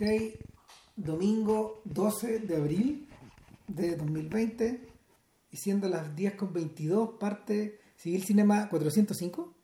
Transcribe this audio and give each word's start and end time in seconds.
Ok, 0.00 0.06
domingo 0.96 1.82
12 1.84 2.38
de 2.38 2.56
abril 2.56 3.06
de 3.66 3.96
2020 3.96 4.88
y 5.50 5.56
siendo 5.58 5.90
las 5.90 6.16
10 6.16 6.36
con 6.36 6.54
22 6.54 7.18
parte 7.20 7.78
Civil 7.96 8.24
Cinema 8.24 8.70
405. 8.70 9.54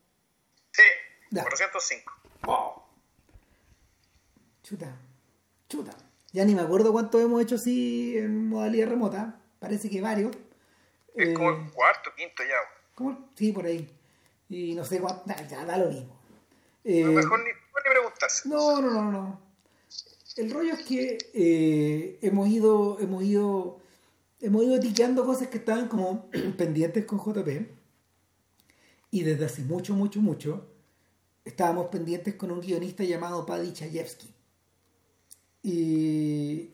Sí, 0.71 0.83
Ya. 1.31 1.41
405. 1.41 2.13
¡Wow! 2.43 2.83
Chuta, 4.61 4.95
chuta. 5.67 5.97
Ya 6.33 6.45
ni 6.45 6.53
me 6.53 6.61
acuerdo 6.61 6.91
cuánto 6.91 7.19
hemos 7.19 7.41
hecho 7.41 7.55
así 7.55 8.15
en 8.15 8.47
modalidad 8.47 8.89
remota. 8.89 9.41
Parece 9.57 9.89
que 9.89 10.01
varios. 10.01 10.35
Es 11.15 11.29
Eh, 11.29 11.33
como 11.33 11.49
el 11.49 11.71
cuarto, 11.71 12.11
quinto 12.15 12.43
ya. 12.43 12.57
¿cómo? 12.93 13.31
Sí, 13.33 13.51
por 13.51 13.65
ahí. 13.65 13.89
Y 14.49 14.75
no 14.75 14.85
sé 14.85 14.99
cuánto. 14.99 15.23
ya 15.49 15.65
da 15.65 15.77
lo 15.79 15.89
mismo. 15.89 16.15
Eh, 16.83 17.03
lo 17.03 17.11
mejor 17.13 17.39
ni, 17.39 17.45
mejor 17.45 17.81
ni 17.83 17.89
preguntarse. 17.89 18.47
No, 18.47 18.79
no, 18.79 18.91
no, 18.91 19.11
no. 19.11 19.46
El 20.37 20.51
rollo 20.51 20.73
es 20.73 20.85
que 20.85 21.17
eh, 21.33 22.19
hemos 22.21 22.47
ido, 22.47 22.99
hemos 22.99 23.23
ido, 23.23 23.79
hemos 24.39 24.63
ido 24.63 24.79
tiqueando 24.79 25.25
cosas 25.25 25.47
que 25.47 25.57
estaban 25.57 25.87
como 25.87 26.29
pendientes 26.57 27.05
con 27.05 27.19
JP. 27.19 27.67
Y 29.09 29.23
desde 29.23 29.45
hace 29.45 29.63
mucho, 29.63 29.95
mucho, 29.95 30.21
mucho, 30.21 30.67
estábamos 31.43 31.87
pendientes 31.87 32.35
con 32.35 32.51
un 32.51 32.61
guionista 32.61 33.03
llamado 33.03 33.47
Paddy 33.47 33.73
Chayefsky. 33.73 34.27
Y 35.63 36.69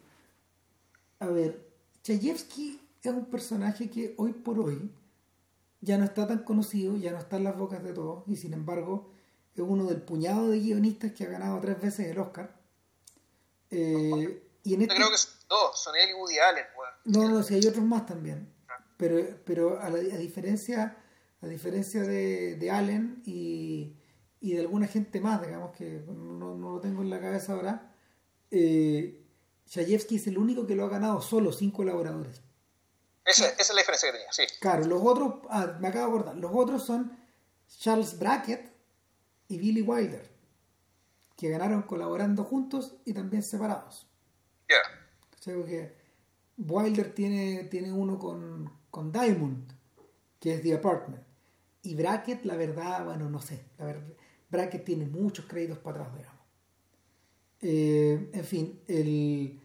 a 1.19 1.27
ver, 1.27 1.65
Chayefsky 2.03 2.81
es 3.01 3.11
un 3.13 3.25
personaje 3.25 3.89
que 3.89 4.13
hoy 4.17 4.33
por 4.33 4.59
hoy 4.59 4.91
ya 5.79 5.97
no 5.97 6.03
está 6.03 6.27
tan 6.27 6.39
conocido, 6.39 6.97
ya 6.97 7.13
no 7.13 7.19
está 7.19 7.37
en 7.37 7.45
las 7.45 7.57
bocas 7.57 7.81
de 7.81 7.93
todos, 7.93 8.23
y 8.27 8.35
sin 8.35 8.53
embargo 8.53 9.09
es 9.55 9.63
uno 9.65 9.85
del 9.85 10.01
puñado 10.01 10.49
de 10.49 10.59
guionistas 10.59 11.13
que 11.13 11.23
ha 11.23 11.29
ganado 11.29 11.61
tres 11.61 11.79
veces 11.79 12.07
el 12.07 12.19
Oscar. 12.19 12.62
Eh, 13.73 14.43
y 14.63 14.73
en 14.75 14.81
este... 14.83 14.95
creo 14.95 15.09
que 15.09 15.17
son 15.17 15.31
dos, 15.49 15.79
son 15.81 15.95
él 15.95 16.09
y 16.11 16.13
Woody 16.13 16.37
Allen. 16.39 16.65
No, 17.05 17.29
no, 17.29 17.43
sí 17.43 17.55
hay 17.55 17.65
otros 17.67 17.83
más 17.83 18.05
también. 18.05 18.53
Pero, 18.97 19.17
pero 19.45 19.79
a, 19.81 19.89
la- 19.89 19.97
a 20.15 20.17
diferencia, 20.17 20.97
a 21.41 21.47
diferencia 21.47 22.01
de, 22.03 22.55
de 22.55 22.71
Allen 22.71 23.21
y, 23.25 23.97
y 24.39 24.53
de 24.53 24.61
alguna 24.61 24.87
gente 24.87 25.19
más, 25.19 25.41
digamos 25.41 25.75
que 25.75 26.03
no, 26.07 26.55
no 26.55 26.71
lo 26.75 26.79
tengo 26.79 27.01
en 27.01 27.09
la 27.09 27.19
cabeza 27.19 27.53
ahora, 27.53 27.93
eh, 28.51 29.19
Chayefsky 29.65 30.17
es 30.17 30.27
el 30.27 30.37
único 30.37 30.67
que 30.67 30.75
lo 30.75 30.85
ha 30.85 30.89
ganado 30.89 31.21
solo 31.21 31.51
sin 31.51 31.71
colaboradores. 31.71 32.41
Esa, 33.25 33.47
esa 33.49 33.61
es 33.61 33.69
la 33.73 33.81
diferencia 33.81 34.11
que 34.11 34.17
tenía, 34.17 34.31
sí. 34.31 34.43
Claro, 34.59 34.85
los 34.85 35.01
otros, 35.03 35.35
ah, 35.49 35.77
me 35.79 35.87
acabo 35.87 36.05
de 36.13 36.19
acordar, 36.19 36.35
los 36.37 36.51
otros 36.53 36.85
son 36.85 37.17
Charles 37.79 38.19
Brackett 38.19 38.71
y 39.47 39.57
Billy 39.57 39.81
Wilder, 39.81 40.29
que 41.43 41.49
ganaron 41.49 41.81
colaborando 41.81 42.45
juntos 42.45 42.95
y 43.03 43.13
también 43.13 43.43
separados. 43.43 44.07
Ya. 44.69 44.77
¿Cachai? 45.31 45.55
Porque 45.55 45.93
Wilder 46.57 47.13
tiene, 47.13 47.65
tiene 47.65 47.91
uno 47.91 48.17
con, 48.17 48.71
con 48.89 49.11
Diamond, 49.11 49.73
que 50.39 50.53
es 50.53 50.61
The 50.61 50.75
Apartment. 50.75 51.21
Y 51.81 51.95
Brackett, 51.95 52.45
la 52.45 52.55
verdad, 52.55 53.03
bueno, 53.03 53.29
no 53.29 53.41
sé. 53.41 53.61
La 53.77 53.83
verdad, 53.83 54.03
Brackett 54.49 54.85
tiene 54.85 55.05
muchos 55.05 55.45
créditos 55.45 55.79
para 55.79 55.97
atrás, 56.03 56.15
digamos. 56.15 56.39
Eh, 57.61 58.29
en 58.33 58.45
fin, 58.45 58.81
el, 58.87 59.59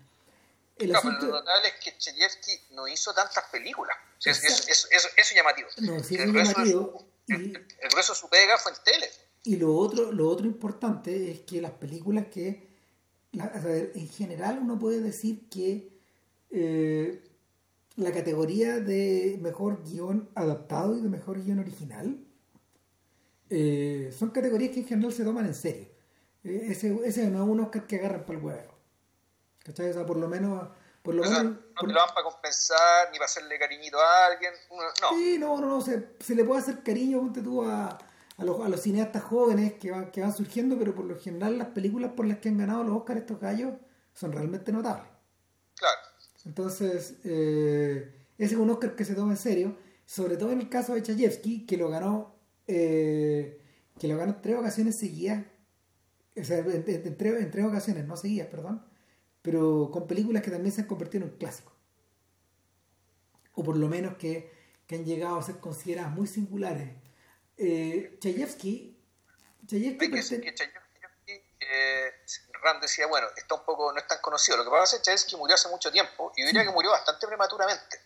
el 0.78 0.88
pero 0.88 0.98
asunto... 0.98 1.26
lo 1.26 1.32
notable 1.34 1.68
es 1.68 1.74
que 1.84 1.96
Chayefsky 1.96 2.52
no 2.72 2.88
hizo 2.88 3.14
tantas 3.14 3.44
películas. 3.52 3.96
Eso, 4.24 4.44
eso, 4.44 4.64
eso- 4.68 4.88
eso 4.90 5.08
es 5.16 5.32
llamativo. 5.32 5.68
No, 5.82 6.02
sí 6.02 6.16
es 6.16 6.22
el, 6.22 6.32
grueso 6.32 6.48
de 6.48 6.54
llamativo, 6.54 6.98
su, 6.98 7.32
y- 7.32 7.34
el, 7.54 7.66
el 7.82 7.88
grueso 7.88 8.14
de 8.14 8.18
su 8.18 8.28
pega 8.28 8.58
fue 8.58 8.72
en 8.72 8.78
tele. 8.82 9.08
Y 9.44 9.56
lo 9.56 9.74
otro, 9.74 10.12
lo 10.12 10.28
otro 10.28 10.46
importante 10.46 11.30
es 11.30 11.40
que 11.40 11.60
las 11.62 11.72
películas 11.72 12.26
que, 12.26 12.68
la- 13.32 13.44
a 13.44 13.60
ver, 13.60 13.92
en 13.94 14.08
general 14.08 14.58
uno 14.62 14.78
puede 14.78 15.00
decir 15.00 15.48
que 15.48 15.96
eh, 16.50 17.22
la 17.96 18.12
categoría 18.12 18.78
de 18.80 19.38
mejor 19.40 19.82
guion 19.84 20.28
adaptado 20.34 20.96
y 20.96 21.00
de 21.02 21.08
mejor 21.08 21.42
guion 21.42 21.58
original 21.58 22.18
eh, 23.50 24.14
son 24.16 24.30
categorías 24.30 24.72
que 24.72 24.80
en 24.80 24.86
general 24.86 25.12
se 25.12 25.24
toman 25.24 25.46
en 25.46 25.54
serio. 25.54 25.88
Eh, 26.44 26.66
ese, 26.70 26.94
ese 27.04 27.28
no 27.30 27.42
es 27.42 27.48
un 27.48 27.60
Oscar 27.60 27.86
que 27.86 27.96
agarran 27.96 28.24
para 28.24 28.38
el 28.38 28.44
huevo. 28.44 28.74
¿Cachai? 29.64 29.90
O 29.90 29.94
sea, 29.94 30.06
por 30.06 30.16
lo 30.16 30.28
menos... 30.28 30.68
Por 31.02 31.14
lo 31.14 31.22
O 31.22 31.26
sea, 31.26 31.38
menos 31.42 31.52
no 31.52 31.74
por- 31.80 31.88
te 31.88 31.94
lo 31.94 32.00
van 32.00 32.08
para 32.14 32.24
compensar, 32.24 33.08
ni 33.12 33.18
para 33.18 33.24
hacerle 33.26 33.58
cariñito 33.58 33.98
a 33.98 34.26
alguien. 34.26 34.52
no. 34.70 35.08
Sí, 35.16 35.36
no, 35.38 35.60
no, 35.60 35.66
no, 35.66 35.80
se, 35.80 36.10
se 36.20 36.34
le 36.34 36.44
puede 36.44 36.60
hacer 36.60 36.82
cariño, 36.82 37.18
ponte 37.20 37.40
tú, 37.40 37.62
a, 37.64 37.96
a, 38.38 38.44
los, 38.44 38.60
a 38.64 38.68
los 38.68 38.80
cineastas 38.80 39.22
jóvenes 39.24 39.74
que 39.74 39.90
van, 39.90 40.10
que 40.10 40.20
van 40.22 40.34
surgiendo, 40.34 40.78
pero 40.78 40.94
por 40.94 41.04
lo 41.04 41.18
general 41.18 41.58
las 41.58 41.68
películas 41.68 42.12
por 42.12 42.26
las 42.26 42.38
que 42.38 42.48
han 42.48 42.58
ganado 42.58 42.84
los 42.84 42.96
Oscars 42.96 43.20
estos 43.20 43.40
gallos 43.40 43.74
son 44.14 44.32
realmente 44.32 44.72
notables. 44.72 45.08
Claro. 45.76 45.98
Entonces, 46.46 47.18
eh, 47.24 48.14
ese 48.38 48.54
es 48.54 48.60
un 48.60 48.70
Oscar 48.70 48.96
que 48.96 49.04
se 49.04 49.14
toma 49.14 49.32
en 49.32 49.36
serio, 49.38 49.76
sobre 50.06 50.36
todo 50.36 50.50
en 50.52 50.60
el 50.60 50.68
caso 50.68 50.94
de 50.94 51.02
Chayefsky, 51.02 51.66
que 51.66 51.76
lo 51.76 51.90
ganó, 51.90 52.34
eh, 52.66 53.60
que 53.98 54.08
lo 54.08 54.16
ganó 54.16 54.36
tres 54.40 54.56
ocasiones 54.56 54.96
seguidas, 54.96 55.44
o 56.36 56.44
sea, 56.44 56.58
en, 56.58 56.84
en- 56.86 57.06
en 57.06 57.16
tres, 57.16 57.42
en 57.42 57.50
tres 57.50 57.64
ocasiones, 57.66 58.06
no 58.06 58.16
seguidas, 58.16 58.46
perdón, 58.48 58.82
pero 59.42 59.90
con 59.92 60.06
películas 60.06 60.42
que 60.42 60.50
también 60.50 60.72
se 60.72 60.82
han 60.82 60.86
convertido 60.86 61.24
en 61.24 61.30
clásicos. 61.36 61.72
O 63.54 63.62
por 63.64 63.76
lo 63.76 63.88
menos 63.88 64.16
que, 64.16 64.50
que 64.86 64.96
han 64.96 65.04
llegado 65.04 65.36
a 65.36 65.42
ser 65.42 65.56
consideradas 65.58 66.14
muy 66.14 66.26
singulares. 66.28 66.90
Eh, 67.58 68.16
Chayefsky, 68.20 68.96
Chayefsky 69.66 70.04
Hay 70.04 70.10
que 70.10 70.40
que 70.40 70.54
Chayefsky, 70.54 71.32
eh, 71.60 72.12
Rand 72.62 72.80
decía, 72.82 73.06
bueno, 73.06 73.26
está 73.36 73.56
un 73.56 73.64
poco, 73.64 73.92
no 73.92 73.98
es 73.98 74.06
tan 74.06 74.18
conocido. 74.20 74.56
Lo 74.58 74.64
que 74.64 74.70
pasa 74.70 74.96
es 74.96 75.00
que 75.02 75.04
Chayefsky 75.06 75.36
murió 75.36 75.54
hace 75.54 75.68
mucho 75.68 75.90
tiempo 75.90 76.32
y 76.36 76.42
yo 76.42 76.46
diría 76.46 76.64
que 76.64 76.70
murió 76.70 76.90
bastante 76.90 77.26
prematuramente. 77.26 77.98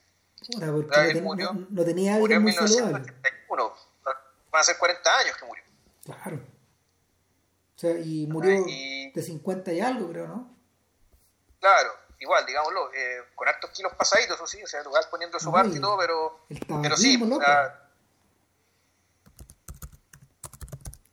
Puta, 0.53 0.67
porque 0.73 0.89
Claro, 0.89 1.13
ten- 1.13 1.25
murió. 1.25 1.53
no- 1.53 1.67
no 1.71 1.85
tenía 1.85 2.17
Murió 2.17 2.37
en 2.39 2.43
muy 2.43 2.53
saludables. 2.53 3.03
1981. 3.03 3.75
Van 4.51 4.61
a 4.61 4.65
ser 4.65 4.77
40 4.79 5.19
años 5.19 5.37
que 5.37 5.45
murió. 5.47 5.65
Claro. 6.05 6.37
O 7.77 7.79
sea, 7.79 7.93
y 7.99 8.27
murió 8.27 8.65
y- 8.67 9.13
de 9.13 9.23
50 9.23 9.73
y 9.73 9.81
algo, 9.81 10.09
creo, 10.11 10.27
¿no? 10.27 10.57
Claro, 11.61 11.91
igual, 12.19 12.45
digámoslo, 12.45 12.93
eh, 12.93 13.19
con 13.35 13.47
hartos 13.49 13.71
kilos 13.71 13.93
pasaditos, 13.95 14.35
eso 14.37 14.47
sí, 14.47 14.63
o 14.63 14.67
sea, 14.67 14.83
vas 14.85 15.07
poniendo 15.07 15.39
su 15.39 15.47
No, 15.47 15.53
parte 15.53 15.77
y 15.77 15.81
todo, 15.81 15.97
pero, 15.97 16.45
pero 16.83 16.97
sí, 16.97 17.21
o 17.23 17.41
sea, 17.41 17.82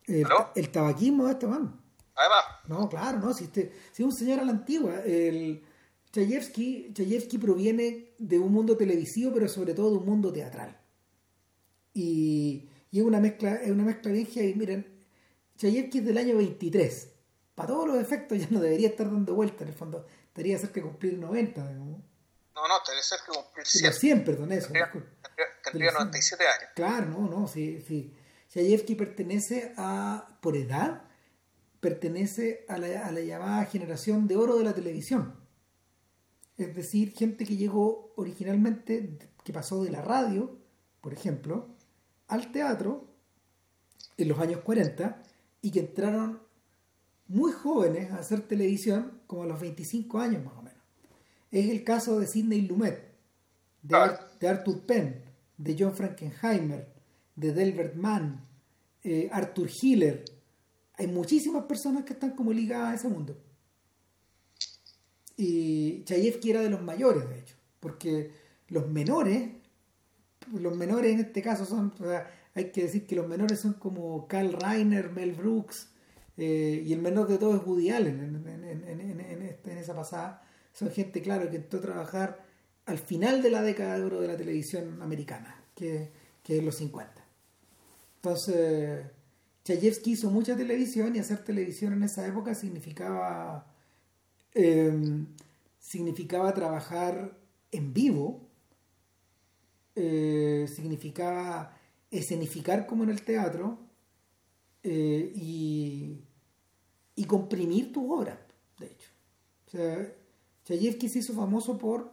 El, 0.10 0.26
¿Aló? 0.26 0.52
el 0.56 0.70
tabaquismo 0.72 1.26
de 1.26 1.32
este 1.34 1.48
man. 1.48 1.80
además, 2.16 2.44
No, 2.68 2.90
claro, 2.90 3.20
no, 3.20 3.34
si, 3.34 3.46
este, 3.46 3.72
si 3.92 4.04
es 4.04 4.06
un 4.06 4.12
señor 4.16 4.40
a 4.40 4.46
la 4.46 4.52
antigua. 4.52 5.02
El 5.06 5.64
Chayefsky, 6.12 6.92
Chayefsky 6.94 7.38
proviene 7.38 8.16
de 8.18 8.40
un 8.40 8.52
mundo 8.52 8.76
televisivo, 8.76 9.32
pero 9.34 9.48
sobre 9.48 9.74
todo 9.74 9.92
de 9.92 9.98
un 9.98 10.06
mundo 10.06 10.32
teatral. 10.34 10.76
Y, 11.94 12.70
y 12.92 13.00
es 13.00 13.06
una 13.06 13.20
mezcla, 13.20 13.56
es 13.56 13.70
una 13.72 13.84
mezcla 13.84 14.12
bien 14.12 14.26
heavy. 14.28 14.54
Miren, 14.56 15.06
Chayefsky 15.58 16.00
es 16.00 16.06
del 16.06 16.18
año 16.18 16.38
23. 16.38 17.10
Para 17.56 17.68
todos 17.68 17.88
los 17.88 17.98
efectos 17.98 18.40
ya 18.40 18.48
no 18.52 18.60
debería 18.62 18.88
estar 18.90 19.06
dando 19.12 19.34
vuelta, 19.36 19.64
en 19.64 19.70
el 19.70 19.76
fondo. 19.76 20.06
Tendría 20.34 20.58
cerca 20.58 20.76
de 20.76 20.84
cumplir 20.84 21.18
90, 21.18 21.68
digamos. 21.68 22.00
no, 22.56 22.68
no, 22.68 22.76
te 22.86 22.92
debe 22.92 23.04
ser 23.04 23.20
que 23.26 23.32
cumplir 23.34 23.66
Pero 23.82 23.92
100. 23.92 23.94
100, 23.94 24.24
perdón, 24.26 24.52
eso. 24.52 24.66
Tendría, 24.68 24.92
tendría- 24.92 25.46
tendría 25.64 25.90
Pero 25.92 25.92
sí. 25.92 26.06
97 26.06 26.44
años. 26.48 26.70
Claro, 26.76 27.06
no, 27.08 27.30
no, 27.30 27.48
sí, 27.48 27.82
sí. 27.86 28.14
Chayefsky 28.50 28.96
pertenece 28.96 29.74
a, 29.78 30.38
por 30.42 30.58
edad, 30.58 31.04
pertenece 31.80 32.66
a 32.68 32.78
la, 32.78 33.06
a 33.06 33.12
la 33.12 33.22
llamada 33.22 33.66
generación 33.66 34.28
de 34.28 34.36
oro 34.38 34.58
de 34.58 34.64
la 34.64 34.74
televisión. 34.74 35.36
Es 36.58 36.76
decir, 36.76 37.14
gente 37.14 37.46
que 37.46 37.56
llegó 37.58 38.12
originalmente, 38.18 39.18
que 39.44 39.54
pasó 39.54 39.84
de 39.84 39.92
la 39.92 40.02
radio, 40.02 40.58
por 41.02 41.14
ejemplo, 41.14 41.68
al 42.28 42.52
teatro 42.52 43.08
en 44.18 44.28
los 44.28 44.40
años 44.40 44.62
40 44.62 45.22
y 45.62 45.72
que 45.72 45.80
entraron 45.80 46.42
muy 47.28 47.52
jóvenes 47.52 48.12
a 48.12 48.18
hacer 48.18 48.42
televisión, 48.42 49.22
como 49.28 49.44
a 49.44 49.48
los 49.48 49.60
25 49.62 50.20
años 50.20 50.44
más 50.44 50.56
o 50.56 50.62
menos. 50.64 50.80
Es 51.52 51.70
el 51.70 51.84
caso 51.84 52.20
de 52.20 52.28
Sidney 52.28 52.62
Lumet, 52.62 53.14
de. 53.84 53.96
Ar- 53.96 54.30
de 54.40 54.48
Arthur 54.48 54.82
Penn, 54.86 55.22
de 55.58 55.76
John 55.80 55.94
Frankenheimer, 55.94 56.88
de 57.40 57.54
Delbert 57.54 57.96
Mann, 57.96 58.46
eh, 59.04 59.30
Arthur 59.32 59.70
Hiller. 59.82 60.26
Hay 60.94 61.08
muchísimas 61.08 61.64
personas 61.66 62.04
que 62.04 62.14
están 62.14 62.32
como 62.32 62.52
ligadas 62.52 62.90
a 62.92 62.96
ese 62.96 63.08
mundo. 63.08 63.38
Y 65.38 66.04
Chayefsky 66.04 66.52
era 66.52 66.62
de 66.62 66.70
los 66.70 66.82
mayores, 66.82 67.30
de 67.30 67.40
hecho, 67.40 67.56
porque 67.80 68.32
los 68.68 68.90
menores, 68.90 69.50
los 70.54 70.76
menores 70.76 71.14
en 71.14 71.22
este 71.22 71.42
caso 71.42 71.66
son, 71.66 71.94
o 72.00 72.04
sea, 72.06 72.30
hay 72.56 72.72
que 72.72 72.84
decir 72.84 73.08
que 73.08 73.16
los 73.16 73.28
menores 73.28 73.60
son 73.60 73.74
como 73.74 74.28
Carl 74.28 74.52
Reiner, 74.52 75.12
Mel 75.12 75.32
Brooks, 75.32 75.90
eh, 76.36 76.84
y 76.86 76.92
el 76.92 77.00
menor 77.02 77.28
de 77.28 77.38
todos 77.38 77.62
es 77.62 77.68
Woody 77.68 77.90
Allen 77.92 78.20
en, 78.20 78.48
en- 78.48 78.64
en- 78.88 79.00
en- 79.02 79.20
en 79.22 79.42
este- 79.44 79.72
en 79.72 79.78
esa 79.78 79.96
pasada. 79.96 80.44
Son 80.74 80.90
gente, 80.92 81.22
claro, 81.22 81.50
que 81.50 81.58
entró 81.58 81.80
a 81.80 81.82
trabajar 81.82 82.46
al 82.86 82.98
final 82.98 83.42
de 83.42 83.50
la 83.52 83.62
década 83.62 83.98
de 83.98 84.04
oro 84.04 84.20
de 84.22 84.28
la 84.28 84.38
televisión 84.38 85.02
americana, 85.02 85.64
que, 85.76 86.12
que 86.44 86.58
es 86.58 86.64
los 86.64 86.76
50. 86.76 87.19
Entonces, 88.22 89.06
Chayefsky 89.64 90.12
hizo 90.12 90.30
mucha 90.30 90.58
televisión 90.58 91.16
y 91.16 91.20
hacer 91.20 91.44
televisión 91.44 91.94
en 91.94 92.04
esa 92.04 92.28
época 92.28 92.54
significaba 92.54 93.66
em, 94.54 95.26
significaba 95.80 96.54
trabajar 96.54 97.38
en 97.72 97.94
vivo, 97.94 98.42
eh, 99.96 100.68
significaba 100.68 101.78
escenificar 102.12 102.86
como 102.86 103.04
en 103.06 103.10
el 103.12 103.22
teatro 103.22 103.80
eh, 104.84 105.32
y, 105.34 106.20
y, 107.16 107.24
comprimir 107.26 107.94
tu 107.94 108.14
obra, 108.14 108.46
de 108.80 108.86
hecho. 108.88 109.10
O 109.68 109.70
sea, 109.70 110.14
Chayefsky 110.66 111.08
se 111.08 111.20
hizo 111.20 111.34
famoso 111.34 111.78
por, 111.78 112.12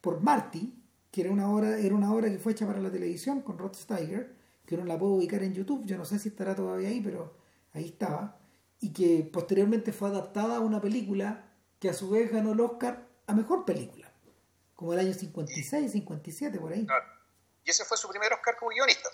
por 0.00 0.20
Marty, 0.20 0.74
que 1.10 1.20
era 1.22 1.30
una 1.30 1.50
obra, 1.50 1.78
era 1.78 1.94
una 1.94 2.12
obra 2.12 2.28
que 2.28 2.38
fue 2.38 2.52
hecha 2.52 2.66
para 2.66 2.80
la 2.80 2.90
televisión 2.90 3.40
con 3.42 3.58
Rod 3.58 3.74
Steiger, 3.74 4.35
que 4.66 4.74
uno 4.74 4.84
la 4.84 4.98
puedo 4.98 5.12
ubicar 5.12 5.42
en 5.42 5.54
YouTube, 5.54 5.86
yo 5.86 5.96
no 5.96 6.04
sé 6.04 6.18
si 6.18 6.28
estará 6.28 6.54
todavía 6.54 6.88
ahí, 6.88 7.00
pero 7.00 7.36
ahí 7.72 7.86
estaba, 7.86 8.38
y 8.80 8.92
que 8.92 9.28
posteriormente 9.32 9.92
fue 9.92 10.08
adaptada 10.08 10.56
a 10.56 10.60
una 10.60 10.80
película 10.80 11.52
que 11.78 11.88
a 11.88 11.94
su 11.94 12.10
vez 12.10 12.30
ganó 12.30 12.52
el 12.52 12.60
Oscar 12.60 13.08
a 13.26 13.34
Mejor 13.34 13.64
Película, 13.64 14.12
como 14.74 14.92
el 14.92 14.98
año 14.98 15.14
56, 15.14 15.92
57, 15.92 16.58
por 16.58 16.72
ahí. 16.72 16.84
Claro. 16.84 17.04
Y 17.64 17.70
ese 17.70 17.84
fue 17.84 17.96
su 17.96 18.08
primer 18.08 18.32
Oscar 18.32 18.56
como 18.58 18.70
guionista. 18.70 19.08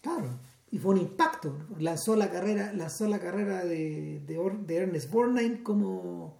Claro, 0.00 0.38
y 0.70 0.78
fue 0.78 0.94
un 0.94 1.00
impacto. 1.00 1.56
Lanzó 1.78 2.16
la 2.16 2.30
carrera, 2.30 2.72
lanzó 2.72 3.06
la 3.06 3.18
carrera 3.18 3.64
de, 3.64 4.20
de, 4.20 4.76
Ernest 4.76 5.10
Borgnine 5.10 5.62
como, 5.62 6.38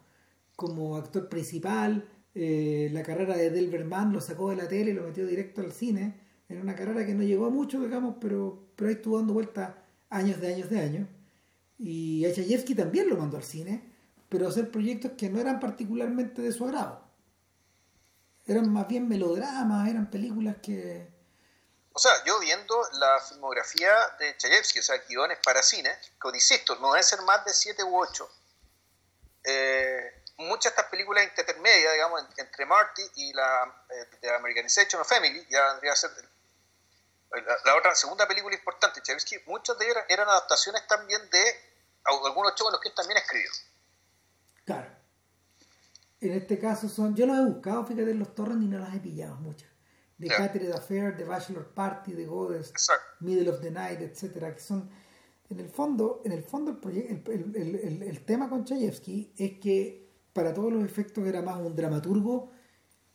como 0.56 0.96
actor 0.96 1.28
principal, 1.28 2.08
eh, 2.34 2.90
la 2.92 3.02
carrera 3.02 3.36
de 3.36 3.50
Delbert 3.50 3.86
Mann 3.86 4.12
lo 4.12 4.20
sacó 4.20 4.50
de 4.50 4.56
la 4.56 4.68
tele 4.68 4.90
y 4.90 4.94
lo 4.94 5.04
metió 5.04 5.26
directo 5.26 5.62
al 5.62 5.72
cine 5.72 6.25
en 6.48 6.60
una 6.60 6.76
carrera 6.76 7.04
que 7.04 7.14
no 7.14 7.22
llegó 7.22 7.46
a 7.46 7.50
mucho, 7.50 7.81
digamos, 7.81 8.16
pero, 8.20 8.69
pero 8.76 8.88
ahí 8.88 8.94
estuvo 8.94 9.19
dando 9.19 9.32
vuelta 9.32 9.84
años 10.10 10.40
de 10.40 10.54
años 10.54 10.70
de 10.70 10.81
años. 10.81 11.08
Y 11.78 12.25
a 12.25 12.32
Chayefsky 12.32 12.75
también 12.75 13.08
lo 13.08 13.16
mandó 13.16 13.37
al 13.37 13.44
cine, 13.44 13.93
pero 14.28 14.46
a 14.46 14.50
hacer 14.50 14.70
proyectos 14.70 15.12
que 15.19 15.28
no 15.28 15.40
eran 15.40 15.60
particularmente 15.60 16.43
de 16.43 16.52
su 16.52 16.64
agrado. 16.64 17.04
Eran 18.46 18.72
más 18.72 18.87
bien 18.87 19.08
melodramas, 19.08 19.88
eran 19.88 20.10
películas 20.10 20.56
que... 20.62 21.14
O 21.93 21.98
sea, 21.98 22.12
yo 22.25 22.38
viendo 22.40 22.76
la 23.00 23.20
filmografía 23.20 23.90
de 24.19 24.37
Chayefsky, 24.37 24.81
o 24.81 24.82
sea, 24.82 24.99
guiones 25.08 25.38
para 25.42 25.62
cine, 25.62 25.90
que 26.20 26.28
insisto, 26.37 26.76
no 26.76 26.92
debe 26.92 27.02
ser 27.02 27.22
más 27.22 27.44
de 27.44 27.52
7 27.52 27.82
u 27.84 27.99
8. 27.99 28.28
Eh, 29.44 30.22
muchas 30.38 30.64
de 30.64 30.69
estas 30.81 30.90
películas 30.90 31.25
intermedias, 31.25 31.92
digamos, 31.94 32.22
entre 32.37 32.66
Marty 32.66 33.02
y 33.16 33.32
la 33.32 33.87
eh, 34.22 34.28
Americanization 34.28 35.00
of 35.00 35.08
Family, 35.08 35.46
ya 35.49 35.72
vendría 35.72 35.92
a 35.92 35.96
ser 35.96 36.10
la, 37.64 37.76
otra 37.76 37.94
segunda 37.94 38.26
película 38.26 38.55
importante, 38.55 39.00
Chayefsky, 39.02 39.37
muchas 39.46 39.78
de 39.78 39.87
ellas 39.87 40.05
eran 40.08 40.28
adaptaciones 40.28 40.87
también 40.87 41.20
de 41.31 41.43
algunos 42.05 42.55
shows 42.55 42.69
en 42.69 42.73
los 42.73 42.81
que 42.81 42.88
él 42.88 42.94
también 42.94 43.19
escribió. 43.19 43.50
Claro. 44.64 44.90
En 46.20 46.32
este 46.32 46.58
caso 46.58 46.88
son, 46.88 47.14
yo 47.14 47.26
los 47.26 47.37
he 47.37 47.44
buscado, 47.44 47.84
fíjate, 47.84 48.11
en 48.11 48.19
los 48.19 48.34
torres 48.34 48.56
y 48.61 48.67
no 48.67 48.78
las 48.78 48.94
he 48.94 49.00
pillado 49.00 49.37
muchas. 49.37 49.69
The 50.19 50.28
yeah. 50.28 50.75
Affair, 50.75 51.14
The 51.14 51.25
Bachelor 51.25 51.75
Party, 51.75 52.14
The 52.14 52.25
Goddess, 52.25 52.73
Middle 53.20 53.50
of 53.50 53.61
the 53.61 53.70
Night, 53.70 54.00
etcétera, 54.00 54.55
que 54.55 54.61
son 54.61 54.90
en 55.50 55.61
el 55.61 55.69
fondo, 55.69 56.23
en 56.25 56.32
el 56.32 56.43
fondo 56.43 56.81
el, 56.88 57.23
el, 57.26 57.55
el, 57.55 58.02
el, 58.02 58.25
tema 58.25 58.49
con 58.49 58.64
Chayefsky 58.64 59.34
es 59.37 59.61
que 59.61 60.11
para 60.32 60.52
todos 60.52 60.73
los 60.73 60.84
efectos 60.84 61.25
era 61.26 61.43
más 61.43 61.58
un 61.58 61.76
dramaturgo 61.76 62.50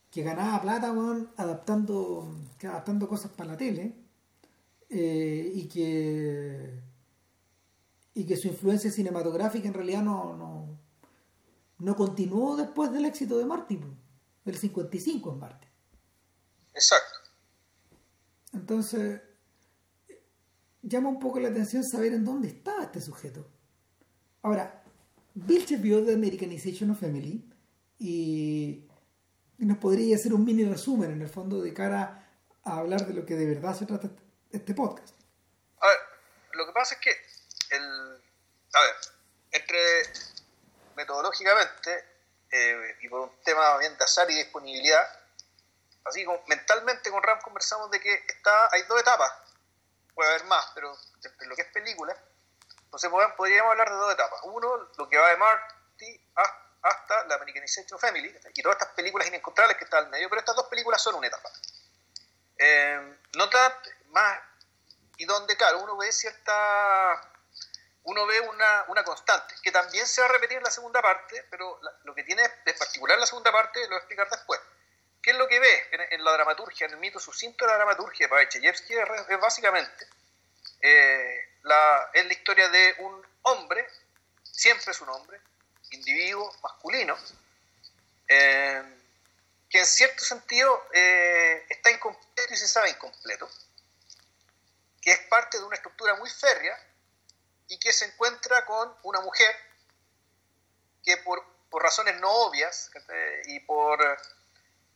que 0.10 0.24
ganaba 0.24 0.62
plata 0.62 0.94
adaptando, 1.38 2.36
adaptando 2.62 3.08
cosas 3.08 3.32
para 3.32 3.52
la 3.52 3.58
tele 3.58 4.01
eh, 4.94 5.52
y 5.56 5.68
que 5.70 6.82
y 8.14 8.26
que 8.26 8.36
su 8.36 8.50
influencia 8.50 8.92
cinematográfica 8.92 9.70
en 9.70 9.74
realidad 9.74 10.04
no, 10.04 10.36
no, 10.36 10.78
no 11.80 11.96
continuó 11.96 12.58
después 12.58 12.92
del 12.92 13.06
éxito 13.06 13.38
de 13.38 13.46
Martin, 13.46 13.98
del 14.44 14.58
55 14.58 15.32
en 15.32 15.40
Marte. 15.40 15.68
Exacto. 16.74 17.20
Entonces, 18.52 19.22
llama 20.82 21.08
un 21.08 21.20
poco 21.20 21.40
la 21.40 21.48
atención 21.48 21.86
saber 21.86 22.14
en 22.14 22.26
dónde 22.26 22.50
estaba 22.50 22.84
este 22.84 23.00
sujeto. 23.00 23.48
Ahora, 24.42 24.84
Vilches 25.34 25.82
vio 25.82 26.04
The 26.04 26.16
Americanization 26.16 26.90
of 26.92 27.00
Family 27.00 27.50
y 27.98 28.84
nos 29.58 29.78
podría 29.78 30.18
hacer 30.18 30.34
un 30.34 30.44
mini 30.44 30.66
resumen 30.66 31.12
en 31.12 31.22
el 31.22 31.30
fondo 31.30 31.62
de 31.62 31.74
cara 31.74 32.28
a 32.64 32.80
hablar 32.80 33.08
de 33.08 33.14
lo 33.14 33.26
que 33.26 33.36
de 33.36 33.46
verdad 33.46 33.74
se 33.74 33.86
trata 33.86 34.12
este 34.52 34.74
podcast. 34.74 35.14
A 35.80 35.88
ver, 35.88 36.00
lo 36.54 36.66
que 36.66 36.72
pasa 36.74 36.96
es 36.96 37.02
que 37.02 37.12
el, 37.76 38.24
a 38.74 38.82
ver, 38.82 38.96
entre 39.52 39.80
metodológicamente 40.96 42.06
eh, 42.52 42.98
y 43.02 43.10
por 43.10 43.22
un 43.22 43.44
tema 43.44 43.78
bien 43.78 43.98
de 43.98 44.04
azar 44.04 44.30
y 44.30 44.36
disponibilidad, 44.36 45.08
así 46.06 46.26
como 46.26 46.44
mentalmente 46.48 47.10
con 47.10 47.24
Ram 47.24 47.40
conversamos 47.42 47.90
de 47.92 48.00
que 48.00 48.14
está, 48.28 48.70
hay 48.72 48.84
dos 48.84 49.00
etapas, 49.00 49.32
puede 50.14 50.30
haber 50.30 50.46
más, 50.46 50.72
pero 50.76 50.96
entre 51.24 51.48
lo 51.48 51.56
que 51.56 51.62
es 51.62 51.68
película, 51.70 52.16
entonces 52.84 53.10
podríamos 53.38 53.72
hablar 53.72 53.90
de 53.90 53.96
dos 53.96 54.14
etapas. 54.14 54.40
Uno, 54.44 54.90
lo 54.98 55.10
que 55.10 55.18
va 55.18 55.30
de 55.30 55.38
Marty 55.38 56.22
hasta 56.82 57.28
la 57.28 57.36
Americanization 57.36 58.00
Family, 58.00 58.36
y 58.54 58.62
todas 58.62 58.78
estas 58.78 58.94
películas 58.96 59.28
inencontrables 59.28 59.78
que 59.78 59.86
están 59.86 60.06
al 60.06 60.10
medio, 60.10 60.28
pero 60.30 60.40
estas 60.40 60.56
dos 60.56 60.66
películas 60.66 61.02
son 61.02 61.16
una 61.16 61.28
etapa. 61.28 61.50
Eh, 62.58 63.18
nota 63.36 63.82
más, 64.12 64.40
y 65.18 65.26
donde, 65.26 65.56
claro, 65.56 65.80
uno 65.80 65.98
ve 65.98 66.12
cierta 66.12 67.32
uno 68.04 68.26
ve 68.26 68.40
una, 68.40 68.86
una, 68.88 69.04
constante, 69.04 69.54
que 69.62 69.72
también 69.72 70.08
se 70.08 70.22
va 70.22 70.28
a 70.28 70.32
repetir 70.32 70.58
en 70.58 70.64
la 70.64 70.72
segunda 70.72 71.02
parte, 71.02 71.46
pero 71.52 71.80
lo 72.04 72.16
que 72.16 72.24
tiene 72.24 72.42
de 72.66 72.74
particular 72.74 73.20
la 73.20 73.28
segunda 73.28 73.52
parte 73.52 73.80
lo 73.82 73.90
voy 73.90 73.96
a 73.96 74.00
explicar 74.00 74.30
después. 74.30 74.60
¿Qué 75.22 75.32
es 75.32 75.38
lo 75.38 75.48
que 75.48 75.60
ve 75.60 75.88
en, 76.10 76.24
la 76.24 76.32
dramaturgia, 76.32 76.88
en 76.88 76.94
el 76.94 77.00
mito 77.00 77.20
sucinto 77.20 77.64
de 77.64 77.72
la 77.72 77.78
dramaturgia 77.78 78.28
de 78.28 78.50
Chayefsky? 78.50 78.96
Es, 78.96 79.40
básicamente 79.40 80.08
eh, 80.82 81.58
la, 81.62 82.10
es 82.14 82.26
la 82.26 82.34
historia 82.34 82.70
de 82.70 82.96
un 83.00 83.28
hombre, 83.44 83.88
siempre 84.42 84.92
es 84.92 85.02
un 85.02 85.10
hombre, 85.10 85.40
individuo 85.92 86.52
masculino, 86.64 87.16
eh, 88.28 88.82
que 89.70 89.80
en 89.80 89.86
cierto 89.86 90.24
sentido 90.24 90.88
eh, 90.92 91.66
está 91.70 91.92
incompleto 91.92 92.54
y 92.54 92.58
se 92.58 92.68
sabe 92.68 92.90
incompleto, 92.90 93.48
que 95.02 95.12
es 95.12 95.20
parte 95.28 95.58
de 95.58 95.64
una 95.64 95.76
estructura 95.76 96.16
muy 96.16 96.30
férrea 96.30 96.78
y 97.68 97.80
que 97.80 97.92
se 97.92 98.06
encuentra 98.06 98.66
con 98.66 98.96
una 99.04 99.22
mujer 99.22 99.56
que 101.04 101.18
por, 101.18 101.44
por 101.70 101.82
razones 101.82 102.20
no 102.20 102.30
obvias 102.30 102.92
y 103.46 103.60
por, 103.62 104.00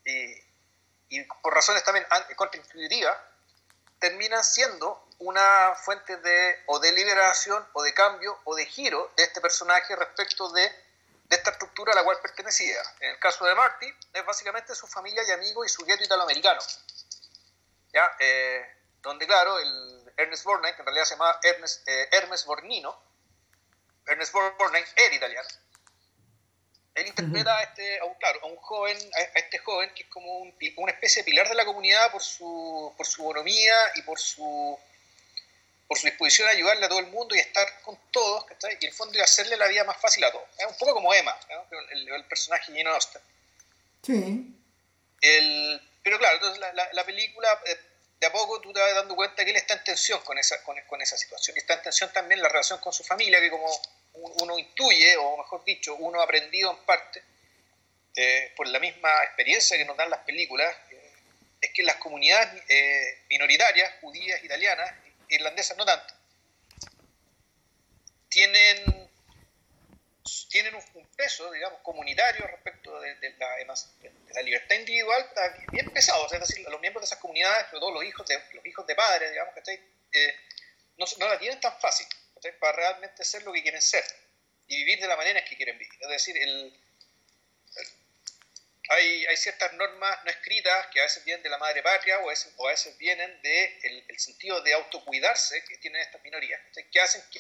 y, 0.04 1.24
por 1.42 1.54
razones 1.54 1.84
también 1.84 2.06
contraintuitivas, 2.36 3.18
terminan 4.00 4.44
siendo 4.44 5.08
una 5.20 5.74
fuente 5.76 6.18
de 6.18 6.64
o 6.68 6.80
de 6.80 6.92
liberación 6.92 7.66
o 7.74 7.82
de 7.82 7.94
cambio 7.94 8.40
o 8.44 8.56
de 8.56 8.66
giro 8.66 9.12
de 9.16 9.24
este 9.24 9.40
personaje 9.40 9.96
respecto 9.96 10.50
de, 10.52 10.62
de 10.62 11.36
esta 11.36 11.52
estructura 11.52 11.94
a 11.94 11.96
la 11.96 12.04
cual 12.04 12.20
pertenecía. 12.22 12.82
En 13.00 13.12
el 13.12 13.20
caso 13.20 13.46
de 13.46 13.56
Marty, 13.56 13.92
es 14.14 14.26
básicamente 14.26 14.76
su 14.76 14.86
familia 14.86 15.24
y 15.24 15.32
amigos 15.32 15.66
y 15.66 15.70
su 15.70 15.86
gueto 15.86 16.04
italoamericano. 16.04 16.62
¿Ya? 17.94 18.12
Eh, 18.20 18.76
donde, 19.02 19.26
claro, 19.26 19.58
el, 19.60 19.95
Ernest 20.18 20.44
Borgnine, 20.44 20.76
que 20.76 20.82
en 20.82 20.86
realidad 20.86 21.06
se 21.06 21.16
llama 21.16 21.40
Ernest, 21.44 21.88
eh, 21.88 22.10
Hermes 22.12 22.46
Borgnino, 22.46 22.98
Ernest 24.08 24.32
Borgnine 24.34 24.86
era 24.96 25.16
italiano. 25.16 25.48
Él 26.94 27.08
interpreta 27.08 27.58
a, 27.58 27.64
este, 27.64 28.00
a, 28.00 28.06
un, 28.06 28.14
claro, 28.16 28.40
a 28.44 28.46
un 28.46 28.56
joven, 28.56 28.98
a, 29.16 29.40
este 29.40 29.58
joven 29.60 29.94
que 29.94 30.04
es 30.04 30.10
como 30.10 30.40
un, 30.40 30.56
una 30.78 30.92
especie 30.94 31.22
de 31.22 31.26
pilar 31.26 31.50
de 31.50 31.56
la 31.56 31.66
comunidad 31.66 32.10
por 32.12 32.22
su, 32.22 32.94
por 32.96 33.06
su 33.06 33.24
bonomía 33.24 33.76
y 33.96 34.02
por 34.04 34.18
su, 34.18 34.80
por 35.88 35.98
su 35.98 36.08
disposición 36.08 36.48
a 36.48 36.52
ayudarle 36.52 36.86
a 36.86 36.90
todo 36.90 37.00
el 37.00 37.08
mundo 37.08 37.36
y 37.36 37.40
a 37.40 37.42
estar 37.42 37.82
con 37.82 38.00
todos, 38.12 38.46
¿cachai? 38.46 38.78
y 38.80 38.86
en 38.86 38.92
el 38.92 38.96
fondo 38.96 39.18
y 39.18 39.22
hacerle 39.22 39.58
la 39.58 39.68
vida 39.68 39.84
más 39.84 39.98
fácil 39.98 40.24
a 40.24 40.32
todos. 40.32 40.46
Es 40.58 40.66
un 40.66 40.78
poco 40.78 40.94
como 40.94 41.14
Emma, 41.14 41.38
el, 41.92 42.08
el, 42.08 42.26
personaje 42.26 42.72
lleno 42.72 42.94
de 42.94 43.00
Sí. 44.02 44.56
El, 45.20 45.82
pero 46.02 46.18
claro, 46.18 46.36
entonces 46.36 46.60
la, 46.60 46.72
la, 46.74 46.94
la 46.94 47.04
película 47.04 47.62
eh, 47.66 47.78
a 48.26 48.32
poco 48.32 48.62
tú 48.62 48.74
te 48.74 48.80
vas 48.80 48.94
dando 48.96 49.16
cuenta 49.16 49.44
que 49.44 49.52
él 49.52 49.58
está 49.58 49.74
en 49.76 49.84
tensión 49.84 50.22
con 50.22 50.38
esa, 50.38 50.62
con, 50.64 50.80
con 50.88 51.02
esa 51.02 51.18
situación. 51.18 51.58
Está 51.58 51.76
en 51.76 51.84
tensión 51.84 52.12
también 52.12 52.42
la 52.42 52.50
relación 52.50 52.80
con 52.80 52.94
su 52.94 53.04
familia, 53.04 53.40
que 53.40 53.50
como 53.50 53.70
uno 54.14 54.58
intuye, 54.58 55.18
o 55.18 55.38
mejor 55.38 55.64
dicho, 55.64 55.96
uno 55.96 56.22
ha 56.22 56.24
aprendido 56.24 56.72
en 56.72 56.78
parte, 56.86 57.24
eh, 58.16 58.54
por 58.56 58.68
la 58.68 58.80
misma 58.80 59.10
experiencia 59.24 59.78
que 59.78 59.86
nos 59.86 59.98
dan 59.98 60.10
las 60.10 60.22
películas, 60.22 60.74
eh, 60.92 61.14
es 61.62 61.72
que 61.74 61.84
las 61.84 61.98
comunidades 61.98 62.64
eh, 62.70 63.24
minoritarias, 63.30 63.94
judías, 64.02 64.44
italianas, 64.44 64.90
irlandesas 65.30 65.78
no 65.78 65.86
tanto, 65.86 66.14
tienen 68.30 69.05
tienen 70.50 70.74
un, 70.76 71.08
peso, 71.16 71.52
digamos, 71.52 71.80
comunitario 71.82 72.48
respecto 72.48 73.00
de, 73.00 73.36
la, 73.38 74.42
libertad 74.42 74.76
individual 74.76 75.30
bien 75.72 75.90
pesado. 75.92 76.26
es 76.32 76.40
decir, 76.40 76.68
los 76.68 76.82
miembros 76.82 77.02
de 77.02 77.06
esas 77.06 77.20
comunidades, 77.20 77.68
sobre 77.68 77.80
todo 77.80 77.92
los 77.92 78.04
hijos 78.04 78.26
de, 78.28 78.42
los 78.54 78.66
hijos 78.66 78.88
de 78.88 78.96
padres, 78.96 79.32
digamos, 79.32 79.54
eh, 80.12 80.36
no, 80.98 81.06
no, 81.20 81.28
la 81.28 81.40
tienen 81.40 81.60
tan 81.60 81.78
fácil 81.80 82.08
para 82.60 82.74
realmente 82.74 83.24
ser 83.24 83.44
lo 83.44 83.54
que 83.54 83.62
quieren 83.62 83.82
ser 83.82 84.04
y 84.68 84.78
vivir 84.78 85.00
de 85.00 85.08
la 85.08 85.16
manera 85.16 85.40
en 85.40 85.46
que 85.46 85.56
quieren 85.56 85.78
vivir. 85.78 85.94
Es 86.02 86.10
decir, 86.10 86.38
el, 86.38 86.74
hay, 88.90 89.38
ciertas 89.38 89.74
normas 89.74 90.24
no 90.24 90.32
escritas 90.32 90.88
que 90.88 91.00
a 91.00 91.04
veces 91.04 91.24
vienen 91.24 91.44
de 91.44 91.50
la 91.50 91.58
madre 91.58 91.82
patria 91.84 92.20
o 92.20 92.28
a 92.28 92.30
veces, 92.30 92.54
o 92.58 92.68
a 92.68 92.72
veces 92.72 92.98
vienen 92.98 93.30
del 93.42 93.82
de 93.82 94.06
el, 94.08 94.20
sentido 94.20 94.62
de 94.62 94.74
autocuidarse 94.74 95.64
que 95.66 95.78
tienen 95.78 96.02
estas 96.02 96.22
minorías, 96.24 96.62
que 96.92 97.00
hacen 97.00 97.24
que 97.32 97.40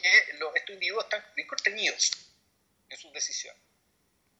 estos 0.55 0.73
individuos 0.73 1.05
están 1.05 1.23
bien 1.35 1.47
contenidos 1.47 2.11
en 2.95 3.01
sus 3.01 3.13
decisiones. 3.13 3.61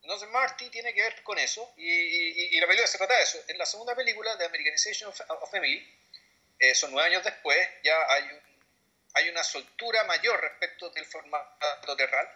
Entonces 0.01 0.29
Marty 0.29 0.69
tiene 0.69 0.93
que 0.93 1.01
ver 1.01 1.24
con 1.24 1.38
eso 1.39 1.74
y, 1.77 1.89
y, 1.89 2.59
la 2.59 2.67
película 2.67 2.88
se 2.88 2.97
trata 2.97 3.15
de 3.15 3.24
eso. 3.24 3.43
En 3.47 3.57
la 3.57 3.65
segunda 3.65 3.95
película, 3.95 4.35
de 4.35 4.45
Americanization 4.45 5.09
of, 5.09 5.51
Family, 5.51 5.83
eh, 6.59 6.75
son 6.75 6.91
nueve 6.91 7.09
años 7.09 7.24
después, 7.24 7.57
ya 7.83 7.97
hay, 8.09 8.24
un, 8.24 8.41
hay 9.15 9.29
una 9.29 9.43
soltura 9.43 10.03
mayor 10.03 10.39
respecto 10.39 10.91
del 10.91 11.05
formato 11.05 11.95
terral. 11.97 12.29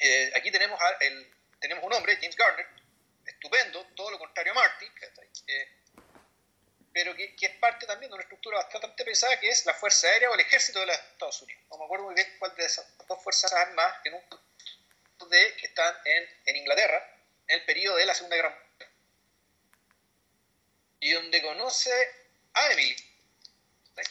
Eh, 0.00 0.32
aquí 0.34 0.50
tenemos, 0.50 0.80
el, 1.00 1.34
tenemos 1.60 1.84
un 1.84 1.92
hombre, 1.92 2.16
James 2.16 2.34
Garner, 2.34 2.66
estupendo, 3.26 3.86
todo 3.94 4.10
lo 4.10 4.18
contrario 4.18 4.52
a 4.52 4.54
Marty, 4.54 4.86
eh, 5.48 5.68
pero 6.94 7.14
que, 7.14 7.34
es 7.38 7.56
parte 7.56 7.86
también 7.86 8.10
de 8.10 8.14
una 8.14 8.22
estructura 8.22 8.56
bastante 8.56 9.04
pesada 9.04 9.38
que 9.38 9.48
es 9.48 9.66
la 9.66 9.74
Fuerza 9.74 10.06
Aérea 10.08 10.30
o 10.30 10.34
el 10.34 10.40
Ejército 10.40 10.80
de 10.80 10.86
los 10.86 10.96
Estados 10.96 11.42
Unidos. 11.42 11.62
No 11.70 11.78
me 11.78 11.84
acuerdo 11.84 12.06
muy 12.06 12.14
bien 12.14 12.36
cuál 12.38 12.54
de 12.56 12.64
esas 12.64 12.86
dos 13.06 13.22
fuerzas 13.22 13.52
armadas 13.52 13.96
en 14.04 14.14
un 14.14 14.22
de 15.28 15.56
que 15.56 15.66
están 15.66 15.94
en, 16.04 16.28
en 16.46 16.56
Inglaterra 16.56 17.12
en 17.48 17.58
el 17.58 17.64
periodo 17.64 17.96
de 17.96 18.06
la 18.06 18.14
Segunda 18.14 18.36
Guerra 18.36 18.50
Mundial. 18.50 18.90
Y 21.00 21.12
donde 21.12 21.42
conoce 21.42 21.90
a 22.54 22.72
Emily, 22.72 22.96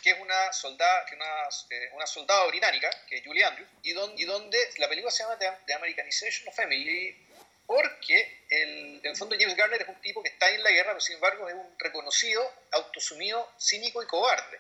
que 0.02 0.12
es 0.12 0.20
una 0.20 0.54
soldada, 0.54 1.06
que 1.06 1.16
una, 1.16 1.50
eh, 1.70 1.90
una 1.94 2.06
soldada 2.06 2.46
británica, 2.48 2.90
que 3.08 3.18
es 3.18 3.26
Julie 3.26 3.44
Andrews, 3.44 3.70
y 3.84 3.94
donde, 3.94 4.22
y 4.22 4.26
donde 4.26 4.70
la 4.78 4.90
película 4.90 5.12
se 5.12 5.24
llama 5.24 5.38
The, 5.38 5.74
Americanization 5.74 6.48
of 6.48 6.56
Family, 6.56 7.28
porque 7.66 8.44
el, 8.50 9.00
en 9.04 9.06
el 9.06 9.16
fondo 9.16 9.36
James 9.40 9.56
Garner 9.56 9.82
es 9.82 9.88
un 9.88 10.02
tipo 10.02 10.22
que 10.22 10.30
está 10.30 10.50
en 10.50 10.64
la 10.64 10.72
guerra, 10.72 10.90
pero 10.90 11.02
sin 11.02 11.16
embargo 11.16 11.48
es 11.48 11.56
un 11.56 11.76
reconocido, 11.80 12.54
autosumido, 12.72 13.54
cínico 13.60 14.04
y 14.04 14.08
cobarde, 14.08 14.60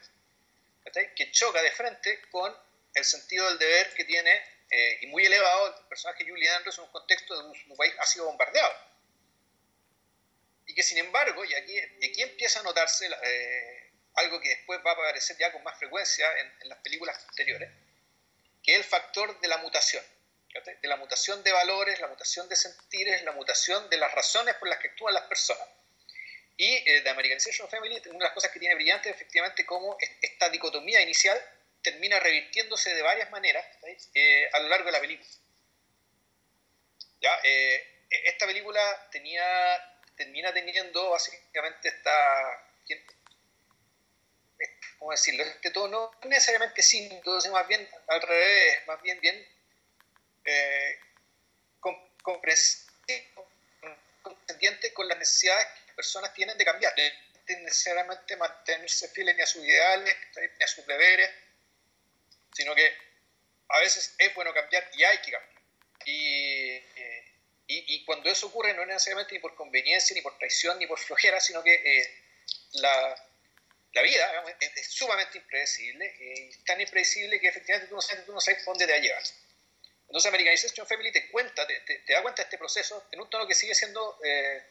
que 1.15 1.31
choca 1.31 1.61
de 1.61 1.71
frente 1.71 2.21
con 2.31 2.55
el 2.93 3.05
sentido 3.05 3.47
del 3.49 3.59
deber 3.59 3.93
que 3.93 4.05
tiene 4.05 4.41
eh, 4.73 4.99
y 5.01 5.07
muy 5.07 5.25
elevado 5.25 5.67
el 5.67 5.85
personaje 5.87 6.23
Julie 6.25 6.49
Andrews 6.49 6.77
en 6.77 6.85
un 6.85 6.91
contexto 6.91 7.37
de 7.37 7.49
un, 7.49 7.75
país 7.75 7.93
ha 7.99 8.05
sido 8.05 8.25
bombardeado. 8.25 8.73
Y 10.65 10.73
que 10.73 10.81
sin 10.81 10.97
embargo, 10.97 11.43
y 11.43 11.53
aquí, 11.53 11.77
aquí 11.77 12.21
empieza 12.21 12.61
a 12.61 12.63
notarse 12.63 13.05
eh, 13.05 13.91
algo 14.15 14.39
que 14.39 14.47
después 14.47 14.79
va 14.85 14.91
a 14.91 14.93
aparecer 14.93 15.37
ya 15.37 15.51
con 15.51 15.61
más 15.63 15.77
frecuencia 15.77 16.25
en, 16.39 16.69
las 16.69 16.77
películas 16.79 17.21
posteriores, 17.25 17.69
que 18.63 18.71
es 18.71 18.77
el 18.77 18.83
factor 18.85 19.37
de 19.41 19.47
la 19.49 19.57
mutación, 19.57 20.05
de 20.81 20.87
la 20.87 20.95
mutación 20.95 21.43
de 21.43 21.51
valores, 21.51 21.99
la 21.99 22.07
mutación 22.07 22.47
de 22.47 22.55
sentires, 22.55 23.23
la 23.23 23.33
mutación 23.33 23.89
de 23.89 23.97
las 23.97 24.13
razones 24.13 24.55
por 24.55 24.69
las 24.69 24.79
que 24.79 24.87
actúan 24.87 25.13
las 25.13 25.23
personas. 25.23 25.67
Y 26.55 26.75
eh, 26.89 27.01
de 27.01 27.09
Americanization 27.09 27.67
Family, 27.67 28.01
una 28.05 28.19
de 28.19 28.23
las 28.23 28.33
cosas 28.33 28.51
que 28.51 28.59
tiene 28.59 28.75
brillante 28.75 29.09
es 29.09 29.15
efectivamente 29.15 29.65
cómo 29.65 29.97
esta 30.21 30.49
dicotomía 30.49 31.01
inicial 31.01 31.37
termina 31.81 32.19
revirtiéndose 32.19 32.93
de 32.93 33.01
varias 33.01 33.29
maneras 33.31 33.65
eh, 34.13 34.49
a 34.53 34.59
lo 34.59 34.69
largo 34.69 34.85
de 34.85 34.91
la 34.91 35.01
película. 35.01 35.29
¿Ya? 37.21 37.39
Eh, 37.43 38.05
esta 38.09 38.45
película 38.45 39.09
tenía, 39.11 39.43
termina 40.15 40.53
teniendo 40.53 41.11
básicamente 41.11 41.89
esta, 41.89 42.65
¿cómo 44.99 45.11
decirlo? 45.11 45.43
Este 45.43 45.71
tono 45.71 46.11
no 46.21 46.29
necesariamente 46.29 46.81
cínico, 46.81 47.37
más 47.51 47.67
bien 47.67 47.87
al 48.07 48.21
revés, 48.21 48.87
más 48.87 49.01
bien 49.01 49.19
bien 49.21 49.47
eh, 50.45 50.99
comprensible 52.21 52.91
con 54.93 55.07
las 55.07 55.17
necesidades 55.17 55.65
que 55.65 55.85
las 55.87 55.95
personas 55.95 56.33
tienen 56.33 56.57
de 56.57 56.65
cambiar, 56.65 56.93
no 56.97 57.59
necesariamente 57.59 58.35
mantenerse 58.37 59.07
fieles 59.09 59.35
ni 59.35 59.41
a 59.41 59.47
sus 59.47 59.63
ideales, 59.63 60.15
ni 60.57 60.63
a 60.63 60.67
sus 60.67 60.85
deberes, 60.85 61.29
sino 62.53 62.75
que 62.75 62.91
a 63.69 63.79
veces 63.79 64.15
es 64.17 64.33
bueno 64.35 64.53
cambiar 64.53 64.89
y 64.93 65.03
hay 65.03 65.17
que 65.19 65.31
cambiar. 65.31 65.61
Y, 66.05 66.81
y, 67.67 68.03
cuando 68.05 68.29
eso 68.29 68.47
ocurre 68.47 68.73
no 68.73 68.81
es 68.81 68.87
necesariamente 68.87 69.33
ni 69.33 69.39
por 69.39 69.55
conveniencia, 69.55 70.13
ni 70.13 70.21
por 70.21 70.37
traición, 70.37 70.77
ni 70.79 70.87
por 70.87 70.99
flojera, 70.99 71.39
sino 71.39 71.63
que 71.63 71.73
eh, 71.73 72.23
la, 72.73 73.29
la, 73.93 74.01
vida 74.01 74.43
es, 74.59 74.91
sumamente 74.91 75.37
impredecible, 75.37 76.05
eh, 76.05 76.49
y 76.51 76.63
tan 76.63 76.81
impredecible 76.81 77.39
que 77.39 77.47
efectivamente 77.47 77.87
tú 77.87 77.95
no 77.95 78.01
sabes, 78.01 78.25
tú 78.25 78.33
no 78.33 78.41
sabes 78.41 78.65
dónde 78.65 78.85
te 78.85 78.91
va 78.91 78.97
a 78.97 79.01
llevar. 79.01 79.23
Entonces 80.07 80.27
Americanization 80.27 80.85
Family 80.85 81.11
te 81.13 81.29
cuenta, 81.29 81.65
te, 81.65 81.79
te, 81.79 82.13
da 82.13 82.21
cuenta 82.21 82.41
de 82.41 82.47
este 82.47 82.57
proceso 82.57 83.07
en 83.11 83.21
un 83.21 83.29
tono 83.29 83.47
que 83.47 83.55
sigue 83.55 83.73
siendo 83.73 84.19
eh, 84.25 84.63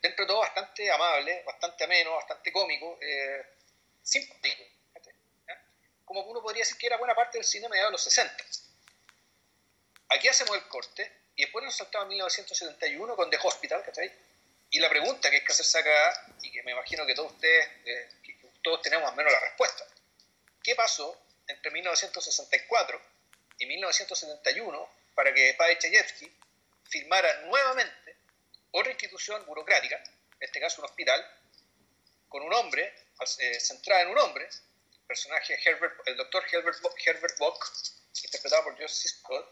dentro 0.00 0.24
de 0.24 0.28
todo 0.28 0.38
bastante 0.38 0.88
amable, 0.90 1.42
bastante 1.44 1.84
ameno, 1.84 2.14
bastante 2.14 2.52
cómico, 2.52 2.98
eh, 3.00 3.42
simpático 4.02 4.69
como 6.10 6.22
uno 6.22 6.42
podría 6.42 6.62
decir 6.62 6.76
que 6.76 6.88
era 6.88 6.96
buena 6.96 7.14
parte 7.14 7.38
del 7.38 7.44
cine 7.44 7.68
mediados 7.68 7.90
de 7.90 7.92
los 7.92 8.02
60. 8.02 8.44
Aquí 10.08 10.26
hacemos 10.26 10.56
el 10.56 10.66
corte 10.66 11.08
y 11.36 11.42
después 11.42 11.64
nos 11.64 11.76
saltamos 11.76 12.06
en 12.06 12.08
1971 12.08 13.14
con 13.14 13.30
The 13.30 13.38
Hospital, 13.40 13.84
¿cachai? 13.84 14.12
Y 14.70 14.80
la 14.80 14.88
pregunta 14.88 15.30
que 15.30 15.36
hay 15.36 15.44
que 15.44 15.52
hacerse 15.52 15.78
acá, 15.78 16.34
y 16.42 16.50
que 16.50 16.64
me 16.64 16.72
imagino 16.72 17.06
que 17.06 17.14
todos 17.14 17.30
ustedes, 17.30 17.64
eh, 17.84 18.08
todos 18.60 18.82
tenemos 18.82 19.08
o 19.08 19.14
menos 19.14 19.32
la 19.32 19.38
respuesta, 19.38 19.86
¿qué 20.64 20.74
pasó 20.74 21.16
entre 21.46 21.70
1964 21.70 23.00
y 23.58 23.66
1971 23.66 24.90
para 25.14 25.32
que 25.32 25.54
Padre 25.54 25.78
Chayefsky 25.78 26.28
firmara 26.88 27.42
nuevamente 27.42 28.16
otra 28.72 28.90
institución 28.90 29.46
burocrática, 29.46 29.94
en 29.94 30.42
este 30.42 30.58
caso 30.58 30.80
un 30.80 30.86
hospital, 30.86 31.24
con 32.28 32.42
un 32.42 32.52
hombre, 32.52 32.92
eh, 33.38 33.60
centrada 33.60 34.02
en 34.02 34.08
un 34.08 34.18
hombre, 34.18 34.48
personaje 35.10 35.58
Herbert, 35.64 36.06
el 36.06 36.16
doctor 36.16 36.44
Herbert, 36.52 36.78
Herbert 37.04 37.38
Bock, 37.38 37.72
interpretado 38.22 38.62
por 38.62 38.80
Joseph 38.80 39.10
Scott, 39.10 39.44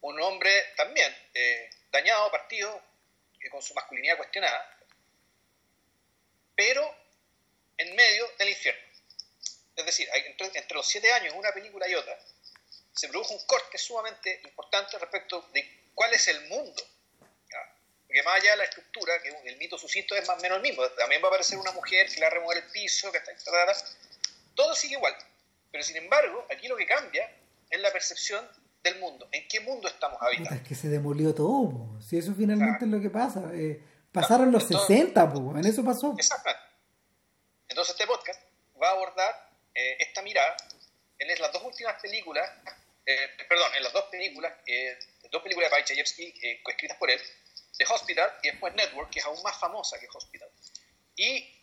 un 0.00 0.18
hombre 0.22 0.72
también 0.78 1.14
eh, 1.34 1.68
dañado, 1.90 2.30
partido, 2.30 2.82
con 3.50 3.60
su 3.60 3.74
masculinidad 3.74 4.16
cuestionada, 4.16 4.78
pero 6.56 6.82
en 7.76 7.94
medio 7.94 8.30
del 8.38 8.48
infierno. 8.48 8.80
Es 9.76 9.84
decir, 9.84 10.08
entre, 10.14 10.74
los 10.74 10.88
siete 10.88 11.12
años, 11.12 11.34
una 11.36 11.52
película 11.52 11.86
y 11.86 11.94
otra, 11.94 12.18
se 12.94 13.08
produjo 13.08 13.34
un 13.34 13.44
corte 13.44 13.76
sumamente 13.76 14.40
importante 14.42 14.98
respecto 14.98 15.50
de 15.52 15.90
cuál 15.94 16.14
es 16.14 16.28
el 16.28 16.48
mundo. 16.48 16.82
Porque 18.06 18.22
más 18.22 18.40
allá 18.40 18.52
de 18.52 18.56
la 18.56 18.64
estructura, 18.64 19.20
que 19.22 19.28
el 19.28 19.56
mito 19.58 19.76
sucinto 19.76 20.16
es 20.16 20.26
más 20.26 20.38
o 20.38 20.40
menos 20.40 20.56
el 20.56 20.62
mismo, 20.62 20.88
también 20.92 21.22
va 21.22 21.26
a 21.26 21.28
aparecer 21.28 21.58
una 21.58 21.72
mujer 21.72 22.08
que 22.08 22.14
le 22.14 22.22
va 22.22 22.26
a 22.26 22.30
remover 22.30 22.56
el 22.56 22.70
piso, 22.70 23.12
que 23.12 23.18
está 23.18 23.32
todo 24.54 24.74
sigue 24.74 24.94
igual. 24.94 25.14
Pero 25.70 25.84
sin 25.84 25.96
embargo, 25.96 26.46
aquí 26.50 26.68
lo 26.68 26.76
que 26.76 26.86
cambia 26.86 27.30
es 27.70 27.80
la 27.80 27.92
percepción 27.92 28.46
del 28.82 28.98
mundo. 28.98 29.28
¿En 29.32 29.46
qué 29.48 29.60
mundo 29.60 29.88
estamos 29.88 30.18
habitando? 30.20 30.54
Es 30.54 30.66
que 30.66 30.74
se 30.74 30.88
demolió 30.88 31.34
todo. 31.34 32.00
Si 32.00 32.18
eso 32.18 32.34
finalmente 32.34 32.84
es 32.84 32.90
lo 32.90 33.00
que 33.00 33.10
pasa. 33.10 33.50
Eh, 33.52 33.82
pasaron 34.12 34.50
los 34.50 34.64
60, 34.64 35.32
en 35.56 35.66
eso 35.66 35.84
pasó. 35.84 36.14
Exactamente. 36.16 36.66
Entonces 37.68 37.94
este 37.94 38.06
podcast 38.06 38.42
va 38.82 38.88
a 38.88 38.92
abordar 38.92 39.50
eh, 39.74 39.96
esta 40.00 40.22
mirada 40.22 40.56
en 41.18 41.40
las 41.40 41.52
dos 41.52 41.62
últimas 41.62 42.00
películas, 42.00 42.50
eh, 43.04 43.28
perdón, 43.48 43.70
en 43.76 43.82
las 43.84 43.92
dos 43.92 44.04
películas, 44.04 44.52
dos 45.30 45.42
películas 45.42 45.70
de 45.70 45.76
Pachayevsky 45.76 46.62
coescritas 46.62 46.96
por 46.96 47.10
él, 47.10 47.20
The 47.76 47.84
Hospital 47.84 48.30
y 48.42 48.48
después 48.48 48.74
Network, 48.74 49.10
que 49.10 49.18
es 49.20 49.24
aún 49.26 49.40
más 49.42 49.56
famosa 49.58 50.00
que 50.00 50.06
Hospital. 50.12 50.48
Y 51.16 51.59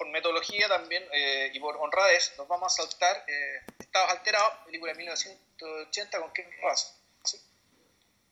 por 0.00 0.08
metodología 0.08 0.66
también 0.66 1.06
eh, 1.12 1.50
y 1.52 1.60
por 1.60 1.76
honradez, 1.76 2.32
nos 2.38 2.48
vamos 2.48 2.72
a 2.72 2.74
saltar 2.74 3.22
eh, 3.28 3.60
Estados 3.78 4.10
Alterados, 4.12 4.64
película 4.64 4.92
de 4.92 4.98
1980 4.98 6.20
con 6.20 6.32
Ken 6.32 6.50
Ross, 6.62 6.94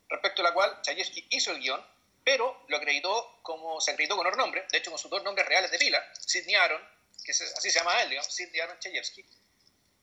respecto 0.08 0.40
a 0.40 0.44
la 0.44 0.54
cual 0.54 0.80
Chayefsky 0.80 1.26
hizo 1.28 1.50
el 1.50 1.60
guion, 1.60 1.84
pero 2.24 2.64
lo 2.68 2.78
acreditó 2.78 3.40
como, 3.42 3.82
se 3.82 3.90
acreditó 3.90 4.16
con 4.16 4.26
otro 4.26 4.38
nombre, 4.38 4.64
de 4.72 4.78
hecho 4.78 4.90
con 4.90 4.98
sus 4.98 5.10
dos 5.10 5.22
nombres 5.22 5.46
reales 5.46 5.70
de 5.70 5.78
pila, 5.78 6.02
Sidney 6.18 6.54
Aaron, 6.54 6.80
que 7.22 7.32
así 7.32 7.70
se 7.70 7.78
llama 7.78 8.00
él, 8.00 8.08
digamos, 8.08 8.32
Sidney 8.34 8.60
Aaron 8.60 8.78
Chayefsky, 8.78 9.26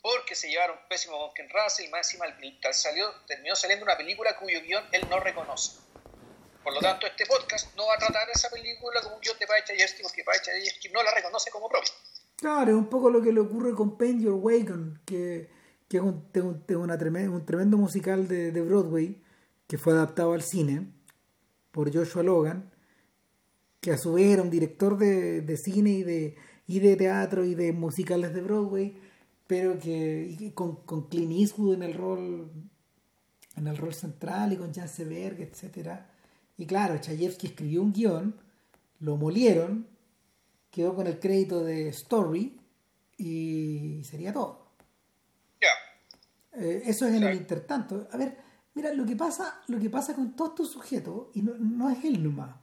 porque 0.04 0.36
se 0.36 0.50
llevaron 0.50 0.80
pésimo 0.88 1.18
con 1.18 1.34
Ken 1.34 1.50
Russell 1.50 1.86
y 1.86 1.90
más 1.90 2.14
encima 2.14 2.28
salió, 2.74 3.12
terminó 3.26 3.56
saliendo 3.56 3.86
una 3.86 3.98
película 3.98 4.38
cuyo 4.38 4.62
guion 4.62 4.88
él 4.92 5.10
no 5.10 5.20
reconoce. 5.20 5.80
Por 6.66 6.74
lo 6.74 6.80
tanto, 6.80 7.06
este 7.06 7.28
podcast 7.28 7.78
no 7.78 7.86
va 7.86 7.94
a 7.94 8.00
tratar 8.00 8.28
esa 8.34 8.50
película 8.50 9.00
como 9.04 9.18
un 9.18 9.22
guion 9.22 9.38
de 9.40 9.46
Pachayevsky 9.46 10.02
porque 10.02 10.24
Pachayevsky 10.24 10.90
no 10.90 11.04
la 11.04 11.14
reconoce 11.14 11.52
como 11.52 11.70
propia. 11.70 11.92
Claro, 12.38 12.72
es 12.72 12.76
un 12.76 12.90
poco 12.90 13.12
lo 13.12 13.22
que 13.22 13.32
le 13.32 13.40
ocurre 13.40 13.76
con 13.76 14.00
Paint 14.00 14.24
Your 14.24 14.34
Wagon, 14.34 15.00
que, 15.06 15.48
que 15.88 15.98
es 15.98 16.04
un, 16.04 16.26
una 16.70 16.96
un 16.96 17.46
tremendo 17.46 17.78
musical 17.78 18.28
de, 18.28 18.52
de, 18.52 18.62
Broadway 18.64 19.22
que 19.68 19.78
fue 19.78 19.94
adaptado 19.94 20.34
al 20.34 20.42
cine 20.42 20.92
por 21.72 21.94
Joshua 21.94 22.24
Logan, 22.24 22.74
que 23.80 23.92
a 23.92 23.98
su 24.00 24.14
vez 24.14 24.34
era 24.34 24.42
un 24.42 24.50
director 24.50 24.98
de, 24.98 25.42
de 25.42 25.58
cine 25.58 25.92
y 25.92 26.02
de, 26.02 26.36
y 26.66 26.80
de 26.80 26.96
teatro 26.96 27.46
y 27.46 27.54
de 27.54 27.74
musicales 27.74 28.34
de 28.34 28.42
Broadway, 28.42 29.00
pero 29.46 29.78
que 29.78 30.52
con, 30.56 30.78
con 30.78 31.10
Clint 31.10 31.32
Eastwood 31.32 31.76
en 31.76 31.84
el 31.84 31.94
rol 31.94 32.52
en 33.56 33.68
el 33.68 33.78
rol 33.78 33.94
central 33.94 34.52
y 34.52 34.58
con 34.58 34.74
Jan 34.74 34.90
Seberg, 34.90 35.40
etcétera 35.42 36.15
Y 36.58 36.66
claro, 36.66 36.98
Chayefsky 37.00 37.48
escribió 37.48 37.82
un 37.82 37.92
guion, 37.92 38.36
lo 39.00 39.18
molieron, 39.18 39.88
quedó 40.72 40.96
con 40.96 41.08
el 41.08 41.20
crédito 41.20 41.64
de 41.64 41.90
Story 41.90 42.58
y 43.18 44.02
sería 44.04 44.32
todo. 44.34 44.66
Ya. 45.62 46.60
Eh, 46.62 46.84
eso 46.86 47.08
es 47.08 47.14
en 47.16 47.24
el 47.24 47.36
intertanto. 47.36 48.08
A 48.12 48.18
ver, 48.18 48.38
mira, 48.74 48.94
lo 48.94 49.06
que 49.06 49.16
pasa, 49.16 49.62
lo 49.68 49.80
que 49.80 49.90
pasa 49.90 50.16
con 50.16 50.36
todos 50.36 50.52
estos 50.52 50.72
sujetos, 50.72 51.28
y 51.34 51.42
no, 51.42 51.56
no 51.56 51.90
es 51.90 52.04
él 52.06 52.24
nomás. 52.24 52.56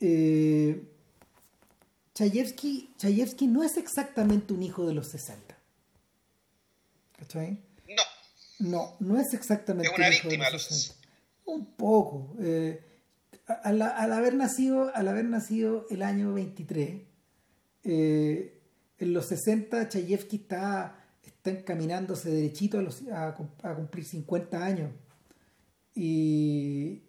Eh, 0.00 0.88
Chayefsky, 2.14 2.94
Chayefsky 2.98 3.46
no 3.46 3.62
es 3.62 3.76
exactamente 3.76 4.52
un 4.52 4.62
hijo 4.62 4.86
de 4.86 4.94
los 4.94 5.08
60. 5.08 5.56
¿Cachai? 7.18 7.58
No. 7.88 8.02
No, 8.58 8.96
no 9.00 9.18
es 9.18 9.32
exactamente 9.34 9.90
Es 9.90 9.96
una 9.98 10.06
un 10.08 10.12
hijo 10.12 10.28
víctima 10.28 10.46
de 10.46 10.52
los 10.52 10.62
60. 10.64 11.08
Un 11.44 11.66
poco. 11.74 12.34
eh, 12.40 12.84
al, 13.46 13.82
al 13.82 14.12
haber 14.12 14.34
nacido, 14.34 14.90
al 14.94 15.08
haber 15.08 15.24
nacido 15.24 15.86
el 15.90 16.02
año 16.02 16.32
23, 16.32 17.00
eh, 17.84 18.60
en 18.98 19.12
los 19.12 19.26
60 19.26 19.88
Chayefsky 19.88 20.36
está, 20.36 20.96
está 21.24 21.50
encaminándose 21.50 22.30
derechito 22.30 22.78
a, 22.78 22.82
los- 22.82 23.02
a 23.08 23.34
cum- 23.34 23.48
a 23.62 23.74
cumplir 23.74 24.04
50 24.04 24.64
años. 24.64 24.90
Y, 25.94 27.02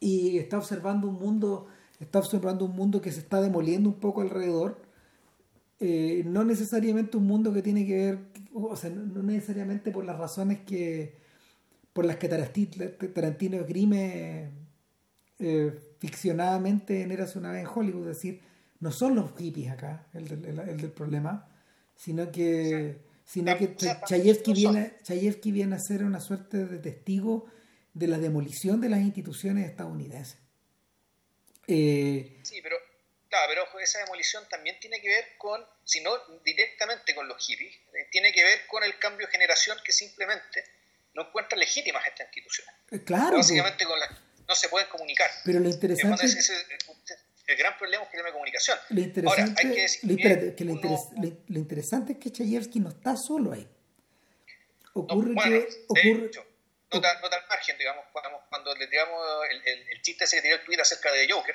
y 0.00 0.38
está 0.38 0.58
observando 0.58 1.08
un 1.08 1.14
mundo 1.18 1.66
está 1.98 2.18
observando 2.18 2.64
un 2.66 2.76
mundo 2.76 3.00
que 3.00 3.10
se 3.10 3.20
está 3.20 3.40
demoliendo 3.40 3.88
un 3.88 3.98
poco 4.00 4.20
alrededor 4.20 4.84
Eh, 5.80 6.22
no 6.26 6.42
necesariamente 6.44 7.16
un 7.18 7.26
mundo 7.26 7.52
que 7.52 7.60
tiene 7.62 7.84
que 7.86 7.96
ver 7.96 8.18
o 8.54 8.76
sea 8.76 8.88
no, 8.90 9.22
necesariamente 9.22 9.90
por 9.90 10.04
las 10.04 10.16
razones 10.18 10.60
que 10.60 11.16
por 11.92 12.04
las 12.06 12.16
que 12.16 12.28
Tarantino 12.28 13.56
esgrime 13.58 14.50
eh, 15.38 15.72
ficcionadamente 16.00 17.02
en 17.02 17.12
Érase 17.12 17.38
una 17.38 17.52
vez 17.52 17.62
en 17.62 17.68
Hollywood 17.68 18.08
es 18.08 18.16
decir 18.16 18.42
no 18.80 18.90
son 18.92 19.14
los 19.14 19.36
hippies 19.38 19.70
acá 19.72 20.06
el 20.14 20.28
del, 20.28 20.44
el- 20.44 20.58
el 20.68 20.76
del 20.80 20.90
problema 20.90 21.48
sino 21.96 22.30
que 22.32 22.98
sino 23.24 23.52
O 23.52 23.58
que 23.58 23.74
Chayefsky 23.74 24.52
viene 24.52 24.92
Chayefsky 25.02 25.50
viene 25.52 25.76
a 25.76 25.78
ser 25.80 26.04
una 26.04 26.20
suerte 26.20 26.64
de 26.66 26.78
testigo 26.78 27.46
de 27.94 28.06
la 28.06 28.18
demolición 28.18 28.80
de 28.80 28.88
las 28.90 29.00
instituciones 29.00 29.68
estadounidenses. 29.68 30.38
Eh, 31.66 32.38
Sí, 32.42 32.60
pero, 32.62 32.76
claro, 33.28 33.46
pero 33.72 33.80
esa 33.82 33.98
demolición 34.00 34.44
también 34.50 34.76
tiene 34.80 35.00
que 35.00 35.08
ver 35.08 35.24
con, 35.38 35.64
si 35.84 36.00
no 36.00 36.10
directamente 36.44 37.14
con 37.14 37.26
los 37.26 37.44
hippies, 37.44 37.74
eh, 37.74 38.06
tiene 38.12 38.32
que 38.32 38.44
ver 38.44 38.66
con 38.68 38.84
el 38.84 38.98
cambio 38.98 39.26
de 39.26 39.32
generación 39.32 39.76
que 39.84 39.92
simplemente 39.92 40.64
no 41.14 41.26
encuentran 41.26 41.58
legítimas 41.58 42.06
estas 42.06 42.26
instituciones. 42.28 42.74
eh, 42.90 43.02
claro 43.02 43.36
pues, 43.36 43.46
Básicamente 43.48 43.84
con 43.86 43.98
las 43.98 44.10
no 44.48 44.54
se 44.54 44.68
pueden 44.68 44.88
comunicar. 44.88 45.30
pero 45.44 45.58
lo 45.60 45.66
el 45.68 45.74
interesante 45.74 46.26
ese- 46.26 46.54
el 47.48 47.56
gran 47.56 47.76
problema 47.78 48.02
es 48.04 48.10
que 48.10 48.16
no 48.18 48.24
hay 48.26 48.32
comunicación. 48.32 48.78
Lo 48.90 49.00
interesante, 49.00 49.42
Ahora, 49.50 49.54
hay 49.68 49.74
que 49.74 49.82
decir 49.82 50.00
lo, 50.10 50.16
que 50.16 50.22
espérate, 50.22 50.54
que 50.56 50.64
lo, 50.64 50.72
uno- 50.72 50.80
interes- 50.82 51.12
lo- 51.22 51.38
lo 51.46 51.58
interesante 51.60 52.12
es 52.14 52.18
que 52.18 52.32
Chayefsky 52.32 52.80
no 52.80 52.88
está 52.90 53.16
solo 53.16 53.52
ahí. 53.52 53.68
Ocurre 54.94 55.28
No, 55.28 55.34
bueno, 55.34 55.50
que. 55.50 55.50
de 55.50 55.84
Ocurre, 55.88 56.26
hecho, 56.26 56.44
nota, 56.92 57.20
nota 57.20 57.36
al 57.36 57.46
margen, 57.48 57.78
digamos, 57.78 58.04
cuando, 58.12 58.40
cuando 58.48 58.74
le 58.74 58.86
tiramos 58.88 59.20
el, 59.50 59.62
el, 59.68 59.88
el 59.90 60.02
chiste 60.02 60.24
ese 60.24 60.36
que 60.36 60.42
tiró 60.42 60.56
el 60.56 60.64
Twitter 60.64 60.82
acerca 60.82 61.12
de 61.12 61.30
Joker. 61.30 61.54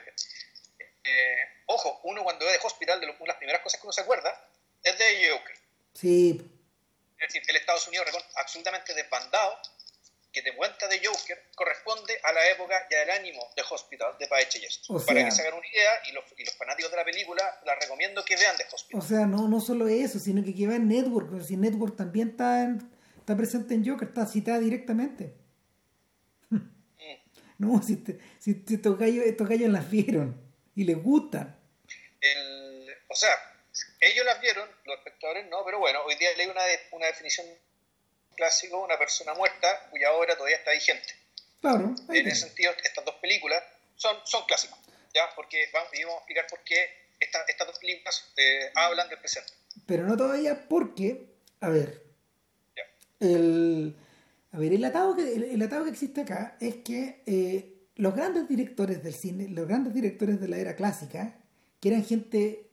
eh, 1.04 1.36
ojo, 1.66 2.00
uno 2.04 2.24
cuando 2.24 2.46
ve 2.46 2.52
de 2.54 2.60
Hospital, 2.64 3.00
de 3.02 3.08
lo- 3.08 3.14
una 3.14 3.22
de 3.22 3.28
las 3.28 3.38
primeras 3.38 3.62
cosas 3.62 3.80
que 3.82 3.88
uno 3.88 3.92
se 3.94 4.02
acuerda 4.02 4.48
es 4.84 4.98
de 4.98 5.30
Joker. 5.30 5.56
sí, 5.94 6.42
Es 7.20 7.28
decir, 7.34 7.44
el 7.48 7.56
Estados 7.56 7.88
Unidos 7.88 8.08
absolutamente 8.36 8.94
desbandado, 8.94 9.58
que 10.32 10.42
te 10.42 10.56
cuenta 10.56 10.88
de 10.88 11.06
Joker, 11.06 11.50
corresponde 11.56 12.18
a 12.24 12.32
la 12.32 12.50
época 12.50 12.88
y 12.90 12.96
al 12.96 13.10
ánimo 13.12 13.42
de 13.56 13.64
Hospital 13.70 14.16
de 14.18 14.28
Pae 14.28 14.48
Chayefsky. 14.48 14.94
O 14.94 15.06
Para 15.06 15.26
que 15.26 15.32
se 15.32 15.42
hagan 15.42 15.56
una 15.60 15.68
idea, 15.68 15.92
y 16.10 16.14
los, 16.14 16.24
y 16.38 16.46
los 16.46 16.56
fanáticos 16.56 16.90
de 16.92 16.98
la 16.98 17.04
película, 17.06 17.60
la 17.66 17.76
recomiendo 17.76 18.24
que 18.24 18.36
vean 18.38 18.56
de 18.58 18.64
Hospital. 18.72 19.00
o 19.02 19.04
sea, 19.04 19.26
no, 19.26 19.48
no 19.50 19.60
solo 19.60 19.88
eso, 19.88 20.20
sino 20.20 20.42
que 20.44 20.68
va 20.68 20.76
en 20.76 20.88
Network. 20.88 21.42
Si 21.44 21.58
Network 21.58 21.98
también 21.98 22.30
está, 22.30 22.64
en- 22.64 22.92
está 23.20 23.36
presente 23.36 23.74
en 23.74 23.86
Joker, 23.86 24.08
está 24.08 24.26
citada 24.26 24.60
directamente. 24.60 25.36
Mm. 26.50 26.60
No, 27.58 27.82
si, 27.84 27.98
te- 27.98 28.20
si, 28.40 28.64
estos, 28.70 28.98
gallos, 28.98 29.26
estos 29.26 29.48
gallos 29.50 29.70
las 29.70 29.90
vieron 29.90 30.40
y 30.76 30.84
les 30.86 30.98
gustan. 31.02 31.60
El- 32.22 32.88
o 33.10 33.16
sea, 33.16 33.32
ellos 34.00 34.26
las 34.26 34.40
vieron, 34.42 34.70
los 34.86 34.98
espectadores 34.98 35.48
no, 35.50 35.64
pero 35.66 35.80
bueno, 35.80 36.00
hoy 36.06 36.16
día 36.16 36.30
leí 36.38 36.48
una, 36.48 36.64
de- 36.64 36.80
una 36.92 37.08
definición 37.08 37.46
clásico, 38.42 38.84
una 38.84 38.98
persona 38.98 39.34
muerta 39.36 39.68
cuya 39.92 40.12
obra 40.14 40.36
todavía 40.36 40.58
está 40.58 40.72
vigente. 40.72 41.10
Claro, 41.62 41.94
En 42.10 42.28
ese 42.28 42.48
sentido, 42.48 42.72
estas 42.84 43.06
dos 43.06 43.16
películas 43.22 43.62
son, 43.96 44.18
son 44.26 44.44
clásicos, 44.48 44.80
¿ya? 45.14 45.30
Porque 45.36 45.70
vamos, 45.72 45.90
y 45.94 46.02
vamos 46.04 46.16
a 46.16 46.20
explicar 46.22 46.48
por 46.50 46.60
qué 46.64 46.78
esta- 47.20 47.44
estas 47.48 47.68
dos 47.68 47.78
películas 47.78 48.32
eh, 48.38 48.72
hablan 48.74 49.08
del 49.10 49.20
presente. 49.20 49.52
pero 49.86 50.04
no 50.08 50.18
todavía 50.18 50.68
porque, 50.68 51.28
a 51.60 51.70
ver, 51.70 52.02
¿ya? 52.76 52.84
el, 53.20 53.96
a 54.52 54.58
ver, 54.58 54.74
el 54.74 54.84
atado 54.86 55.16
que, 55.16 55.22
el, 55.36 55.44
el 55.44 55.62
atado 55.62 55.84
que 55.84 55.92
existe 55.92 56.22
acá 56.22 56.58
es 56.60 56.78
que 56.78 57.22
eh, 57.28 57.76
los 57.96 58.16
grandes 58.16 58.48
directores 58.50 59.04
del 59.04 59.14
cine, 59.14 59.48
los 59.50 59.68
grandes 59.68 59.94
directores 59.94 60.42
de 60.42 60.48
la 60.48 60.58
era 60.58 60.76
clásica, 60.76 61.38
que 61.80 61.90
eran 61.90 62.04
gente 62.04 62.68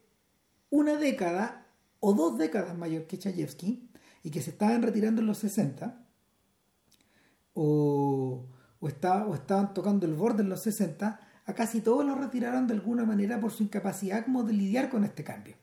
una 0.71 0.97
década 0.97 1.67
o 2.01 2.15
dos 2.15 2.39
décadas 2.39 2.75
mayor 2.75 3.07
que 3.07 3.19
Chayefsky 3.19 3.88
y 4.23 4.31
que 4.31 4.43
se 4.43 4.51
estaban 4.51 4.83
retirando 4.83 5.21
en 5.21 5.27
los 5.27 5.39
60 5.39 6.07
o, 7.55 8.47
o, 8.81 8.87
o 8.87 9.35
estaban 9.35 9.75
tocando 9.75 10.07
el 10.07 10.15
borde 10.15 10.43
en 10.43 10.49
los 10.49 10.63
60, 10.63 11.21
a 11.47 11.55
casi 11.55 11.81
todos 11.81 12.05
los 12.05 12.19
retiraron 12.19 12.67
de 12.67 12.75
alguna 12.75 13.05
manera 13.05 13.41
por 13.41 13.51
su 13.51 13.63
incapacidad 13.63 14.25
como 14.25 14.43
de 14.43 14.53
lidiar 14.53 14.91
con 14.91 15.05
este 15.05 15.25
cambio 15.25 15.57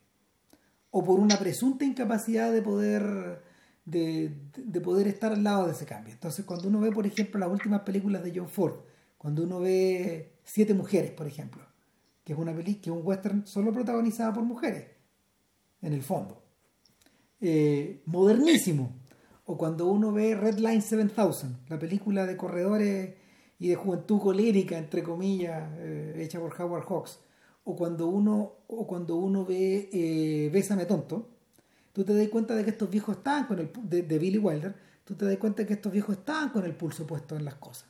o 0.98 1.04
por 1.04 1.20
una 1.20 1.38
presunta 1.38 1.84
incapacidad 1.84 2.54
de 2.54 2.62
poder 2.62 3.44
de, 3.84 4.34
de 4.56 4.80
poder 4.80 5.08
estar 5.08 5.34
al 5.34 5.44
lado 5.44 5.66
de 5.66 5.74
ese 5.74 5.86
cambio. 5.86 6.14
Entonces, 6.14 6.46
cuando 6.46 6.70
uno 6.70 6.80
ve, 6.80 6.90
por 6.92 7.06
ejemplo, 7.06 7.38
las 7.38 7.50
últimas 7.50 7.82
películas 7.82 8.24
de 8.24 8.32
John 8.34 8.48
Ford, 8.48 8.76
cuando 9.18 9.44
uno 9.44 9.60
ve 9.60 10.40
Siete 10.46 10.74
Mujeres, 10.74 11.12
por 11.12 11.28
ejemplo, 11.28 11.62
que 12.24 12.32
es 12.32 12.40
una 12.40 12.56
peli 12.56 12.76
que 12.76 12.90
es 12.90 12.96
un 12.96 13.06
western 13.06 13.46
solo 13.46 13.74
protagonizada 13.74 14.32
por 14.32 14.44
mujeres, 14.44 14.88
en 15.82 15.92
el 15.92 16.02
fondo, 16.02 16.45
eh, 17.42 18.02
modernísimo. 18.06 18.92
O 19.46 19.58
cuando 19.58 19.88
uno 19.88 20.12
ve 20.12 20.36
Red 20.36 20.58
Line 20.58 20.82
7000, 20.82 21.58
la 21.70 21.78
película 21.78 22.26
de 22.26 22.36
corredores 22.36 23.14
y 23.60 23.70
de 23.70 23.76
juventud 23.76 24.20
colérica, 24.20 24.78
entre 24.78 25.04
comillas, 25.04 25.72
eh, 25.78 26.16
hecha 26.18 26.40
por 26.40 26.60
Howard 26.60 26.86
Hawks, 26.88 27.20
o 27.64 27.76
cuando 27.76 28.08
uno, 28.08 28.54
o 28.68 28.88
cuando 28.88 29.16
uno 29.16 29.46
ve 29.46 29.90
eh, 29.92 30.50
Bésame 30.52 30.86
Tonto, 30.86 31.30
tú 31.94 32.04
te 32.04 32.16
das 32.16 32.28
cuenta 32.30 32.56
de 32.56 32.64
que 32.64 32.72
estos 32.72 32.90
viejos 32.90 33.18
estaban 33.18 33.46
con 33.46 33.60
el 33.60 33.72
de, 33.84 34.02
de 34.02 34.20
Billy 34.20 34.38
Wilder, 34.40 34.76
tú 35.04 35.16
te 35.16 35.26
das 35.26 35.38
cuenta 35.38 35.62
de 35.62 35.68
que 35.68 35.74
estos 35.74 35.92
viejos 35.92 36.18
estaban 36.18 36.50
con 36.50 36.66
el 36.66 36.76
pulso 36.76 37.06
puesto 37.06 37.36
en 37.36 37.46
las 37.46 37.56
cosas. 37.56 37.90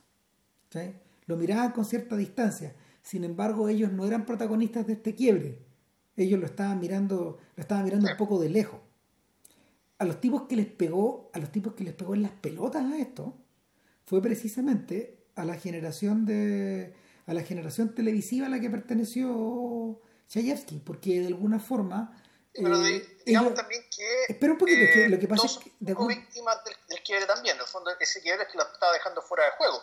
¿sí? 0.70 0.92
Lo 1.26 1.36
miraban 1.36 1.72
con 1.72 1.84
cierta 1.84 2.16
distancia. 2.16 2.74
Sin 3.02 3.24
embargo, 3.24 3.68
ellos 3.68 3.92
no 3.92 4.04
eran 4.04 4.24
protagonistas 4.26 4.86
de 4.86 4.94
este 4.94 5.14
quiebre. 5.14 5.58
Ellos 6.16 6.40
lo 6.40 6.46
estaban 6.46 6.80
mirando, 6.80 7.38
lo 7.56 7.60
estaban 7.60 7.84
mirando 7.84 8.10
un 8.10 8.16
poco 8.16 8.40
de 8.40 8.48
lejos. 8.48 8.80
A 9.98 10.04
los 10.04 10.20
tipos 10.20 10.42
que 10.42 10.56
les 10.56 10.66
pegó, 10.66 11.30
a 11.32 11.38
los 11.38 11.50
tipos 11.50 11.74
que 11.74 11.84
les 11.84 11.94
pegó 11.94 12.14
en 12.14 12.22
las 12.22 12.32
pelotas 12.32 12.84
a 12.84 12.98
esto, 12.98 13.34
fue 14.04 14.20
precisamente 14.22 15.24
a 15.34 15.44
la 15.44 15.54
generación 15.54 16.26
de 16.26 16.94
a 17.26 17.34
la 17.34 17.42
generación 17.42 17.92
televisiva 17.94 18.46
a 18.46 18.50
la 18.50 18.60
que 18.60 18.70
perteneció 18.70 20.00
Chayefsky, 20.28 20.78
porque 20.78 21.20
de 21.20 21.26
alguna 21.26 21.58
forma 21.58 22.16
Pero 22.52 22.80
eh, 22.86 22.92
di- 22.92 23.02
digamos 23.26 23.52
ellos- 23.52 23.60
también 23.62 23.82
que. 23.90 24.32
Espera 24.32 24.52
un 24.52 24.58
poquito, 24.58 24.78
que 24.94 25.08
lo 25.08 25.18
que 25.18 25.26
pasa 25.28 25.42
todos 25.42 25.56
es 25.58 25.64
que 25.64 25.72
de 25.80 25.92
algún- 25.92 26.08
víctimas 26.08 26.56
del, 26.64 26.74
del 26.88 27.02
quiebre 27.02 27.26
también. 27.26 27.56
En 27.56 27.62
el 27.62 27.66
fondo, 27.68 27.90
ese 27.98 28.20
quiebre 28.20 28.42
es 28.44 28.48
que 28.50 28.58
lo 28.58 28.64
estaba 28.64 28.92
dejando 28.92 29.22
fuera 29.22 29.44
de 29.44 29.50
juego. 29.58 29.78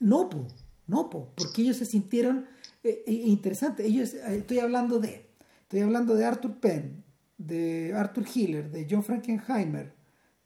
No, 0.00 0.28
po, 0.30 0.46
no, 0.86 1.10
po, 1.10 1.32
porque 1.36 1.62
ellos 1.62 1.76
se 1.78 1.86
sintieron 1.86 2.48
eh, 2.84 3.02
eh, 3.06 3.12
interesante. 3.12 3.84
Ellos, 3.84 4.14
eh, 4.14 4.36
estoy 4.38 4.60
hablando 4.60 4.98
de, 5.00 5.28
estoy 5.62 5.80
hablando 5.80 6.14
de 6.14 6.24
Arthur 6.26 6.60
Penn, 6.60 7.04
de 7.38 7.92
Arthur 7.94 8.24
Hiller, 8.32 8.70
de 8.70 8.86
John 8.90 9.02
Frankenheimer, 9.02 9.94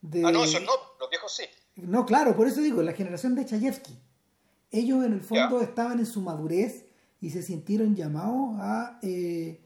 de 0.00 0.24
Ah, 0.24 0.32
no, 0.32 0.44
eso 0.44 0.60
no, 0.60 0.72
los 1.00 1.10
viejos 1.10 1.34
sí. 1.34 1.44
No, 1.76 2.04
claro, 2.06 2.34
por 2.36 2.46
eso 2.48 2.60
digo, 2.60 2.82
la 2.82 2.92
generación 2.92 3.34
de 3.34 3.44
Chayefsky. 3.44 3.98
Ellos 4.70 5.04
en 5.04 5.12
el 5.12 5.20
fondo 5.20 5.60
estaban 5.60 5.98
en 5.98 6.06
su 6.06 6.20
madurez 6.20 6.86
y 7.20 7.30
se 7.30 7.42
sintieron 7.42 7.94
llamados 7.94 8.56
a, 8.60 8.98
eh, 9.02 9.60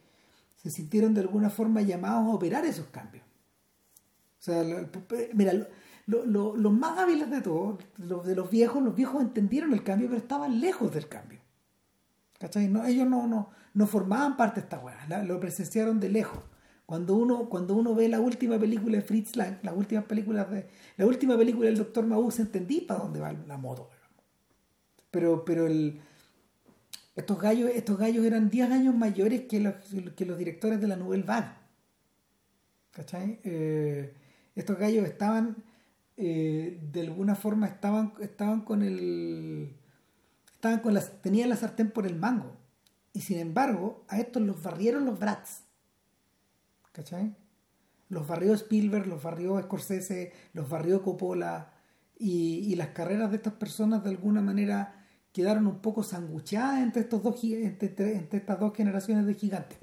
se 0.56 0.70
sintieron 0.70 1.14
de 1.14 1.20
alguna 1.22 1.50
forma 1.50 1.80
llamados 1.82 2.26
a 2.26 2.34
operar 2.34 2.64
esos 2.64 2.86
cambios. 2.86 3.24
O 3.24 4.42
sea, 4.44 4.62
lo- 4.62 4.88
mira, 5.34 5.52
lo- 5.52 5.66
lo- 6.06 6.24
lo- 6.26 6.56
los 6.56 6.72
más 6.72 6.98
hábiles 6.98 7.30
de 7.30 7.40
todos, 7.40 7.78
los 7.98 8.24
de 8.26 8.34
los 8.36 8.50
viejos, 8.50 8.82
los 8.82 8.94
viejos 8.94 9.22
entendieron 9.22 9.72
el 9.72 9.82
cambio, 9.84 10.08
pero 10.08 10.20
estaban 10.20 10.60
lejos 10.60 10.92
del 10.92 11.08
cambio. 11.08 11.40
¿Cachai? 12.38 12.68
No, 12.68 12.84
ellos 12.84 13.08
no, 13.08 13.26
no, 13.28 13.50
no 13.74 13.86
formaban 13.86 14.36
parte 14.36 14.60
de 14.60 14.64
esta 14.64 14.78
weá, 14.80 15.06
la- 15.08 15.22
lo 15.22 15.38
presenciaron 15.40 16.00
de 16.00 16.08
lejos. 16.08 16.40
Cuando 16.86 17.14
uno, 17.14 17.48
cuando 17.48 17.74
uno 17.74 17.94
ve 17.94 18.08
la 18.08 18.20
última 18.20 18.58
película 18.58 18.98
de 18.98 19.02
Fritz 19.02 19.36
Lang, 19.36 19.58
las 19.62 19.74
últimas 19.76 20.04
películas 20.04 20.50
de, 20.50 20.68
la 20.96 21.06
última 21.06 21.36
película 21.36 21.66
del 21.66 21.78
Dr. 21.78 22.04
Mabuse, 22.06 22.42
entendí 22.42 22.80
para 22.80 23.00
dónde 23.00 23.20
va 23.20 23.32
la 23.32 23.56
moto. 23.56 23.88
Pero, 25.10 25.44
pero 25.44 25.68
Estos 27.14 27.40
gallos, 27.40 27.70
estos 27.74 27.98
gallos 27.98 28.24
eran 28.24 28.50
10 28.50 28.70
años 28.70 28.94
mayores 28.94 29.42
que 29.42 29.60
los, 29.60 29.74
que 30.16 30.26
los 30.26 30.38
directores 30.38 30.80
de 30.80 30.88
la 30.88 30.96
Nouvelle 30.96 31.24
Vague. 31.24 31.52
¿Cachai? 32.90 33.40
Eh, 33.44 34.14
estos 34.54 34.78
gallos 34.78 35.06
estaban, 35.06 35.56
eh, 36.16 36.78
de 36.92 37.00
alguna 37.00 37.34
forma, 37.34 37.66
estaban, 37.66 38.12
estaban 38.20 38.62
con 38.62 38.82
el. 38.82 39.76
Estaban 40.52 40.80
con 40.80 40.94
las, 40.94 41.22
tenían 41.22 41.48
la 41.48 41.56
sartén 41.56 41.90
por 41.90 42.06
el 42.06 42.16
mango. 42.16 42.56
Y 43.14 43.20
sin 43.20 43.38
embargo, 43.38 44.04
a 44.08 44.20
estos 44.20 44.42
los 44.42 44.62
barrieron 44.62 45.06
los 45.06 45.18
Brats. 45.18 45.64
¿Cachai? 46.92 47.34
Los 48.08 48.26
barrió 48.26 48.52
Spielberg, 48.54 49.06
los 49.06 49.22
barrió 49.22 49.60
Scorsese, 49.62 50.32
los 50.52 50.68
barrió 50.68 51.02
Coppola. 51.02 51.72
Y, 52.18 52.58
y 52.70 52.76
las 52.76 52.88
carreras 52.88 53.30
de 53.30 53.36
estas 53.36 53.54
personas 53.54 54.04
de 54.04 54.10
alguna 54.10 54.40
manera 54.40 55.02
quedaron 55.32 55.66
un 55.66 55.80
poco 55.80 56.02
sangucheadas 56.02 56.82
entre, 56.82 57.02
estos 57.02 57.22
dos, 57.22 57.42
entre, 57.42 57.88
entre 57.88 58.38
estas 58.38 58.60
dos 58.60 58.74
generaciones 58.74 59.26
de 59.26 59.34
gigantes. 59.34 59.78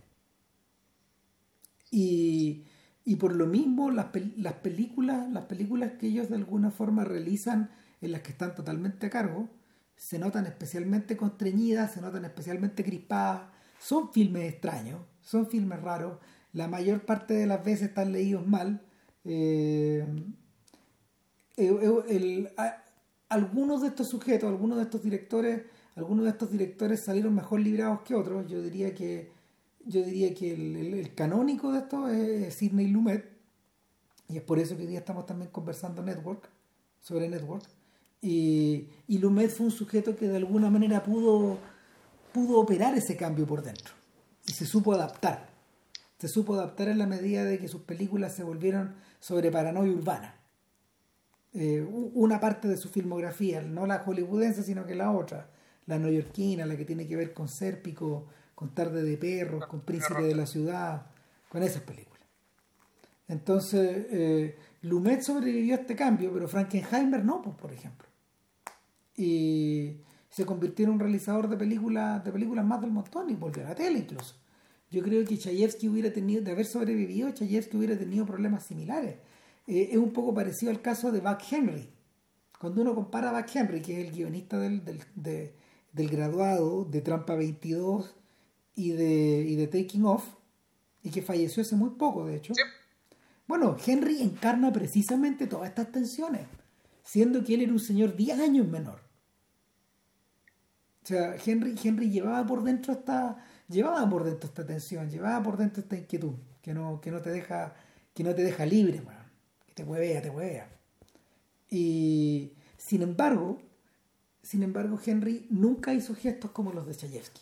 Y, 1.91 2.65
y 3.03 3.15
por 3.15 3.35
lo 3.35 3.47
mismo 3.47 3.89
las, 3.89 4.07
las, 4.37 4.53
películas, 4.53 5.29
las 5.31 5.45
películas 5.45 5.93
que 5.93 6.07
ellos 6.07 6.29
de 6.29 6.35
alguna 6.35 6.69
forma 6.69 7.03
realizan, 7.03 7.71
en 8.01 8.11
las 8.11 8.21
que 8.21 8.31
están 8.31 8.53
totalmente 8.55 9.07
a 9.07 9.09
cargo, 9.09 9.49
se 9.95 10.19
notan 10.19 10.45
especialmente 10.45 11.17
constreñidas, 11.17 11.93
se 11.93 12.01
notan 12.01 12.23
especialmente 12.25 12.83
crispadas, 12.83 13.49
son 13.79 14.13
filmes 14.13 14.53
extraños, 14.53 15.01
son 15.21 15.47
filmes 15.47 15.81
raros, 15.81 16.19
la 16.53 16.67
mayor 16.67 17.05
parte 17.05 17.33
de 17.33 17.45
las 17.45 17.63
veces 17.63 17.89
están 17.89 18.11
leídos 18.11 18.47
mal. 18.47 18.81
Eh, 19.25 20.05
algunos 23.29 23.81
de 23.81 23.87
estos 23.89 24.09
sujetos, 24.09 24.49
algunos 24.49 24.77
de 24.77 24.83
estos 24.83 25.03
directores, 25.03 25.63
algunos 25.95 26.25
de 26.25 26.31
estos 26.31 26.51
directores 26.51 27.03
salieron 27.03 27.35
mejor 27.35 27.59
librados 27.59 28.01
que 28.01 28.15
otros. 28.15 28.47
Yo 28.47 28.61
diría 28.61 28.93
que 28.95 29.31
yo 29.85 30.03
diría 30.03 30.33
que 30.33 30.53
el, 30.53 31.15
canónico 31.15 31.71
de 31.71 31.79
esto 31.79 32.07
es 32.09 32.53
Sidney 32.53 32.87
Lumet 32.87 33.25
y 34.27 34.37
es 34.37 34.43
por 34.43 34.59
eso 34.59 34.75
que 34.75 34.83
hoy 34.83 34.87
día 34.87 34.99
estamos 34.99 35.25
también 35.25 35.49
conversando 35.51 36.03
Network 36.03 36.49
sobre 36.99 37.29
Network 37.29 37.63
y, 38.21 38.87
y 39.07 39.17
Lumet 39.17 39.49
fue 39.49 39.67
un 39.67 39.71
sujeto 39.71 40.15
que 40.15 40.27
de 40.27 40.37
alguna 40.37 40.69
manera 40.69 41.01
pudo 41.01 41.57
pudo 42.33 42.59
operar 42.59 42.95
ese 42.95 43.15
cambio 43.15 43.47
por 43.47 43.63
dentro 43.63 43.93
y 44.45 44.51
se 44.51 44.65
supo 44.65 44.93
adaptar 44.93 45.49
se 46.19 46.27
supo 46.27 46.53
adaptar 46.53 46.89
en 46.89 46.99
la 46.99 47.07
medida 47.07 47.43
de 47.43 47.57
que 47.57 47.67
sus 47.67 47.81
películas 47.81 48.35
se 48.35 48.43
volvieron 48.43 48.93
sobre 49.19 49.51
paranoia 49.51 49.91
urbana 49.91 50.39
eh, 51.53 51.81
una 52.13 52.39
parte 52.39 52.67
de 52.67 52.77
su 52.77 52.89
filmografía, 52.89 53.61
no 53.61 53.87
la 53.87 53.99
hollywoodense, 53.99 54.61
sino 54.63 54.85
que 54.85 54.93
la 54.93 55.11
otra, 55.11 55.49
la 55.87 55.97
neoyorquina, 55.97 56.65
la 56.65 56.77
que 56.77 56.85
tiene 56.85 57.07
que 57.07 57.15
ver 57.15 57.33
con 57.33 57.47
Sérpico, 57.47 58.27
con 58.53 58.75
Tarde 58.75 59.01
de 59.01 59.17
Perros, 59.17 59.65
con 59.65 59.81
Príncipe 59.81 60.21
de 60.21 60.35
la 60.35 60.45
Ciudad, 60.45 61.07
con 61.49 61.63
esas 61.63 61.81
películas. 61.81 62.21
Entonces, 63.27 64.05
eh, 64.11 64.57
Lumet 64.83 65.21
sobrevivió 65.21 65.75
a 65.75 65.79
este 65.79 65.95
cambio, 65.95 66.31
pero 66.31 66.47
Frankenheimer 66.47 67.25
no, 67.25 67.41
pues, 67.41 67.55
por 67.55 67.73
ejemplo. 67.73 68.07
Y 69.17 70.01
se 70.29 70.45
convirtió 70.45 70.85
en 70.85 70.91
un 70.91 70.99
realizador 70.99 71.49
de 71.49 71.57
películas, 71.57 72.23
de 72.23 72.31
películas 72.31 72.65
más 72.65 72.79
del 72.81 72.91
montón 72.91 73.29
y 73.29 73.33
volvió 73.33 73.65
a 73.65 73.69
la 73.69 73.75
tele 73.75 73.99
incluso. 73.99 74.35
Yo 74.91 75.03
creo 75.03 75.23
que 75.25 75.37
Chayefsky 75.37 75.87
hubiera 75.87 76.11
tenido, 76.11 76.41
de 76.41 76.51
haber 76.51 76.65
sobrevivido, 76.65 77.31
Chayefsky 77.31 77.77
hubiera 77.77 77.97
tenido 77.97 78.25
problemas 78.25 78.65
similares 78.65 79.15
eh, 79.69 79.89
es 79.91 79.97
un 79.97 80.11
poco 80.11 80.33
parecido 80.33 80.71
al 80.71 80.81
caso 80.81 81.11
de 81.11 81.19
Buck 81.19 81.41
Henry. 81.51 81.87
Cuando 82.59 82.81
uno 82.81 82.95
compara 82.95 83.29
a 83.29 83.39
Buck 83.39 83.55
Henry, 83.55 83.81
que 83.81 84.01
es 84.01 84.07
el 84.07 84.15
guionista 84.15 84.57
del, 84.57 84.83
del, 85.13 86.09
graduado 86.09 86.85
de 86.85 87.01
Trampa 87.01 87.35
22 87.35 88.15
y 88.75 88.91
de, 88.91 89.45
y 89.47 89.55
de 89.55 89.67
Taking 89.67 90.05
Off, 90.05 90.25
y 91.03 91.11
que 91.11 91.21
falleció 91.21 91.61
hace 91.61 91.75
muy 91.75 91.91
poco, 91.91 92.25
de 92.25 92.37
hecho. 92.37 92.53
Bueno, 93.47 93.77
Henry 93.85 94.23
encarna 94.23 94.73
precisamente 94.73 95.45
todas 95.45 95.69
estas 95.69 95.91
tensiones, 95.91 96.47
siendo 97.03 97.43
que 97.43 97.53
él 97.53 97.61
era 97.61 97.71
un 97.71 97.79
señor 97.79 98.15
10 98.15 98.39
años 98.39 98.67
menor. 98.67 99.01
O 101.03 101.07
sea, 101.07 101.35
Henry, 101.45 101.75
Henry 101.81 102.09
llevaba 102.09 102.45
por 102.45 102.63
dentro 102.63 102.93
esta, 102.93 103.43
llevaba 103.69 104.09
por 104.09 104.23
dentro 104.23 104.49
esta 104.49 104.65
tensión, 104.65 105.09
llevaba 105.09 105.41
por 105.41 105.57
dentro 105.57 105.81
esta 105.81 105.95
inquietud, 105.95 106.33
que 106.61 106.73
no, 106.73 106.99
que 106.99 107.11
no 107.11 107.21
te 107.21 107.29
deja, 107.29 107.75
que 108.13 108.23
no 108.23 108.35
te 108.35 108.43
deja 108.43 108.65
libre, 108.65 109.01
te 109.73 109.83
huevea, 109.83 110.21
te 110.21 110.29
huevea. 110.29 110.69
Y 111.69 112.53
sin 112.77 113.03
embargo, 113.03 113.61
sin 114.41 114.63
embargo, 114.63 114.99
Henry 115.05 115.45
nunca 115.49 115.93
hizo 115.93 116.15
gestos 116.15 116.51
como 116.51 116.73
los 116.73 116.87
de 116.87 116.95
Chayefsky. 116.95 117.41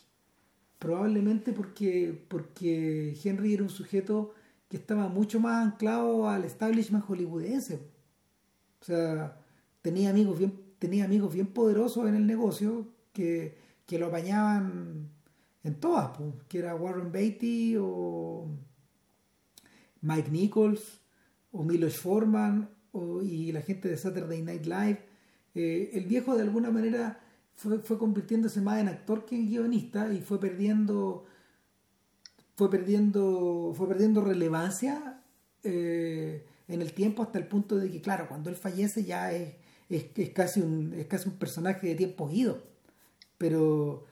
Probablemente 0.77 1.53
porque, 1.53 2.25
porque 2.27 3.17
Henry 3.23 3.53
era 3.53 3.63
un 3.63 3.69
sujeto 3.69 4.33
que 4.69 4.77
estaba 4.77 5.07
mucho 5.07 5.39
más 5.39 5.65
anclado 5.65 6.29
al 6.29 6.43
establishment 6.43 7.05
hollywoodense. 7.05 7.75
O 8.81 8.85
sea, 8.85 9.37
tenía 9.81 10.09
amigos 10.09 10.37
bien, 10.37 10.59
tenía 10.77 11.05
amigos 11.05 11.33
bien 11.33 11.47
poderosos 11.47 12.07
en 12.07 12.15
el 12.15 12.27
negocio 12.27 12.87
que, 13.13 13.57
que 13.85 13.97
lo 13.97 14.07
apañaban 14.07 15.09
en 15.67 15.79
todas, 15.79 16.17
que 16.47 16.59
era 16.59 16.75
Warren 16.75 17.11
Beatty 17.11 17.75
o 17.79 18.47
Mike 20.01 20.31
Nichols 20.31 21.01
o 21.51 21.63
Milos 21.63 21.97
Forman 21.97 22.69
y 23.23 23.51
la 23.51 23.61
gente 23.61 23.89
de 23.89 23.97
Saturday 23.97 24.41
Night 24.41 24.65
Live. 24.65 25.05
Eh, 25.53 25.91
el 25.93 26.05
viejo 26.05 26.35
de 26.35 26.43
alguna 26.43 26.71
manera 26.71 27.19
fue, 27.55 27.79
fue, 27.79 27.97
convirtiéndose 27.97 28.61
más 28.61 28.79
en 28.79 28.87
actor 28.87 29.25
que 29.25 29.35
en 29.35 29.47
guionista 29.47 30.13
y 30.13 30.21
fue 30.21 30.39
perdiendo 30.39 31.25
fue 32.55 32.69
perdiendo 32.69 33.73
fue 33.75 33.87
perdiendo 33.87 34.21
relevancia 34.21 35.21
eh, 35.63 36.45
en 36.67 36.81
el 36.81 36.93
tiempo 36.93 37.23
hasta 37.23 37.39
el 37.39 37.47
punto 37.47 37.77
de 37.77 37.89
que 37.89 38.01
claro 38.01 38.27
cuando 38.27 38.49
él 38.49 38.55
fallece 38.55 39.03
ya 39.03 39.31
es, 39.31 39.55
es, 39.89 40.29
casi 40.29 40.61
un 40.61 40.93
es 40.93 41.07
casi 41.07 41.29
un 41.29 41.37
personaje 41.37 41.87
de 41.87 41.95
tiempo 41.95 42.29
ido 42.29 42.63
pero 43.37 44.05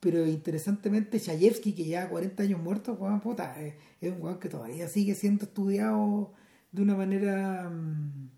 pero 0.00 0.26
interesantemente 0.26 1.20
Chayefsky 1.20 1.74
que 1.74 1.84
ya 1.84 2.08
40 2.08 2.42
años 2.42 2.60
muerto 2.60 2.98
puta, 3.22 3.60
es, 3.60 3.74
es 4.00 4.12
un 4.12 4.22
weón 4.22 4.40
que 4.40 4.48
todavía 4.48 4.88
sigue 4.88 5.14
siendo 5.14 5.44
estudiado 5.44 6.32
de 6.72 6.82
una 6.82 6.96
manera 6.96 7.68
mm, 7.68 8.30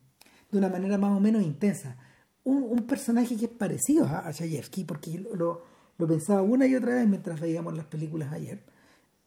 de 0.52 0.58
una 0.58 0.68
manera 0.68 0.98
más 0.98 1.16
o 1.16 1.20
menos 1.20 1.42
intensa. 1.42 1.96
Un, 2.44 2.86
personaje 2.86 3.36
que 3.36 3.46
es 3.46 3.50
parecido 3.50 4.04
a, 4.06 4.26
a 4.26 4.32
Chayefsky, 4.32 4.84
porque 4.84 5.18
lo, 5.34 5.62
lo, 5.96 6.06
pensaba 6.06 6.42
una 6.42 6.66
y 6.66 6.74
otra 6.74 6.94
vez 6.94 7.08
mientras 7.08 7.40
veíamos 7.40 7.74
las 7.76 7.86
películas 7.86 8.32
ayer. 8.32 8.62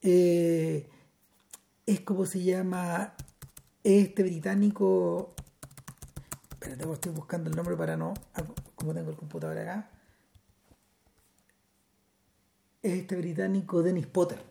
Eh, 0.02 0.88
es 1.86 2.02
como 2.02 2.26
se 2.26 2.44
llama 2.44 3.16
este 3.84 4.24
británico. 4.24 5.34
Espérate, 6.52 6.92
estoy 6.92 7.12
buscando 7.14 7.50
el 7.50 7.56
nombre 7.56 7.76
para 7.76 7.98
no. 7.98 8.14
Ah, 8.36 8.44
como 8.76 8.94
tengo 8.94 9.10
el 9.10 9.16
computador 9.16 9.58
acá. 9.58 9.90
Este 12.94 13.16
británico 13.16 13.82
Dennis 13.82 14.08
Potter. 14.08 14.42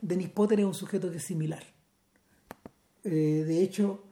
Dennis 0.00 0.28
Potter 0.30 0.60
es 0.60 0.66
un 0.66 0.74
sujeto 0.74 1.10
que 1.10 1.16
es 1.16 1.24
similar 1.24 1.76
eh, 3.06 3.44
de 3.46 3.62
hecho, 3.62 4.02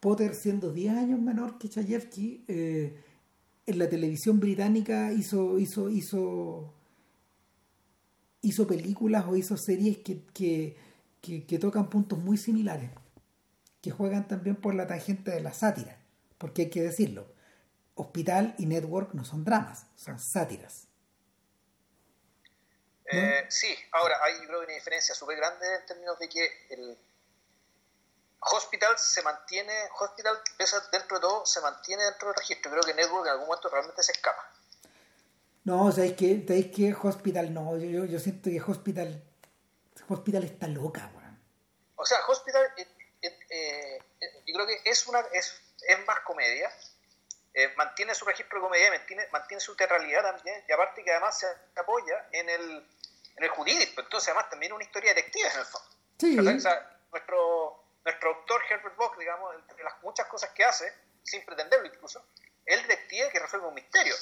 Potter, 0.00 0.34
siendo 0.34 0.72
10 0.72 0.96
años 0.96 1.20
menor 1.20 1.58
que 1.58 1.68
Chayefsky, 1.68 2.44
eh, 2.48 2.96
en 3.66 3.78
la 3.78 3.86
televisión 3.86 4.40
británica 4.40 5.12
hizo, 5.12 5.58
hizo, 5.58 5.90
hizo, 5.90 6.72
hizo 8.40 8.66
películas 8.66 9.26
o 9.28 9.36
hizo 9.36 9.58
series 9.58 9.98
que, 9.98 10.24
que, 11.20 11.58
tocan 11.58 11.90
puntos 11.90 12.18
muy 12.18 12.38
similares, 12.38 12.90
que 13.82 13.90
juegan 13.90 14.26
también 14.26 14.56
por 14.56 14.74
la 14.74 14.86
tangente 14.86 15.32
de 15.32 15.42
la 15.42 15.52
sátira, 15.52 15.98
porque 16.38 16.62
hay 16.62 16.70
que 16.70 16.82
decirlo, 16.82 17.26
Hospital 17.94 18.54
y 18.56 18.64
Network 18.64 19.12
no 19.12 19.26
son 19.26 19.44
dramas, 19.44 19.86
son 19.96 20.18
sátiras. 20.18 20.88
Eh, 23.12 23.46
sí, 23.48 23.76
ahora 23.92 24.18
hay 24.22 24.46
creo, 24.46 24.60
una 24.60 24.72
diferencia 24.72 25.14
súper 25.14 25.36
grande 25.36 25.74
en 25.74 25.86
términos 25.86 26.18
de 26.18 26.28
que 26.28 26.66
el, 26.70 26.98
Hospital 28.40 28.98
se 28.98 29.22
mantiene, 29.22 29.72
Hospital, 29.98 30.40
dentro 30.90 31.18
de 31.18 31.20
todo, 31.20 31.44
se 31.44 31.60
mantiene 31.60 32.04
dentro 32.04 32.28
del 32.28 32.36
registro. 32.36 32.70
Creo 32.70 32.82
que 32.82 32.94
Network 32.94 33.26
en 33.26 33.32
algún 33.32 33.46
momento 33.46 33.68
realmente 33.68 34.02
se 34.02 34.12
escapa. 34.12 34.50
No, 35.64 35.92
¿sabéis 35.92 36.14
que, 36.14 36.44
¿sabéis 36.46 36.74
que 36.74 36.96
Hospital 37.02 37.52
no? 37.52 37.76
Yo, 37.76 38.06
yo, 38.06 38.18
siento 38.18 38.48
que 38.48 38.60
Hospital, 38.62 39.22
Hospital 40.08 40.44
está 40.44 40.66
loca, 40.68 41.10
weón. 41.14 41.38
O 41.96 42.06
sea, 42.06 42.18
Hospital, 42.28 42.66
eh, 42.78 42.88
eh, 43.20 43.98
eh, 44.20 44.42
yo 44.46 44.54
creo 44.54 44.66
que 44.66 44.80
es, 44.84 45.06
una, 45.06 45.20
es, 45.32 45.60
es 45.86 46.06
más 46.06 46.20
comedia. 46.20 46.72
Mantiene 47.76 48.14
su 48.14 48.24
registro 48.24 48.58
de 48.58 48.62
comedia, 48.62 48.90
mantiene, 48.90 49.26
mantiene 49.32 49.60
su 49.60 49.74
teatralidad 49.76 50.22
también, 50.22 50.64
y 50.68 50.72
aparte 50.72 51.02
que 51.02 51.10
además 51.10 51.38
se 51.38 51.46
apoya 51.76 52.28
en 52.32 52.48
el, 52.48 52.86
en 53.36 53.44
el 53.44 53.50
jurídico. 53.50 54.00
Entonces, 54.00 54.28
además, 54.28 54.50
también 54.50 54.72
una 54.72 54.84
historia 54.84 55.14
detective 55.14 55.48
en 55.48 55.58
el 55.58 55.66
fondo. 55.66 55.88
Sí. 56.18 56.38
O 56.38 56.60
sea, 56.60 56.98
nuestro 57.10 57.80
nuestro 58.04 58.34
doctor 58.34 58.62
Herbert 58.68 58.96
Bock, 58.96 59.18
digamos, 59.18 59.54
entre 59.54 59.84
las 59.84 60.02
muchas 60.02 60.26
cosas 60.26 60.50
que 60.50 60.64
hace, 60.64 60.92
sin 61.22 61.44
pretenderlo 61.44 61.86
incluso, 61.86 62.24
el 62.64 62.80
detective 62.82 63.30
que 63.30 63.38
resuelve 63.38 63.68
un 63.68 63.74
misterio. 63.74 64.14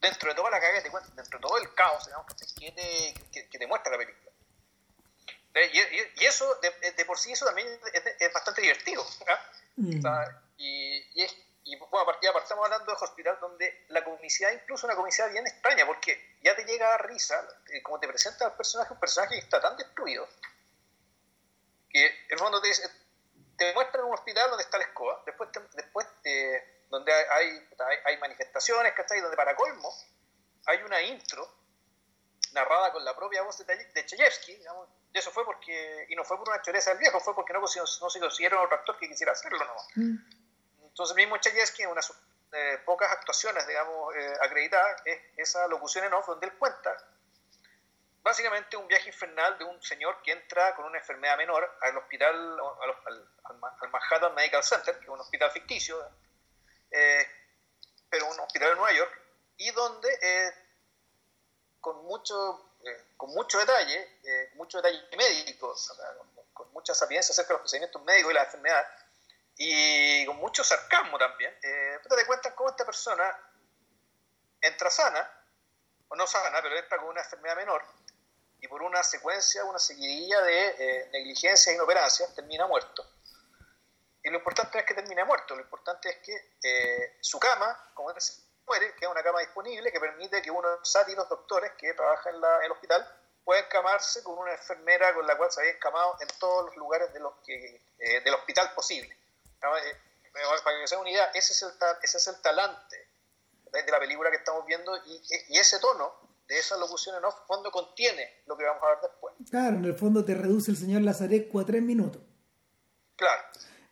dentro 0.00 0.28
de 0.28 0.36
toda 0.36 0.50
la 0.50 0.60
cagada, 0.60 0.80
dentro 0.80 1.38
de 1.38 1.42
todo 1.42 1.58
el 1.58 1.74
caos, 1.74 2.06
digamos, 2.06 2.26
que, 2.56 2.70
te, 2.70 3.48
que, 3.50 3.58
te 3.58 3.66
muestra 3.66 3.92
la 3.92 3.98
película. 3.98 4.30
Y, 5.72 6.22
y, 6.22 6.24
eso, 6.24 6.46
de, 6.60 7.04
por 7.04 7.18
sí, 7.18 7.32
eso 7.32 7.44
también 7.44 7.66
es, 8.20 8.32
bastante 8.32 8.62
divertido. 8.62 9.04
Mm. 9.76 10.00
y, 10.56 11.22
es, 11.22 11.36
y 11.68 11.76
bueno, 11.76 12.10
ya 12.22 12.30
estamos 12.30 12.64
hablando 12.64 12.86
de 12.86 12.98
hospital 12.98 13.38
donde 13.42 13.84
la 13.88 14.02
comicidad, 14.02 14.50
incluso 14.52 14.86
una 14.86 14.96
comicidad 14.96 15.30
bien 15.30 15.46
extraña, 15.46 15.84
porque 15.84 16.38
ya 16.42 16.56
te 16.56 16.64
llega 16.64 16.94
a 16.94 16.98
risa, 16.98 17.46
eh, 17.70 17.82
como 17.82 18.00
te 18.00 18.08
presenta 18.08 18.46
el 18.46 18.52
personaje, 18.52 18.94
un 18.94 18.98
personaje 18.98 19.34
que 19.34 19.40
está 19.40 19.60
tan 19.60 19.76
destruido, 19.76 20.26
que 21.90 22.06
en 22.06 22.30
el 22.30 22.38
fondo 22.38 22.62
te, 22.62 22.70
te 23.58 23.74
muestran 23.74 24.06
un 24.06 24.14
hospital 24.14 24.48
donde 24.48 24.64
está 24.64 24.78
la 24.78 24.84
escoba, 24.84 25.22
después, 25.26 25.50
después 25.74 26.06
donde 26.88 27.12
hay, 27.12 27.68
hay, 28.06 28.16
manifestaciones, 28.16 28.94
¿cachai? 28.94 29.20
Donde 29.20 29.36
para 29.36 29.54
colmo 29.54 29.92
hay 30.64 30.82
una 30.82 31.02
intro 31.02 31.54
narrada 32.52 32.92
con 32.92 33.04
la 33.04 33.14
propia 33.14 33.42
voz 33.42 33.58
de, 33.58 33.76
de 33.76 34.06
Chayefsky, 34.06 34.56
digamos, 34.56 34.88
y 35.12 35.18
eso 35.18 35.30
fue 35.30 35.44
porque, 35.44 36.06
y 36.08 36.16
no 36.16 36.24
fue 36.24 36.38
por 36.38 36.48
una 36.48 36.62
choreza 36.62 36.90
del 36.90 36.98
viejo, 36.98 37.20
fue 37.20 37.34
porque 37.34 37.52
no, 37.52 37.66
se 37.66 37.80
consiguieron 38.00 38.64
otro 38.64 38.76
actor 38.76 38.98
que 38.98 39.08
quisiera 39.08 39.32
hacerlo, 39.32 39.58
¿no? 39.58 40.02
Mm. 40.02 40.37
Entonces 40.98 41.16
mismo 41.16 41.36
Chayefsky, 41.36 41.84
en 41.84 41.90
unas 41.90 42.12
eh, 42.52 42.82
pocas 42.84 43.08
actuaciones, 43.12 43.64
digamos, 43.68 44.16
eh, 44.16 44.36
acreditadas, 44.40 45.00
es 45.04 45.20
esa 45.36 45.68
locución 45.68 46.04
en 46.04 46.12
off 46.12 46.26
donde 46.26 46.48
él 46.48 46.52
cuenta 46.58 46.96
básicamente 48.28 48.76
un 48.76 48.88
viaje 48.88 49.08
infernal 49.08 49.56
de 49.58 49.64
un 49.64 49.80
señor 49.80 50.20
que 50.22 50.32
entra 50.32 50.74
con 50.74 50.86
una 50.86 50.98
enfermedad 50.98 51.36
menor 51.38 51.78
al 51.80 51.96
hospital, 51.98 52.34
al, 53.06 53.28
al, 53.44 53.90
Manhattan 53.90 54.34
Medical 54.34 54.62
Center, 54.64 54.98
que 54.98 55.04
es 55.04 55.08
un 55.08 55.20
hospital 55.20 55.50
ficticio, 55.52 55.96
eh, 56.90 57.26
pero 58.10 58.26
un 58.26 58.40
hospital 58.40 58.70
de 58.70 58.74
Nueva 58.74 58.92
York, 58.92 59.20
y 59.56 59.70
donde 59.70 60.08
eh, 60.20 60.52
con 61.80 62.04
mucho 62.04 62.74
eh, 62.84 63.04
con 63.16 63.30
mucho 63.30 63.58
detalle, 63.58 64.18
mucho 64.54 64.82
detalle 64.82 65.00
médico, 65.16 65.74
con, 66.52 66.72
mucha 66.72 66.94
sapiencia 66.94 67.32
acerca 67.32 67.48
de 67.48 67.54
los 67.54 67.60
procedimientos 67.62 68.02
médicos 68.02 68.32
y 68.32 68.34
la 68.34 68.42
enfermedad, 68.42 68.86
y 69.58 70.24
con 70.24 70.36
mucho 70.36 70.62
sarcasmo 70.62 71.18
también, 71.18 71.52
eh, 71.62 71.98
te 72.08 72.26
cuentas 72.26 72.54
cómo 72.54 72.70
esta 72.70 72.86
persona 72.86 73.36
entra 74.60 74.88
sana, 74.90 75.30
o 76.08 76.16
no 76.16 76.26
sana, 76.26 76.62
pero 76.62 76.76
entra 76.76 76.96
con 76.98 77.08
una 77.08 77.20
enfermedad 77.20 77.56
menor, 77.56 77.84
y 78.60 78.68
por 78.68 78.82
una 78.82 79.02
secuencia, 79.02 79.64
una 79.64 79.80
seguidilla 79.80 80.40
de 80.42 80.68
eh, 80.78 81.08
negligencias 81.12 81.66
e 81.66 81.74
inoperancias, 81.74 82.34
termina 82.36 82.66
muerto. 82.66 83.04
Y 84.22 84.30
lo 84.30 84.38
importante 84.38 84.78
es 84.78 84.84
que 84.84 84.94
termine 84.94 85.24
muerto, 85.24 85.56
lo 85.56 85.62
importante 85.62 86.08
es 86.08 86.16
que 86.18 86.52
eh, 86.62 87.18
su 87.20 87.40
cama, 87.40 87.90
como 87.94 88.10
él 88.10 88.16
muere, 88.66 88.94
queda 88.94 89.10
una 89.10 89.22
cama 89.22 89.40
disponible 89.40 89.90
que 89.90 89.98
permite 89.98 90.40
que 90.40 90.50
uno 90.50 90.68
de 90.68 90.76
los 90.78 90.90
sátiros 90.90 91.28
doctores 91.28 91.72
que 91.78 91.94
trabaja 91.94 92.30
en, 92.30 92.36
el 92.64 92.70
hospital 92.70 93.06
pueda 93.44 93.60
encamarse 93.60 94.22
con 94.22 94.38
una 94.38 94.52
enfermera 94.52 95.14
con 95.14 95.26
la 95.26 95.36
cual 95.36 95.50
se 95.50 95.60
había 95.60 95.72
encamado 95.72 96.16
en 96.20 96.28
todos 96.38 96.66
los 96.66 96.76
lugares 96.76 97.12
de 97.12 97.20
los 97.20 97.32
que, 97.44 97.82
eh, 97.98 98.20
del 98.20 98.34
hospital 98.34 98.72
posible. 98.74 99.16
Eh, 99.62 99.96
para 100.64 100.80
que 100.80 100.86
se 100.86 100.96
una 100.96 101.10
idea, 101.10 101.26
ese 101.34 101.52
es 101.52 101.62
el, 101.62 101.70
ese 102.02 102.16
es 102.18 102.26
el 102.28 102.40
talante 102.40 102.96
de 103.72 103.90
la 103.92 103.98
película 103.98 104.30
que 104.30 104.36
estamos 104.36 104.64
viendo 104.66 104.96
y, 105.06 105.20
y 105.48 105.58
ese 105.58 105.78
tono 105.78 106.12
de 106.48 106.58
esa 106.58 106.76
locución 106.78 107.16
en 107.16 107.24
off 107.24 107.34
cuando 107.46 107.70
contiene 107.70 108.22
lo 108.46 108.56
que 108.56 108.64
vamos 108.64 108.82
a 108.82 108.88
ver 108.88 108.98
después. 109.02 109.34
Claro, 109.50 109.76
en 109.76 109.84
el 109.84 109.94
fondo 109.94 110.24
te 110.24 110.34
reduce 110.34 110.70
el 110.70 110.76
señor 110.76 111.02
Lazarescu 111.02 111.60
a 111.60 111.66
tres 111.66 111.82
minutos. 111.82 112.22
Claro. 113.16 113.42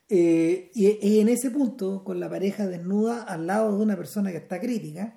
Eh, 0.09 0.70
y, 0.72 1.20
en 1.20 1.29
ese 1.29 1.50
punto, 1.50 2.05
con 2.05 2.20
la 2.20 2.31
pareja 2.31 2.66
desnuda 2.66 3.24
al 3.24 3.46
lado 3.46 3.76
de 3.76 3.83
una 3.83 3.96
persona 3.96 4.31
que 4.31 4.38
está 4.38 4.61
crítica, 4.61 5.16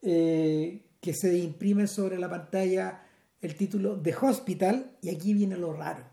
eh, 0.00 0.86
que 1.00 1.12
se 1.12 1.34
imprime 1.34 1.86
sobre 1.86 2.18
la 2.18 2.30
pantalla 2.30 3.02
el 3.40 3.56
título 3.56 4.00
The 4.00 4.16
Hospital, 4.20 4.96
y 5.02 5.14
aquí 5.14 5.34
viene 5.34 5.56
lo 5.56 5.72
raro. 5.72 6.08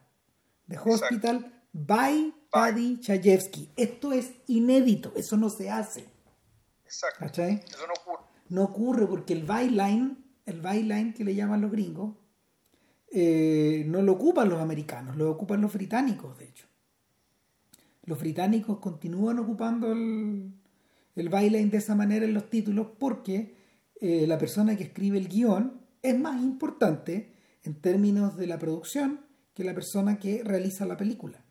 The 0.67 0.77
Hospital 0.77 1.52
by 1.73 2.33
Paddy 2.49 2.99
Chayefsky. 3.01 3.69
Esto 3.75 4.13
es 4.13 4.31
inédito, 4.47 5.11
eso 5.15 5.35
no 5.35 5.49
se 5.49 5.69
hace. 5.69 6.05
Exacto. 6.85 7.25
Eso 7.25 7.87
no 7.87 7.93
ocurre. 7.99 8.23
No 8.49 8.63
ocurre 8.63 9.07
porque 9.07 9.33
el 9.33 9.43
byline 9.43 10.23
el 10.45 10.61
byline 10.61 11.13
que 11.13 11.23
le 11.23 11.35
llaman 11.35 11.61
los 11.61 11.71
gringos, 11.71 12.15
eh, 13.11 13.83
no 13.87 14.01
lo 14.01 14.13
ocupan 14.13 14.49
los 14.49 14.59
americanos, 14.59 15.15
lo 15.15 15.29
ocupan 15.31 15.61
los 15.61 15.73
británicos, 15.73 16.37
de 16.37 16.45
hecho. 16.45 16.67
Los 18.05 18.19
británicos 18.19 18.79
continúan 18.79 19.39
ocupando 19.39 19.91
el, 19.91 20.51
el 21.15 21.29
byline 21.29 21.69
de 21.69 21.77
esa 21.77 21.95
manera 21.95 22.25
en 22.25 22.33
los 22.33 22.49
títulos 22.49 22.87
porque 22.99 23.55
eh, 24.01 24.27
la 24.27 24.37
persona 24.37 24.75
que 24.75 24.83
escribe 24.83 25.17
el 25.17 25.29
guion 25.29 25.81
es 26.01 26.19
más 26.19 26.41
importante 26.41 27.33
en 27.63 27.75
términos 27.75 28.35
de 28.35 28.47
la 28.47 28.59
producción 28.59 29.21
que 29.53 29.63
la 29.63 29.73
persona 29.73 30.19
que 30.19 30.43
realiza 30.43 30.85
la 30.85 30.97
película. 30.97 31.42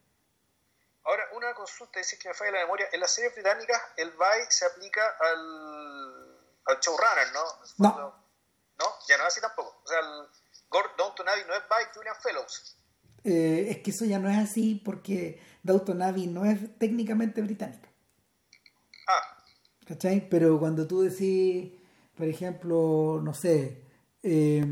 Consulta, 1.62 2.00
dice 2.00 2.18
que 2.18 2.28
me 2.28 2.34
falla 2.34 2.50
la 2.50 2.60
memoria. 2.60 2.86
En 2.92 2.98
las 2.98 3.12
series 3.12 3.32
británicas 3.34 3.80
el 3.96 4.10
by 4.10 4.40
se 4.48 4.66
aplica 4.66 5.00
al, 5.20 6.36
al 6.66 6.80
showrunner, 6.80 7.32
¿no? 7.32 7.44
No, 7.78 8.22
no, 8.78 8.86
ya 9.06 9.16
no 9.16 9.22
es 9.22 9.28
así 9.28 9.40
tampoco. 9.40 9.80
O 9.84 9.86
sea, 9.86 10.00
el 10.00 10.28
Downton 10.98 11.28
Abbey 11.28 11.44
no 11.46 11.54
es 11.54 11.62
by 11.68 11.84
Julian 11.94 12.16
Fellows. 12.20 12.76
Eh, 13.22 13.66
es 13.70 13.78
que 13.78 13.92
eso 13.92 14.04
ya 14.04 14.18
no 14.18 14.28
es 14.28 14.38
así 14.38 14.82
porque 14.84 15.40
Downton 15.62 16.02
Abbey 16.02 16.26
no 16.26 16.44
es 16.44 16.78
técnicamente 16.78 17.40
británica. 17.42 17.88
Ah. 19.06 19.44
¿Cachai? 19.86 20.28
Pero 20.28 20.58
cuando 20.58 20.88
tú 20.88 21.02
decís, 21.02 21.80
por 22.16 22.26
ejemplo, 22.26 23.20
no 23.22 23.34
sé, 23.34 23.84
eh, 24.24 24.64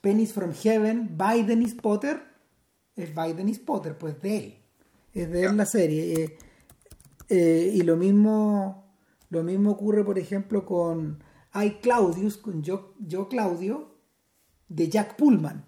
Pennies 0.00 0.32
from 0.32 0.52
Heaven, 0.52 1.16
by 1.16 1.44
Dennis 1.44 1.74
Potter, 1.74 2.20
es 2.96 3.14
by 3.14 3.32
Dennis 3.32 3.60
Potter, 3.60 3.96
pues 3.96 4.20
de 4.20 4.36
él. 4.36 4.65
Es 5.16 5.30
de 5.30 5.44
él 5.44 5.56
la 5.56 5.64
serie. 5.64 6.12
Eh, 6.12 6.38
eh, 7.30 7.70
y 7.72 7.80
lo 7.80 7.96
mismo, 7.96 8.94
lo 9.30 9.42
mismo 9.42 9.70
ocurre, 9.70 10.04
por 10.04 10.18
ejemplo, 10.18 10.66
con 10.66 11.24
hay 11.52 11.78
Claudius 11.80 12.36
con 12.36 12.62
yo, 12.62 12.94
yo 12.98 13.26
Claudio 13.30 13.96
de 14.68 14.90
Jack 14.90 15.16
Pullman. 15.16 15.64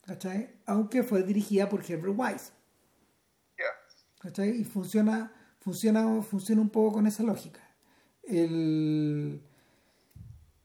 ¿Cachai? 0.00 0.62
Aunque 0.64 1.02
fue 1.02 1.22
dirigida 1.24 1.68
por 1.68 1.84
Herbert 1.84 2.18
Weiss. 2.18 2.52
¿Cachai? 4.18 4.48
Y 4.60 4.64
funciona, 4.64 5.30
funciona, 5.60 6.22
funciona 6.22 6.62
un 6.62 6.70
poco 6.70 6.94
con 6.94 7.06
esa 7.06 7.22
lógica. 7.22 7.60
El, 8.22 9.42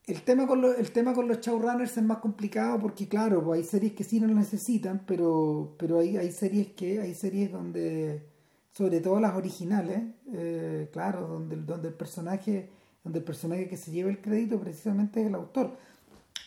el, 0.08 0.22
tema, 0.22 0.48
con 0.48 0.64
el 0.64 0.92
tema 0.92 1.14
con 1.14 1.28
los 1.28 1.40
showrunners 1.40 1.98
es 1.98 2.04
más 2.04 2.20
complicado 2.20 2.80
porque, 2.80 3.08
claro, 3.08 3.44
pues 3.44 3.62
hay 3.62 3.68
series 3.68 3.94
que 3.94 4.04
sí 4.04 4.20
no 4.20 4.28
lo 4.28 4.36
necesitan, 4.36 5.04
pero, 5.06 5.76
pero 5.78 6.00
hay, 6.00 6.18
hay 6.18 6.32
series 6.32 6.74
que 6.74 7.00
hay 7.02 7.14
series 7.14 7.52
donde, 7.52 8.26
sobre 8.72 9.02
todo 9.02 9.20
las 9.20 9.36
originales, 9.36 10.04
eh, 10.34 10.90
claro, 10.92 11.28
donde, 11.28 11.58
donde 11.58 11.90
el 11.90 11.94
personaje 11.94 12.70
donde 13.06 13.20
el 13.20 13.26
personaje 13.26 13.68
que 13.68 13.78
se 13.78 13.92
lleva 13.92 14.10
el 14.10 14.20
crédito 14.20 14.60
precisamente 14.60 15.22
es 15.22 15.28
el 15.28 15.36
autor. 15.36 15.78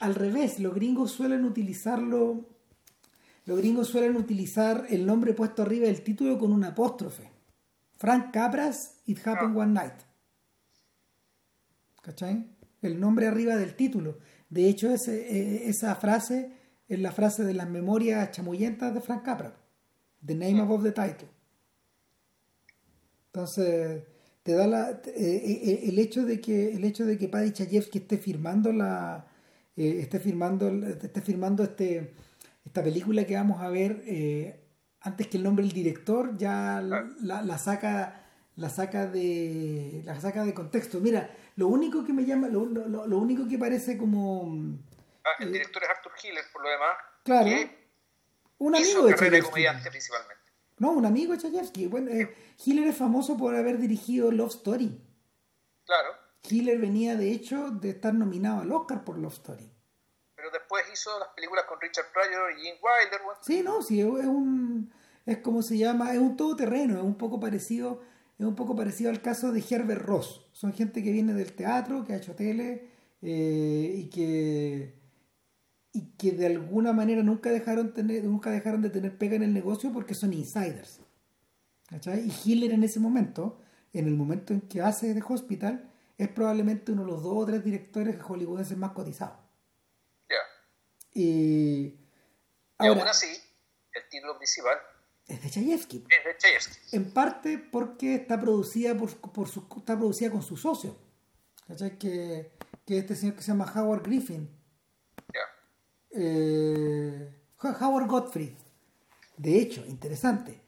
Al 0.00 0.16
revés, 0.16 0.58
los 0.58 0.74
gringos 0.74 1.12
suelen 1.12 1.44
utilizarlo, 1.44 2.44
los 3.46 3.58
gringos 3.58 3.86
suelen 3.86 4.16
utilizar 4.16 4.86
el 4.90 5.06
nombre 5.06 5.34
puesto 5.34 5.62
arriba 5.62 5.86
del 5.86 6.02
título 6.02 6.36
con 6.36 6.52
un 6.52 6.64
apóstrofe. 6.64 7.30
Frank 7.96 8.32
Capras, 8.32 9.00
It 9.06 9.24
Happened 9.24 9.56
One 9.56 9.72
Night. 9.72 9.94
¿Cachai? 12.02 12.57
El 12.82 13.00
nombre 13.00 13.26
arriba 13.26 13.56
del 13.56 13.74
título. 13.74 14.18
De 14.50 14.68
hecho, 14.68 14.90
ese, 14.90 15.68
esa 15.68 15.94
frase 15.96 16.52
es 16.88 16.98
la 16.98 17.12
frase 17.12 17.44
de 17.44 17.54
las 17.54 17.68
memorias 17.68 18.30
chamullentas 18.30 18.94
de 18.94 19.00
Frank 19.00 19.24
Capra. 19.24 19.56
The 20.24 20.34
name 20.34 20.60
above 20.60 20.82
the 20.82 20.92
title. 20.92 21.28
Entonces, 23.26 24.02
te 24.48 24.54
da 24.54 24.66
la, 24.66 24.90
eh, 24.90 25.12
eh, 25.14 25.60
eh, 25.62 25.80
el 25.88 25.98
hecho 25.98 26.24
de 26.24 26.40
que 26.40 26.72
el 26.72 26.82
hecho 26.84 27.04
de 27.04 27.18
que 27.18 27.28
Paddy 27.28 27.52
Chayefsky 27.52 27.98
esté 27.98 28.16
firmando 28.16 28.72
la 28.72 29.26
esté 29.76 30.18
firmando 30.18 30.68
esté 30.86 31.20
firmando 31.20 31.62
este 31.62 32.14
esta 32.64 32.82
película 32.82 33.24
que 33.24 33.34
vamos 33.34 33.60
a 33.60 33.68
ver 33.68 34.02
antes 35.00 35.26
que 35.28 35.36
el 35.36 35.42
nombre 35.42 35.64
del 35.64 35.74
director 35.74 36.36
ya 36.38 36.80
la, 36.80 37.42
la, 37.42 37.58
saca 37.58 38.24
la 38.58 38.68
saca 38.68 39.06
de 39.06 40.02
la 40.04 40.20
saca 40.20 40.44
de 40.44 40.52
contexto 40.52 41.00
mira 41.00 41.34
lo 41.56 41.68
único 41.68 42.04
que 42.04 42.12
me 42.12 42.24
llama 42.24 42.48
lo, 42.48 42.66
lo, 42.66 43.06
lo 43.06 43.18
único 43.18 43.48
que 43.48 43.56
parece 43.56 43.96
como 43.96 44.78
ah, 45.24 45.30
el 45.40 45.52
director 45.52 45.82
es 45.82 45.88
Arthur 45.88 46.12
Hiller 46.22 46.44
por 46.52 46.62
lo 46.62 46.68
demás 46.68 46.96
claro 47.24 47.50
un 48.58 48.76
amigo 48.76 49.06
de 49.06 49.42
comediante 49.42 49.90
principalmente 49.90 50.38
no, 50.78 50.92
un 50.92 51.06
amigo 51.06 51.32
de 51.32 51.38
Chayefsky. 51.38 51.86
Bueno, 51.86 52.10
eh, 52.10 52.34
Hiller 52.64 52.88
es 52.88 52.96
famoso 52.96 53.36
por 53.36 53.54
haber 53.54 53.78
dirigido 53.78 54.30
Love 54.30 54.54
Story. 54.54 55.00
Claro. 55.84 56.10
Hiller 56.48 56.78
venía, 56.78 57.16
de 57.16 57.32
hecho, 57.32 57.70
de 57.70 57.90
estar 57.90 58.14
nominado 58.14 58.62
al 58.62 58.72
Oscar 58.72 59.04
por 59.04 59.18
Love 59.18 59.34
Story. 59.34 59.70
Pero 60.36 60.50
después 60.50 60.84
hizo 60.92 61.18
las 61.18 61.28
películas 61.30 61.64
con 61.64 61.80
Richard 61.80 62.12
Pryor 62.12 62.52
y 62.52 62.62
Gene 62.62 62.78
Wilder. 62.80 63.20
Sí, 63.40 63.62
no, 63.62 63.82
sí, 63.82 64.00
es 64.00 64.06
un... 64.06 64.92
Es 65.26 65.38
como 65.38 65.60
se 65.60 65.76
llama, 65.76 66.12
es 66.12 66.18
un 66.18 66.38
todoterreno, 66.38 66.96
es 66.96 67.02
un 67.02 67.18
poco 67.18 67.38
parecido, 67.38 68.02
es 68.38 68.46
un 68.46 68.54
poco 68.54 68.76
parecido 68.76 69.10
al 69.10 69.20
caso 69.20 69.52
de 69.52 69.64
Herbert 69.68 70.02
Ross. 70.02 70.46
Son 70.52 70.72
gente 70.72 71.02
que 71.02 71.10
viene 71.10 71.34
del 71.34 71.52
teatro, 71.54 72.04
que 72.04 72.12
ha 72.12 72.16
hecho 72.16 72.34
tele 72.34 72.88
eh, 73.20 73.94
y 73.96 74.10
que 74.10 74.96
y 75.92 76.12
que 76.16 76.32
de 76.32 76.46
alguna 76.46 76.92
manera 76.92 77.22
nunca 77.22 77.50
dejaron 77.50 77.92
tener, 77.92 78.22
nunca 78.22 78.50
dejaron 78.50 78.82
de 78.82 78.90
tener 78.90 79.18
pega 79.18 79.34
en 79.34 79.42
el 79.42 79.52
negocio 79.52 79.92
porque 79.92 80.14
son 80.14 80.32
insiders. 80.32 81.00
Y 81.90 82.32
Hitler 82.44 82.72
en 82.72 82.84
ese 82.84 83.00
momento, 83.00 83.60
en 83.92 84.06
el 84.06 84.14
momento 84.14 84.52
en 84.52 84.60
que 84.60 84.82
hace 84.82 85.14
de 85.14 85.22
Hospital, 85.26 85.90
es 86.16 86.28
probablemente 86.28 86.92
uno 86.92 87.02
de 87.02 87.08
los 87.08 87.22
dos 87.22 87.32
o 87.36 87.46
tres 87.46 87.64
directores 87.64 88.20
hollywoodenses 88.22 88.76
más 88.76 88.92
cotizados. 88.92 89.38
Y, 91.14 91.98
aún 92.76 93.00
así, 93.00 93.26
el 93.92 94.08
título 94.08 94.36
principal 94.36 94.78
es 95.28 95.42
de 95.42 95.50
Chayefsky. 95.50 96.04
Es 96.08 96.24
de 96.24 96.36
Chayefsky. 96.38 96.96
En 96.96 97.12
parte 97.12 97.58
porque 97.58 98.14
está 98.14 98.40
producida 98.40 98.96
por, 98.96 99.14
por 99.32 99.48
su, 99.48 99.66
está 99.76 99.96
producida 99.96 100.30
con 100.30 100.42
su 100.42 100.56
socio. 100.56 100.96
Que, 102.00 102.50
que 102.86 102.98
este 102.98 103.14
señor 103.14 103.36
que 103.36 103.42
se 103.42 103.48
llama 103.48 103.70
Howard 103.76 104.02
Griffin. 104.02 104.48
Eh, 106.10 107.30
Howard 107.60 108.06
Godfrey. 108.06 108.56
De 109.36 109.58
hecho, 109.58 109.84
interesante. 109.86 110.62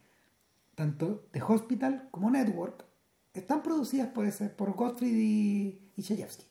Tanto 0.74 1.26
The 1.32 1.42
Hospital 1.42 2.08
como 2.10 2.30
Network 2.30 2.84
están 3.32 3.62
producidas 3.62 4.08
por, 4.08 4.26
ese, 4.26 4.50
por 4.50 4.72
Godfrey 4.72 5.10
y, 5.10 5.92
y 5.96 6.02
Chayefsky. 6.02 6.46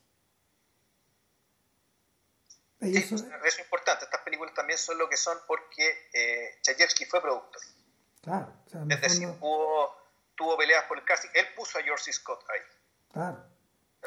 eso 2.80 3.16
es 3.16 3.60
importante. 3.60 4.06
Estas 4.06 4.22
películas 4.22 4.54
también 4.56 4.80
son 4.80 4.98
lo 4.98 5.08
que 5.08 5.18
son 5.18 5.38
porque 5.48 6.10
eh, 6.14 6.58
Chayefsky 6.64 7.06
fue 7.06 7.22
productor. 7.22 7.62
Claro. 8.22 8.54
es 8.90 9.02
decir, 9.02 9.30
tuvo 9.40 10.58
peleas 10.58 10.86
por 10.86 10.98
el 10.98 11.06
casting. 11.06 11.30
Él 11.34 11.46
puso 11.56 11.80
a 11.80 11.84
George 11.84 12.12
Scott 12.12 12.44
ahí. 12.50 12.62
Claro. 13.12 13.46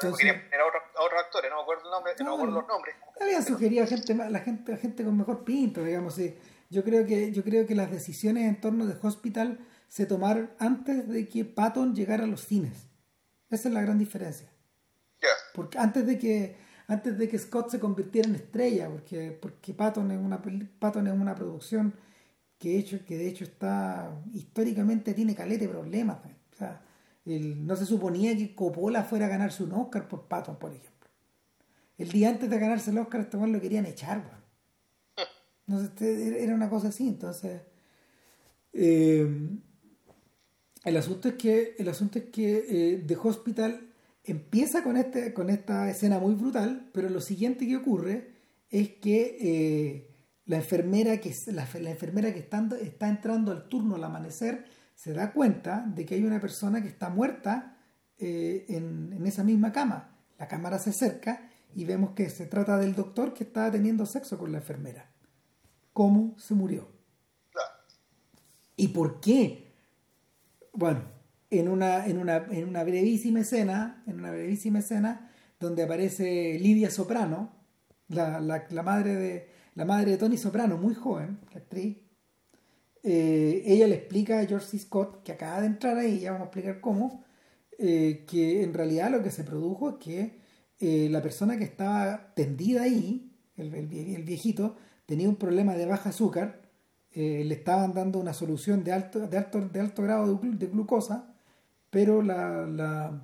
Era 0.00 0.64
a 0.64 1.02
otros 1.02 1.20
actores, 1.20 1.50
no 1.50 1.56
me 1.56 1.62
acuerdo, 1.62 1.84
el 1.84 1.90
nombre, 1.90 2.14
no, 2.18 2.24
me 2.24 2.34
acuerdo 2.34 2.60
los 2.60 2.68
nombres. 2.68 2.96
Había 3.20 3.42
sugerido 3.42 3.84
a 3.84 3.86
gente, 3.86 4.14
la 4.14 4.38
gente, 4.40 4.76
gente 4.78 5.04
con 5.04 5.16
mejor 5.16 5.44
pinto, 5.44 5.84
digamos. 5.84 6.14
Sí. 6.14 6.38
Yo 6.70 6.82
creo 6.82 7.06
que 7.06 7.30
yo 7.32 7.44
creo 7.44 7.66
que 7.66 7.74
las 7.74 7.90
decisiones 7.90 8.44
en 8.44 8.60
torno 8.60 8.86
de 8.86 8.96
Hospital 9.02 9.58
se 9.88 10.06
tomaron 10.06 10.54
antes 10.58 11.06
de 11.08 11.28
que 11.28 11.44
Patton 11.44 11.94
llegara 11.94 12.24
a 12.24 12.26
los 12.26 12.40
cines. 12.40 12.88
Esa 13.50 13.68
es 13.68 13.74
la 13.74 13.82
gran 13.82 13.98
diferencia. 13.98 14.48
Porque 15.54 15.78
antes 15.78 16.06
de 16.06 16.18
que 16.18 16.56
antes 16.88 17.18
de 17.18 17.28
que 17.28 17.38
Scott 17.38 17.70
se 17.70 17.78
convirtiera 17.78 18.28
en 18.28 18.34
estrella, 18.34 18.88
porque, 18.88 19.38
porque 19.40 19.74
Patton, 19.74 20.10
es 20.10 20.18
una, 20.18 20.42
Patton 20.78 21.06
es 21.06 21.12
una 21.12 21.34
producción 21.34 21.94
que, 22.62 22.78
hecho, 22.78 23.04
que 23.04 23.18
de 23.18 23.26
hecho 23.26 23.42
está 23.42 24.22
históricamente 24.32 25.14
tiene 25.14 25.34
calete 25.34 25.68
problemas. 25.68 26.18
O 26.52 26.56
sea, 26.56 26.80
no 27.24 27.74
se 27.74 27.86
suponía 27.86 28.36
que 28.36 28.54
Coppola 28.54 29.02
fuera 29.02 29.26
a 29.26 29.28
ganarse 29.28 29.64
un 29.64 29.72
Oscar 29.72 30.06
por 30.06 30.28
Patton, 30.28 30.60
por 30.60 30.70
ejemplo. 30.70 31.10
El 31.98 32.12
día 32.12 32.28
antes 32.28 32.48
de 32.48 32.58
ganarse 32.60 32.92
el 32.92 32.98
Oscar, 32.98 33.22
este 33.22 33.36
lo 33.36 33.60
querían 33.60 33.84
echar. 33.86 34.44
No 35.66 35.80
sé, 35.80 36.44
era 36.44 36.54
una 36.54 36.70
cosa 36.70 36.88
así, 36.88 37.08
entonces... 37.08 37.62
Eh, 38.72 39.26
el 40.84 40.96
asunto 40.96 41.30
es 41.30 41.34
que, 41.34 41.74
el 41.78 41.88
asunto 41.88 42.20
es 42.20 42.26
que 42.26 42.64
eh, 42.68 43.04
The 43.04 43.16
Hospital 43.16 43.92
empieza 44.22 44.84
con, 44.84 44.96
este, 44.96 45.34
con 45.34 45.50
esta 45.50 45.90
escena 45.90 46.20
muy 46.20 46.34
brutal, 46.34 46.90
pero 46.92 47.10
lo 47.10 47.20
siguiente 47.20 47.66
que 47.66 47.76
ocurre 47.76 48.34
es 48.70 48.90
que 48.90 49.36
eh, 49.40 50.11
la 50.46 50.56
enfermera 50.56 51.18
que, 51.18 51.34
la, 51.46 51.62
enfermera 51.62 52.32
que 52.32 52.40
está, 52.40 52.58
entrando 53.08 53.52
al 53.52 53.68
turno 53.68 53.96
al 53.96 54.04
amanecer 54.04 54.64
se 54.94 55.12
da 55.12 55.32
cuenta 55.32 55.84
de 55.86 56.04
que 56.04 56.16
hay 56.16 56.24
una 56.24 56.40
persona 56.40 56.82
que 56.82 56.88
está 56.88 57.10
muerta 57.10 57.78
eh, 58.18 58.66
en, 58.68 59.12
en, 59.12 59.26
esa 59.26 59.44
misma 59.44 59.72
cama. 59.72 60.16
La 60.38 60.48
cámara 60.48 60.78
se 60.78 60.90
acerca 60.90 61.48
y 61.74 61.84
vemos 61.84 62.10
que 62.10 62.28
se 62.28 62.46
trata 62.46 62.78
del 62.78 62.94
doctor 62.94 63.34
que 63.34 63.44
estaba 63.44 63.70
teniendo 63.70 64.06
sexo 64.06 64.38
con 64.38 64.52
la 64.52 64.58
enfermera. 64.58 65.10
¿Cómo 65.92 66.34
se 66.38 66.54
murió? 66.54 66.88
¿Y 68.76 68.88
por 68.88 69.20
qué? 69.20 69.72
Bueno, 70.72 71.02
en 71.50 71.68
una, 71.68 72.06
en 72.06 72.18
una, 72.18 72.36
en 72.36 72.66
una 72.66 72.82
brevísima 72.82 73.40
escena, 73.40 74.02
en 74.06 74.18
una 74.18 74.30
brevísima 74.30 74.78
escena, 74.78 75.30
donde 75.60 75.82
aparece 75.82 76.58
Lidia 76.58 76.90
Soprano, 76.90 77.52
la, 78.08 78.40
la, 78.40 78.82
madre 78.82 79.14
de 79.14 79.51
la 79.74 79.84
madre 79.84 80.12
de 80.12 80.18
Tony 80.18 80.36
Soprano, 80.36 80.76
muy 80.76 80.94
joven, 80.94 81.38
la 81.52 81.60
actriz. 81.60 81.98
Eh, 83.02 83.62
ella 83.66 83.88
le 83.88 83.96
explica 83.96 84.40
a 84.40 84.46
George 84.46 84.66
C. 84.66 84.78
Scott, 84.78 85.22
que 85.22 85.32
acaba 85.32 85.60
de 85.60 85.66
entrar 85.66 85.96
ahí, 85.96 86.20
ya 86.20 86.32
vamos 86.32 86.46
a 86.46 86.48
explicar 86.48 86.80
cómo, 86.80 87.24
eh, 87.78 88.24
que 88.28 88.62
en 88.62 88.74
realidad 88.74 89.10
lo 89.10 89.22
que 89.22 89.30
se 89.30 89.44
produjo 89.44 89.90
es 89.90 89.96
que 89.96 90.40
eh, 90.78 91.08
la 91.10 91.22
persona 91.22 91.56
que 91.58 91.64
estaba 91.64 92.32
tendida 92.34 92.82
ahí, 92.82 93.32
el, 93.56 93.74
el, 93.74 93.86
viejito, 94.24 94.76
tenía 95.06 95.28
un 95.28 95.36
problema 95.36 95.74
de 95.74 95.86
baja 95.86 96.10
azúcar 96.10 96.60
le 97.14 97.52
estaban 97.52 97.92
dando 97.92 98.18
una 98.18 98.32
solución 98.32 98.84
de 98.84 98.92
alto, 98.92 99.26
de 99.28 99.36
alto, 99.36 99.60
de 99.60 99.80
alto 99.80 100.02
grado 100.02 100.40
de, 100.42 100.66
glucosa, 100.66 101.34
pero 101.90 102.22
la, 102.22 103.22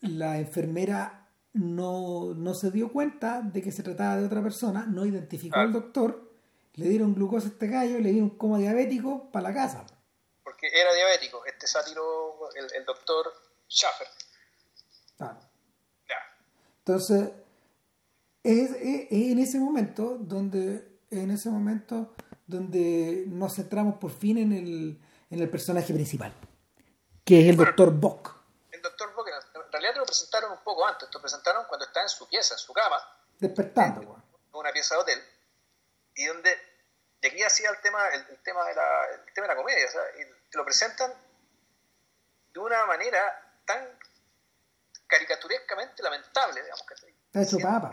la 0.00 0.40
enfermera 0.40 1.27
no, 1.52 2.34
no, 2.34 2.54
se 2.54 2.70
dio 2.70 2.92
cuenta 2.92 3.40
de 3.42 3.62
que 3.62 3.72
se 3.72 3.82
trataba 3.82 4.16
de 4.16 4.26
otra 4.26 4.42
persona, 4.42 4.86
no 4.86 5.06
identificó 5.06 5.58
al 5.58 5.72
doctor, 5.72 6.32
le 6.74 6.88
dieron 6.88 7.14
glucosa 7.14 7.48
a 7.48 7.50
este 7.50 7.66
gallo, 7.66 7.98
le 7.98 8.10
dieron 8.10 8.30
como 8.30 8.58
diabético 8.58 9.30
para 9.30 9.48
la 9.48 9.54
casa. 9.54 9.86
Porque 10.44 10.68
era 10.68 10.92
diabético, 10.94 11.44
este 11.46 11.66
sátiro, 11.66 12.50
el, 12.54 12.66
el 12.76 12.84
doctor 12.84 13.32
Schaffer. 13.68 14.06
Entonces, 16.78 17.30
es, 18.42 18.70
en 18.80 19.38
ese 19.38 19.58
momento 19.58 20.16
donde 20.18 20.98
en 21.10 21.30
ese 21.30 21.50
momento 21.50 22.14
donde 22.46 23.24
nos 23.28 23.54
centramos 23.54 23.96
por 23.96 24.10
fin 24.10 24.38
en 24.38 24.52
el, 24.52 25.00
en 25.30 25.40
el 25.40 25.50
personaje 25.50 25.92
principal, 25.92 26.32
que 27.24 27.40
es 27.40 27.48
el 27.48 27.56
doctor 27.56 27.92
Bock. 27.92 28.37
En 29.68 29.72
realidad 29.72 29.92
te 29.92 29.98
lo 29.98 30.06
presentaron 30.06 30.52
un 30.52 30.58
poco 30.58 30.86
antes, 30.86 31.08
te 31.08 31.14
lo 31.14 31.20
presentaron 31.20 31.66
cuando 31.66 31.84
está 31.86 32.02
en 32.02 32.08
su 32.08 32.26
pieza, 32.26 32.54
en 32.54 32.58
su 32.58 32.72
cama. 32.72 32.96
Despertando, 33.38 34.00
en 34.00 34.18
Una 34.52 34.72
pieza 34.72 34.94
de 34.94 35.00
hotel. 35.02 35.24
Y 36.14 36.24
donde, 36.24 36.58
de 37.20 37.28
aquí 37.28 37.42
hacía 37.42 37.70
el 37.70 37.80
tema, 37.80 38.08
el, 38.08 38.42
tema, 38.42 38.64
de 38.64 38.74
la, 38.74 39.04
el 39.10 39.32
tema 39.34 39.46
de 39.46 39.54
la 39.54 39.56
comedia, 39.56 39.88
sea, 39.90 40.02
y 40.18 40.50
te 40.50 40.56
lo 40.58 40.64
presentan 40.64 41.12
de 42.52 42.58
una 42.58 42.86
manera 42.86 43.60
tan 43.66 43.86
caricaturescamente 45.06 46.02
lamentable, 46.02 46.62
digamos 46.62 46.84
que 46.86 46.94
está 46.94 47.42
hecho 47.42 47.58
papa 47.58 47.90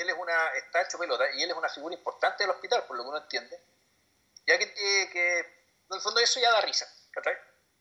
él 0.00 0.10
es 0.10 0.16
una, 0.16 0.48
está 0.56 0.82
hecho 0.82 0.98
pelota 0.98 1.24
y 1.34 1.42
él 1.42 1.50
es 1.50 1.56
una 1.56 1.68
figura 1.68 1.94
importante 1.94 2.44
del 2.44 2.50
hospital, 2.50 2.84
por 2.84 2.96
lo 2.96 3.02
que 3.02 3.08
uno 3.08 3.18
entiende, 3.18 3.60
ya 4.46 4.58
que, 4.58 4.72
que 4.74 5.38
en 5.40 5.94
el 5.94 6.00
fondo 6.00 6.20
eso 6.20 6.40
ya 6.40 6.50
da 6.52 6.60
risa, 6.60 6.86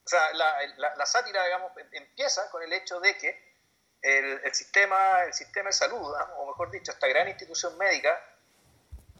O 0.07 0.09
sea, 0.09 0.31
la, 0.35 0.95
la, 0.95 1.05
sátira, 1.05 1.43
digamos, 1.43 1.75
em, 1.75 1.89
empieza 1.91 2.49
con 2.49 2.63
el 2.63 2.71
hecho 2.71 2.97
de 3.01 3.17
que 3.17 3.57
el, 4.01 4.39
el 4.41 4.55
sistema, 4.55 5.25
el 5.25 5.33
sistema 5.33 5.67
de 5.67 5.73
salud, 5.73 6.15
o 6.37 6.47
mejor 6.47 6.71
dicho, 6.71 6.93
esta 6.93 7.07
gran 7.07 7.27
institución 7.27 7.77
médica, 7.77 8.17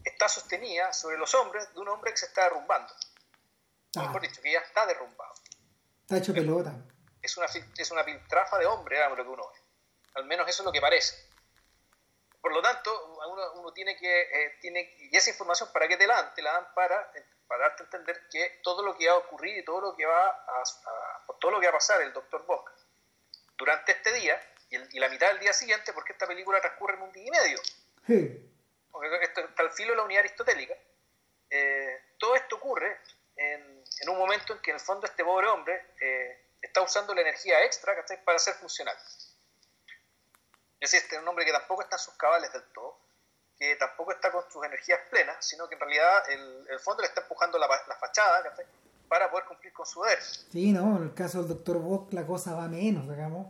está 0.02 0.30
sostenida 0.30 0.90
sobre 0.94 1.18
los 1.18 1.34
hombres 1.34 1.74
de 1.74 1.80
un 1.80 1.88
hombre 1.90 2.10
que 2.12 2.16
se 2.16 2.24
está 2.24 2.44
derrumbando. 2.44 2.90
O 3.96 4.00
mejor 4.00 4.22
dicho, 4.22 4.40
que 4.40 4.50
ya 4.50 4.60
está 4.60 4.86
derrumbado. 4.86 5.34
Está 6.00 6.16
hecho 6.16 6.32
pelota. 6.32 6.72
Es 7.20 7.36
una, 7.36 7.48
es 7.76 7.90
una 7.90 8.02
piltrafa 8.02 8.56
de 8.56 8.64
hombre, 8.64 8.96
digamos, 8.96 9.18
lo 9.18 9.24
que 9.24 9.30
uno 9.30 9.46
ve. 9.46 9.60
Al 10.14 10.24
menos 10.24 10.48
eso 10.48 10.62
es 10.62 10.64
lo 10.64 10.72
que 10.72 10.80
parece. 10.80 11.22
Por 12.40 12.54
lo 12.54 12.62
tanto, 12.62 13.18
uno, 13.56 13.72
tiene 13.74 13.94
que, 13.98 14.22
eh, 14.22 14.56
tiene, 14.62 14.96
y 14.98 15.14
esa 15.14 15.28
información, 15.28 15.68
¿para 15.70 15.86
qué 15.86 15.98
te 15.98 16.06
la 16.06 16.14
dan? 16.14 16.34
Te 16.34 16.40
la 16.40 16.52
dan 16.52 16.72
para, 16.74 17.12
para 17.48 17.68
darte 17.68 17.82
a 17.82 17.86
entender 17.86 18.28
que 18.30 18.60
todo 18.62 18.84
lo 18.84 18.96
que 18.96 19.08
va 19.08 19.14
a 19.14 19.18
ocurrir 19.18 19.58
y 19.58 19.64
todo 19.64 19.80
lo 19.80 19.96
que 19.96 20.04
va 20.06 20.28
a, 20.28 20.62
todo 21.40 21.50
lo 21.50 21.58
que 21.58 21.66
va 21.66 21.70
a 21.70 21.78
pasar 21.78 22.02
el 22.02 22.12
doctor 22.12 22.44
Bock 22.46 22.70
durante 23.56 23.92
este 23.92 24.12
día 24.12 24.40
y, 24.70 24.98
la 24.98 25.08
mitad 25.08 25.28
del 25.28 25.40
día 25.40 25.52
siguiente, 25.52 25.92
porque 25.94 26.12
esta 26.12 26.26
película 26.26 26.60
transcurre 26.60 26.94
en 26.94 27.02
un 27.02 27.12
día 27.12 27.26
y 27.26 27.30
medio. 27.30 27.58
Sí. 28.06 28.52
Porque 28.92 29.08
esto 29.22 29.40
está 29.40 29.62
al 29.62 29.72
filo 29.72 29.92
de 29.92 29.96
la 29.96 30.02
unidad 30.02 30.20
aristotélica. 30.20 30.74
Eh, 31.50 32.02
todo 32.18 32.36
esto 32.36 32.56
ocurre 32.56 33.00
en, 33.36 33.82
en, 34.00 34.08
un 34.10 34.18
momento 34.18 34.52
en 34.52 34.60
que 34.60 34.70
en 34.70 34.76
el 34.76 34.80
fondo 34.80 35.06
este 35.06 35.24
pobre 35.24 35.48
hombre 35.48 35.94
eh, 36.00 36.48
está 36.60 36.82
usando 36.82 37.14
la 37.14 37.22
energía 37.22 37.64
extra 37.64 37.94
para 38.24 38.38
ser 38.38 38.54
funcional. 38.54 38.96
Es 40.80 40.90
decir, 40.92 41.00
este 41.00 41.18
un 41.18 41.26
hombre 41.28 41.44
que 41.44 41.52
tampoco 41.52 41.82
está 41.82 41.96
en 41.96 42.00
sus 42.00 42.14
cabales 42.14 42.52
del 42.52 42.64
todo, 42.72 43.00
que 43.58 43.74
tampoco 43.76 44.12
está 44.12 44.30
con 44.30 44.42
sus 44.50 44.64
energías 44.64 45.00
plenas, 45.10 45.36
sino 45.40 45.68
que 45.68 45.74
en 45.74 45.80
realidad 45.80 46.22
el, 46.30 46.78
fondo 46.78 47.02
le 47.02 47.08
está 47.08 47.22
empujando 47.22 47.58
la, 47.58 47.68
fachada 47.98 48.54
para 49.08 49.30
poder 49.30 49.46
cumplir 49.46 49.72
con 49.72 49.84
su 49.84 50.02
deber. 50.02 50.22
Sí, 50.22 50.72
no, 50.72 50.96
en 50.98 51.02
el 51.04 51.14
caso 51.14 51.38
del 51.38 51.48
doctor 51.48 51.78
Bock 51.78 52.12
la 52.12 52.24
cosa 52.24 52.54
va 52.54 52.68
menos, 52.68 53.08
digamos. 53.08 53.48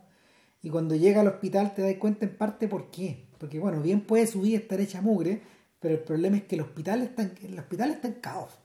Y 0.63 0.71
cuando 0.71 0.95
llega 0.95 1.21
al 1.21 1.29
hospital 1.29 1.75
te 1.75 1.83
das 1.83 1.95
cuenta 1.99 2.25
en 2.25 2.37
parte 2.37 2.69
por 2.69 2.91
qué. 2.91 3.29
Porque 3.39 3.59
bueno, 3.59 3.81
bien 3.81 4.07
puede 4.07 4.27
subir 4.27 4.61
estar 4.61 4.81
hecha 4.81 5.01
mugre, 5.01 5.43
pero 5.79 5.95
el 5.95 6.01
problema 6.01 6.39
es 6.39 6.45
que 6.45 6.57
el 6.57 6.63
hospital 6.63 7.03
está 7.03 7.23
en, 7.23 7.39
el 7.43 7.59
hospital 7.59 7.91
está 7.91 8.09
en 8.09 8.15
caos. 8.15 8.59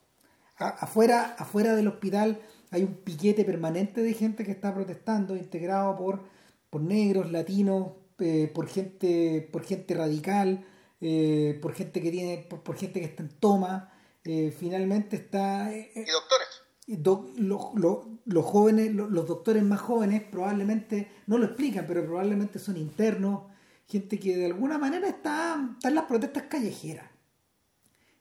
afuera, 0.57 1.35
afuera 1.37 1.75
del 1.75 1.87
hospital 1.87 2.41
hay 2.71 2.83
un 2.83 2.95
piquete 2.95 3.43
permanente 3.45 4.01
de 4.01 4.13
gente 4.13 4.43
que 4.45 4.51
está 4.51 4.73
protestando, 4.73 5.35
integrado 5.35 5.95
por, 5.95 6.21
por 6.69 6.81
negros, 6.81 7.31
latinos, 7.31 7.91
eh, 8.19 8.51
por 8.53 8.67
gente, 8.67 9.47
por 9.51 9.63
gente 9.63 9.93
radical, 9.93 10.65
eh, 11.03 11.59
por 11.61 11.73
gente 11.73 12.01
que 12.01 12.09
tiene, 12.09 12.47
por, 12.49 12.75
gente 12.75 12.99
que 12.99 13.05
está 13.05 13.23
en 13.23 13.29
toma. 13.29 13.93
Eh, 14.23 14.55
finalmente 14.57 15.17
está. 15.17 15.69
y 15.71 16.05
doctores. 16.05 16.47
los 16.87 18.45
jóvenes, 18.45 18.93
los 18.93 19.27
doctores 19.27 19.63
más 19.63 19.81
jóvenes 19.81 20.23
probablemente 20.23 21.11
no 21.27 21.37
lo 21.37 21.45
explican, 21.45 21.85
pero 21.85 22.05
probablemente 22.05 22.57
son 22.57 22.77
internos, 22.77 23.43
gente 23.87 24.19
que 24.19 24.37
de 24.37 24.45
alguna 24.45 24.77
manera 24.77 25.07
está, 25.07 25.59
está 25.73 25.89
en 25.89 25.95
las 25.95 26.05
protestas 26.05 26.43
callejeras. 26.43 27.09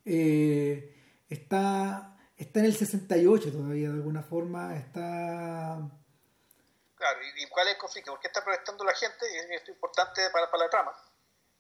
está 0.05 2.13
está 2.43 2.61
en 2.61 2.67
el 2.67 2.77
68 2.77 3.53
todavía, 3.53 3.89
de 3.89 3.95
alguna 3.95 4.23
forma, 4.23 4.77
está... 4.77 5.79
Claro, 6.95 7.19
¿y, 7.37 7.47
cuál 7.49 7.69
es 7.69 7.75
el 7.75 7.81
conflicto? 7.81 8.13
¿Por 8.13 8.21
qué 8.21 8.29
está 8.29 8.45
protestando 8.45 8.85
la 8.85 8.95
gente? 8.95 9.27
Y 9.33 9.55
esto 9.55 9.71
es 9.71 9.77
importante 9.77 10.29
para, 10.31 10.51
para 10.51 10.65
la 10.65 10.71
trama. 10.71 10.93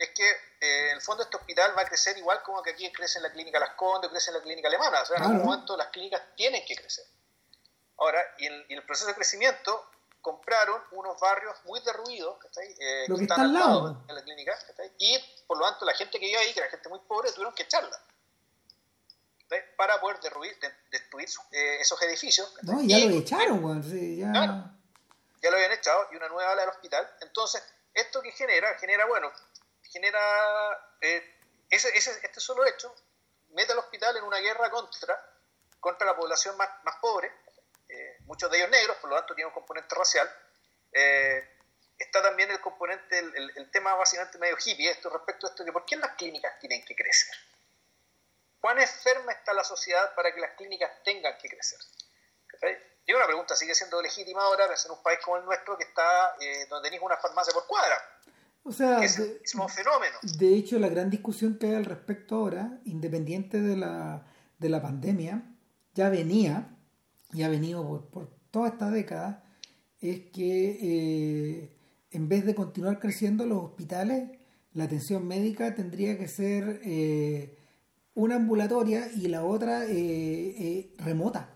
Es 0.03 0.11
que 0.11 0.29
eh, 0.29 0.91
en 0.91 0.97
el 0.97 1.01
fondo 1.01 1.23
este 1.23 1.37
hospital 1.37 1.79
va 1.79 1.83
a 1.83 1.85
crecer 1.85 2.19
igual 2.19 2.43
como 2.43 2.61
que 2.61 2.71
aquí 2.71 2.91
crece 2.91 3.19
en 3.19 3.23
la 3.23 3.31
clínica 3.31 3.61
Las 3.61 3.75
Condes, 3.75 4.11
crece 4.11 4.31
en 4.31 4.39
la 4.39 4.43
clínica 4.43 4.67
alemana. 4.67 5.01
O 5.01 5.07
sea, 5.07 5.17
en 5.19 5.23
algún 5.23 5.45
momento 5.45 5.77
las 5.77 5.89
clínicas 5.89 6.21
tienen 6.35 6.65
que 6.67 6.75
crecer. 6.75 7.05
Ahora, 7.99 8.21
y 8.39 8.47
en, 8.47 8.65
el 8.69 8.85
proceso 8.85 9.07
de 9.07 9.15
crecimiento 9.15 9.91
compraron 10.21 10.83
unos 10.91 11.21
barrios 11.21 11.55
muy 11.67 11.79
derruidos 11.83 12.37
eh, 12.57 13.05
que, 13.07 13.15
están 13.15 13.41
al 13.43 13.53
lado 13.53 13.95
de 14.07 14.13
la 14.13 14.23
clínica 14.23 14.59
y 14.99 15.19
por 15.47 15.59
lo 15.59 15.67
tanto 15.67 15.85
la 15.85 15.95
gente 15.95 16.19
que 16.19 16.27
vive 16.27 16.39
ahí, 16.39 16.53
que 16.53 16.59
era 16.59 16.69
gente 16.69 16.89
muy 16.89 16.99
pobre, 17.01 17.31
tuvieron 17.31 17.55
que 17.55 17.63
echarla 17.63 18.01
para 19.77 20.01
poder 20.01 20.19
derruir, 20.21 20.57
destruir 20.91 21.29
eh, 21.53 21.77
esos 21.81 22.01
edificios. 22.03 22.53
No, 22.63 22.83
ya 22.83 22.99
lo 22.99 23.15
echaron, 23.19 23.83
ya... 23.83 24.33
ya 25.43 25.51
lo 25.51 25.57
habían 25.57 25.73
echado 25.73 26.09
y 26.11 26.17
una 26.17 26.29
nueva 26.29 26.53
ala 26.53 26.63
del 26.63 26.71
hospital. 26.71 27.09
Entonces, 27.21 27.63
esto 27.95 28.23
que 28.23 28.33
genera, 28.33 28.77
genera, 28.79 29.07
bueno, 29.07 29.31
genera 29.93 30.97
eh, 31.01 31.39
ese, 31.71 31.97
este 31.97 32.41
solo 32.41 32.65
hecho, 32.67 32.95
mete 33.51 33.73
al 33.73 33.79
hospital 33.79 34.17
en 34.17 34.25
una 34.25 34.39
guerra 34.39 34.71
contra, 34.71 35.25
contra 35.81 36.07
la 36.07 36.17
población 36.17 36.57
más, 36.57 36.69
más 36.85 36.97
pobre, 36.97 37.31
eh, 37.89 38.17
muchos 38.21 38.51
de 38.51 38.59
ellos 38.59 38.71
negros, 38.71 38.97
por 38.97 39.11
lo 39.11 39.17
tanto 39.17 39.35
tiene 39.35 39.49
un 39.49 39.55
componente 39.55 39.95
racial. 39.95 40.29
está 41.99 42.23
también 42.23 42.51
el 42.51 42.61
componente, 42.61 43.19
el, 43.19 43.71
tema 43.71 43.95
básicamente 43.95 44.39
medio 44.39 44.57
hippie, 44.57 44.91
esto 44.91 45.11
respecto 45.11 45.47
a 45.47 45.51
esto, 45.51 45.65
que 45.65 45.73
por 45.73 45.85
qué 45.85 45.97
las 45.97 46.17
clínicas 46.17 46.59
tienen 46.59 46.85
que 46.85 46.95
crecer 46.97 47.37
¿Cuán 48.63 48.79
enferma 48.79 49.33
está 49.33 49.53
la 49.53 49.65
sociedad 49.65 50.15
para 50.15 50.33
que 50.33 50.41
las 50.41 50.53
clínicas 50.53 51.03
tengan 51.03 51.37
que 51.37 51.49
crecer? 51.49 51.81
Y 53.05 53.13
una 53.13 53.27
pregunta 53.27 53.57
sigue 53.57 53.75
siendo 53.75 54.01
legítima 54.01 54.41
ahora, 54.43 54.67
en 54.67 54.91
un 54.93 55.03
país 55.03 55.19
como 55.19 55.37
el 55.37 55.45
nuestro 55.45 55.77
que 55.77 55.83
está 55.83 56.37
eh, 56.41 56.67
donde 56.67 56.87
tenéis 56.87 57.03
una 57.03 57.17
farmacia 57.17 57.53
por 57.53 57.67
cuadra. 57.67 58.01
O 58.65 58.73
sea, 58.73 59.03
es 59.03 59.19
el 59.19 59.41
mismo 59.41 59.69
fenómeno. 59.69 60.17
De 60.39 60.55
hecho, 60.55 60.79
la 60.79 60.89
gran 60.89 61.11
discusión 61.11 61.59
que 61.59 61.67
hay 61.69 61.75
al 61.75 61.85
respecto 61.85 62.37
ahora, 62.37 62.81
independiente 62.85 63.61
de 63.61 63.77
la, 63.77 64.27
de 64.59 64.69
la 64.69 64.81
pandemia, 64.81 65.43
ya 65.95 66.09
venía, 66.09 66.77
y 67.33 67.43
ha 67.43 67.49
venido 67.49 67.87
por, 67.87 68.07
por 68.07 68.31
toda 68.51 68.69
esta 68.69 68.91
década, 68.91 69.45
es 70.01 70.21
que 70.31 70.79
eh, 70.83 71.77
en 72.11 72.29
vez 72.29 72.45
de 72.45 72.55
continuar 72.55 72.99
creciendo 72.99 73.47
los 73.47 73.65
hospitales, 73.65 74.31
la 74.75 74.85
atención 74.85 75.27
médica 75.27 75.75
tendría 75.75 76.19
que 76.19 76.29
ser 76.29 76.81
eh, 76.85 77.59
una 78.15 78.37
ambulatoria 78.37 79.11
y 79.13 79.29
la 79.29 79.45
otra 79.45 79.85
eh, 79.89 80.93
remota. 80.99 81.55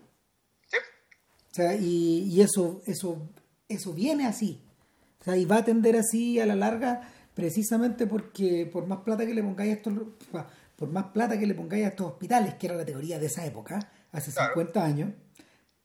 O 1.51 1.55
sea, 1.57 1.75
y, 1.75 2.39
eso, 2.43 2.83
eso, 2.87 3.31
eso 3.67 3.95
viene 3.95 4.27
así. 4.27 4.63
Sea, 5.27 5.37
y 5.37 5.45
va 5.45 5.59
a 5.59 5.65
tender 5.65 5.97
así 5.97 6.41
a 6.41 6.47
la 6.47 6.57
larga 6.57 7.03
precisamente 7.35 8.07
porque 8.07 8.65
por 8.73 8.87
más 8.87 9.01
plata 9.01 9.27
que 9.27 9.35
le 9.35 9.43
pongáis 9.43 9.73
a 9.73 9.77
estos, 9.77 9.93
por 10.75 10.89
más 10.89 11.05
plata 11.13 11.39
que 11.39 11.47
le 11.47 11.55
pongáis 11.55 11.85
a 11.85 11.89
estos 11.89 12.07
hospitales, 12.13 12.55
que 12.55 12.67
era 12.67 12.77
la 12.77 12.85
teoría 12.87 13.19
de 13.19 13.27
esa 13.27 13.45
época, 13.45 13.93
hace 14.13 14.31
50 14.31 14.83
años, 14.83 15.11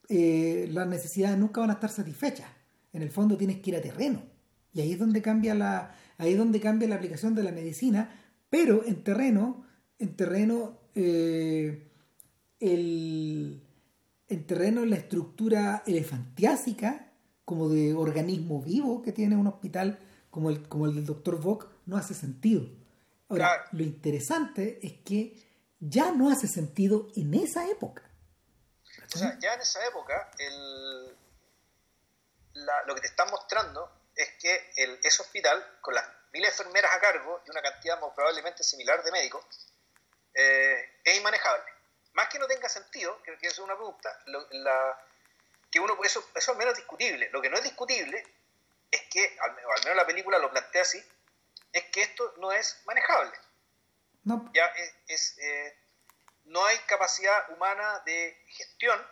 eh, 0.08 0.66
las 0.70 0.86
necesidades 0.86 1.36
nunca 1.36 1.60
van 1.60 1.70
a 1.70 1.74
estar 1.74 1.90
satisfechas. 1.90 2.46
En 2.94 3.02
el 3.02 3.10
fondo 3.10 3.36
tienes 3.36 3.58
que 3.60 3.70
ir 3.70 3.76
a 3.76 3.82
terreno. 3.82 4.22
Y 4.72 4.80
ahí 4.80 4.92
es 4.92 4.98
donde 4.98 5.20
cambia 5.20 5.54
la, 5.54 5.94
ahí 6.16 6.32
es 6.32 6.38
donde 6.38 6.58
cambia 6.58 6.88
la 6.88 6.94
aplicación 6.94 7.34
de 7.34 7.42
la 7.42 7.52
medicina, 7.52 8.08
pero 8.48 8.86
en 8.86 9.02
terreno 9.02 9.66
en 10.02 10.16
terreno 10.16 10.80
eh, 10.96 11.88
el, 12.58 13.62
en 14.28 14.46
terreno 14.46 14.84
la 14.84 14.96
estructura 14.96 15.84
elefantiásica 15.86 17.11
como 17.52 17.68
de 17.68 17.92
organismo 17.92 18.62
vivo 18.62 19.02
que 19.02 19.12
tiene 19.12 19.36
un 19.36 19.46
hospital 19.46 19.98
como 20.30 20.48
el, 20.48 20.66
como 20.70 20.86
el 20.86 20.94
del 20.94 21.04
doctor 21.04 21.38
Bock 21.38 21.68
no 21.84 21.98
hace 21.98 22.14
sentido. 22.14 22.62
Ahora, 23.28 23.66
lo 23.72 23.82
interesante 23.82 24.80
es 24.82 24.94
que 25.04 25.36
ya 25.78 26.12
no 26.12 26.30
hace 26.30 26.48
sentido 26.48 27.08
en 27.14 27.34
esa 27.34 27.68
época. 27.68 28.08
O 29.14 29.18
sea, 29.18 29.38
ya 29.38 29.52
en 29.52 29.60
esa 29.60 29.86
época 29.86 30.30
lo 32.86 32.94
que 32.94 33.02
te 33.02 33.08
están 33.08 33.28
mostrando 33.30 33.92
es 34.16 34.30
que 34.40 34.70
el, 34.76 34.98
ese 35.04 35.20
hospital, 35.20 35.62
con 35.82 35.94
las 35.94 36.06
mil 36.32 36.42
enfermeras 36.46 36.90
a 36.96 37.00
cargo 37.00 37.42
y 37.46 37.50
una 37.50 37.60
cantidad 37.60 38.00
probablemente 38.14 38.64
similar 38.64 39.04
de 39.04 39.12
médicos, 39.12 39.44
eh, 40.32 41.00
es 41.04 41.18
inmanejable. 41.18 41.70
Más 42.14 42.28
que 42.30 42.38
no 42.38 42.46
tenga 42.46 42.70
sentido, 42.70 43.22
que, 43.22 43.36
es 43.46 43.58
una 43.58 43.76
pregunta, 43.76 44.08
que 45.72 45.80
uno, 45.80 45.96
eso, 46.04 46.22
eso 46.34 46.52
al 46.52 46.58
menos 46.58 46.74
es 46.74 46.80
discutible. 46.80 47.30
Lo 47.30 47.40
que 47.40 47.48
no 47.48 47.56
es 47.56 47.64
discutible 47.64 48.22
es 48.90 49.02
que, 49.10 49.36
al, 49.40 49.54
menos 49.54 49.96
la 49.96 50.06
película 50.06 50.38
lo 50.38 50.50
plantea 50.50 50.82
así, 50.82 51.02
es 51.72 51.84
que 51.84 52.02
esto 52.02 52.34
no 52.36 52.52
es 52.52 52.82
manejable. 52.84 53.32
No. 54.24 54.50
Ya 54.54 54.66
es, 55.08 55.38
eh, 55.38 55.76
no 56.44 56.64
hay 56.66 56.76
capacidad 56.80 57.50
humana 57.50 58.02
de 58.04 58.44
gestión, 58.48 59.04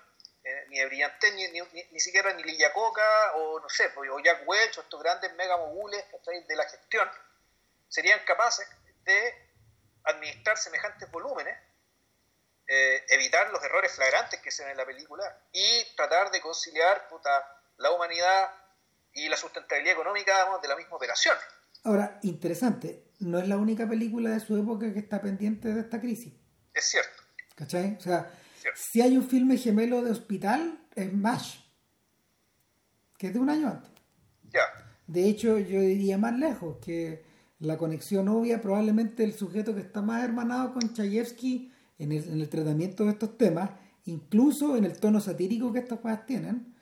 eh, 0.45 0.67
ni 0.69 0.79
de 0.79 0.87
brillantez, 0.87 1.35
ni, 1.35 1.49
ni, 1.49 2.01
siquiera 2.01 2.33
ni 2.35 2.43
Lilla 2.43 2.73
Coca, 2.75 3.33
o 3.37 3.59
no 3.59 3.69
sé, 3.71 3.91
o 3.97 4.21
Jack 4.21 4.47
Welch, 4.47 4.79
o 4.79 4.83
estos 4.83 5.03
grandes 5.03 5.33
mega 5.35 5.57
mogules 5.57 6.05
de 6.47 6.57
la 6.57 6.69
gestión, 6.69 7.11
serían 7.89 8.21
capaces 8.25 8.69
de 9.05 9.49
administrar 10.05 10.59
semejantes 10.59 11.11
volúmenes, 11.11 11.59
eh, 12.73 13.05
evitar 13.09 13.51
los 13.51 13.61
errores 13.65 13.91
flagrantes 13.91 14.39
que 14.39 14.53
se 14.53 14.63
ven 14.63 14.71
en 14.71 14.77
la 14.77 14.87
película 14.87 15.25
y 15.53 15.85
tratar 15.97 16.31
de 16.31 16.41
conciliar 16.41 17.09
la 17.79 17.91
humanidad 17.91 18.49
y 19.13 19.29
la 19.29 19.37
sustentabilidad 19.37 19.95
económica 19.95 20.33
de 20.63 20.69
la 20.69 20.77
misma 20.77 20.95
operación. 20.95 21.37
Ahora, 21.83 22.21
interesante, 22.23 23.11
no 23.19 23.41
es 23.41 23.49
la 23.49 23.57
única 23.57 23.89
película 23.89 24.31
de 24.31 24.39
su 24.39 24.57
época 24.57 24.93
que 24.93 25.01
está 25.01 25.21
pendiente 25.21 25.75
de 25.75 25.81
esta 25.81 26.01
crisis. 26.01 26.33
Es 26.73 26.85
cierto. 26.85 27.21
¿Cachai? 27.57 27.97
O 27.97 28.01
sea, 28.01 28.31
si 28.77 29.01
hay 29.01 29.17
un 29.17 29.29
filme 29.29 29.57
gemelo 29.57 30.03
de 30.03 30.13
hospital, 30.13 30.79
es 30.95 31.13
MASH, 31.13 31.59
que 33.19 33.27
es 33.27 33.33
de 33.33 33.41
un 33.41 33.51
año 33.51 33.67
antes. 33.67 33.91
Ya. 34.45 34.63
De 35.09 35.25
hecho, 35.25 35.59
yo 35.59 35.81
diría 35.81 36.19
más 36.19 36.39
lejos, 36.39 36.77
que 36.81 37.25
la 37.59 37.77
conexión 37.77 38.29
obvia, 38.29 38.63
probablemente 38.63 39.25
el 39.25 39.35
sujeto 39.35 39.75
que 39.75 39.81
está 39.81 40.03
más 40.03 40.23
hermanado 40.23 40.73
con 40.73 40.95
Chayefsky 40.95 41.70
en 42.01 42.13
el, 42.13 42.49
tratamiento 42.49 43.05
de 43.05 43.11
estos 43.11 43.37
temas, 43.37 43.71
incluso 44.07 44.77
en 44.77 44.85
el 44.85 44.99
tono 44.99 45.21
satírico 45.21 45.73
que 45.73 45.81
estas 45.81 46.01
cosas 46.01 46.27
tienen, 46.27 46.75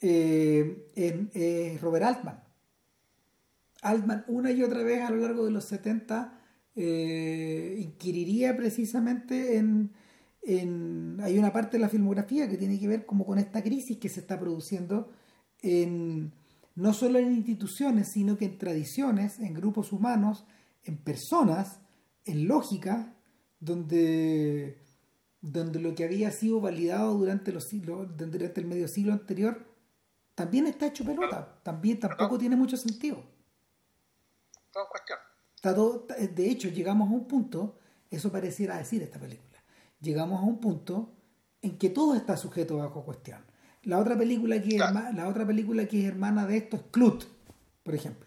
eh, 0.00 0.90
es 0.94 1.80
Robert 1.80 2.04
Altman. 2.04 2.44
Altman 3.82 4.24
una 4.28 4.50
y 4.50 4.62
otra 4.62 4.82
vez 4.82 5.02
a 5.02 5.10
lo 5.10 5.16
largo 5.16 5.44
de 5.44 5.50
los 5.50 5.64
70 5.64 6.40
eh, 6.74 7.78
inquiriría 7.78 8.54
precisamente 8.54 9.56
en, 9.56 9.92
en, 10.42 11.18
Hay 11.22 11.38
una 11.38 11.52
parte 11.52 11.78
de 11.78 11.80
la 11.80 11.88
filmografía 11.88 12.48
que 12.50 12.58
tiene 12.58 12.78
que 12.78 12.86
ver 12.86 13.06
como 13.06 13.24
con 13.24 13.38
esta 13.38 13.62
crisis 13.62 13.96
que 13.96 14.10
se 14.10 14.20
está 14.20 14.38
produciendo 14.38 15.10
en 15.62 16.32
no 16.74 16.92
solo 16.92 17.18
en 17.18 17.32
instituciones, 17.32 18.08
sino 18.08 18.36
que 18.36 18.44
en 18.44 18.58
tradiciones, 18.58 19.40
en 19.40 19.54
grupos 19.54 19.92
humanos, 19.92 20.44
en 20.84 20.98
personas, 20.98 21.80
en 22.26 22.46
lógica, 22.46 23.15
donde, 23.60 24.78
donde 25.40 25.80
lo 25.80 25.94
que 25.94 26.04
había 26.04 26.30
sido 26.30 26.60
validado 26.60 27.14
durante, 27.14 27.52
los 27.52 27.64
siglos, 27.64 28.16
durante 28.16 28.60
el 28.60 28.66
medio 28.66 28.88
siglo 28.88 29.12
anterior 29.12 29.64
también 30.34 30.66
está 30.66 30.86
hecho 30.86 31.04
pelota, 31.04 31.60
también 31.62 31.98
tampoco 31.98 32.36
tiene 32.36 32.56
mucho 32.56 32.76
sentido. 32.76 33.22
Todo 34.70 34.86
cuestión. 34.90 36.34
de 36.34 36.50
hecho, 36.50 36.68
llegamos 36.68 37.08
a 37.08 37.12
un 37.12 37.26
punto, 37.26 37.78
eso 38.10 38.30
pareciera 38.30 38.76
decir 38.76 39.02
esta 39.02 39.18
película, 39.18 39.62
llegamos 40.00 40.40
a 40.40 40.44
un 40.44 40.60
punto 40.60 41.14
en 41.62 41.78
que 41.78 41.88
todo 41.88 42.14
está 42.14 42.36
sujeto 42.36 42.76
bajo 42.76 43.04
cuestión 43.04 43.42
la 43.86 44.00
otra 44.00 44.18
película 44.18 44.60
que, 44.60 44.76
es, 44.76 44.82
la 45.14 45.28
otra 45.28 45.46
película 45.46 45.86
que 45.86 46.00
es 46.00 46.08
hermana 46.08 46.44
de 46.44 46.56
esto 46.56 46.76
es 46.76 46.82
Clut, 46.90 47.24
por 47.84 47.94
ejemplo. 47.94 48.26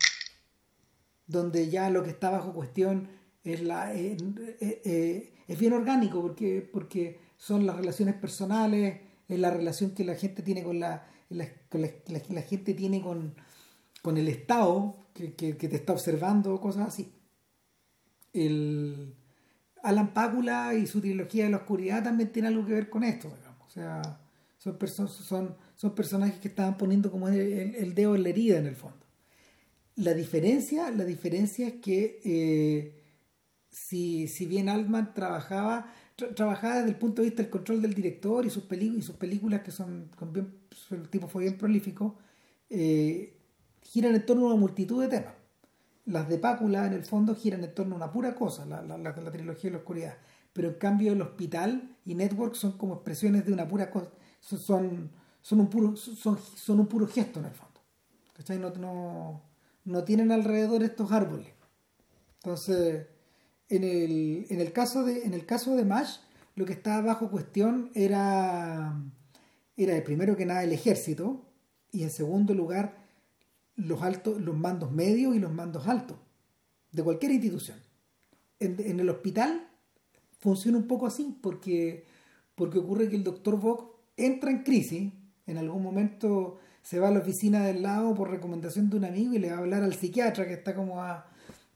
Donde 1.27 1.69
ya 1.69 1.89
lo 1.89 2.01
que 2.01 2.11
está 2.11 2.29
bajo 2.29 2.53
cuestión 2.53 3.09
es 3.43 3.61
la 3.61 3.93
eh, 3.95 4.17
eh, 4.59 4.81
eh, 4.85 5.33
es 5.47 5.59
bien 5.59 5.73
orgánico 5.73 6.21
porque, 6.21 6.67
porque 6.71 7.19
son 7.37 7.65
las 7.65 7.75
relaciones 7.75 8.15
personales 8.15 9.01
es 9.27 9.39
la 9.39 9.51
relación 9.51 9.91
que 9.91 10.03
la 10.03 10.15
gente 10.15 10.41
tiene 10.41 10.63
con 10.63 10.79
la, 10.79 11.07
la, 11.29 11.47
la, 11.71 12.41
gente 12.41 12.73
tiene 12.73 13.01
con, 13.01 13.35
con 14.01 14.17
el 14.17 14.27
Estado 14.27 14.97
que, 15.13 15.33
que, 15.33 15.53
te 15.53 15.75
está 15.75 15.93
observando, 15.93 16.59
cosas 16.59 16.87
así. 16.87 17.13
El 18.33 19.13
Alan 19.83 20.13
Pácula 20.13 20.73
y 20.73 20.87
su 20.87 20.99
trilogía 21.01 21.43
de 21.43 21.51
la 21.51 21.57
oscuridad 21.57 22.03
también 22.03 22.31
tiene 22.31 22.47
algo 22.47 22.65
que 22.65 22.73
ver 22.73 22.89
con 22.89 23.03
esto, 23.03 23.27
digamos. 23.35 23.67
O 23.67 23.71
sea, 23.71 24.19
son, 24.57 24.77
son, 25.07 25.55
son 25.75 25.95
personajes 25.95 26.39
que 26.39 26.47
estaban 26.47 26.77
poniendo 26.77 27.11
como 27.11 27.27
el, 27.27 27.75
el, 27.75 27.93
dedo 27.93 28.15
en 28.15 28.23
la 28.23 28.29
herida 28.29 28.57
en 28.57 28.65
el 28.65 28.75
fondo. 28.75 29.05
La 29.95 30.13
diferencia, 30.13 30.89
la 30.91 31.05
diferencia 31.05 31.67
es 31.67 31.73
que 31.75 32.21
eh, 32.23 32.98
si, 33.69 34.27
si 34.27 34.45
bien 34.45 34.69
Altman 34.69 35.13
trabajaba 35.13 35.91
trabajaba 36.27 36.77
desde 36.77 36.89
el 36.89 36.95
punto 36.95 37.21
de 37.21 37.29
vista 37.29 37.43
del 37.43 37.51
control 37.51 37.81
del 37.81 37.93
director 37.93 38.45
y 38.45 38.49
sus, 38.49 38.63
y 38.71 39.01
sus 39.01 39.15
películas, 39.15 39.61
que 39.61 39.71
son, 39.71 40.09
el 40.91 41.09
tipo 41.09 41.27
fue 41.27 41.43
bien 41.43 41.57
prolífico, 41.57 42.17
eh, 42.69 43.37
giran 43.81 44.15
en 44.15 44.25
torno 44.25 44.45
a 44.45 44.47
una 44.47 44.59
multitud 44.59 45.01
de 45.01 45.07
temas. 45.07 45.33
Las 46.05 46.27
de 46.27 46.37
Pácula, 46.37 46.87
en 46.87 46.93
el 46.93 47.03
fondo, 47.03 47.35
giran 47.35 47.63
en 47.63 47.73
torno 47.73 47.95
a 47.95 47.97
una 47.97 48.11
pura 48.11 48.35
cosa, 48.35 48.65
la, 48.65 48.81
la, 48.81 48.97
la, 48.97 49.31
trilogía 49.31 49.69
de 49.69 49.71
la 49.71 49.77
oscuridad. 49.77 50.17
Pero 50.53 50.69
en 50.69 50.73
cambio, 50.75 51.13
el 51.13 51.21
hospital 51.21 51.95
y 52.05 52.15
Network 52.15 52.55
son 52.55 52.73
como 52.73 52.95
expresiones 52.95 53.45
de 53.45 53.53
una 53.53 53.67
pura 53.67 53.91
cosa, 53.91 54.09
son, 54.39 55.11
son, 55.41 55.59
un, 55.59 55.69
puro, 55.69 55.95
son, 55.95 56.37
son 56.55 56.79
un 56.79 56.87
puro 56.87 57.07
gesto 57.07 57.39
en 57.39 57.45
el 57.45 57.53
fondo. 57.53 57.69
No, 58.49 58.69
no, 58.79 59.41
no 59.85 60.03
tienen 60.03 60.31
alrededor 60.31 60.81
estos 60.81 61.11
árboles. 61.11 61.47
Entonces 62.37 63.05
en 63.69 63.83
el, 63.83 64.45
en 64.49 64.59
el 64.59 64.71
caso 64.71 65.03
de 65.03 65.23
en 65.23 65.33
el 65.33 65.45
caso 65.45 65.75
de 65.75 65.85
Mash 65.85 66.17
lo 66.55 66.65
que 66.65 66.73
estaba 66.73 67.01
bajo 67.01 67.29
cuestión 67.29 67.91
era 67.93 69.01
era 69.77 70.03
primero 70.03 70.35
que 70.35 70.45
nada 70.45 70.63
el 70.63 70.73
ejército 70.73 71.45
y 71.91 72.03
en 72.03 72.09
segundo 72.09 72.53
lugar 72.53 73.05
los 73.75 74.01
altos 74.01 74.41
los 74.41 74.57
mandos 74.57 74.91
medios 74.91 75.35
y 75.35 75.39
los 75.39 75.53
mandos 75.53 75.87
altos 75.87 76.17
de 76.91 77.03
cualquier 77.03 77.31
institución. 77.31 77.77
En, 78.59 78.99
el 78.99 79.09
hospital 79.09 79.69
funciona 80.39 80.77
un 80.77 80.87
poco 80.87 81.07
así 81.07 81.37
porque 81.41 82.05
porque 82.55 82.79
ocurre 82.79 83.07
que 83.07 83.15
el 83.15 83.23
doctor 83.23 83.57
Vogt 83.57 83.95
entra 84.17 84.51
en 84.51 84.63
crisis 84.63 85.13
en 85.45 85.57
algún 85.57 85.81
momento 85.81 86.59
se 86.81 86.99
va 86.99 87.07
a 87.07 87.11
la 87.11 87.19
oficina 87.19 87.65
del 87.65 87.83
lado 87.83 88.13
por 88.15 88.29
recomendación 88.29 88.89
de 88.89 88.97
un 88.97 89.05
amigo 89.05 89.33
y 89.33 89.39
le 89.39 89.49
va 89.49 89.57
a 89.57 89.59
hablar 89.59 89.83
al 89.83 89.93
psiquiatra 89.93 90.45
que 90.45 90.53
está 90.53 90.75
como 90.75 91.01
a 91.01 91.29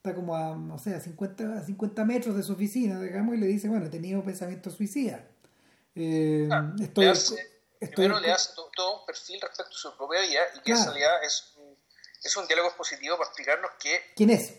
está 0.04 0.14
como 0.14 0.36
a, 0.36 0.54
no 0.54 0.78
sé, 0.78 0.94
a 0.94 1.00
50, 1.00 1.60
a 1.60 1.64
50 1.64 2.04
metros 2.04 2.36
de 2.36 2.42
su 2.42 2.52
oficina, 2.52 3.00
digamos, 3.00 3.36
y 3.36 3.38
le 3.38 3.46
dice, 3.46 3.70
bueno, 3.70 3.86
he 3.86 3.88
tenido 3.88 4.22
pensamientos 4.22 4.74
suicidas. 4.74 5.22
Eh, 5.94 6.46
estoy, 6.78 7.06
le 7.06 7.10
hace, 7.10 7.62
primero 7.94 8.20
le 8.20 8.30
hace 8.30 8.50
todo, 8.76 9.00
un 9.00 9.06
perfil 9.06 9.40
respecto 9.40 9.74
a 9.74 9.78
su 9.78 9.96
propia 9.96 10.20
vida 10.20 10.40
y 10.56 10.60
que 10.60 10.72
en 10.72 10.84
realidad 10.84 11.24
es, 11.24 11.54
es 12.22 12.36
un 12.36 12.46
diálogo 12.46 12.76
positivo 12.76 13.16
para 13.16 13.28
explicarnos 13.28 13.70
que... 13.80 14.12
¿Quién 14.14 14.28
es? 14.28 14.52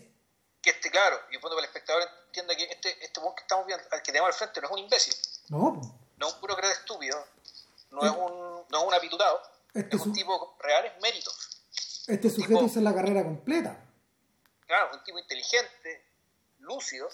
Que 0.60 0.70
este, 0.70 0.90
claro, 0.90 1.16
y 1.30 1.38
punto 1.38 1.50
para 1.54 1.60
el 1.60 1.66
espectador 1.66 2.02
entienda 2.26 2.56
que 2.56 2.64
este, 2.64 3.04
este 3.04 3.20
que 3.20 3.42
estamos 3.42 3.66
viendo, 3.66 3.84
al 3.92 4.02
que 4.02 4.10
tenemos 4.10 4.26
al 4.26 4.34
frente 4.34 4.60
no 4.60 4.66
es 4.66 4.72
un 4.72 4.78
imbécil. 4.80 5.14
No. 5.50 5.80
No 6.16 6.26
es 6.26 6.34
un 6.34 6.40
puro 6.40 6.58
estúpido, 6.58 7.24
no, 7.92 8.04
es 8.04 8.10
un, 8.10 8.64
no 8.68 8.78
es 8.80 8.84
un 8.84 8.94
apitutado, 8.94 9.40
este 9.72 9.94
es 9.94 10.02
un 10.02 10.12
tipo 10.12 10.36
con 10.40 10.58
reales 10.58 10.92
méritos. 11.00 11.62
Este 12.08 12.30
sujeto 12.30 12.64
hizo 12.64 12.80
la 12.80 12.92
carrera 12.92 13.22
completa 13.22 13.85
claro, 14.66 14.90
un 14.92 15.04
tipo 15.04 15.18
inteligente, 15.18 16.04
lúcido, 16.58 17.08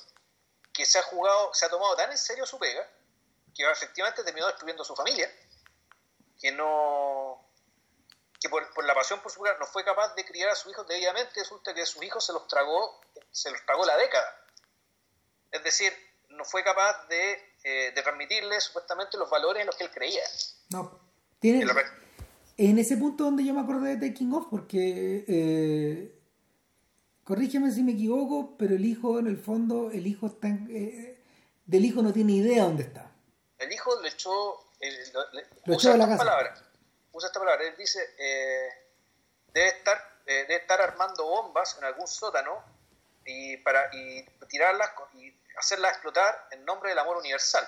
que 0.72 0.86
se 0.86 0.98
ha 0.98 1.02
jugado, 1.02 1.52
se 1.54 1.66
ha 1.66 1.68
tomado 1.68 1.94
tan 1.96 2.10
en 2.10 2.18
serio 2.18 2.46
su 2.46 2.58
pega, 2.58 2.88
que 3.54 3.70
efectivamente 3.70 4.24
terminó 4.24 4.46
destruyendo 4.46 4.82
a 4.82 4.86
su 4.86 4.96
familia, 4.96 5.30
que 6.40 6.52
no 6.52 7.48
que 8.40 8.48
por, 8.48 8.84
la 8.84 8.94
pasión 8.94 9.20
por 9.20 9.30
su 9.30 9.40
pega 9.40 9.56
no 9.58 9.66
fue 9.66 9.84
capaz 9.84 10.14
de 10.16 10.24
criar 10.24 10.48
a 10.48 10.56
sus 10.56 10.72
hijos 10.72 10.86
debidamente, 10.88 11.32
resulta 11.36 11.72
que 11.72 11.86
sus 11.86 12.02
hijos 12.02 12.26
se 12.26 12.32
los 12.32 12.48
tragó, 12.48 13.00
se 13.30 13.50
los 13.50 13.64
tragó 13.64 13.86
la 13.86 13.96
década. 13.96 14.36
Es 15.52 15.62
decir, 15.62 15.92
no 16.30 16.44
fue 16.44 16.64
capaz 16.64 17.06
de, 17.08 17.38
eh, 17.62 17.92
transmitirles 18.02 18.64
supuestamente 18.64 19.16
los 19.16 19.30
valores 19.30 19.60
en 19.60 19.66
los 19.66 19.76
que 19.76 19.84
él 19.84 19.90
creía. 19.90 20.22
No, 20.70 20.98
tiene... 21.38 21.64
En, 22.58 22.78
ese 22.78 22.96
punto 22.96 23.24
donde 23.24 23.44
yo 23.44 23.54
me 23.54 23.62
acordé 23.62 23.96
de 23.96 24.08
Taking 24.08 24.34
Off, 24.34 24.46
porque 24.50 25.24
eh, 25.26 26.21
corrígeme 27.24 27.70
si 27.70 27.82
me 27.82 27.92
equivoco, 27.92 28.56
pero 28.58 28.74
el 28.74 28.84
hijo 28.84 29.18
en 29.18 29.26
el 29.26 29.38
fondo, 29.38 29.90
el 29.90 30.06
hijo 30.06 30.26
está 30.26 30.48
eh, 30.48 31.22
del 31.64 31.84
hijo 31.84 32.02
no 32.02 32.12
tiene 32.12 32.32
idea 32.32 32.64
dónde 32.64 32.84
está. 32.84 33.10
El 33.58 33.72
hijo 33.72 34.00
le 34.00 34.08
echó, 34.08 34.70
eh, 34.80 35.12
lo 35.64 35.74
echó 35.74 35.92
de 35.92 35.98
la 35.98 36.06
casa. 36.06 36.18
Palabra, 36.18 36.54
usa 37.12 37.28
esta 37.28 37.38
palabra, 37.38 37.64
él 37.66 37.74
dice, 37.78 38.00
eh, 38.18 38.68
debe, 39.52 39.68
estar, 39.68 39.98
debe 40.26 40.56
estar 40.56 40.80
armando 40.80 41.24
bombas 41.24 41.76
en 41.78 41.84
algún 41.84 42.06
sótano 42.06 42.62
y, 43.24 43.56
para, 43.58 43.88
y 43.94 44.24
tirarlas 44.48 44.90
y 45.14 45.32
hacerlas 45.56 45.92
explotar 45.92 46.48
en 46.50 46.64
nombre 46.64 46.90
del 46.90 46.98
amor 46.98 47.18
universal. 47.18 47.66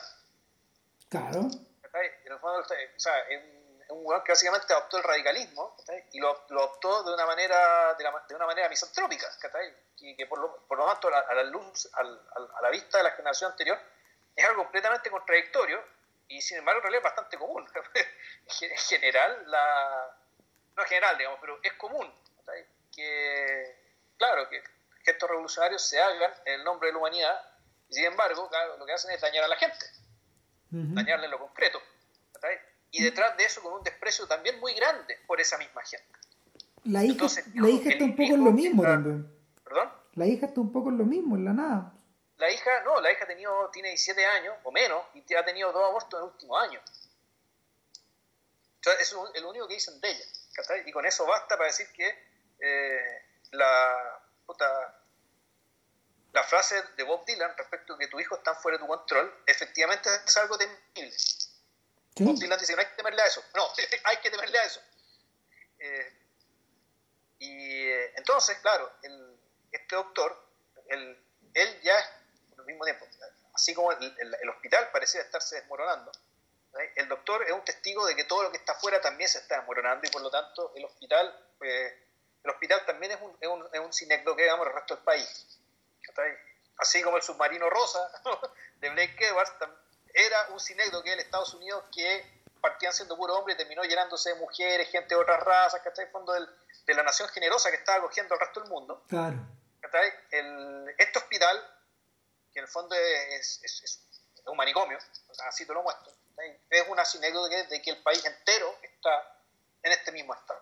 Claro. 1.09 1.49
En 2.27 2.33
el 2.33 2.39
fondo, 2.41 2.59
o 2.59 3.01
sea, 3.01 3.13
en, 3.31 3.64
un 3.89 4.23
que 4.23 4.33
básicamente 4.33 4.73
adoptó 4.73 4.99
el 4.99 5.05
radicalismo 5.05 5.77
y 6.13 6.19
lo, 6.19 6.47
lo, 6.49 6.61
adoptó 6.61 7.03
de 7.05 7.15
una 7.15 7.27
manera 7.27 7.95
de, 7.95 8.05
de 8.29 8.35
una 8.35 8.47
manera 8.47 8.69
misantrópica 8.69 9.27
y 9.99 10.17
que 10.17 10.27
por 10.27 10.39
lo, 10.39 10.67
por 10.67 10.79
lo 10.79 10.87
tanto 10.87 11.09
a 11.09 11.35
la, 11.35 11.43
luz 11.45 11.89
a 11.93 12.63
la 12.63 12.71
vista 12.71 12.99
de 12.99 13.05
la 13.05 13.11
generación 13.13 13.51
anterior 13.51 13.79
es 14.35 14.45
algo 14.45 14.63
completamente 14.63 15.11
contradictorio 15.11 15.83
y 16.29 16.41
sin 16.41 16.59
embargo 16.59 16.79
en 16.79 16.83
realidad 16.83 17.01
es 17.01 17.05
bastante 17.05 17.39
común 17.39 17.67
en 18.61 18.77
general 18.77 19.51
la 19.51 20.17
no 20.77 20.83
en 20.83 20.89
general 20.89 21.19
digamos 21.19 21.39
pero 21.41 21.59
es 21.63 21.73
común 21.75 22.13
que 22.95 23.77
claro 24.17 24.49
que 24.49 24.63
gestos 25.05 25.29
revolucionarios 25.29 25.83
se 25.83 26.01
hagan 26.01 26.33
en 26.45 26.55
el 26.55 26.65
nombre 26.65 26.89
de 26.89 26.93
la 26.93 26.99
humanidad 26.99 27.41
y 27.89 27.95
sin 27.95 28.05
embargo 28.05 28.49
lo 28.79 28.87
que 28.87 28.93
hacen 28.93 29.11
es 29.11 29.21
dañar 29.21 29.45
a 29.45 29.49
la 29.49 29.57
gente 29.57 29.87
dañarle 30.71 31.27
en 31.27 31.31
lo 31.31 31.39
concreto 31.39 31.81
y 32.97 33.03
detrás 33.03 33.37
de 33.37 33.45
eso 33.45 33.61
con 33.61 33.73
un 33.73 33.83
desprecio 33.83 34.27
también 34.29 34.61
muy 34.61 34.73
grande 34.75 35.19
por 35.27 35.41
esa 35.41 35.59
misma 35.59 35.83
gente. 35.83 36.07
La 36.85 37.03
hija, 37.03 37.27
la 37.55 37.69
hija 37.69 37.91
está 37.91 38.05
un 38.05 38.15
poco 38.15 38.35
en 38.35 38.45
lo 38.45 38.53
mismo 38.53 38.83
también. 38.85 39.29
¿Perdón? 39.65 39.91
La 40.15 40.27
hija 40.27 40.47
está 40.47 40.61
un 40.61 40.73
poco 40.73 40.91
en 40.91 40.99
lo 40.99 41.05
mismo, 41.05 41.35
en 41.35 41.45
la 41.45 41.53
nada. 41.53 41.93
La 42.37 42.53
hija, 42.53 42.83
no, 42.85 43.01
la 43.01 43.11
hija 43.11 43.27
tenido, 43.27 43.69
tiene 43.73 43.89
17 43.89 44.25
años 44.25 44.55
o 44.63 44.71
menos 44.71 45.03
y 45.15 45.35
ha 45.35 45.45
tenido 45.45 45.73
dos 45.73 45.85
abortos 45.89 46.21
en 46.21 46.25
el 46.25 46.33
último 46.33 46.57
año. 46.57 46.81
Entonces, 48.77 49.03
eso 49.03 49.35
es 49.35 49.43
lo 49.43 49.51
único 49.51 49.67
que 49.67 49.75
dicen 49.75 50.01
de 50.01 50.11
ella. 50.11 50.25
Y 50.87 50.93
con 50.93 51.05
eso 51.05 51.27
basta 51.27 51.57
para 51.57 51.67
decir 51.67 51.89
que 51.93 52.07
eh, 52.61 53.23
la, 53.51 54.21
puta, 54.47 55.01
la 56.33 56.45
frase 56.45 56.81
de 56.97 57.03
Bob 57.03 57.25
Dylan 57.25 57.57
respecto 57.57 57.95
a 57.95 57.99
que 57.99 58.07
tu 58.07 58.21
hijo 58.21 58.37
está 58.37 58.55
fuera 58.55 58.79
de 58.79 58.85
tu 58.85 58.89
control, 58.89 59.43
efectivamente 59.47 60.09
es 60.25 60.37
algo 60.37 60.57
temible. 60.57 61.17
Bob 62.17 62.39
Dylan 62.39 62.59
dice 62.59 62.75
no 62.75 62.81
hay 62.81 62.87
que 62.87 62.97
temerle 62.97 63.23
a 63.23 63.27
eso. 63.27 63.45
No, 63.55 63.69
hay 64.05 64.17
que 64.19 64.31
temerle 64.31 64.59
a 64.59 64.65
eso. 64.65 64.81
Eh, 65.79 66.13
y 67.39 67.89
eh, 67.89 68.13
entonces, 68.17 68.59
claro, 68.59 68.91
el, 69.03 69.39
este 69.73 69.97
doctor, 69.97 70.49
el, 70.89 71.23
él 71.55 71.81
ya, 71.83 71.97
al 72.57 72.65
mismo 72.65 72.85
tiempo, 72.85 73.07
así 73.53 73.75
como 73.75 73.93
el, 73.93 74.17
el, 74.19 74.49
hospital 74.49 74.91
parecía 74.93 75.21
estarse 75.21 75.57
desmoronando, 75.57 76.11
el 76.97 77.09
doctor 77.09 77.43
es 77.45 77.53
un 77.53 77.65
testigo 77.65 78.07
de 78.07 78.17
que 78.17 78.25
todo 78.25 78.43
lo 78.43 78.51
que 78.51 78.57
está 78.57 78.73
afuera 78.73 79.01
también 79.01 79.29
se 79.29 79.39
está 79.39 79.57
desmoronando 79.59 80.07
y 80.07 80.11
por 80.11 80.23
lo 80.23 80.31
tanto 80.31 80.73
el 80.75 80.85
hospital, 80.85 81.39
eh, 81.61 82.07
el 82.43 82.51
hospital 82.51 82.85
también 82.85 83.13
es 83.13 83.21
un, 83.21 83.37
es 83.41 83.49
un, 83.49 83.69
es 83.73 83.81
un 83.81 83.93
sinecdoque, 83.93 84.43
digamos, 84.43 84.67
el 84.67 84.73
resto 84.73 84.97
del 84.97 85.05
país. 85.05 85.59
Así 86.79 87.03
como 87.03 87.17
el 87.17 87.23
submarino 87.23 87.71
rosa 87.71 88.11
de 88.77 88.91
Blake 88.91 89.27
Edwards 89.27 89.53
era 90.15 90.49
un 90.51 90.61
sinecdoque 90.61 91.13
en 91.13 91.19
Estados 91.19 91.53
Unidos 91.55 91.85
que 91.93 92.45
partían 92.61 92.93
siendo 92.93 93.17
puro 93.17 93.35
hombre 93.37 93.55
y 93.55 93.57
terminó 93.57 93.83
llenándose 93.83 94.31
de 94.31 94.37
mujeres, 94.37 94.89
gente 94.89 95.15
de 95.15 95.21
otras 95.21 95.43
razas, 95.43 95.83
que 95.83 95.89
está 95.89 96.03
en 96.03 96.11
fondo 96.11 96.33
de 96.33 96.95
la 96.95 97.03
nación 97.03 97.29
generosa 97.29 97.71
que 97.71 97.77
estaba 97.77 97.99
acogiendo 97.99 98.35
al 98.35 98.41
resto 98.41 98.61
del 98.61 98.71
mundo. 98.71 99.05
Claro. 99.09 99.37
El, 100.31 100.95
este 100.97 101.19
hospital, 101.19 101.57
que 102.53 102.61
en 102.61 102.65
el 102.65 102.71
fondo 102.71 102.95
es, 102.95 103.61
es, 103.63 104.01
un 104.47 104.57
manicomio, 104.57 104.99
así 105.47 105.67
te 105.67 105.73
lo 105.73 105.83
muestro, 105.83 106.13
es 106.71 106.89
una 106.89 107.05
sinecdoque 107.05 107.65
de 107.65 107.83
que 107.83 107.91
el 107.91 108.03
país 108.03 108.25
entero 108.25 108.79
está 108.83 109.41
en 109.83 109.93
este 109.93 110.13
mismo 110.13 110.35
estado. 110.35 110.61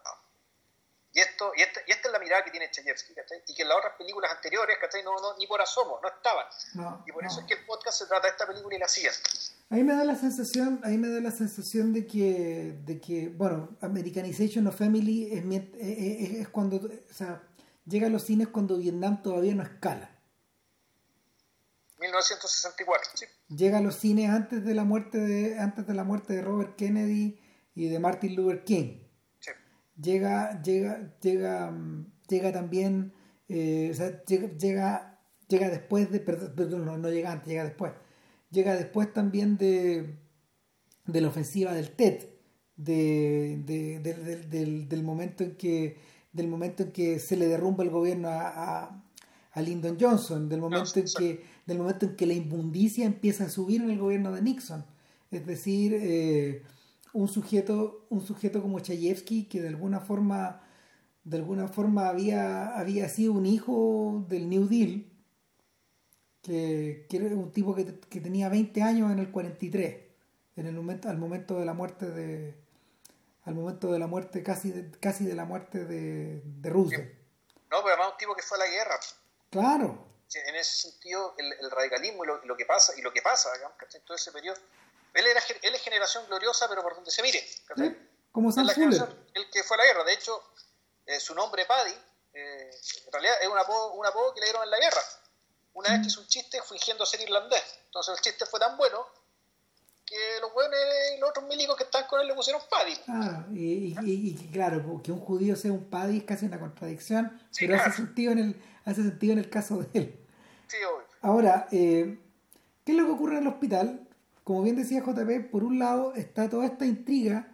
Y, 1.14 1.20
esto, 1.20 1.52
y, 1.54 1.60
esta, 1.60 1.80
y 1.86 1.92
esta 1.92 2.08
es 2.08 2.12
la 2.12 2.18
mirada 2.18 2.42
que 2.42 2.50
tiene 2.50 2.70
Chayefsky, 2.70 3.12
y 3.46 3.54
que 3.54 3.62
en 3.62 3.68
las 3.68 3.76
otras 3.76 3.94
películas 3.98 4.30
anteriores 4.30 4.78
no, 5.04 5.14
no, 5.20 5.36
ni 5.36 5.46
por 5.46 5.60
asomo, 5.60 6.00
no 6.02 6.08
estaban. 6.08 6.46
y 7.06 7.12
por 7.12 7.24
eso 7.26 7.40
es 7.40 7.46
que 7.46 7.54
el 7.54 7.66
podcast 7.66 7.98
se 7.98 8.06
trata 8.06 8.28
de 8.28 8.30
esta 8.30 8.46
película 8.46 8.76
y 8.76 8.78
la 8.78 8.88
siguiente. 8.88 9.20
Ahí 9.68 9.84
me 9.84 9.94
da 9.94 10.04
la 10.04 10.16
sensación, 10.16 10.80
ahí 10.84 10.96
me 10.96 11.08
da 11.08 11.20
la 11.20 11.30
sensación 11.30 11.92
de 11.92 12.06
que, 12.06 12.78
de 12.84 13.00
que 13.00 13.28
bueno, 13.28 13.76
Americanization 13.82 14.66
of 14.66 14.78
Family 14.78 15.32
es, 15.32 15.44
es, 15.78 16.48
cuando, 16.48 16.76
o 16.76 17.12
sea, 17.12 17.42
llega 17.84 18.06
a 18.06 18.10
los 18.10 18.24
cines 18.24 18.48
cuando 18.48 18.78
Vietnam 18.78 19.22
todavía 19.22 19.54
no 19.54 19.62
escala. 19.62 20.10
1964, 22.00 23.10
sí. 23.14 23.26
Llega 23.48 23.78
a 23.78 23.80
los 23.80 23.96
cines 23.96 24.30
antes 24.30 24.64
de 24.64 24.74
la 24.74 24.84
muerte 24.84 25.18
de, 25.18 25.58
antes 25.58 25.86
de 25.86 25.94
la 25.94 26.04
muerte 26.04 26.32
de 26.32 26.42
Robert 26.42 26.74
Kennedy 26.76 27.38
y 27.74 27.88
de 27.88 27.98
Martin 27.98 28.34
Luther 28.34 28.64
King. 28.64 29.02
Llega, 30.00 30.62
llega, 30.62 31.14
llega, 31.20 31.72
llega 32.28 32.52
también, 32.52 33.12
eh, 33.48 33.90
o 33.92 33.94
sea, 33.94 34.22
llega, 34.24 35.18
llega, 35.48 35.68
después 35.68 36.10
de, 36.10 36.20
perdón, 36.20 36.84
no, 36.84 36.96
no, 36.96 37.10
llega 37.10 37.32
antes, 37.32 37.48
llega 37.48 37.64
después. 37.64 37.92
Llega 38.50 38.74
después 38.74 39.12
también 39.12 39.56
de, 39.56 40.16
de 41.06 41.20
la 41.20 41.28
ofensiva 41.28 41.72
del 41.72 41.90
TED, 41.90 42.24
de, 42.76 43.62
de, 43.64 44.86
del, 44.86 45.02
momento 45.02 45.44
en 45.44 45.56
que 45.56 45.96
del 46.32 46.48
momento 46.48 46.84
en 46.84 46.92
que 46.92 47.18
se 47.18 47.36
le 47.36 47.46
derrumba 47.46 47.84
el 47.84 47.90
gobierno 47.90 48.28
a, 48.28 49.04
a, 49.52 49.62
Lyndon 49.62 49.98
Johnson, 50.00 50.48
del 50.48 50.60
momento 50.60 50.98
en 50.98 51.06
que 51.18 51.44
del 51.66 51.78
momento 51.78 52.06
en 52.06 52.16
que 52.16 52.26
la 52.26 52.32
inmundicia 52.32 53.04
empieza 53.04 53.44
a 53.44 53.48
subir 53.50 53.82
en 53.82 53.90
el 53.90 53.98
gobierno 53.98 54.32
de 54.32 54.42
Nixon. 54.42 54.84
Es 55.30 55.46
decir, 55.46 55.94
eh, 55.94 56.62
un 57.12 57.28
sujeto, 57.28 58.06
un 58.10 58.24
sujeto 58.24 58.62
como 58.62 58.80
Chayefsky 58.80 59.48
que 59.48 59.60
de 59.60 59.68
alguna 59.68 60.00
forma, 60.00 60.62
de 61.24 61.36
alguna 61.36 61.68
forma 61.68 62.08
había, 62.08 62.76
había 62.78 63.08
sido 63.08 63.32
un 63.32 63.46
hijo 63.46 64.24
del 64.28 64.48
New 64.48 64.68
Deal, 64.68 65.06
que, 66.42 67.06
que 67.08 67.16
era 67.16 67.26
un 67.36 67.52
tipo 67.52 67.74
que, 67.74 68.00
que, 68.00 68.20
tenía 68.20 68.48
20 68.48 68.82
años 68.82 69.12
en 69.12 69.18
el 69.18 69.30
43, 69.30 69.96
en 70.56 70.66
el 70.66 70.74
momento, 70.74 71.08
al 71.08 71.18
momento 71.18 71.58
de 71.58 71.64
la 71.64 71.74
muerte 71.74 72.10
de 72.10 72.62
al 73.44 73.54
momento 73.54 73.90
de 73.92 73.98
la 73.98 74.06
muerte, 74.06 74.42
casi 74.42 74.70
de, 74.70 74.98
casi 75.00 75.24
de 75.24 75.34
la 75.34 75.44
muerte 75.44 75.84
de, 75.84 76.42
de 76.44 76.70
Rusia. 76.70 76.98
No, 76.98 77.82
pero 77.82 77.94
además 77.94 78.12
un 78.12 78.18
tipo 78.18 78.36
que 78.36 78.42
fue 78.42 78.56
a 78.56 78.60
la 78.60 78.66
guerra. 78.68 79.00
Claro. 79.50 80.06
En 80.34 80.54
ese 80.54 80.90
sentido, 80.90 81.34
el, 81.38 81.52
el 81.52 81.70
radicalismo 81.70 82.24
y 82.24 82.26
lo, 82.26 82.44
lo, 82.44 82.56
que 82.56 82.64
pasa, 82.64 82.92
y 82.96 83.02
lo 83.02 83.12
que 83.12 83.20
pasa, 83.20 83.52
digamos, 83.54 83.76
en 83.94 84.02
todo 84.02 84.16
ese 84.16 84.30
periodo, 84.32 84.56
él, 85.14 85.26
era, 85.26 85.40
él 85.62 85.74
es 85.74 85.82
generación 85.82 86.26
gloriosa, 86.26 86.68
pero 86.68 86.82
por 86.82 86.94
donde 86.94 87.10
se 87.10 87.22
mire. 87.22 87.40
¿Sí? 87.76 87.96
Como 88.30 88.50
Sam 88.50 88.68
El 88.68 89.50
que 89.50 89.62
fue 89.62 89.76
a 89.76 89.78
la 89.78 89.84
guerra. 89.84 90.04
De 90.04 90.14
hecho, 90.14 90.42
eh, 91.06 91.20
su 91.20 91.34
nombre, 91.34 91.66
Paddy, 91.66 91.94
eh, 92.34 92.70
en 93.06 93.12
realidad 93.12 93.34
es 93.42 93.48
un 93.48 93.58
apodo, 93.58 93.92
un 93.92 94.06
apodo 94.06 94.32
que 94.34 94.40
le 94.40 94.46
dieron 94.46 94.62
en 94.64 94.70
la 94.70 94.78
guerra. 94.78 95.02
Una 95.74 95.90
vez 95.90 96.00
que 96.00 96.06
hizo 96.08 96.20
un 96.20 96.26
chiste 96.26 96.60
fingiendo 96.68 97.04
ser 97.06 97.20
irlandés. 97.20 97.62
Entonces 97.86 98.14
el 98.16 98.20
chiste 98.22 98.46
fue 98.46 98.60
tan 98.60 98.76
bueno 98.76 99.06
que 100.04 100.40
los 100.40 100.52
buenos 100.52 100.76
y 101.16 101.20
los 101.20 101.30
otros 101.30 101.46
milicos 101.46 101.76
que 101.76 101.84
están 101.84 102.06
con 102.06 102.20
él 102.20 102.26
le 102.26 102.34
pusieron 102.34 102.60
Paddy. 102.70 102.96
Claro, 102.96 103.46
y, 103.52 103.96
y, 104.02 104.50
claro, 104.52 105.02
que 105.02 105.12
un 105.12 105.20
judío 105.20 105.56
sea 105.56 105.72
un 105.72 105.88
Paddy 105.88 106.18
es 106.18 106.24
casi 106.24 106.46
una 106.46 106.60
contradicción, 106.60 107.40
pero 107.58 107.76
hace, 107.76 107.92
sentido 107.92 108.32
en 108.32 108.38
el, 108.38 108.62
hace 108.84 109.02
sentido 109.02 109.32
en 109.32 109.38
el 109.38 109.48
caso 109.48 109.78
de 109.78 109.88
él. 109.98 110.26
Sí, 110.68 110.76
obvio. 110.84 111.06
Ahora, 111.22 111.68
eh, 111.72 112.18
¿qué 112.84 112.92
es 112.92 112.98
lo 112.98 113.06
que 113.06 113.12
ocurre 113.12 113.36
en 113.36 113.42
el 113.42 113.48
hospital? 113.48 114.08
Como 114.44 114.62
bien 114.62 114.76
decía 114.76 115.02
JP, 115.04 115.50
por 115.50 115.64
un 115.64 115.78
lado 115.78 116.14
está 116.14 116.48
toda 116.48 116.66
esta 116.66 116.84
intriga 116.86 117.48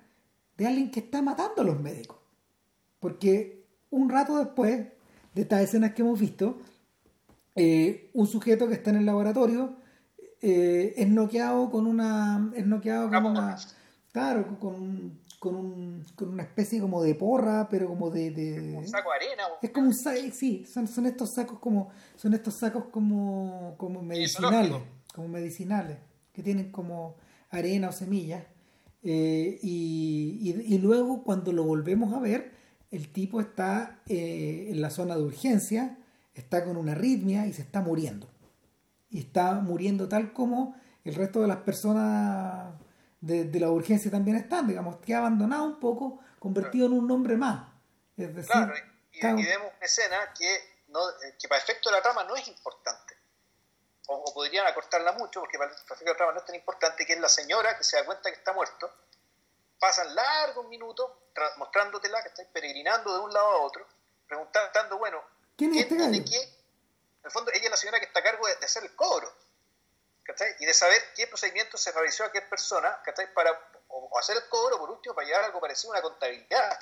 de 0.57 0.67
alguien 0.67 0.91
que 0.91 1.01
está 1.01 1.23
matando 1.23 1.63
a 1.63 1.65
los 1.65 1.81
médicos. 1.81 2.19
Porque 2.99 3.65
un 3.91 4.09
rato 4.09 4.39
después 4.39 4.87
de 5.35 5.43
estas 5.43 5.63
escenas 5.63 5.93
que 5.93 6.03
hemos 6.03 6.19
visto, 6.19 6.59
eh, 7.55 8.11
un 8.15 8.27
sujeto 8.27 8.69
que 8.69 8.75
está 8.75 8.91
en 8.91 8.97
el 8.97 9.07
laboratorio 9.07 9.77
eh, 10.41 10.95
es 10.97 11.09
noqueado 11.09 11.71
con 11.71 11.87
una. 11.87 12.51
es 12.55 12.67
noqueado 12.67 13.11
con 13.11 13.27
una. 13.27 13.57
Claro, 14.11 14.59
con, 14.59 15.19
con, 15.39 15.55
un, 15.55 16.05
con 16.17 16.31
una 16.31 16.43
especie 16.43 16.81
como 16.81 17.03
de 17.03 17.15
porra, 17.15 17.69
pero 17.69 17.89
como 17.89 18.11
de. 18.11 18.31
de 18.31 18.77
un 18.77 18.89
saco 18.89 19.11
de 19.11 19.27
arena. 19.27 19.43
Es 19.61 19.71
como 19.71 19.89
un 19.89 19.95
saco, 19.95 20.19
sí, 20.33 20.65
son, 20.65 20.89
son 20.89 21.07
estos 21.07 21.35
sacos 21.35 21.59
como. 21.59 21.91
son 22.17 22.35
estos 22.35 22.59
sacos 22.59 22.87
como. 22.91 23.75
como 23.77 24.03
medicinales. 24.03 24.83
Como 25.15 25.29
medicinales 25.29 25.99
que 26.39 26.45
tienen 26.45 26.71
como 26.71 27.17
arena 27.51 27.89
o 27.89 27.93
semillas. 27.93 28.45
Eh, 29.03 29.59
y, 29.61 30.79
luego 30.79 31.25
cuando 31.25 31.53
lo 31.53 31.65
volvemos 31.65 32.15
a 32.15 32.21
ver, 32.21 32.53
el 32.93 33.13
tipo 33.13 33.41
está 33.41 34.03
eh, 34.07 34.69
en 34.71 34.81
la 34.81 34.91
zona 34.91 35.17
de 35.17 35.23
urgencia, 35.23 35.99
está 36.35 36.65
con 36.65 36.77
una 36.77 36.93
arritmia 36.93 37.45
y 37.47 37.53
se 37.53 37.63
está 37.63 37.81
muriendo. 37.81 38.31
Y 39.11 39.19
está 39.19 39.55
muriendo 39.55 40.09
tal 40.09 40.33
como 40.33 40.77
el 41.03 41.17
resto 41.17 41.41
de 41.43 41.49
las 41.49 41.57
personas 41.57 42.73
de, 43.21 43.51
la 43.59 43.71
urgencia 43.71 44.09
también 44.09 44.37
están, 44.37 44.69
digamos, 44.69 44.99
que 44.99 45.17
ha 45.17 45.19
abandonado 45.19 45.65
un 45.65 45.81
poco, 45.81 46.21
convertido 46.39 46.87
en 46.87 46.93
un 46.93 47.09
nombre 47.09 47.37
más. 47.37 47.69
Es 48.17 48.33
decir, 48.33 48.53
claro, 48.53 49.41
y, 49.41 49.45
vemos 49.45 49.73
una 49.77 49.87
escena 49.87 50.19
que, 50.39 50.57
no, 50.87 51.01
que 51.37 51.49
para 51.49 51.61
efecto 51.61 51.91
de 51.91 51.97
la 51.97 52.03
trama 52.03 52.23
no 52.23 52.37
es 52.37 52.47
importante 52.47 53.18
o, 54.11 54.33
podrían 54.33 54.67
acortarla 54.67 55.13
mucho, 55.13 55.41
porque 55.41 55.59
para 55.59 55.71
el 55.71 55.85
tráfico 55.85 56.11
de 56.11 56.17
trama 56.17 56.33
no 56.33 56.39
es 56.39 56.45
tan 56.45 56.55
importante, 56.55 57.05
que 57.05 57.13
es 57.13 57.21
la 57.21 57.29
señora 57.29 57.77
que 57.77 57.85
se 57.85 57.97
da 57.97 58.05
cuenta 58.05 58.31
que 58.31 58.37
está 58.37 58.53
muerto, 58.53 58.91
pasan 59.79 60.15
largos 60.15 60.67
minutos 60.67 61.11
mostrándotela, 61.57 62.23
que 62.23 62.29
está 62.29 62.43
peregrinando 62.53 63.13
de 63.13 63.21
un 63.21 63.33
lado 63.33 63.47
a 63.47 63.57
otro, 63.59 63.87
preguntando, 64.27 64.99
bueno, 64.99 65.23
¿quién 65.57 65.75
es 65.75 65.83
este 65.83 66.25
qué? 66.25 66.43
En 66.43 67.25
el 67.25 67.31
fondo, 67.31 67.51
ella 67.53 67.65
es 67.65 67.71
la 67.71 67.77
señora 67.77 68.01
que 68.01 68.07
está 68.07 68.21
a 68.21 68.23
cargo 68.23 68.47
de, 68.47 68.55
hacer 68.65 68.83
el 68.83 68.97
cobro, 68.97 69.33
¿cachai? 70.23 70.57
Y 70.59 70.67
de 70.67 70.73
saber 70.73 71.01
qué 71.15 71.27
procedimiento 71.27 71.77
se 71.77 71.93
realizó 71.93 72.25
a 72.25 72.33
qué 72.33 72.41
persona, 72.43 73.01
¿cachai? 73.05 73.33
Para 73.35 73.53
o 73.89 74.19
hacer 74.19 74.37
el 74.37 74.49
cobro, 74.49 74.79
por 74.79 74.91
último, 74.91 75.15
para 75.15 75.27
llevar 75.27 75.45
algo 75.45 75.61
parecido 75.61 75.93
a 75.93 75.99
una 75.99 76.03
contabilidad. 76.03 76.79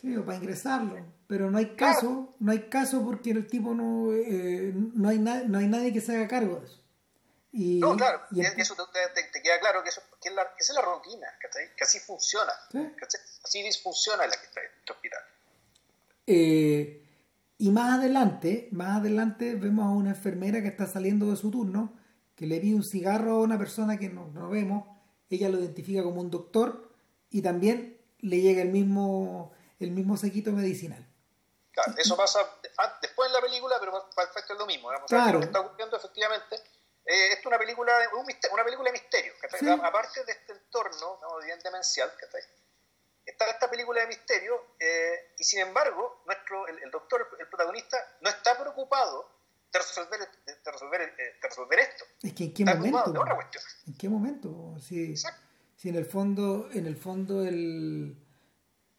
Sí, 0.00 0.16
o 0.16 0.24
para 0.24 0.38
ingresarlo. 0.38 1.04
Pero 1.26 1.50
no 1.50 1.58
hay 1.58 1.74
caso, 1.74 2.34
no 2.38 2.52
hay 2.52 2.68
caso 2.68 3.04
porque 3.04 3.30
el 3.30 3.46
tipo 3.46 3.74
no, 3.74 4.12
eh, 4.12 4.72
no, 4.74 5.08
hay 5.08 5.18
no 5.18 5.58
hay 5.58 5.66
nadie 5.66 5.92
que 5.92 6.00
se 6.00 6.16
haga 6.16 6.28
cargo 6.28 6.60
de 6.60 6.66
eso. 6.66 6.82
Y, 7.50 7.80
no, 7.80 7.96
claro, 7.96 8.20
y 8.30 8.40
eso 8.42 8.74
te, 8.74 9.22
te, 9.32 9.42
queda 9.42 9.58
claro 9.58 9.82
que, 9.82 9.88
eso, 9.88 10.02
que, 10.20 10.28
es 10.28 10.34
la, 10.34 10.42
esa 10.58 10.72
es 10.72 10.74
la 10.74 10.82
rutina, 10.82 11.26
que 11.40 11.82
así 11.82 11.98
funciona, 11.98 12.52
así 13.42 13.62
disfunciona 13.62 14.26
la 14.26 14.36
que 14.36 14.46
está 14.46 14.60
en 14.60 14.66
este 14.78 14.92
hospital. 14.92 15.20
Eh, 16.26 17.06
y 17.56 17.70
más 17.70 17.98
adelante, 17.98 18.68
más 18.70 18.98
adelante 18.98 19.54
vemos 19.54 19.86
a 19.86 19.90
una 19.90 20.10
enfermera 20.10 20.60
que 20.60 20.68
está 20.68 20.86
saliendo 20.86 21.30
de 21.30 21.36
su 21.36 21.50
turno, 21.50 21.98
que 22.36 22.46
le 22.46 22.60
pide 22.60 22.76
un 22.76 22.84
cigarro 22.84 23.36
a 23.36 23.40
una 23.40 23.58
persona 23.58 23.98
que 23.98 24.10
no, 24.10 24.28
no 24.28 24.50
vemos, 24.50 24.86
ella 25.30 25.48
lo 25.48 25.58
identifica 25.58 26.02
como 26.02 26.20
un 26.20 26.30
doctor 26.30 26.94
y 27.30 27.40
también 27.40 27.98
le 28.20 28.40
llega 28.40 28.60
el 28.60 28.70
mismo 28.70 29.52
el 29.80 29.90
mismo 29.90 30.16
sequito 30.16 30.52
medicinal. 30.52 31.06
Claro, 31.72 31.94
eso 31.96 32.16
pasa 32.16 32.40
después 33.00 33.28
en 33.28 33.32
la 33.32 33.40
película, 33.40 33.76
pero 33.78 34.10
para 34.14 34.28
efecto 34.28 34.54
es 34.54 34.58
lo 34.58 34.66
mismo. 34.66 34.88
Claro. 35.06 35.34
Lo 35.34 35.40
que 35.40 35.46
está 35.46 35.60
ocurriendo 35.60 35.96
efectivamente 35.96 36.56
eh, 37.08 37.28
esto 37.32 37.40
es 37.40 37.46
una 37.46 37.58
película, 37.58 37.92
un 38.12 38.26
una 38.52 38.64
película 38.64 38.90
de 38.90 38.92
misterio. 38.92 39.32
Aparte 39.82 40.24
de 40.24 40.32
este 40.32 40.52
entorno 40.52 41.18
bien 41.42 41.58
demencial, 41.64 42.12
está 43.24 43.50
esta 43.50 43.70
película 43.70 44.02
de 44.02 44.08
misterio 44.08 44.74
eh, 44.78 45.34
y 45.38 45.44
sin 45.44 45.60
embargo 45.60 46.22
nuestro 46.26 46.68
el, 46.68 46.90
doctor, 46.90 47.26
el, 47.38 47.48
protagonista, 47.48 47.96
no 48.20 48.28
está 48.28 48.58
preocupado 48.60 49.26
de 49.72 49.78
resolver, 49.78 50.20
de 50.20 50.70
resolver, 50.70 51.00
eh, 51.00 51.38
de 51.40 51.48
resolver 51.48 51.78
esto. 51.78 52.04
Es 52.22 52.34
que 52.34 52.44
en 52.44 52.52
qué 52.52 52.64
momento. 52.66 53.24
¿En 53.86 53.96
qué 53.96 54.08
momento? 54.10 54.76
Si, 54.78 55.16
si 55.16 55.88
en 55.88 55.96
el 55.96 56.04
fondo, 56.04 56.68
en 56.72 56.86
el 56.86 56.96
fondo 56.98 57.42
el 57.42 58.22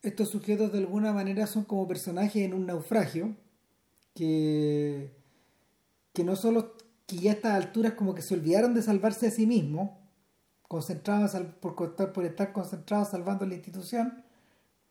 estos 0.02 0.30
sujetos 0.30 0.72
de 0.72 0.80
alguna 0.80 1.12
manera 1.14 1.48
son 1.48 1.64
como 1.64 1.88
personajes 1.88 2.44
en 2.44 2.54
un 2.54 2.66
naufragio 2.66 3.36
que, 4.16 5.14
que 6.14 6.24
no 6.24 6.36
solo 6.36 6.76
que 7.06 7.18
ya 7.18 7.32
a 7.32 7.36
estas 7.36 7.56
alturas 7.56 7.94
como 7.94 8.14
que 8.16 8.22
se 8.22 8.34
olvidaron 8.34 8.74
de 8.74 8.82
salvarse 8.82 9.28
a 9.28 9.32
sí 9.32 9.48
mismos, 9.48 9.92
concentrados 10.68 11.36
por, 11.60 11.76
por 11.76 12.26
estar 12.26 12.54
concentrados 12.54 13.10
salvando 13.10 13.46
la 13.46 13.56
institución, 13.56 14.24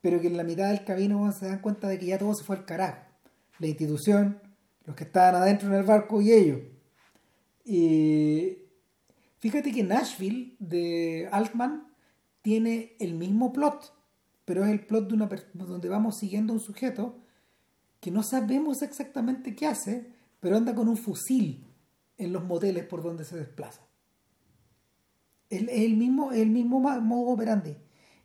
pero 0.01 0.21
que 0.21 0.27
en 0.27 0.37
la 0.37 0.45
mitad 0.45 0.69
del 0.69 0.85
camino 0.85 1.31
se 1.33 1.47
dan 1.47 1.61
cuenta 1.61 1.89
de 1.89 1.99
que 1.99 2.07
ya 2.07 2.19
todo 2.19 2.35
se 2.35 2.45
fue 2.45 2.57
al 2.57 2.65
carajo. 2.65 3.03
La 3.59 3.67
institución, 3.67 4.41
los 4.85 4.97
que 4.97 5.05
estaban 5.05 5.41
adentro 5.41 5.69
en 5.69 5.75
el 5.75 5.85
barco 5.85 6.21
y 6.21 6.33
ellos. 6.33 6.61
Y 7.65 8.59
fíjate 9.39 9.73
que 9.73 9.83
Nashville 9.83 10.57
de 10.59 11.29
Altman 11.31 11.87
tiene 12.43 12.97
el 12.99 13.15
mismo 13.15 13.53
plot 13.53 13.98
pero 14.49 14.65
es 14.65 14.71
el 14.71 14.87
plot 14.87 15.09
de 15.09 15.15
una 15.15 15.29
donde 15.53 15.91
vamos 15.91 16.17
siguiendo 16.17 16.55
a 16.55 16.57
un 16.57 16.63
sujeto 16.63 17.19
que 18.01 18.11
no 18.11 18.23
sabemos 18.23 18.81
exactamente 18.81 19.55
qué 19.55 19.67
hace, 19.67 20.11
pero 20.41 20.57
anda 20.57 20.75
con 20.75 20.89
un 20.89 20.97
fusil 20.97 21.67
en 22.17 22.33
los 22.33 22.45
moteles 22.45 22.87
por 22.87 23.03
donde 23.03 23.27
se 23.27 23.37
desplaza. 23.37 23.83
Es 25.51 25.69
el 25.69 25.99
mismo, 25.99 26.33
el 26.33 26.49
mismo 26.49 26.81
modo 26.81 27.29
operandi. 27.29 27.77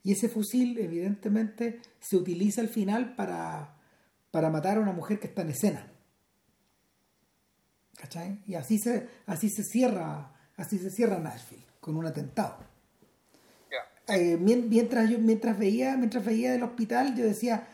Y 0.01 0.13
ese 0.13 0.30
fusil, 0.30 0.78
evidentemente, 0.78 1.82
se 1.99 2.15
utiliza 2.15 2.61
al 2.61 2.69
final 2.69 3.15
para, 3.15 3.76
para 4.32 4.49
matar 4.49 4.78
a 4.78 4.80
una 4.80 4.93
mujer 4.93 5.19
que 5.19 5.28
está 5.28 5.41
en 5.41 5.49
escena. 5.49 5.91
¿Cachai? 7.97 8.41
Y 8.47 8.55
así 8.55 8.80
se, 8.80 9.09
así 9.26 9.49
se 9.49 9.65
cierra, 9.65 10.32
así 10.55 10.78
se 10.78 10.89
cierra 10.89 11.19
Nashville, 11.19 11.65
con 11.82 11.97
un 11.97 12.05
atentado. 12.05 12.72
Eh, 14.08 14.38
mientras 14.38 15.10
yo 15.10 15.18
mientras 15.18 15.58
veía 15.58 15.95
mientras 15.95 16.26
veía 16.26 16.51
del 16.51 16.64
hospital 16.64 17.16
yo 17.16 17.24
decía 17.24 17.66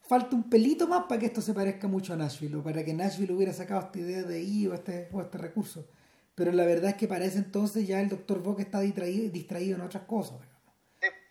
falta 0.00 0.34
un 0.34 0.50
pelito 0.50 0.88
más 0.88 1.04
para 1.04 1.20
que 1.20 1.26
esto 1.26 1.40
se 1.40 1.54
parezca 1.54 1.86
mucho 1.86 2.14
a 2.14 2.16
Nashville 2.16 2.56
o 2.56 2.62
para 2.64 2.84
que 2.84 2.94
Nashville 2.94 3.32
hubiera 3.32 3.52
sacado 3.52 3.82
esta 3.82 3.98
idea 4.00 4.22
de 4.22 4.36
ahí 4.38 4.66
o 4.66 4.74
este, 4.74 5.08
o 5.12 5.20
este 5.20 5.38
recurso. 5.38 5.86
Pero 6.34 6.50
la 6.50 6.64
verdad 6.64 6.90
es 6.90 6.96
que 6.96 7.06
para 7.06 7.24
ese 7.24 7.38
entonces 7.38 7.86
ya 7.86 8.00
el 8.00 8.08
doctor 8.08 8.42
Bock 8.42 8.60
está 8.60 8.80
distraído, 8.80 9.30
distraído 9.30 9.76
en 9.76 9.82
otras 9.82 10.04
cosas 10.04 10.38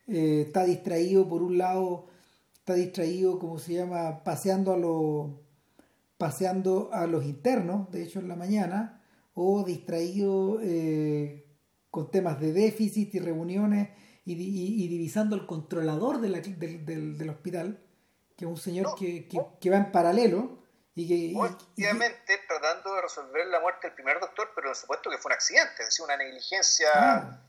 eh, 0.08 0.44
está 0.48 0.64
distraído 0.64 1.28
por 1.28 1.44
un 1.44 1.58
lado, 1.58 2.08
está 2.54 2.76
distraído, 2.76 3.40
como 3.40 3.60
se 3.60 3.74
llama, 3.74 4.24
paseando 4.24 4.72
a 4.74 4.78
los 4.78 5.32
paseando 6.18 6.90
a 6.94 7.06
los 7.06 7.26
internos, 7.26 7.92
de 7.92 8.04
hecho 8.04 8.20
en 8.20 8.28
la 8.28 8.36
mañana, 8.36 9.02
o 9.36 9.64
distraído 9.64 10.60
eh, 10.64 11.46
con 11.92 12.10
temas 12.10 12.40
de 12.40 12.54
déficit 12.54 13.14
y 13.16 13.20
reuniones 13.20 13.90
y, 14.36 14.88
divisando 14.88 15.36
al 15.36 15.46
controlador 15.46 16.20
de 16.20 16.30
del, 16.30 17.30
hospital, 17.30 17.80
que 18.36 18.46
es 18.46 18.50
un 18.50 18.58
señor 18.58 18.96
que, 18.98 19.28
que, 19.28 19.70
va 19.70 19.78
en 19.78 19.92
paralelo. 19.92 20.64
Y 20.96 21.08
que, 21.08 21.36
obviamente 21.38 22.40
tratando 22.48 22.96
de 22.96 23.02
resolver 23.02 23.46
la 23.48 23.60
muerte 23.60 23.88
del 23.88 23.96
primer 23.96 24.20
doctor, 24.20 24.50
pero 24.56 24.74
supuesto 24.74 25.10
que 25.10 25.18
fue 25.18 25.30
un 25.30 25.34
accidente, 25.34 25.76
es 25.80 25.86
decir, 25.90 26.04
una 26.04 26.18
negligencia 26.18 27.42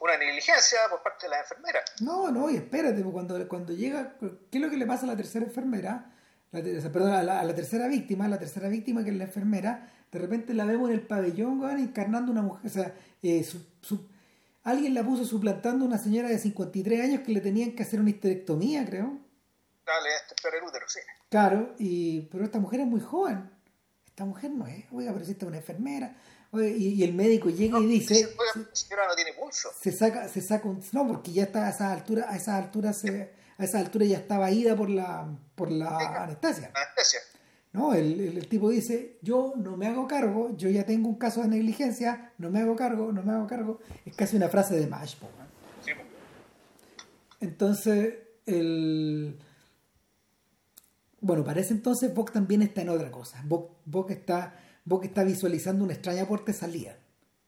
una 0.00 0.16
negligencia 0.16 0.78
por 0.90 1.02
parte 1.02 1.26
de 1.26 1.30
la 1.30 1.40
enfermera. 1.40 1.80
No, 2.00 2.30
no, 2.30 2.50
y 2.50 2.56
espérate, 2.56 3.02
pues, 3.02 3.12
cuando, 3.12 3.48
cuando 3.48 3.72
llega, 3.72 4.14
¿qué 4.20 4.58
es 4.58 4.60
lo 4.60 4.70
que 4.70 4.76
le 4.76 4.86
pasa 4.86 5.04
a 5.04 5.08
la 5.08 5.16
tercera 5.16 5.46
enfermera? 5.46 6.12
La, 6.50 6.62
perdón, 6.62 7.12
a 7.12 7.22
la, 7.22 7.54
tercera 7.54 7.88
víctima, 7.88 8.26
la 8.28 8.38
tercera 8.38 8.68
víctima 8.68 9.04
que 9.04 9.10
es 9.10 9.16
la 9.16 9.24
enfermera, 9.24 9.90
de 10.10 10.18
repente 10.18 10.54
la 10.54 10.64
vemos 10.64 10.88
en 10.88 10.94
el 10.94 11.06
pabellón, 11.06 11.62
encarnando 11.78 12.32
una 12.32 12.42
mujer, 12.42 12.66
o 12.66 12.72
sea, 12.72 12.94
eh, 13.22 13.46
alguien 14.64 14.94
la 14.94 15.04
puso 15.04 15.24
suplantando 15.24 15.84
a 15.84 15.88
una 15.88 15.98
señora 15.98 16.28
de 16.28 16.38
53 16.38 17.00
años 17.00 17.20
que 17.24 17.32
le 17.32 17.40
tenían 17.40 17.72
que 17.72 17.82
hacer 17.82 18.00
una 18.00 18.10
histerectomía, 18.10 18.84
creo. 18.84 19.18
Dale, 19.86 20.08
este 20.16 20.48
el 20.56 20.64
útero, 20.64 20.86
sí. 20.88 21.00
Claro, 21.30 21.74
y, 21.78 22.22
pero 22.22 22.44
esta 22.44 22.58
mujer 22.58 22.80
es 22.80 22.86
muy 22.86 23.00
joven. 23.00 23.50
Esta 24.06 24.24
mujer 24.24 24.50
no 24.50 24.66
es, 24.66 24.84
oiga, 24.92 25.12
pero 25.12 25.24
si 25.24 25.32
esta 25.32 25.46
es 25.46 25.48
una 25.48 25.58
enfermera 25.58 26.16
y, 26.52 27.02
el 27.02 27.12
médico 27.12 27.50
llega 27.50 27.78
y 27.78 27.86
dice. 27.86 28.28
no 28.36 29.14
tiene 29.14 29.32
pulso. 29.34 29.70
Se 29.78 29.92
saca, 29.92 30.28
se 30.28 30.40
saca 30.40 30.68
un. 30.68 30.82
No, 30.92 31.06
porque 31.06 31.32
ya 31.32 31.44
está 31.44 31.66
a 31.66 31.70
esa 31.70 31.92
altura, 31.92 32.26
a 32.28 32.36
esa 32.36 32.56
altura 32.56 32.92
se, 32.92 33.34
a 33.58 33.64
esa 33.64 33.78
altura 33.78 34.06
ya 34.06 34.18
estaba 34.18 34.50
ida 34.50 34.74
por 34.74 34.88
la, 34.88 35.28
por 35.54 35.70
la 35.70 36.24
anestesia. 36.24 36.70
Anestesia. 36.74 37.20
No, 37.78 37.94
el, 37.94 38.20
el, 38.20 38.48
tipo 38.48 38.70
dice, 38.70 39.18
yo 39.22 39.54
no 39.56 39.76
me 39.76 39.86
hago 39.86 40.08
cargo, 40.08 40.56
yo 40.56 40.68
ya 40.68 40.84
tengo 40.84 41.08
un 41.08 41.14
caso 41.14 41.42
de 41.42 41.48
negligencia, 41.48 42.32
no 42.38 42.50
me 42.50 42.58
hago 42.58 42.74
cargo, 42.74 43.12
no 43.12 43.22
me 43.22 43.32
hago 43.32 43.46
cargo. 43.46 43.78
Es 44.04 44.16
casi 44.16 44.36
una 44.36 44.48
frase 44.48 44.74
de 44.74 44.88
Mash. 44.88 45.14
Sí. 45.84 45.92
Entonces, 47.40 48.14
el... 48.46 49.38
Bueno, 51.20 51.44
parece 51.44 51.72
entonces 51.72 52.12
Bock 52.12 52.32
también 52.32 52.62
está 52.62 52.82
en 52.82 52.88
otra 52.88 53.12
cosa. 53.12 53.44
Bock 53.46 54.10
está 54.10 54.54
está 55.04 55.24
visualizando 55.24 55.84
una 55.84 55.92
extraña 55.92 56.26
puerta 56.26 56.46
de 56.46 56.58
salida. 56.58 56.98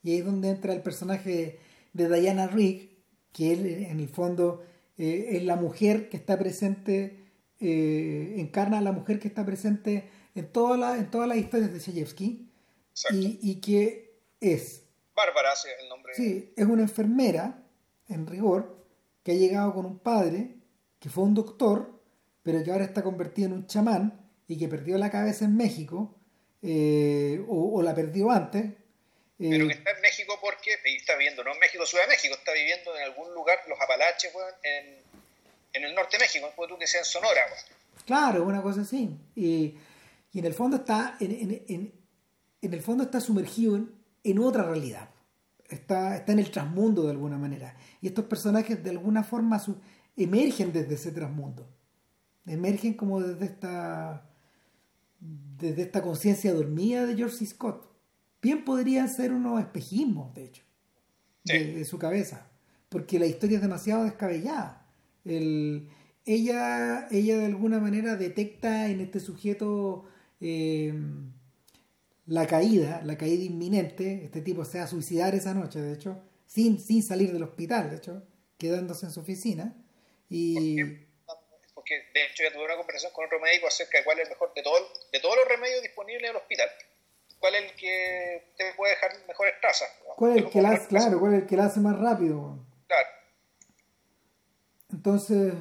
Y 0.03 0.13
ahí 0.13 0.19
es 0.19 0.25
donde 0.25 0.51
entra 0.51 0.73
el 0.73 0.83
personaje 0.83 1.59
de 1.93 2.21
Diana 2.21 2.47
Rigg, 2.47 2.91
que 3.33 3.53
él, 3.53 3.67
en 3.67 4.01
el 4.01 4.09
fondo 4.09 4.63
eh, 4.97 5.29
es 5.31 5.45
la 5.45 5.57
mujer 5.57 6.09
que 6.09 6.17
está 6.17 6.39
presente, 6.39 7.20
eh, 7.61 8.35
encarna 8.39 8.79
a 8.79 8.83
la 8.83 8.93
mujer 8.93 9.19
que 9.19 9.29
está 9.29 9.45
presente 9.45 10.11
en, 10.35 10.51
toda 10.51 10.77
la, 10.77 10.97
en 10.97 11.11
todas 11.11 11.29
las 11.29 11.39
historias 11.39 11.73
de 11.73 11.81
Chayefsky. 11.81 12.51
Y, 13.13 13.39
y, 13.43 13.61
que 13.61 14.19
es... 14.41 14.85
Bárbara, 15.15 15.55
sí, 15.57 15.69
el 15.81 15.89
nombre. 15.89 16.15
Sí, 16.15 16.53
es 16.57 16.67
una 16.67 16.83
enfermera, 16.83 17.63
en 18.09 18.27
rigor, 18.27 18.85
que 19.23 19.33
ha 19.33 19.35
llegado 19.35 19.75
con 19.75 19.87
un 19.87 19.99
padre, 19.99 20.57
que 20.99 21.09
fue 21.09 21.25
un 21.25 21.35
doctor, 21.35 22.01
pero 22.43 22.63
que 22.63 22.71
ahora 22.71 22.85
está 22.85 23.03
convertido 23.03 23.49
en 23.49 23.55
un 23.55 23.67
chamán 23.67 24.29
y 24.49 24.59
que 24.59 24.69
perdió 24.69 24.99
la 24.99 25.11
cabeza 25.11 25.45
en 25.45 25.57
México 25.57 26.19
eh, 26.63 27.43
o, 27.49 27.81
la 27.83 27.95
perdió 27.95 28.31
antes. 28.31 28.65
Pero 29.39 29.67
que 29.67 29.73
eh, 29.73 29.77
está 29.77 29.91
en 29.93 30.01
México 30.03 30.39
porque, 30.41 30.77
está 30.97 31.17
viviendo, 31.17 31.45
no 31.45 31.55
en 31.55 31.59
México, 31.59 31.87
Ciudad 31.87 32.05
de 32.05 32.11
México, 32.11 32.35
está 32.35 32.53
viviendo 32.53 32.97
en 32.97 33.05
algún 33.05 33.33
lugar, 33.35 33.59
los 33.69 33.81
Apalaches, 33.81 34.33
en, 34.63 35.03
en, 35.73 35.85
el 35.85 35.95
norte 35.95 36.17
de 36.17 36.25
México, 36.25 36.53
no 36.57 36.67
tú 36.67 36.79
que 36.79 36.87
sea 36.87 37.01
en 37.01 37.07
Sonora. 37.07 37.41
Claro, 38.05 38.45
una 38.45 38.63
cosa 38.63 38.83
así. 38.83 39.19
Y, 39.35 39.75
y, 40.33 40.39
en 40.39 40.45
el 40.45 40.55
fondo 40.55 40.79
está, 40.79 41.17
en, 41.21 41.65
en, 41.69 41.93
en 42.63 42.75
el 42.75 42.83
fondo 42.83 43.05
está 43.05 43.21
sumergido 43.21 43.81
en, 44.25 44.39
otra 44.39 44.65
realidad. 44.65 45.11
Está, 45.69 46.17
está 46.17 46.33
en 46.33 46.41
el 46.41 46.51
transmundo 46.51 47.05
de 47.05 47.11
alguna 47.11 47.39
manera. 47.39 47.77
Y 48.01 48.09
estos 48.09 48.25
personajes 48.25 48.83
de 48.83 48.91
alguna 48.91 49.23
forma 49.23 49.59
su, 49.59 49.81
emergen 50.17 50.73
desde 50.73 50.95
ese 50.95 51.13
transmundo. 51.13 51.69
Emergen 52.47 52.95
como 52.95 53.21
desde 53.21 53.47
esta 53.47 54.27
desde 55.21 55.83
esta 55.83 56.03
conciencia 56.03 56.53
dormida 56.53 57.07
de 57.07 57.17
George 57.17 57.37
C. 57.37 57.47
Scott. 57.47 57.87
Bien 58.41 58.65
podrían 58.65 59.09
ser 59.09 59.33
unos 59.33 59.61
espejismos, 59.61 60.35
de 60.35 60.45
hecho, 60.45 60.63
de, 61.45 61.85
su 61.85 61.99
cabeza, 61.99 62.47
porque 62.89 63.19
la 63.19 63.27
historia 63.27 63.57
es 63.57 63.63
demasiado 63.63 64.05
descabellada. 64.05 64.80
Ella, 65.25 67.09
ella 67.11 67.39
de 67.39 67.47
alguna 67.47 67.79
manera 67.79 68.17
detecta 68.17 68.89
en 68.89 69.01
este 69.01 69.21
sujeto 69.21 70.09
eh, 70.41 70.93
la 72.27 72.47
caída, 72.47 73.03
la 73.05 73.17
caída 73.19 73.45
inminente. 73.45 74.25
Este 74.25 74.41
tipo 74.41 74.65
se 74.65 74.79
va 74.79 74.85
a 74.85 74.89
suicidar 74.89 75.35
esa 75.35 75.55
noche, 75.55 75.81
de 75.81 75.93
hecho, 75.93 76.23
sin, 76.47 76.79
sin 76.81 77.03
salir 77.03 77.33
del 77.33 77.43
hospital, 77.43 77.91
de 77.91 77.97
hecho, 77.97 78.23
quedándose 78.59 79.07
en 79.07 79.13
su 79.13 79.21
oficina. 79.21 79.75
Y 80.29 80.77
porque 81.75 81.95
de 82.13 82.27
hecho 82.27 82.43
ya 82.43 82.53
tuve 82.53 82.65
una 82.65 82.77
conversación 82.77 83.13
con 83.13 83.25
otro 83.25 83.41
médico 83.41 83.67
acerca 83.67 83.99
de 83.99 84.05
cuál 84.05 84.19
es 84.19 84.25
el 84.25 84.31
mejor 84.31 84.53
de, 84.55 84.63
todo, 84.63 84.75
de 85.13 85.21
todos 85.21 85.37
los 85.37 85.49
remedios 85.49 85.83
disponibles 85.83 86.25
en 86.25 86.31
el 86.31 86.37
hospital, 86.37 86.69
cuál 87.39 87.55
es 87.55 87.63
el 87.63 87.77
que 87.77 88.53
te 88.57 88.75
puede 88.75 88.93
dejar 88.93 89.13
mejores 89.27 89.55
trazas. 89.61 89.89
¿Cuál 90.17 90.33
es 90.33 90.37
el 90.45 90.51
que 90.51 90.61
la 90.61 90.71
hace, 90.71 90.89
claro, 90.89 91.19
cuál 91.19 91.35
es 91.35 91.43
el 91.43 91.47
que 91.49 91.57
la 91.57 91.65
hace 91.65 91.81
más 91.81 91.99
rápido? 91.99 92.59
Claro. 92.87 93.09
Entonces, 94.93 95.55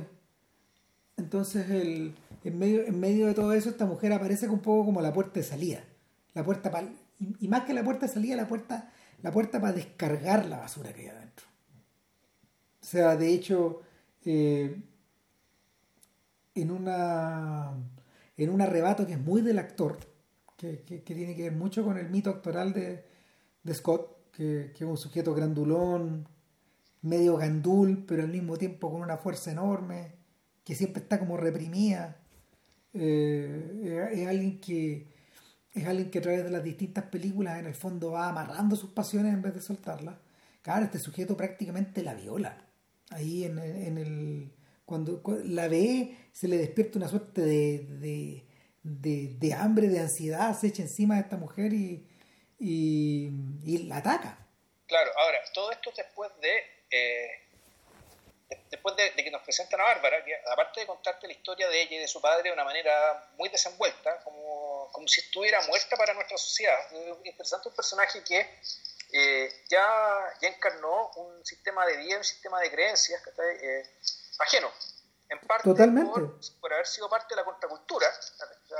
entonces 1.17 1.69
el, 1.69 2.15
en, 2.43 2.57
medio, 2.57 2.85
en 2.85 2.99
medio 2.99 3.27
de 3.27 3.33
todo 3.33 3.53
eso 3.53 3.69
esta 3.69 3.85
mujer 3.85 4.13
aparece 4.13 4.47
un 4.49 4.59
poco 4.59 4.85
como 4.85 5.01
la 5.01 5.13
puerta 5.13 5.39
de 5.39 5.43
salida. 5.43 5.83
La 6.33 6.43
puerta 6.43 6.71
para, 6.71 6.87
y, 7.39 7.47
más 7.47 7.63
que 7.65 7.73
la 7.73 7.83
puerta 7.83 8.07
de 8.07 8.13
salida, 8.13 8.35
la 8.35 8.47
puerta, 8.47 8.91
la 9.21 9.31
puerta 9.31 9.59
para 9.59 9.73
descargar 9.73 10.45
la 10.45 10.57
basura 10.57 10.93
que 10.93 11.01
hay 11.01 11.07
adentro. 11.07 11.45
O 12.81 12.85
sea, 12.85 13.15
de 13.15 13.33
hecho, 13.33 13.81
eh, 14.25 14.81
en 16.55 16.71
una 16.71 17.73
en 18.39 18.49
un 18.49 18.61
arrebato 18.61 19.05
que 19.05 19.13
es 19.13 19.19
muy 19.19 19.41
del 19.41 19.59
actor, 19.59 19.97
que, 20.55 20.77
tiene 21.05 21.35
que 21.35 21.43
ver 21.43 21.51
mucho 21.51 21.83
con 21.83 21.97
el 21.97 22.09
mito 22.09 22.29
actoral 22.29 22.73
de, 22.73 23.03
Scott, 23.73 24.31
que, 24.31 24.71
es 24.73 24.81
un 24.81 24.97
sujeto 24.97 25.35
grandulón, 25.35 26.25
medio 27.01 27.37
gandul, 27.37 28.05
pero 28.05 28.23
al 28.23 28.29
mismo 28.29 28.57
tiempo 28.57 28.91
con 28.91 29.01
una 29.01 29.17
fuerza 29.17 29.51
enorme, 29.51 30.15
que 30.63 30.75
siempre 30.75 31.03
está 31.03 31.19
como 31.19 31.37
reprimida. 31.37 32.21
Eh, 32.93 34.09
es, 34.13 34.27
alguien 34.27 34.59
que 34.59 35.07
es 35.73 35.85
alguien 35.85 36.09
que 36.09 36.19
a 36.19 36.21
través 36.21 36.43
de 36.43 36.49
las 36.49 36.63
distintas 36.63 37.05
películas 37.05 37.59
en 37.59 37.67
el 37.67 37.75
fondo 37.75 38.11
va 38.11 38.29
amarrando 38.29 38.75
sus 38.75 38.91
pasiones 38.91 39.33
en 39.33 39.41
vez 39.41 39.53
de 39.53 39.61
soltarlas. 39.61 40.17
Claro, 40.61 40.85
este 40.85 40.99
sujeto 40.99 41.37
prácticamente 41.37 42.03
la 42.03 42.15
viola. 42.15 42.65
Ahí 43.11 43.43
en 43.45 43.57
el 43.97 44.51
cuando, 44.89 45.21
la 45.45 45.67
ve, 45.67 46.17
se 46.31 46.47
le 46.47 46.57
despierta 46.57 46.97
una 46.97 47.07
suerte 47.07 47.41
de, 47.41 48.43
de, 48.81 49.53
hambre, 49.53 49.87
de 49.87 49.99
ansiedad, 49.99 50.57
se 50.57 50.65
echa 50.65 50.81
encima 50.81 51.13
de 51.13 51.21
esta 51.21 51.37
mujer 51.37 51.73
y, 51.73 52.07
y, 52.57 53.29
la 53.87 53.97
ataca. 53.97 54.47
Claro, 54.87 55.11
ahora, 55.15 55.37
todo 55.53 55.71
esto 55.71 55.91
después 55.95 56.31
de, 56.41 56.49
eh, 56.91 57.49
después 58.69 58.95
de, 58.95 59.13
que 59.15 59.31
nos 59.31 59.41
presentan 59.43 59.79
a 59.81 59.83
Bárbara, 59.83 60.23
que 60.23 60.35
aparte 60.51 60.81
de 60.81 60.87
contarte 60.87 61.27
la 61.27 61.33
historia 61.33 61.67
de 61.67 61.81
ella 61.81 61.97
y 61.97 61.99
de 61.99 62.07
su 62.07 62.21
padre 62.21 62.43
de 62.43 62.51
una 62.51 62.63
manera 62.63 63.29
muy 63.37 63.49
desenvuelta, 63.49 64.23
como, 64.23 64.89
como 64.91 65.07
si 65.07 65.21
estuviera 65.21 65.61
muerta 65.67 65.95
para 65.95 66.13
nuestra 66.13 66.37
sociedad. 66.37 66.79
Es 66.91 67.25
interesante 67.25 67.69
un 67.69 67.75
personaje 67.75 68.23
que 68.23 68.59
eh, 69.11 69.63
ya, 69.69 70.37
ya 70.41 70.47
encarnó 70.49 71.11
un 71.15 71.45
sistema 71.45 71.85
de 71.85 71.97
vida, 71.97 72.17
un 72.17 72.23
sistema 72.23 72.59
de 72.59 72.71
creencias, 72.71 73.21
que 73.23 73.31
eh, 73.39 73.89
ajeno. 74.39 74.71
En 75.29 75.39
parte 75.41 75.69
Por, 76.59 76.73
haber 76.73 76.87
sido 76.87 77.07
parte 77.07 77.35
de 77.35 77.35
la 77.35 77.45
contracultura, 77.45 78.07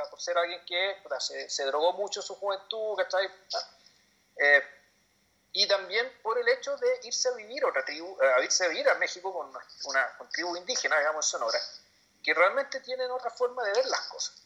por 0.10 0.20
ser 0.20 0.36
alguien 0.36 0.60
que 0.66 0.95
se, 1.47 1.64
drogó 1.66 1.93
mucho 1.93 2.22
en 2.22 2.26
su 2.26 2.36
juventud, 2.36 2.97
eh, 4.36 4.64
y 5.51 5.67
también 5.67 6.11
por 6.21 6.37
el 6.37 6.47
hecho 6.47 6.75
de 6.77 6.87
irse 7.03 7.29
a 7.29 7.33
vivir 7.33 7.65
otra 7.65 7.83
tribu, 7.83 8.17
eh, 8.21 8.33
a 8.37 8.43
irse 8.43 8.65
a 8.65 8.67
vivir 8.67 8.87
a 8.89 8.95
México 8.95 9.33
con 9.33 9.49
una 9.85 10.07
tribu 10.31 10.55
indígena, 10.55 10.97
digamos, 10.99 11.25
en 11.25 11.29
Sonora, 11.29 11.59
que 12.23 12.33
realmente 12.33 12.79
tienen 12.81 13.09
otra 13.11 13.31
forma 13.31 13.63
de 13.63 13.73
ver 13.73 13.85
las 13.85 14.01
cosas. 14.07 14.43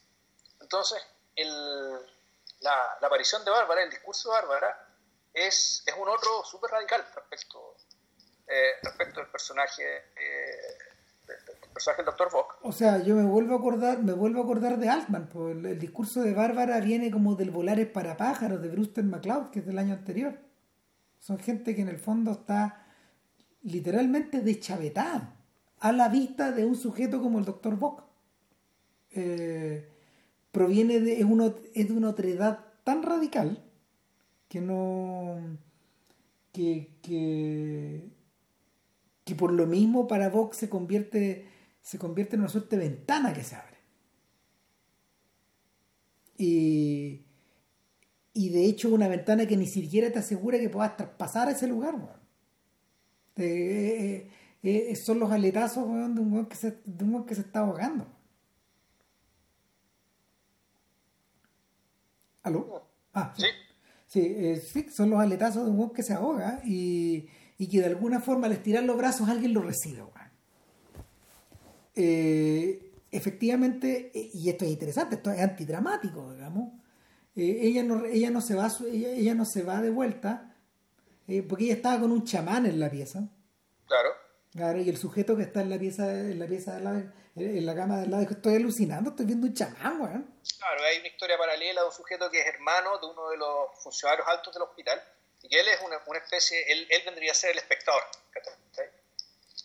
Entonces, 0.61 1.01
la, 2.59 2.97
aparición 3.01 3.43
de 3.43 3.51
Bárbara, 3.51 3.83
el 3.83 3.89
discurso 3.89 4.29
de 4.29 4.35
Bárbara, 4.35 4.87
es, 5.33 5.83
es 5.85 5.95
un 5.95 6.07
otro 6.07 6.43
súper 6.45 6.71
radical 6.71 7.05
respecto, 7.15 7.75
eh, 8.47 8.75
respecto 8.83 9.19
al 9.19 9.29
personaje 9.29 10.13
personaje 11.73 12.03
del 12.03 12.11
Dr. 12.11 12.29
Fox. 12.29 12.55
O 12.61 12.71
sea, 12.71 13.01
yo 13.01 13.15
me 13.15 13.23
vuelvo 13.23 13.55
a 13.55 13.57
acordar, 13.57 13.99
me 13.99 14.13
vuelvo 14.13 14.41
a 14.41 14.43
acordar 14.43 14.77
de 14.77 14.89
Altman, 14.89 15.27
pues 15.27 15.55
el, 15.55 15.79
discurso 15.79 16.21
de 16.21 16.33
Bárbara 16.33 16.79
viene 16.79 17.11
como 17.11 17.35
del 17.35 17.51
Volares 17.51 17.87
para 17.87 18.15
pájaros 18.15 18.61
de 18.61 18.69
Brewster 18.69 19.03
McCloud, 19.03 19.49
que 19.49 19.59
es 19.59 19.65
del 19.65 19.79
año 19.79 19.93
anterior. 19.93 20.37
Son 21.23 21.39
gente 21.39 21.73
que 21.73 21.81
en 21.81 21.87
el 21.87 21.99
fondo 21.99 22.31
está 22.33 22.85
literalmente 23.61 24.41
deschavetada 24.41 25.39
a 25.79 25.93
la 25.93 26.09
vista 26.09 26.51
de 26.51 26.65
un 26.65 26.75
sujeto 26.75 27.21
como 27.21 27.39
el 27.39 27.45
doctor 27.45 27.77
Bock. 27.77 28.03
Eh, 29.11 29.87
proviene 30.51 30.99
de, 30.99 31.21
es, 31.21 31.23
uno, 31.23 31.55
es 31.73 31.87
de 31.87 31.93
una 31.93 32.09
otredad 32.09 32.59
tan 32.83 33.03
radical 33.03 33.63
que 34.49 34.59
no 34.59 35.37
que, 36.51 36.89
que, 37.01 38.09
que 39.23 39.35
por 39.35 39.53
lo 39.53 39.65
mismo 39.65 40.07
para 40.07 40.29
Vox 40.29 40.57
se 40.57 40.67
convierte 40.67 41.47
se 41.81 41.97
convierte 41.99 42.35
en 42.35 42.41
una 42.41 42.49
suerte 42.49 42.77
de 42.77 42.89
ventana 42.89 43.31
que 43.31 43.43
se 43.43 43.55
abre 43.55 43.77
y 46.37 47.21
y 48.33 48.49
de 48.49 48.65
hecho 48.65 48.89
una 48.89 49.07
ventana 49.07 49.45
que 49.45 49.55
ni 49.55 49.67
siquiera 49.67 50.11
te 50.11 50.19
asegura 50.19 50.59
que 50.59 50.69
puedas 50.69 50.97
traspasar 50.97 51.49
ese 51.49 51.67
lugar 51.67 51.95
eh, 53.35 54.29
eh, 54.63 54.87
eh, 54.91 54.95
son 54.95 55.19
los 55.19 55.31
aletazos 55.31 55.85
de 55.87 56.19
un 56.21 56.33
weón 56.33 56.45
que 56.47 56.55
se, 56.55 56.79
de 56.83 57.03
un 57.03 57.25
que 57.25 57.35
se 57.35 57.41
está 57.41 57.59
ahogando 57.59 58.07
¿Aló? 62.41 62.83
Ah, 63.13 63.33
sí. 63.37 63.45
Sí, 64.07 64.59
sí, 64.59 64.87
son 64.91 65.09
los 65.09 65.19
aletazos 65.19 65.63
de 65.63 65.71
un 65.71 65.79
weón 65.79 65.93
que 65.93 66.03
se 66.03 66.13
ahoga 66.13 66.61
y, 66.65 67.27
y, 67.57 67.67
que 67.67 67.79
de 67.79 67.85
alguna 67.85 68.19
forma 68.19 68.47
al 68.47 68.51
estirar 68.51 68.83
los 68.83 68.97
brazos 68.97 69.29
alguien 69.29 69.53
lo 69.53 69.61
recibe. 69.61 70.03
efectivamente, 73.09 74.11
y 74.13 74.49
esto 74.49 74.65
es 74.65 74.71
interesante, 74.71 75.15
esto 75.15 75.31
es 75.31 75.39
antidramático, 75.39 76.33
digamos 76.33 76.82
eh, 77.35 77.59
ella, 77.61 77.83
no, 77.83 78.05
ella, 78.05 78.29
no 78.29 78.41
se 78.41 78.55
va, 78.55 78.67
ella, 78.91 79.09
ella 79.09 79.33
no 79.33 79.45
se 79.45 79.63
va 79.63 79.81
de 79.81 79.89
vuelta 79.89 80.53
eh, 81.27 81.41
porque 81.41 81.65
ella 81.65 81.75
estaba 81.75 82.01
con 82.01 82.11
un 82.11 82.25
chamán 82.25 82.65
en 82.65 82.79
la 82.79 82.89
pieza. 82.89 83.19
Claro. 83.87 84.15
Claro, 84.51 84.79
y 84.79 84.89
el 84.89 84.97
sujeto 84.97 85.35
que 85.35 85.43
está 85.43 85.61
en 85.61 85.69
la 85.69 85.79
pieza, 85.79 86.11
en 86.11 86.37
la 86.37 86.45
pieza 86.45 86.75
de 86.75 86.81
la, 86.81 86.91
en 87.35 87.65
la 87.65 87.75
cama 87.75 87.99
del 87.99 88.11
lado, 88.11 88.21
dijo, 88.21 88.33
estoy 88.33 88.55
alucinando, 88.55 89.09
estoy 89.09 89.25
viendo 89.25 89.47
un 89.47 89.53
chamán, 89.53 89.99
weón. 89.99 90.39
Claro, 90.59 90.83
hay 90.83 90.99
una 90.99 91.07
historia 91.07 91.37
paralela 91.37 91.81
de 91.81 91.87
un 91.87 91.93
sujeto 91.93 92.29
que 92.29 92.39
es 92.39 92.47
hermano 92.47 92.99
de 92.99 93.07
uno 93.07 93.29
de 93.29 93.37
los 93.37 93.81
funcionarios 93.81 94.27
altos 94.27 94.53
del 94.53 94.63
hospital, 94.63 95.01
y 95.41 95.57
él 95.57 95.67
es 95.67 95.81
una, 95.81 95.99
una 96.05 96.19
especie, 96.19 96.71
él, 96.71 96.85
él, 96.89 97.01
vendría 97.03 97.31
a 97.31 97.35
ser 97.35 97.51
el 97.51 97.57
espectador. 97.57 98.03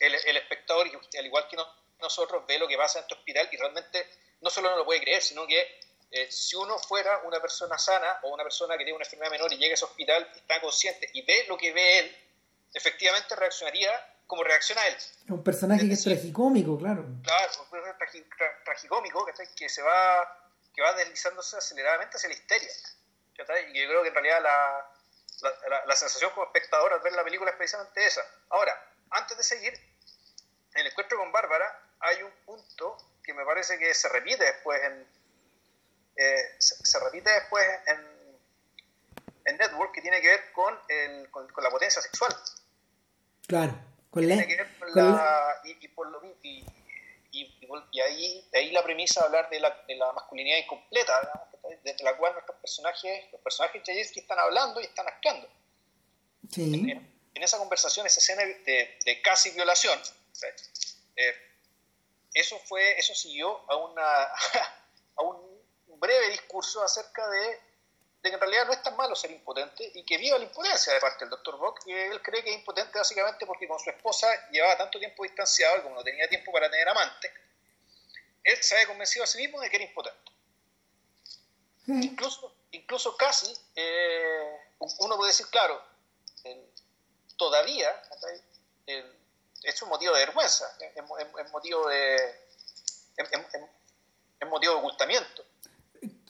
El, 0.01 0.15
el 0.15 0.37
espectador, 0.37 0.87
al 0.87 1.27
igual 1.27 1.47
que 1.49 1.57
nosotros, 2.01 2.45
ve 2.47 2.59
lo 2.59 2.67
que 2.67 2.77
pasa 2.77 2.99
en 2.99 3.03
este 3.03 3.15
hospital 3.15 3.49
y 3.53 3.57
realmente 3.57 4.07
no 4.41 4.49
solo 4.49 4.71
no 4.71 4.77
lo 4.79 4.85
puede 4.85 5.01
creer, 5.01 5.21
sino 5.21 5.47
que 5.47 5.81
eh, 6.11 6.31
si 6.31 6.57
uno 6.57 6.79
fuera 6.79 7.21
una 7.25 7.41
persona 7.41 7.77
sana 7.79 8.21
o 8.23 8.33
una 8.33 8.43
persona 8.43 8.79
que 8.79 8.85
tiene 8.85 8.97
una 8.97 9.05
enfermedad 9.05 9.31
menor 9.31 9.53
y 9.53 9.59
llega 9.59 9.73
a 9.73 9.75
ese 9.75 9.85
hospital, 9.85 10.31
está 10.35 10.61
consciente 10.61 11.11
y 11.13 11.23
ve 11.23 11.45
lo 11.49 11.59
que 11.59 11.73
ve 11.73 11.99
él, 11.99 12.17
efectivamente 12.73 13.37
reaccionaría 13.37 13.91
como 14.27 14.43
reacciona 14.43 14.87
él. 14.87 14.95
Es 14.95 15.31
un 15.31 15.45
personaje 15.45 15.87
que 15.87 15.95
es 15.95 16.05
tragicómico, 16.05 16.79
claro. 16.79 17.05
Claro, 17.23 17.53
un 17.61 17.71
personaje 17.71 18.27
tragicómico 18.65 19.27
que, 19.57 19.69
se 19.69 19.83
va, 19.83 20.51
que 20.75 20.83
va 20.83 20.95
deslizándose 20.95 21.57
aceleradamente 21.57 22.17
hacia 22.17 22.29
la 22.29 22.35
histeria. 22.35 22.69
Y 23.73 23.81
yo 23.81 23.89
creo 23.89 24.03
que 24.03 24.09
en 24.09 24.15
realidad 24.15 24.43
la, 24.43 24.91
la, 25.69 25.85
la, 25.87 25.97
sensación 25.97 26.31
como 26.33 26.47
espectador 26.47 26.93
al 26.93 27.01
ver 27.01 27.13
la 27.13 27.25
película 27.25 27.51
es 27.51 27.57
precisamente 27.57 28.05
esa. 28.05 28.23
Ahora, 28.51 28.75
antes 29.11 29.37
de 29.37 29.45
seguir, 29.45 29.73
en 30.75 30.81
el 30.81 30.87
encuentro 30.89 31.19
con 31.19 31.31
Bárbara 31.33 31.81
hay 32.01 32.23
un 32.23 32.33
punto 32.45 32.97
que 33.23 33.33
me 33.33 33.45
parece 33.45 33.79
que 33.79 33.95
se 33.95 34.09
repite 34.09 34.45
después 34.45 34.83
en, 34.83 35.07
eh, 36.19 36.57
se, 36.59 36.99
repite 36.99 37.31
después 37.31 37.65
en, 37.87 37.97
en, 39.45 39.57
Network 39.57 39.93
que 39.95 40.03
tiene 40.03 40.21
que 40.21 40.29
ver 40.29 40.53
con, 40.53 40.77
el, 40.89 41.31
con, 41.31 41.47
la 41.63 41.71
potencia 41.71 42.03
sexual. 42.03 42.35
Claro, 43.47 43.79
con 44.11 44.27
la, 44.27 44.35
tiene 44.35 44.49
que 44.49 44.57
ver 44.57 44.79
con 44.79 44.95
la, 44.95 45.61
y, 45.65 45.85
y, 45.85 45.89
por 45.89 46.09
lo, 46.11 46.21
y, 46.43 46.67
y, 47.31 48.01
ahí, 48.01 48.49
ahí 48.53 48.73
la 48.73 48.83
premisa 48.83 49.21
de 49.21 49.27
hablar 49.27 49.49
de 49.49 49.61
la, 49.61 49.85
de 49.87 49.95
la 49.95 50.13
masculinidad 50.13 50.59
incompleta, 50.59 51.51
desde 51.85 52.03
la 52.03 52.17
cual 52.17 52.33
nuestros 52.33 52.59
personajes, 52.59 53.33
los 53.33 53.41
personajes 53.41 53.85
de 53.85 54.11
que 54.13 54.21
están 54.21 54.41
hablando 54.41 54.81
y 54.81 54.85
están 54.85 55.07
actuando. 55.07 55.49
Sí. 56.51 56.91
En, 56.91 57.43
esa 57.45 57.59
conversación, 57.59 58.05
esa 58.05 58.19
escena 58.19 58.43
de, 58.43 58.99
de 59.05 59.23
casi 59.23 59.51
violación, 59.51 59.97
eh, 61.15 61.35
eso 62.35 62.59
fue, 62.59 62.99
eso 62.99 63.15
siguió 63.15 63.71
a 63.71 63.77
una 63.77 64.03
a 65.17 65.23
un 65.23 65.48
breve 65.99 66.31
discurso 66.31 66.83
acerca 66.83 67.29
de, 67.29 67.61
que 68.23 68.29
en 68.29 68.41
realidad 68.41 68.67
no 68.67 68.73
es 68.73 68.83
tan 68.83 68.97
malo 68.97 69.15
ser 69.15 69.31
impotente 69.31 69.91
y 69.95 70.05
que 70.05 70.19
viva 70.19 70.39
la 70.39 70.45
impotencia 70.45 70.93
de 70.93 71.01
parte 71.01 71.25
del 71.25 71.31
doctor 71.31 71.59
Bock, 71.59 71.85
que 71.85 72.09
él 72.09 72.21
cree 72.23 72.43
que 72.43 72.51
es 72.51 72.57
impotente 72.57 72.99
básicamente 72.99 73.47
porque 73.47 73.67
con 73.67 73.79
su 73.79 73.91
esposa 73.91 74.29
llevaba 74.51 74.77
tanto 74.77 74.99
tiempo 74.99 75.23
distanciado 75.23 75.79
y 75.79 75.83
como 75.83 75.95
no 75.95 76.05
tenía 76.05 76.29
tiempo 76.29 76.53
para 76.53 76.71
tener 76.71 76.89
amante, 76.89 77.33
él 78.45 78.63
se 78.63 78.75
había 78.75 78.89
convencido 78.89 79.25
a 79.25 79.27
sí 79.27 79.39
mismo 79.39 79.61
de 79.61 79.71
que 79.71 79.77
era 79.77 79.85
impotente. 79.85 80.33
Incluso, 81.87 82.55
incluso 82.73 83.17
casi, 83.17 83.51
eh, 83.75 84.59
uno 84.79 85.17
puede 85.17 85.31
decir, 85.31 85.47
claro, 85.49 85.83
todavía 87.37 88.03
es 89.63 89.83
un 89.83 89.89
motivo 89.89 90.15
de 90.15 90.27
vergüenza, 90.27 90.71
es, 90.95 91.51
motivo 91.51 91.89
de... 91.89 92.49
Es, 93.17 94.49
motivo 94.49 94.75
de 94.75 94.79
ocultamiento. 94.79 95.45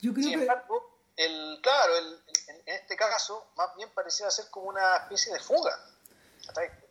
Yo 0.01 0.13
creo 0.13 0.29
Sin 0.29 0.39
embargo, 0.39 0.99
el, 1.15 1.59
claro, 1.61 1.97
el, 1.97 2.19
en 2.47 2.75
este 2.75 2.95
caso, 2.95 3.51
más 3.57 3.75
bien 3.75 3.89
parecía 3.93 4.29
ser 4.31 4.45
como 4.49 4.69
una 4.69 4.97
especie 4.97 5.33
de 5.33 5.39
fuga. 5.39 5.77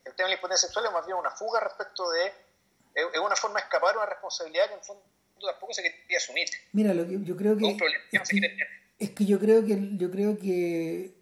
El 0.05 0.15
tema 0.15 0.29
de 0.29 0.29
la 0.29 0.35
impotencia 0.35 0.69
sexual 0.69 0.87
es 0.87 0.93
más 0.93 1.07
bien 1.07 1.19
una 1.19 1.31
fuga 1.31 1.61
respecto 1.61 2.11
de. 2.11 2.33
Es 2.95 3.21
una 3.21 3.37
forma 3.37 3.61
de 3.61 3.65
escapar 3.65 3.97
una 3.97 4.07
responsabilidad 4.07 4.69
que 4.69 4.75
en 4.75 4.83
fondo 4.83 5.03
tampoco 5.41 5.73
se 5.73 5.83
quería 5.83 6.19
asumir. 6.19 6.49
Mira, 6.73 6.95
lo 6.95 7.07
que 7.07 7.23
yo 7.23 7.37
creo 7.37 7.57
que. 7.57 7.71
es, 8.13 8.29
que, 8.29 8.57
es 8.99 9.11
que 9.11 9.25
yo 9.25 9.39
creo 9.39 9.65
que 9.65 9.97
yo 9.97 10.11
creo 10.11 10.39
que 10.39 11.15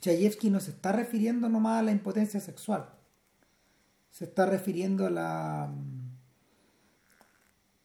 Chayefsky 0.00 0.50
no 0.50 0.60
se 0.60 0.70
está 0.70 0.92
refiriendo 0.92 1.48
nomás 1.48 1.80
a 1.80 1.82
la 1.82 1.90
impotencia 1.90 2.40
sexual. 2.40 2.90
Se 4.10 4.24
está 4.24 4.46
refiriendo 4.46 5.06
a 5.06 5.10
la 5.10 5.68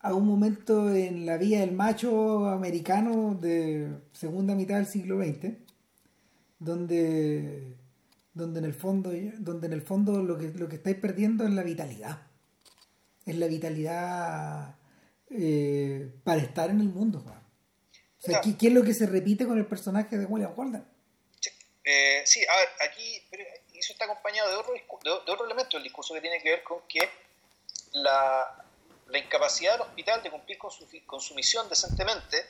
a 0.03 0.13
un 0.13 0.25
momento 0.25 0.93
en 0.93 1.25
la 1.25 1.37
vida 1.37 1.59
del 1.59 1.73
macho 1.73 2.47
americano 2.47 3.37
de 3.39 3.87
segunda 4.13 4.55
mitad 4.55 4.77
del 4.77 4.87
siglo 4.87 5.23
XX, 5.23 5.53
donde, 6.57 7.77
donde 8.33 8.59
en 8.59 8.65
el 8.65 8.73
fondo, 8.73 9.11
donde 9.37 9.67
en 9.67 9.73
el 9.73 9.81
fondo 9.81 10.23
lo 10.23 10.37
que, 10.37 10.47
lo 10.49 10.67
que 10.67 10.77
estáis 10.77 10.97
perdiendo 10.97 11.43
es 11.43 11.51
la 11.51 11.63
vitalidad. 11.63 12.21
Es 13.25 13.35
la 13.35 13.45
vitalidad 13.45 14.75
eh, 15.29 16.11
para 16.23 16.41
estar 16.41 16.71
en 16.71 16.81
el 16.81 16.89
mundo. 16.89 17.23
O 17.23 18.21
sea, 18.23 18.41
¿qué, 18.41 18.67
es 18.67 18.73
lo 18.73 18.83
que 18.83 18.95
se 18.95 19.05
repite 19.05 19.45
con 19.45 19.57
el 19.57 19.67
personaje 19.67 20.17
de 20.17 20.25
William 20.25 20.53
Holden? 20.55 20.83
Eh, 21.83 22.21
sí, 22.25 22.39
a 22.47 22.57
ver, 22.57 22.69
aquí 22.89 23.21
eso 23.73 23.93
está 23.93 24.05
acompañado 24.05 24.49
de 24.49 24.55
otro, 24.55 24.73
de 24.73 25.31
otro 25.31 25.45
elemento 25.45 25.77
del 25.77 25.83
discurso 25.83 26.13
que 26.13 26.21
tiene 26.21 26.41
que 26.41 26.49
ver 26.49 26.63
con 26.63 26.79
que 26.87 27.07
la, 27.93 28.61
la 29.12 29.20
incapacidad 29.20 29.74
del 29.74 29.82
hospital 29.82 30.24
de 30.24 30.32
cumplir 30.32 30.57
con 30.57 30.72
su, 30.72 30.88
con 31.05 31.20
su 31.20 31.36
misión 31.36 31.68
decentemente, 31.68 32.45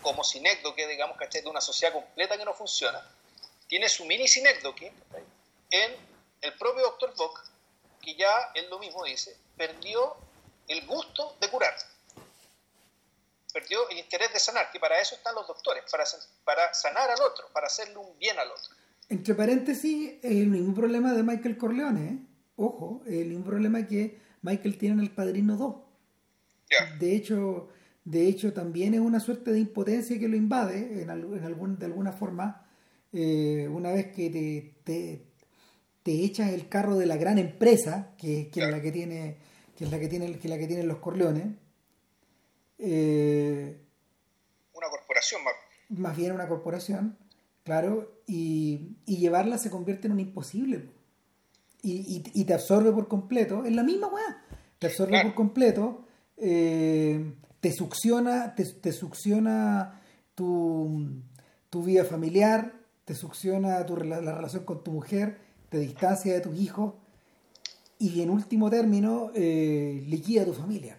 como 0.00 0.24
sinécdoque, 0.24 0.86
digamos, 0.86 1.16
que 1.18 1.40
de 1.40 1.48
una 1.48 1.60
sociedad 1.60 1.92
completa 1.92 2.36
que 2.36 2.44
no 2.44 2.54
funciona, 2.54 3.00
tiene 3.66 3.88
su 3.88 4.04
mini 4.04 4.26
sinécdoque 4.26 4.92
en 5.70 5.92
el 6.40 6.52
propio 6.54 6.82
doctor 6.82 7.14
Bock, 7.16 7.44
que 8.00 8.14
ya 8.14 8.50
él 8.54 8.66
lo 8.70 8.78
mismo 8.78 9.04
dice, 9.04 9.36
perdió 9.56 10.16
el 10.68 10.86
gusto 10.86 11.36
de 11.40 11.50
curar. 11.50 11.74
Perdió 13.52 13.88
el 13.90 13.98
interés 13.98 14.32
de 14.32 14.40
sanar, 14.40 14.70
que 14.70 14.80
para 14.80 15.00
eso 15.00 15.14
están 15.14 15.34
los 15.34 15.46
doctores, 15.46 15.84
para, 15.90 16.04
para 16.44 16.74
sanar 16.74 17.10
al 17.10 17.20
otro, 17.22 17.48
para 17.52 17.66
hacerle 17.66 17.96
un 17.96 18.18
bien 18.18 18.38
al 18.38 18.50
otro. 18.50 18.74
Entre 19.08 19.34
paréntesis, 19.34 20.14
el 20.22 20.46
mismo 20.46 20.74
problema 20.74 21.12
de 21.12 21.22
Michael 21.22 21.56
Corleone, 21.56 22.08
¿eh? 22.08 22.18
ojo, 22.56 23.02
el 23.06 23.26
mismo 23.26 23.44
problema 23.44 23.86
que 23.86 24.23
Michael 24.44 24.76
tiene 24.76 24.96
en 24.96 25.00
El 25.00 25.10
Padrino 25.10 25.56
2. 25.56 25.74
De 26.98 27.16
hecho, 27.16 27.68
de 28.04 28.28
hecho, 28.28 28.52
también 28.52 28.92
es 28.92 29.00
una 29.00 29.18
suerte 29.18 29.52
de 29.52 29.58
impotencia 29.58 30.18
que 30.18 30.28
lo 30.28 30.36
invade 30.36 31.02
en, 31.02 31.08
algún, 31.08 31.78
de 31.78 31.86
alguna 31.86 32.12
forma 32.12 32.66
eh, 33.12 33.66
una 33.70 33.90
vez 33.90 34.12
que 34.12 34.28
te, 34.84 35.24
te, 36.02 36.24
echas 36.24 36.50
el 36.50 36.68
carro 36.68 36.96
de 36.96 37.06
la 37.06 37.16
gran 37.16 37.38
empresa 37.38 38.14
que, 38.18 38.50
es 38.54 38.70
la 38.70 38.82
que 38.82 38.92
tiene 38.92 39.38
que 39.76 39.84
es 39.84 39.90
la 39.90 39.98
que 39.98 40.08
tiene 40.08 40.38
que 40.38 40.48
la 40.48 40.58
que 40.58 40.66
tienen 40.66 40.88
los 40.88 40.98
Corleones. 40.98 41.46
Eh, 42.78 43.80
una 44.74 44.88
corporación 44.90 45.42
más 45.42 45.54
más 45.88 46.16
bien 46.16 46.32
una 46.32 46.48
corporación 46.48 47.16
claro 47.62 48.20
y, 48.26 48.96
y 49.06 49.16
llevarla 49.18 49.56
se 49.56 49.70
convierte 49.70 50.08
en 50.08 50.12
un 50.12 50.20
imposible 50.20 50.90
y, 51.84 52.44
te 52.44 52.54
absorbe 52.54 52.92
por 52.92 53.08
completo, 53.08 53.64
es 53.64 53.72
la 53.72 53.82
misma 53.82 54.08
weá, 54.08 54.42
te 54.78 54.86
absorbe 54.86 55.22
por 55.22 55.34
completo, 55.34 56.06
eh, 56.36 57.34
te 57.60 57.72
succiona, 57.72 58.54
te, 58.54 58.92
succiona 58.92 60.00
tu, 60.34 61.22
tu, 61.70 61.82
vida 61.82 62.04
familiar, 62.04 62.72
te 63.04 63.14
succiona 63.14 63.84
tu, 63.84 63.96
la, 63.96 64.20
relación 64.20 64.64
con 64.64 64.82
tu 64.82 64.92
mujer, 64.92 65.38
te 65.68 65.78
distancia 65.78 66.32
de 66.32 66.40
tus 66.40 66.58
hijos 66.58 66.94
y 67.98 68.22
en 68.22 68.30
último 68.30 68.70
término 68.70 69.30
eh, 69.34 70.02
liquida 70.06 70.44
tu 70.44 70.54
familia. 70.54 70.98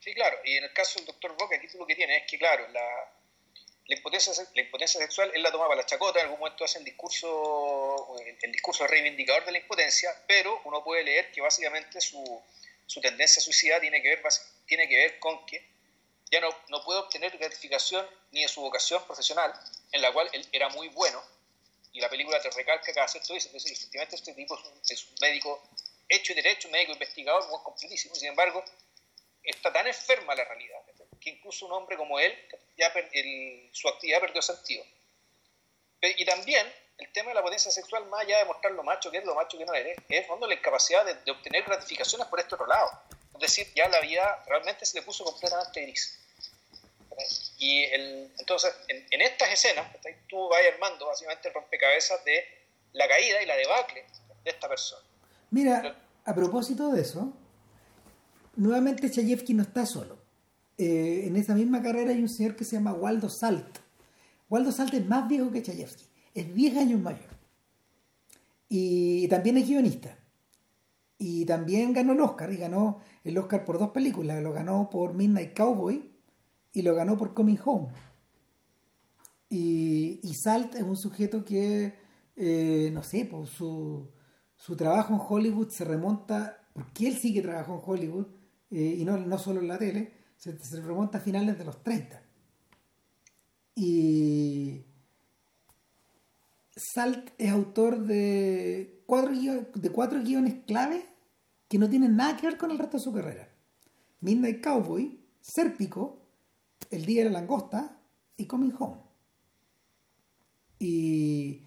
Sí, 0.00 0.12
claro, 0.12 0.36
y 0.44 0.56
en 0.56 0.64
el 0.64 0.72
caso 0.72 0.98
del 0.98 1.06
doctor 1.06 1.32
Boca, 1.38 1.56
aquí 1.56 1.66
tú 1.70 1.78
lo 1.78 1.86
que 1.86 1.94
tienes 1.94 2.22
es 2.22 2.30
que, 2.30 2.38
claro, 2.38 2.64
la, 2.72 2.80
la, 3.86 3.96
impotencia, 3.96 4.32
la 4.54 4.62
impotencia 4.62 5.00
sexual 5.00 5.30
él 5.34 5.42
la 5.42 5.50
tomaba 5.50 5.70
para 5.70 5.82
la 5.82 5.86
chacota, 5.86 6.18
en 6.18 6.26
algún 6.26 6.40
momento 6.40 6.64
hace 6.64 6.78
el 6.78 6.84
discurso, 6.84 8.16
el, 8.42 8.52
discurso 8.52 8.86
reivindicador 8.86 9.44
de 9.44 9.52
la 9.52 9.58
impotencia, 9.58 10.10
pero 10.26 10.60
uno 10.64 10.82
puede 10.82 11.04
leer 11.04 11.30
que 11.32 11.40
básicamente 11.40 12.00
su, 12.00 12.42
su 12.86 13.00
tendencia 13.00 13.42
suicida 13.42 13.80
tiene 13.80 14.02
que 14.02 14.08
ver, 14.08 14.22
tiene 14.66 14.88
que 14.88 14.96
ver 14.96 15.18
con 15.18 15.44
que 15.46 15.68
ya 16.30 16.40
no, 16.40 16.48
no 16.68 16.82
puede 16.84 17.00
obtener 17.00 17.36
gratificación 17.36 18.08
ni 18.32 18.42
de 18.42 18.48
su 18.48 18.60
vocación 18.60 19.04
profesional, 19.04 19.52
en 19.92 20.02
la 20.02 20.12
cual 20.12 20.28
él 20.32 20.46
era 20.52 20.68
muy 20.70 20.88
bueno, 20.88 21.22
y 21.92 22.00
la 22.00 22.08
película 22.08 22.40
te 22.40 22.50
recalca 22.50 22.92
cada 22.92 23.06
cierto 23.06 23.34
dice, 23.34 23.48
entonces 23.48 23.70
efectivamente 23.70 24.16
este 24.16 24.34
tipo 24.34 24.58
es 24.88 25.04
un, 25.04 25.14
médico 25.20 25.62
hecho 26.08 26.32
y 26.32 26.34
derecho, 26.34 26.68
un 26.68 26.72
médico 26.72 26.92
investigador, 26.92 27.48
muy 27.48 27.60
completísimo, 27.62 28.14
sin 28.16 28.28
embargo, 28.28 28.64
está 29.42 29.72
tan 29.72 29.86
enferma 29.86 30.34
la 30.34 30.44
realidad, 30.44 30.80
que 31.20 31.30
incluso 31.30 31.66
un 31.66 31.72
hombre 31.72 31.96
como 31.96 32.18
él, 32.18 32.36
ya 32.76 32.92
su 33.72 33.88
actividad 33.88 34.20
perdió 34.20 34.42
sentido. 34.42 34.84
Y 36.00 36.24
también 36.24 36.66
el 36.98 37.12
tema 37.12 37.30
de 37.30 37.34
la 37.34 37.42
potencia 37.42 37.70
sexual, 37.70 38.06
más 38.06 38.20
allá 38.22 38.38
de 38.38 38.44
mostrar 38.44 38.72
lo 38.72 38.82
macho 38.82 39.10
que 39.10 39.18
es, 39.18 39.24
lo 39.24 39.34
macho 39.34 39.56
que 39.56 39.64
no 39.64 39.74
eres, 39.74 39.96
es 40.08 40.22
en 40.22 40.26
fondo 40.26 40.46
la 40.46 40.54
incapacidad 40.54 41.04
de, 41.04 41.14
de 41.14 41.30
obtener 41.30 41.64
gratificaciones 41.64 42.26
por 42.28 42.40
este 42.40 42.54
otro 42.54 42.66
lado. 42.66 42.90
Es 43.34 43.40
decir, 43.40 43.72
ya 43.74 43.88
la 43.88 44.00
vida 44.00 44.44
realmente 44.46 44.84
se 44.84 44.98
le 44.98 45.02
puso 45.04 45.24
completamente 45.24 45.82
gris. 45.82 46.20
Y 47.58 47.84
el, 47.84 48.32
entonces, 48.38 48.74
en, 48.88 49.20
estas 49.20 49.50
escenas, 49.50 49.86
tú 50.28 50.48
vas 50.48 50.60
armando 50.72 51.06
básicamente 51.06 51.48
el 51.48 51.54
rompecabezas 51.54 52.24
de 52.24 52.44
la 52.92 53.08
caída 53.08 53.42
y 53.42 53.46
la 53.46 53.56
debacle 53.56 54.04
de 54.42 54.50
esta 54.50 54.68
persona. 54.68 55.02
Mira, 55.50 55.96
a 56.24 56.34
propósito 56.34 56.90
de 56.90 57.02
eso, 57.02 57.32
nuevamente 58.56 59.10
Chayefsky 59.10 59.54
no 59.54 59.62
está 59.62 59.86
solo. 59.86 60.18
Eh, 60.76 61.24
en 61.26 61.36
esa 61.36 61.54
misma 61.54 61.82
carrera 61.82 62.10
hay 62.10 62.20
un 62.20 62.28
señor 62.28 62.56
que 62.56 62.64
se 62.64 62.76
llama 62.76 62.92
Waldo 62.92 63.28
Salt. 63.28 63.78
Waldo 64.48 64.72
Salt 64.72 64.94
es 64.94 65.06
más 65.06 65.28
viejo 65.28 65.50
que 65.50 65.62
Chayefsky, 65.62 66.04
es 66.34 66.54
10 66.54 66.76
años 66.78 67.00
mayor. 67.00 67.34
Y 68.68 69.28
también 69.28 69.56
es 69.58 69.68
guionista. 69.68 70.18
Y 71.16 71.44
también 71.44 71.92
ganó 71.92 72.12
el 72.12 72.20
Oscar, 72.20 72.52
y 72.52 72.56
ganó 72.56 72.98
el 73.22 73.38
Oscar 73.38 73.64
por 73.64 73.78
dos 73.78 73.90
películas. 73.90 74.42
Lo 74.42 74.52
ganó 74.52 74.90
por 74.90 75.14
Midnight 75.14 75.56
Cowboy 75.56 76.10
y 76.72 76.82
lo 76.82 76.94
ganó 76.94 77.16
por 77.16 77.34
Coming 77.34 77.58
Home. 77.64 77.88
Y, 79.48 80.34
Salt 80.34 80.74
es 80.74 80.82
un 80.82 80.96
sujeto 80.96 81.44
que, 81.44 81.94
eh, 82.34 82.90
no 82.92 83.04
sé, 83.04 83.24
pues 83.24 83.50
su, 83.50 84.10
su, 84.56 84.76
trabajo 84.76 85.14
en 85.14 85.20
Hollywood 85.26 85.68
se 85.68 85.84
remonta, 85.84 86.66
porque 86.72 87.06
él 87.06 87.16
sí 87.16 87.32
que 87.32 87.40
trabajó 87.42 87.74
en 87.74 87.80
Hollywood, 87.84 88.26
eh, 88.72 88.96
y 88.98 89.04
no, 89.04 89.16
no 89.16 89.38
solo 89.38 89.60
en 89.60 89.68
la 89.68 89.78
tele, 89.78 90.12
se, 90.36 90.58
se, 90.58 90.80
remonta 90.80 91.18
a 91.18 91.20
finales 91.20 91.58
de 91.58 91.64
los 91.64 91.82
30. 91.82 92.22
Y 93.76 94.84
Salt 96.76 97.30
es 97.38 97.50
autor 97.50 98.00
de 98.00 99.02
cuatro, 99.06 99.32
de 99.74 99.90
cuatro 99.90 100.22
guiones 100.22 100.54
clave 100.66 101.06
que 101.68 101.78
no 101.78 101.88
tienen 101.88 102.16
nada 102.16 102.36
que 102.36 102.46
ver 102.46 102.56
con 102.56 102.70
el 102.70 102.78
resto 102.78 102.98
de 102.98 103.02
su 103.02 103.12
carrera. 103.12 103.48
Midnight 104.20 104.62
Cowboy, 104.62 105.20
Sérpico, 105.40 106.22
el 106.90 107.04
Día 107.04 107.24
de 107.24 107.30
la 107.30 107.40
Langosta 107.40 107.98
y 108.36 108.46
Coming 108.46 108.74
Home. 108.78 109.00
Y, 110.78 111.62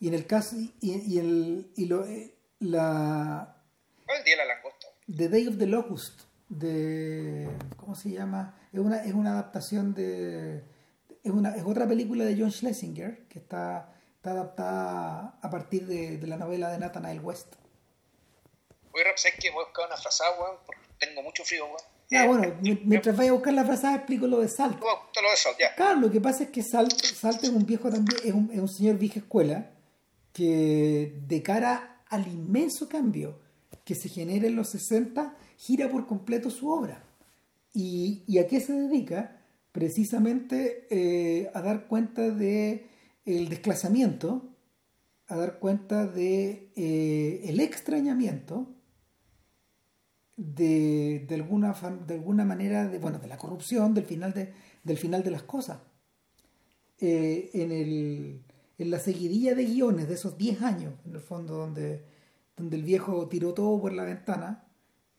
y 0.00 0.08
en 0.08 0.14
el 0.14 0.26
caso. 0.26 0.56
Y, 0.80 1.18
el, 1.18 1.70
y 1.76 1.86
lo, 1.86 2.04
eh, 2.04 2.34
la. 2.60 3.62
¿Cuál 4.04 4.16
es 4.16 4.20
el 4.20 4.24
Día 4.24 4.36
de 4.36 4.46
la 4.46 4.54
Langosta? 4.54 4.86
The 5.06 5.28
Day 5.28 5.46
of 5.48 5.58
the 5.58 5.66
Locust. 5.66 6.25
De. 6.48 7.48
¿Cómo 7.76 7.94
se 7.94 8.10
llama? 8.10 8.58
Es 8.72 8.80
una, 8.80 9.04
es 9.04 9.12
una 9.12 9.32
adaptación 9.32 9.94
de. 9.94 10.64
Es, 11.22 11.32
una, 11.32 11.56
es 11.56 11.64
otra 11.64 11.86
película 11.86 12.24
de 12.24 12.36
John 12.38 12.52
Schlesinger 12.52 13.26
que 13.28 13.40
está, 13.40 13.92
está 14.16 14.30
adaptada 14.30 15.38
a 15.42 15.50
partir 15.50 15.86
de, 15.86 16.18
de 16.18 16.26
la 16.26 16.36
novela 16.36 16.70
de 16.70 16.78
Nathaniel 16.78 17.20
West. 17.20 17.54
Voy 18.92 19.02
a 19.02 19.16
sé 19.16 19.32
que 19.38 19.50
voy 19.50 19.62
a 19.62 19.66
buscar 19.66 19.86
una 19.86 19.96
frazada, 19.96 20.30
weón, 20.40 20.56
porque 20.64 20.82
tengo 20.98 21.22
mucho 21.22 21.44
frío, 21.44 21.66
weón. 21.66 21.96
Ya, 22.08 22.22
ah, 22.22 22.26
bueno, 22.26 22.56
mientras 22.84 23.16
vaya 23.16 23.30
a 23.30 23.32
buscar 23.32 23.52
la 23.52 23.64
frase 23.64 23.92
explico 23.92 24.28
lo 24.28 24.38
de 24.38 24.48
Salt. 24.48 24.80
lo 24.80 24.86
de 24.86 25.36
ya. 25.58 25.74
Claro, 25.74 25.98
lo 25.98 26.10
que 26.10 26.20
pasa 26.20 26.44
es 26.44 26.50
que 26.50 26.62
Salt, 26.62 26.92
Salt 26.92 27.42
es 27.42 27.50
un 27.50 27.66
viejo 27.66 27.90
también, 27.90 28.20
es 28.24 28.32
un, 28.32 28.50
es 28.52 28.60
un 28.60 28.68
señor 28.68 28.96
vieja 28.96 29.18
escuela 29.18 29.72
que 30.32 31.14
de 31.26 31.42
cara 31.42 32.04
al 32.08 32.28
inmenso 32.28 32.88
cambio 32.88 33.40
que 33.84 33.96
se 33.96 34.08
genera 34.08 34.46
en 34.46 34.54
los 34.54 34.70
60, 34.70 35.34
gira 35.56 35.90
por 35.90 36.06
completo 36.06 36.50
su 36.50 36.70
obra. 36.70 37.02
¿Y, 37.72 38.38
a 38.38 38.46
qué 38.46 38.60
se 38.60 38.72
dedica? 38.72 39.42
Precisamente 39.72 40.86
eh, 40.90 41.50
a 41.52 41.60
dar 41.60 41.86
cuenta 41.86 42.30
de 42.30 42.86
el 43.26 43.48
desclasamiento, 43.48 44.48
a 45.26 45.36
dar 45.36 45.58
cuenta 45.58 46.06
de 46.06 46.70
eh, 46.76 47.42
el 47.44 47.60
extrañamiento 47.60 48.68
de, 50.36 51.24
de, 51.28 51.34
alguna, 51.34 51.74
de 52.06 52.14
alguna 52.14 52.44
manera, 52.44 52.88
de, 52.88 52.98
bueno, 52.98 53.18
de 53.18 53.26
la 53.26 53.36
corrupción, 53.36 53.94
del 53.94 54.04
final 54.04 54.32
de, 54.32 54.52
del 54.84 54.96
final 54.96 55.22
de 55.22 55.30
las 55.30 55.42
cosas. 55.42 55.80
Eh, 56.98 57.50
en, 57.52 57.72
el, 57.72 58.42
en 58.78 58.90
la 58.90 58.98
seguidilla 58.98 59.54
de 59.54 59.66
guiones 59.66 60.08
de 60.08 60.14
esos 60.14 60.38
10 60.38 60.62
años, 60.62 60.94
en 61.04 61.14
el 61.14 61.20
fondo, 61.20 61.56
donde, 61.56 62.04
donde 62.56 62.76
el 62.76 62.84
viejo 62.84 63.28
tiró 63.28 63.52
todo 63.52 63.80
por 63.80 63.92
la 63.92 64.04
ventana, 64.04 64.65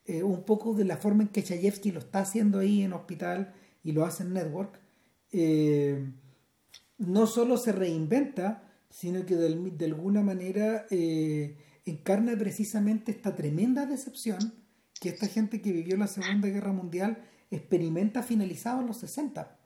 eh, 0.08 0.24
un 0.24 0.44
poco 0.44 0.74
de 0.74 0.86
la 0.86 0.98
forma 0.98 1.24
en 1.24 1.30
que 1.30 1.44
Chayefsky 1.44 1.92
lo 1.92 2.00
está 2.00 2.20
haciendo 2.20 2.60
ahí 2.60 2.82
en 2.84 2.94
Hospital 2.94 3.54
y 3.84 3.92
lo 3.92 4.06
hace 4.06 4.24
en 4.24 4.34
Network, 4.34 4.80
eh, 5.32 6.12
no 6.98 7.28
solo 7.28 7.58
se 7.58 7.72
reinventa, 7.72 8.64
sino 8.90 9.26
que 9.26 9.36
de, 9.36 9.86
alguna 9.86 10.24
manera 10.24 10.88
encarna 11.86 12.36
precisamente 12.38 13.12
esta 13.12 13.36
tremenda 13.36 13.86
decepción 13.86 14.54
que 15.00 15.10
esta 15.10 15.28
gente 15.28 15.62
que 15.62 15.72
vivió 15.72 15.98
la 15.98 16.08
Segunda 16.08 16.48
Guerra 16.48 16.72
Mundial 16.72 17.18
experimenta 17.52 18.24
finalizado 18.24 18.82
en 18.82 18.88
los 18.88 18.98
60, 18.98 19.58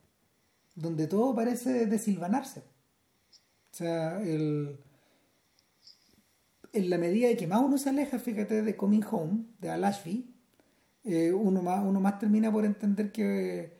donde 0.74 1.06
todo 1.06 1.34
parece 1.34 1.86
desilvanarse. 1.86 2.60
O 3.72 3.74
sea, 3.74 4.20
el, 4.22 4.78
en 6.72 6.90
la 6.90 6.98
medida 6.98 7.28
de 7.28 7.36
que 7.36 7.46
más 7.46 7.60
uno 7.60 7.78
se 7.78 7.90
aleja, 7.90 8.18
fíjate, 8.18 8.62
de 8.62 8.76
Coming 8.76 9.04
Home, 9.10 9.44
de 9.58 9.70
Alashby, 9.70 10.31
eh, 11.04 11.32
uno, 11.32 11.62
más, 11.62 11.84
uno 11.84 12.00
más 12.00 12.18
termina 12.18 12.52
por 12.52 12.64
entender 12.64 13.10
que, 13.12 13.76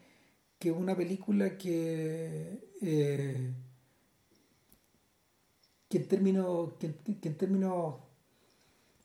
que 0.59 0.73
una 0.73 0.97
película 0.97 1.57
que, 1.57 2.73
eh, 2.81 3.55
que 5.89 5.99
en 5.99 6.09
términos, 6.09 6.75
que, 6.79 6.95
que 7.21 7.29
en 7.29 7.37
términos, 7.37 7.97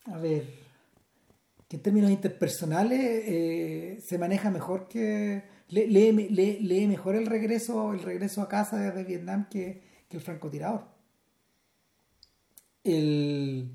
a 0.05 0.17
ver, 0.17 0.67
que 1.67 1.75
en 1.75 1.81
términos 1.81 2.11
interpersonales 2.11 2.99
eh, 3.01 3.99
se 4.01 4.17
maneja 4.17 4.49
mejor 4.49 4.87
que 4.87 5.43
lee, 5.69 6.11
lee, 6.11 6.87
mejor 6.87 7.15
el 7.15 7.25
regreso 7.25 7.93
el 7.93 8.01
regreso 8.01 8.41
a 8.41 8.47
casa 8.47 8.77
desde 8.77 9.03
Vietnam 9.03 9.47
que, 9.49 9.85
el 10.09 10.21
francotirador. 10.21 10.87
El 12.85 13.69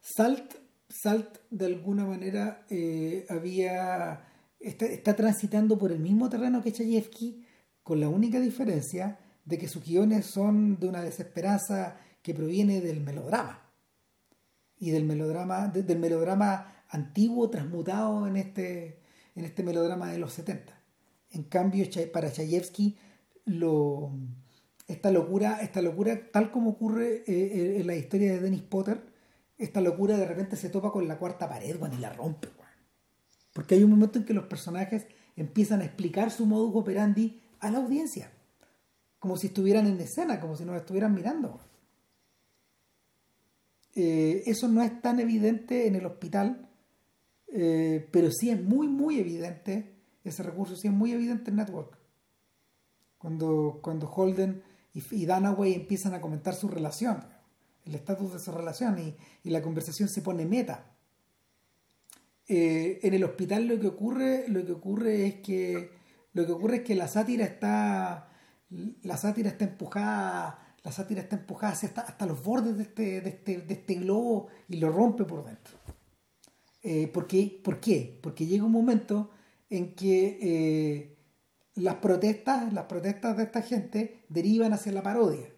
Salt 0.00 0.54
Salt 0.88 1.38
de 1.50 1.66
alguna 1.66 2.04
manera 2.04 2.64
eh, 2.70 3.26
había 3.28 4.24
está, 4.60 5.14
transitando 5.14 5.78
por 5.78 5.92
el 5.92 6.00
mismo 6.00 6.28
terreno 6.28 6.62
que 6.62 6.72
Chayefsky 6.72 7.44
con 7.82 8.00
la 8.00 8.08
única 8.08 8.40
diferencia 8.40 9.18
de 9.44 9.58
que 9.58 9.68
sus 9.68 9.84
guiones 9.84 10.26
son 10.26 10.78
de 10.78 10.88
una 10.88 11.02
desesperanza 11.02 11.96
que 12.22 12.34
proviene 12.34 12.80
del 12.80 13.00
melodrama 13.00 13.62
y 14.78 14.90
del 14.90 15.04
melodrama 15.04 15.68
del 15.68 15.98
melodrama 15.98 16.84
antiguo 16.88 17.50
transmutado 17.50 18.26
en 18.26 18.36
este, 18.36 19.00
en 19.34 19.44
este 19.44 19.62
melodrama 19.62 20.10
de 20.10 20.18
los 20.18 20.32
70. 20.34 20.72
En 21.30 21.42
cambio, 21.44 21.86
para 22.12 22.32
Chayefsky, 22.32 22.96
lo, 23.44 24.12
esta, 24.86 25.10
locura, 25.10 25.60
esta 25.60 25.82
locura, 25.82 26.30
tal 26.32 26.50
como 26.50 26.70
ocurre 26.70 27.24
eh, 27.26 27.80
en 27.80 27.86
la 27.86 27.94
historia 27.94 28.32
de 28.32 28.40
Dennis 28.40 28.62
Potter, 28.62 29.02
esta 29.58 29.80
locura 29.80 30.16
de 30.16 30.26
repente 30.26 30.56
se 30.56 30.70
topa 30.70 30.90
con 30.90 31.06
la 31.06 31.18
cuarta 31.18 31.48
pared 31.48 31.76
y 31.92 31.96
la 31.98 32.12
rompe. 32.12 32.48
Porque 33.52 33.74
hay 33.74 33.82
un 33.82 33.90
momento 33.90 34.18
en 34.18 34.24
que 34.24 34.34
los 34.34 34.46
personajes 34.46 35.06
empiezan 35.36 35.80
a 35.80 35.84
explicar 35.84 36.30
su 36.30 36.46
modus 36.46 36.74
operandi 36.74 37.42
a 37.60 37.70
la 37.70 37.78
audiencia, 37.78 38.30
como 39.18 39.36
si 39.36 39.48
estuvieran 39.48 39.86
en 39.86 40.00
escena, 40.00 40.40
como 40.40 40.56
si 40.56 40.64
nos 40.64 40.76
estuvieran 40.76 41.14
mirando. 41.14 41.60
Eh, 43.94 44.44
eso 44.46 44.68
no 44.68 44.82
es 44.82 45.02
tan 45.02 45.18
evidente 45.18 45.88
en 45.88 45.96
el 45.96 46.06
hospital 46.06 46.68
eh, 47.50 48.06
pero 48.12 48.30
sí 48.30 48.50
es 48.50 48.62
muy, 48.62 48.88
muy 48.88 49.18
evidente, 49.18 49.94
ese 50.22 50.42
recurso 50.42 50.76
sí 50.76 50.88
es 50.88 50.94
muy 50.94 51.12
evidente 51.12 51.50
en 51.50 51.56
Network. 51.56 51.98
Cuando, 53.16 53.80
cuando 53.82 54.06
Holden 54.08 54.62
y, 54.92 55.02
y 55.10 55.26
Danaway 55.26 55.74
empiezan 55.74 56.14
a 56.14 56.20
comentar 56.20 56.54
su 56.54 56.68
relación, 56.68 57.24
el 57.88 57.94
estatus 57.94 58.32
de 58.32 58.38
su 58.38 58.52
relación 58.52 58.98
y, 58.98 59.50
la 59.50 59.62
conversación 59.62 60.08
se 60.08 60.22
pone 60.22 60.44
meta. 60.46 60.94
eh, 62.46 63.00
en 63.02 63.14
el 63.14 63.24
hospital 63.24 63.66
lo 63.66 63.80
que 63.80 63.88
ocurre, 63.88 64.48
lo 64.48 64.64
que 64.64 64.72
ocurre 64.72 65.26
es 65.26 65.34
que 65.36 65.90
lo 66.34 66.46
que 66.46 66.52
ocurre 66.52 66.76
es 66.76 66.82
que 66.82 66.94
la 66.94 67.08
sátira 67.08 67.44
está 67.44 68.28
la 69.02 69.16
sátira 69.16 69.50
está 69.50 69.64
empujada 69.64 70.68
la 70.84 70.92
sátira 70.92 71.22
está 71.22 71.36
empujada 71.36 71.72
hasta, 71.72 72.00
hasta 72.02 72.26
los 72.26 72.42
bordes 72.42 72.76
de 72.76 72.82
este, 72.84 73.20
de, 73.20 73.28
este, 73.30 73.58
de 73.58 73.74
este 73.74 73.94
globo 73.96 74.48
y 74.68 74.76
lo 74.76 74.90
rompe 74.90 75.24
por 75.24 75.44
dentro. 75.44 75.74
Eh, 76.82 77.08
¿por, 77.08 77.26
qué? 77.26 77.60
¿Por 77.62 77.80
qué? 77.80 78.18
Porque 78.22 78.46
llega 78.46 78.64
un 78.64 78.72
momento 78.72 79.30
en 79.68 79.94
que 79.94 80.38
eh, 80.40 81.18
las 81.74 81.96
protestas, 81.96 82.72
las 82.72 82.84
protestas 82.84 83.36
de 83.36 83.42
esta 83.42 83.62
gente 83.62 84.24
derivan 84.28 84.72
hacia 84.72 84.92
la 84.92 85.02
parodia. 85.02 85.52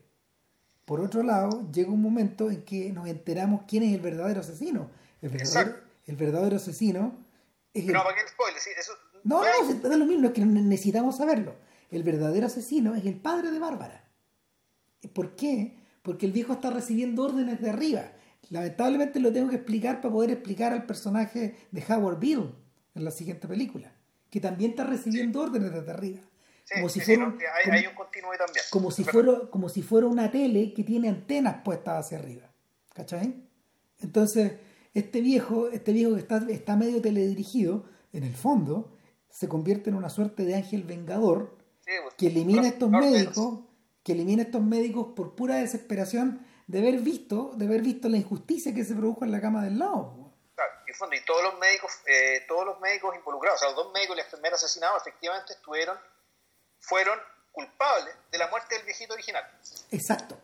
Por 0.91 1.01
otro 1.01 1.23
lado, 1.23 1.71
llega 1.71 1.93
un 1.93 2.03
momento 2.03 2.51
en 2.51 2.65
que 2.65 2.91
nos 2.91 3.07
enteramos 3.07 3.63
quién 3.69 3.85
es 3.85 3.95
el 3.95 4.01
verdadero 4.01 4.41
asesino. 4.41 4.91
El 5.23 5.29
verdadero, 5.29 5.77
el 6.09 6.17
verdadero 6.17 6.57
asesino 6.57 7.17
es 7.73 7.87
el... 7.87 7.93
No, 7.93 8.03
para 8.03 8.21
el 8.21 8.27
spoiler, 8.27 8.61
sí, 8.61 8.71
eso... 8.77 8.91
No, 9.23 9.41
no, 9.41 9.73
no, 9.73 9.89
es 9.89 9.99
lo 9.99 10.05
mismo, 10.05 10.27
es 10.27 10.33
que 10.33 10.45
necesitamos 10.45 11.17
saberlo. 11.17 11.55
El 11.93 12.03
verdadero 12.03 12.49
asesino 12.49 12.97
es 12.97 13.07
el 13.07 13.15
padre 13.15 13.53
de 13.53 13.61
Bárbara. 13.61 14.03
¿Por 15.13 15.37
qué? 15.37 15.77
Porque 16.03 16.27
el 16.27 16.33
viejo 16.33 16.55
está 16.55 16.71
recibiendo 16.71 17.23
órdenes 17.23 17.61
de 17.61 17.71
arriba. 17.71 18.11
Lamentablemente 18.49 19.21
lo 19.21 19.33
tengo 19.33 19.49
que 19.49 19.57
explicar 19.57 20.01
para 20.01 20.13
poder 20.13 20.33
explicar 20.33 20.73
al 20.73 20.87
personaje 20.87 21.55
de 21.71 21.85
Howard 21.89 22.19
Bill 22.19 22.53
en 22.97 23.05
la 23.05 23.13
siguiente 23.13 23.47
película, 23.47 23.93
que 24.29 24.41
también 24.41 24.73
está 24.73 24.83
recibiendo 24.83 25.41
órdenes 25.41 25.73
desde 25.73 25.93
arriba. 25.93 26.21
Como 26.75 26.89
si 26.89 27.01
fuera. 27.01 27.35
Como 28.71 28.91
si, 28.91 29.05
fuera, 29.05 29.33
como 29.51 29.69
si 29.69 29.83
fuera 29.83 30.07
una 30.07 30.31
tele 30.31 30.73
que 30.75 30.85
tiene 30.85 31.09
antenas 31.09 31.63
puestas 31.65 32.07
hacia 32.07 32.19
arriba. 32.19 32.51
¿Cachai? 32.95 33.49
Entonces, 34.01 34.53
este 34.95 35.21
viejo, 35.21 35.69
este 35.69 35.93
viejo 35.93 36.15
que 36.15 36.21
está, 36.21 36.45
está 36.49 36.77
medio 36.77 37.01
teledirigido, 37.01 37.85
en 38.13 38.25
el 38.25 38.35
fondo, 38.35 38.93
se 39.29 39.49
convierte 39.49 39.91
en 39.91 39.97
una 39.97 40.11
suerte 40.11 40.45
de 40.45 40.57
ángel 40.57 40.83
vengador 40.83 41.57
pues, 41.85 42.15
que 42.17 42.27
elimina 42.27 42.63
a 42.63 42.69
estos 42.69 42.91
médicos, 42.91 43.61
que 44.03 44.13
elimina 44.13 44.43
estos 44.43 44.63
médicos 44.63 45.09
por 45.15 45.35
pura 45.37 45.57
desesperación 45.57 46.45
de 46.67 46.79
haber 46.79 46.99
visto, 46.99 47.53
de 47.57 47.67
haber 47.67 47.83
visto 47.83 48.09
la 48.09 48.17
injusticia 48.17 48.75
que 48.75 48.85
se 48.85 48.95
produjo 48.95 49.25
en 49.25 49.33
la 49.33 49.41
cama 49.41 49.65
del 49.65 49.79
lado. 49.79 50.21
Y 51.13 51.25
todos 51.25 51.43
los 51.43 51.59
médicos, 51.59 51.91
eh, 52.07 52.45
todos 52.47 52.67
los 52.67 52.81
médicos 52.81 53.15
involucrados, 53.17 53.59
o 53.59 53.61
sea, 53.61 53.69
los 53.69 53.85
dos 53.85 53.93
médicos 53.93 54.17
y 54.17 54.19
la 54.19 54.25
enfermera 54.25 54.57
asesinados 54.57 55.01
efectivamente 55.01 55.55
estuvieron, 55.55 55.97
fueron 56.81 57.19
culpables 57.53 58.15
de 58.33 58.39
la 58.39 58.49
muerte 58.49 58.75
del 58.77 58.85
viejito 58.85 59.15
original. 59.15 59.43
Exacto. 59.91 60.39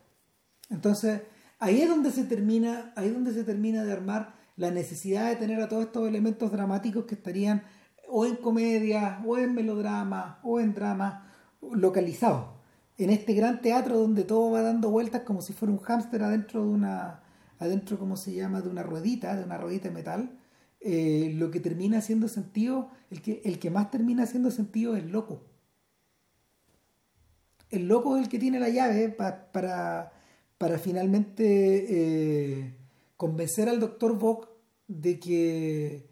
Entonces, 0.71 1.23
ahí 1.59 1.83
es 1.83 1.89
donde 1.89 2.11
se 2.13 2.25
termina, 2.25 2.93
ahí 2.97 3.09
es 3.09 3.15
donde 3.15 3.33
se 3.33 3.45
termina 3.45 3.85
de 3.85 3.93
armar 3.93 4.35
la 4.57 4.71
necesidad 4.71 5.29
de 5.29 5.37
tener 5.37 5.61
a 5.61 5.69
todos 5.69 5.85
estos 5.85 6.09
elementos 6.09 6.51
dramáticos 6.51 7.05
que 7.05 7.15
estarían 7.15 7.67
o 8.09 8.25
en 8.25 8.37
comedia, 8.37 9.21
o 9.27 9.37
en 9.37 9.55
melodrama, 9.55 10.41
o 10.45 10.61
en 10.61 10.75
drama, 10.75 11.33
localizados 11.61 12.57
en 12.99 13.11
este 13.11 13.35
gran 13.35 13.61
teatro 13.61 13.99
donde 13.99 14.25
todo 14.25 14.51
va 14.51 14.63
dando 14.63 14.91
vueltas 14.91 15.23
como 15.23 15.43
si 15.43 15.53
fuera 15.53 15.73
un 15.73 15.81
hámster 15.81 16.23
adentro 16.23 16.63
de 16.63 16.69
una, 16.69 17.23
adentro, 17.59 17.99
¿cómo 17.99 18.17
se 18.17 18.35
llama?, 18.35 18.61
de 18.63 18.69
una 18.69 18.83
ruedita, 18.83 19.37
de 19.37 19.45
una 19.45 19.59
ruedita 19.59 19.89
de 19.89 19.95
metal, 19.95 20.39
eh, 20.81 21.33
lo 21.35 21.51
que 21.51 21.61
termina 21.61 21.99
haciendo 21.99 22.29
sentido, 22.29 22.91
el 23.11 23.21
que, 23.23 23.43
el 23.45 23.59
que 23.59 23.71
más 23.71 23.91
termina 23.91 24.23
haciendo 24.23 24.51
sentido 24.51 24.97
es 24.97 25.05
loco. 25.05 25.43
El 27.77 27.89
loco 27.89 28.17
es 28.17 28.25
el 28.25 28.29
que 28.29 28.39
tiene 28.39 28.59
la 28.59 28.69
llave 28.69 29.09
para, 29.09 30.13
para 30.59 30.79
finalmente 30.79 31.87
eh, 31.89 32.75
convencer 33.17 33.69
al 33.69 33.81
doctor 33.81 34.19
Bock 34.19 34.49
de 34.89 35.19
que 35.19 36.09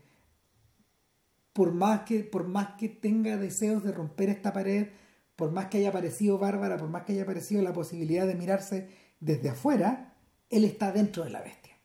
por 1.52 1.72
más 1.72 2.00
que 2.00 2.24
por 2.24 2.48
más 2.48 2.74
que 2.76 2.88
tenga 2.88 3.36
deseos 3.36 3.84
de 3.84 3.92
romper 3.92 4.28
esta 4.28 4.52
pared 4.52 4.88
por 5.36 5.50
más 5.50 5.66
que 5.66 5.78
haya 5.78 5.88
aparecido 5.88 6.38
Bárbara, 6.38 6.76
por 6.76 6.88
más 6.88 7.04
que 7.04 7.12
haya 7.12 7.22
aparecido 7.22 7.62
la 7.62 7.72
posibilidad 7.72 8.26
de 8.26 8.34
mirarse 8.34 8.88
desde 9.20 9.50
afuera, 9.50 10.14
él 10.48 10.64
está 10.64 10.92
dentro 10.92 11.24
de 11.24 11.30
la 11.30 11.40
bestia. 11.40 11.76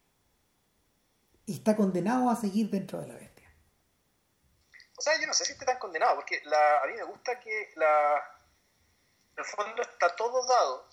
Y 1.45 1.53
está 1.53 1.75
condenado 1.75 2.29
a 2.29 2.35
seguir 2.35 2.69
dentro 2.69 3.01
de 3.01 3.07
la 3.07 3.15
bestia. 3.15 3.51
O 4.97 5.01
sea, 5.01 5.19
yo 5.19 5.25
no 5.25 5.33
sé 5.33 5.45
si 5.45 5.53
está 5.53 5.65
tan 5.65 5.79
condenado, 5.79 6.15
porque 6.15 6.41
a 6.45 6.87
mí 6.87 6.93
me 6.95 7.03
gusta 7.05 7.39
que 7.39 7.69
la, 7.75 8.21
en 9.39 9.45
el 9.45 9.45
fondo 9.45 9.81
está 9.81 10.15
todo 10.15 10.45
dado 10.45 10.87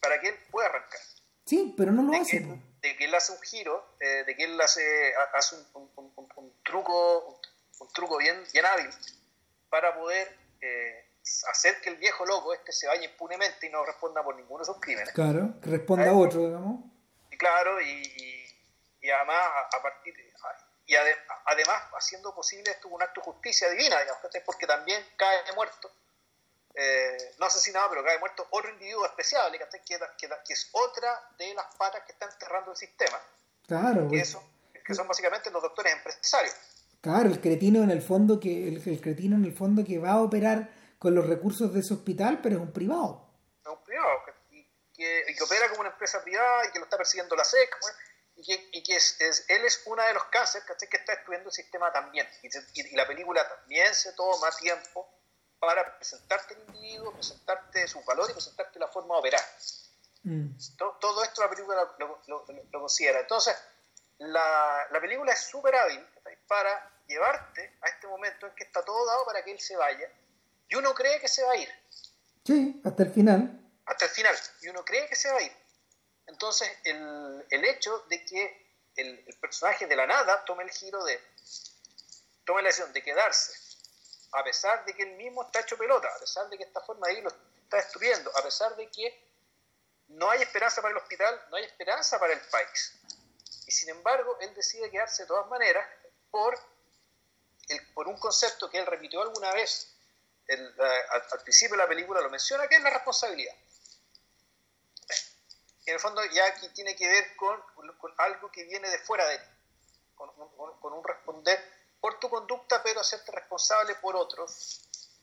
para 0.00 0.20
que 0.20 0.28
él 0.28 0.38
pueda 0.50 0.68
arrancar. 0.68 1.00
Sí, 1.46 1.74
pero 1.76 1.92
no 1.92 2.02
lo 2.02 2.20
hace. 2.20 2.40
de 2.40 2.96
que 2.96 3.04
él 3.04 3.14
hace 3.14 3.32
un 3.32 3.40
giro, 3.40 3.96
eh, 4.00 4.24
de 4.24 4.36
que 4.36 4.44
él 4.44 4.60
hace, 4.60 5.14
hace 5.34 5.56
un, 5.74 6.54
truco 6.62 7.40
un, 7.78 7.92
truco 7.92 8.18
bien, 8.18 8.42
bien 8.52 8.66
hábil 8.66 8.90
para 9.70 9.94
poder 9.94 10.36
eh, 10.60 11.08
hacer 11.50 11.80
que 11.80 11.90
el 11.90 11.96
viejo 11.96 12.26
loco 12.26 12.52
este 12.52 12.72
se 12.72 12.86
vaya 12.86 13.04
impunemente 13.04 13.66
y 13.66 13.70
no 13.70 13.84
responda 13.84 14.22
por 14.22 14.36
ninguno 14.36 14.60
de 14.60 14.66
sus 14.66 14.80
crímenes. 14.80 15.12
Claro, 15.12 15.54
que 15.62 15.70
responda 15.70 16.10
a 16.10 16.14
otro, 16.14 16.40
digamos. 16.46 16.80
Y 17.30 17.38
claro, 17.38 17.80
y, 17.80 18.46
y, 19.00 19.10
además 19.10 19.38
a, 19.72 19.82
partir 19.82 20.14
y 20.88 20.94
además 20.94 21.82
haciendo 21.96 22.34
posible 22.34 22.70
esto 22.70 22.88
un 22.88 23.02
acto 23.02 23.20
de 23.20 23.24
justicia 23.24 23.68
divina, 23.70 24.00
digamos, 24.00 24.22
porque 24.44 24.66
también 24.66 25.04
cae 25.16 25.52
muerto, 25.54 25.90
eh, 26.76 27.34
no 27.38 27.46
asesinado, 27.46 27.88
pero 27.90 28.04
cae 28.04 28.18
muerto 28.18 28.46
otro 28.50 28.70
individuo 28.70 29.06
especial, 29.06 29.50
que, 29.50 29.58
que, 29.58 29.98
que, 30.18 30.52
es 30.52 30.68
otra 30.72 31.30
de 31.38 31.54
las 31.54 31.74
patas 31.76 32.02
que 32.04 32.12
está 32.12 32.26
enterrando 32.26 32.72
el 32.72 32.76
sistema. 32.76 33.18
Claro. 33.66 34.08
Que, 34.08 34.18
pues. 34.18 34.36
que 34.84 34.94
son 34.94 35.08
básicamente 35.08 35.50
los 35.50 35.62
doctores 35.62 35.94
empresarios. 35.94 36.54
Claro, 37.00 37.28
el 37.28 37.40
cretino 37.40 37.82
en 37.82 37.90
el 37.90 38.02
fondo 38.02 38.38
que 38.38 38.68
el, 38.68 38.82
el 38.86 39.00
cretino 39.00 39.36
en 39.36 39.44
el 39.44 39.56
fondo 39.56 39.84
que 39.84 39.98
va 39.98 40.12
a 40.12 40.22
operar 40.22 40.70
con 40.98 41.14
los 41.14 41.26
recursos 41.26 41.72
de 41.72 41.80
ese 41.80 41.94
hospital, 41.94 42.40
pero 42.42 42.56
es 42.56 42.62
un 42.62 42.72
privado. 42.72 43.26
Es 43.64 43.70
un 43.70 43.82
privado, 43.82 44.22
y 44.50 44.66
que, 44.92 45.42
opera 45.42 45.68
como 45.68 45.80
una 45.80 45.90
empresa 45.90 46.22
privada 46.22 46.66
y 46.66 46.72
que 46.72 46.78
lo 46.78 46.84
está 46.84 46.96
persiguiendo 46.96 47.36
la 47.36 47.44
SEC, 47.44 47.76
y 48.36 48.42
que, 48.42 48.68
y 48.72 48.82
que 48.82 48.96
es, 48.96 49.44
él 49.48 49.64
es 49.64 49.82
una 49.86 50.04
de 50.06 50.14
los 50.14 50.24
cánceres 50.24 50.66
que 50.66 50.96
está 50.96 51.14
estudiando 51.14 51.48
el 51.48 51.54
sistema 51.54 51.92
también. 51.92 52.26
Y, 52.42 52.96
la 52.96 53.06
película 53.06 53.48
también 53.48 53.94
se 53.94 54.12
toma 54.12 54.50
tiempo 54.58 55.15
para 55.58 55.96
presentarte 55.96 56.54
el 56.54 56.60
individuo, 56.68 57.12
presentarte 57.12 57.88
su 57.88 58.02
valor 58.04 58.30
y 58.30 58.32
presentarte 58.32 58.78
la 58.78 58.88
forma 58.88 59.14
de 59.14 59.20
operar. 59.20 59.44
Mm. 60.22 60.56
Todo, 60.76 61.22
esto 61.22 61.42
la 61.42 61.50
película 61.50 61.94
lo, 61.98 62.22
lo, 62.26 62.80
considera. 62.80 63.20
Entonces, 63.20 63.56
la, 64.18 64.86
la 64.90 65.00
película 65.00 65.32
es 65.32 65.40
súper 65.40 65.74
hábil 65.74 66.04
para 66.46 66.90
llevarte 67.06 67.78
a 67.82 67.88
este 67.88 68.06
momento 68.06 68.46
en 68.46 68.54
que 68.54 68.64
está 68.64 68.84
todo 68.84 69.06
dado 69.06 69.24
para 69.24 69.42
que 69.44 69.52
él 69.52 69.60
se 69.60 69.76
vaya 69.76 70.10
y 70.68 70.74
uno 70.74 70.94
cree 70.94 71.20
que 71.20 71.28
se 71.28 71.42
va 71.44 71.52
a 71.52 71.56
ir. 71.56 71.68
Sí, 72.44 72.80
hasta 72.84 73.02
el 73.04 73.12
final. 73.12 73.60
Hasta 73.86 74.06
el 74.06 74.10
final. 74.10 74.36
Y 74.62 74.68
uno 74.68 74.84
cree 74.84 75.08
que 75.08 75.16
se 75.16 75.30
va 75.30 75.38
a 75.38 75.42
ir. 75.42 75.52
Entonces, 76.26 76.68
el, 76.84 77.46
el 77.50 77.64
hecho 77.64 78.00
de 78.08 78.24
que 78.24 78.66
el, 78.96 79.36
personaje 79.40 79.86
de 79.86 79.96
la 79.96 80.06
nada 80.06 80.44
tome 80.44 80.64
el 80.64 80.70
giro 80.70 81.04
de. 81.04 81.20
tome 82.44 82.62
la 82.62 82.68
decisión 82.68 82.92
de 82.92 83.02
quedarse, 83.02 83.52
a 84.32 84.44
pesar 84.44 84.84
de 84.84 84.94
que 84.94 85.02
él 85.02 85.12
mismo 85.12 85.42
está 85.44 85.60
hecho 85.60 85.76
pelota, 85.76 86.08
a 86.14 86.18
pesar 86.18 86.48
de 86.48 86.58
que 86.58 86.64
esta 86.64 86.80
forma 86.80 87.06
de 87.08 87.14
ir 87.14 87.24
lo 87.24 87.30
está 87.30 87.76
destruyendo, 87.78 88.30
a 88.36 88.42
pesar 88.42 88.76
de 88.76 88.90
que 88.90 89.26
no 90.08 90.30
hay 90.30 90.42
esperanza 90.42 90.82
para 90.82 90.92
el 90.92 90.98
hospital, 90.98 91.46
no 91.50 91.56
hay 91.56 91.64
esperanza 91.64 92.18
para 92.18 92.32
el 92.32 92.40
país. 92.48 92.92
Y 93.66 93.72
sin 93.72 93.88
embargo, 93.88 94.38
él 94.40 94.54
decide 94.54 94.90
quedarse 94.90 95.24
de 95.24 95.28
todas 95.28 95.48
maneras 95.48 95.86
por, 96.30 96.58
el, 97.68 97.92
por 97.92 98.06
un 98.06 98.18
concepto 98.18 98.70
que 98.70 98.78
él 98.78 98.86
repitió 98.86 99.22
alguna 99.22 99.52
vez 99.52 99.96
al, 100.48 101.42
principio 101.42 101.76
de 101.76 101.82
la 101.82 101.88
película 101.88 102.20
lo 102.20 102.30
menciona, 102.30 102.68
que 102.68 102.76
es 102.76 102.82
la 102.82 102.90
responsabilidad. 102.90 103.54
En 105.86 105.94
el 105.94 106.00
fondo 106.00 106.24
ya 106.26 106.46
aquí 106.46 106.68
tiene 106.70 106.96
que 106.96 107.08
ver 107.08 107.36
con, 107.36 107.62
algo 108.18 108.50
que 108.50 108.64
viene 108.64 108.88
de 108.90 108.98
fuera 109.00 109.26
de 109.28 109.38
ti, 109.38 109.44
con, 110.14 110.92
un 110.92 111.04
responder 111.04 111.75
por 112.06 112.20
tu 112.20 112.30
conducta, 112.30 112.80
pero 112.84 113.00
hacerte 113.00 113.32
responsable 113.32 113.96
por 114.00 114.14
otros 114.14 114.80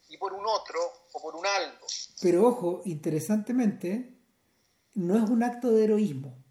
y 0.10 0.18
por 0.18 0.34
un 0.34 0.46
otro 0.46 0.82
o 1.14 1.22
por 1.22 1.34
un 1.34 1.46
algo. 1.46 1.88
Pero 2.22 2.46
ojo, 2.46 2.82
interesantemente, 2.84 4.20
no 4.96 5.16
es 5.16 5.30
un 5.30 5.44
acto 5.44 5.72
de 5.72 5.86
heroísmo. 5.86 6.44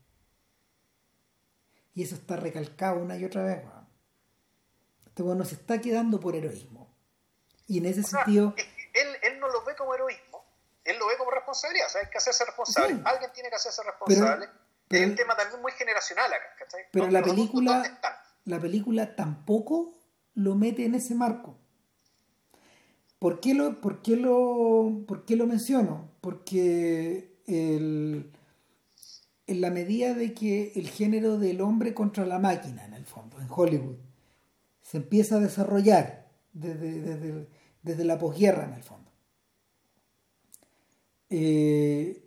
Y 1.93 2.05
eso 2.05 2.15
está 2.15 2.37
recalcado 2.37 3.01
una 3.01 3.19
y 3.19 3.27
otra 3.27 3.45
vez. 3.45 3.63
Este 5.05 5.23
bueno 5.23 5.45
se 5.45 5.57
está 5.57 5.83
quedando 5.83 6.19
por 6.19 6.35
heroísmo. 6.35 6.97
Y 7.67 7.77
en 7.77 7.85
ese 7.85 8.03
sentido... 8.03 8.55
Él, 8.57 9.09
él 9.21 9.39
no 9.39 9.49
lo 9.49 9.63
ve 9.65 9.77
como 9.77 9.95
heroísmo, 9.95 10.47
él 10.85 10.97
lo 10.99 11.09
ve 11.09 11.19
como 11.19 11.31
responsabilidad, 11.31 11.89
o 11.89 11.91
sea, 11.91 12.01
hay 12.01 12.09
que 12.09 12.17
hacerse 12.17 12.47
responsable, 12.47 13.03
alguien 13.05 13.31
tiene 13.35 13.51
que 13.51 13.57
hacerse 13.57 13.83
responsable. 13.83 14.49
es 14.89 15.07
un 15.07 15.15
tema 15.15 15.37
también 15.37 15.61
muy 15.61 15.73
generacional 15.73 16.33
acá, 16.33 16.57
¿cachai? 16.59 16.87
Pero 16.91 17.09
la 17.09 17.23
película, 17.23 18.01
la 18.45 18.61
película 18.61 19.15
tampoco 19.15 20.02
lo 20.35 20.55
mete 20.55 20.85
en 20.85 20.95
ese 20.95 21.15
marco. 21.15 21.57
¿Por 23.19 23.41
qué 23.41 23.55
lo, 23.55 23.81
por 23.81 24.03
qué 24.03 24.17
lo, 24.17 25.05
por 25.07 25.25
qué 25.25 25.37
lo 25.37 25.47
menciono? 25.47 26.11
Porque 26.21 27.37
el, 27.47 28.33
en 29.47 29.61
la 29.61 29.71
medida 29.71 30.15
de 30.15 30.35
que 30.35 30.73
el 30.75 30.89
género 30.89 31.39
del 31.39 31.61
hombre 31.61 31.95
contra 31.95 32.27
la 32.27 32.39
máquina, 32.39 32.85
en 32.85 32.95
el 32.95 33.05
fondo, 33.05 33.41
en 33.41 33.47
Hollywood, 33.49 33.97
se 34.81 34.97
empieza 34.99 35.37
a 35.37 35.41
desarrollar 35.41 36.29
desde, 36.53 37.47
desde, 37.83 38.05
la 38.05 38.19
posguerra 38.19 38.65
en 38.65 38.75
el 38.75 38.83
fondo. 38.83 39.11
Eh, 41.31 42.23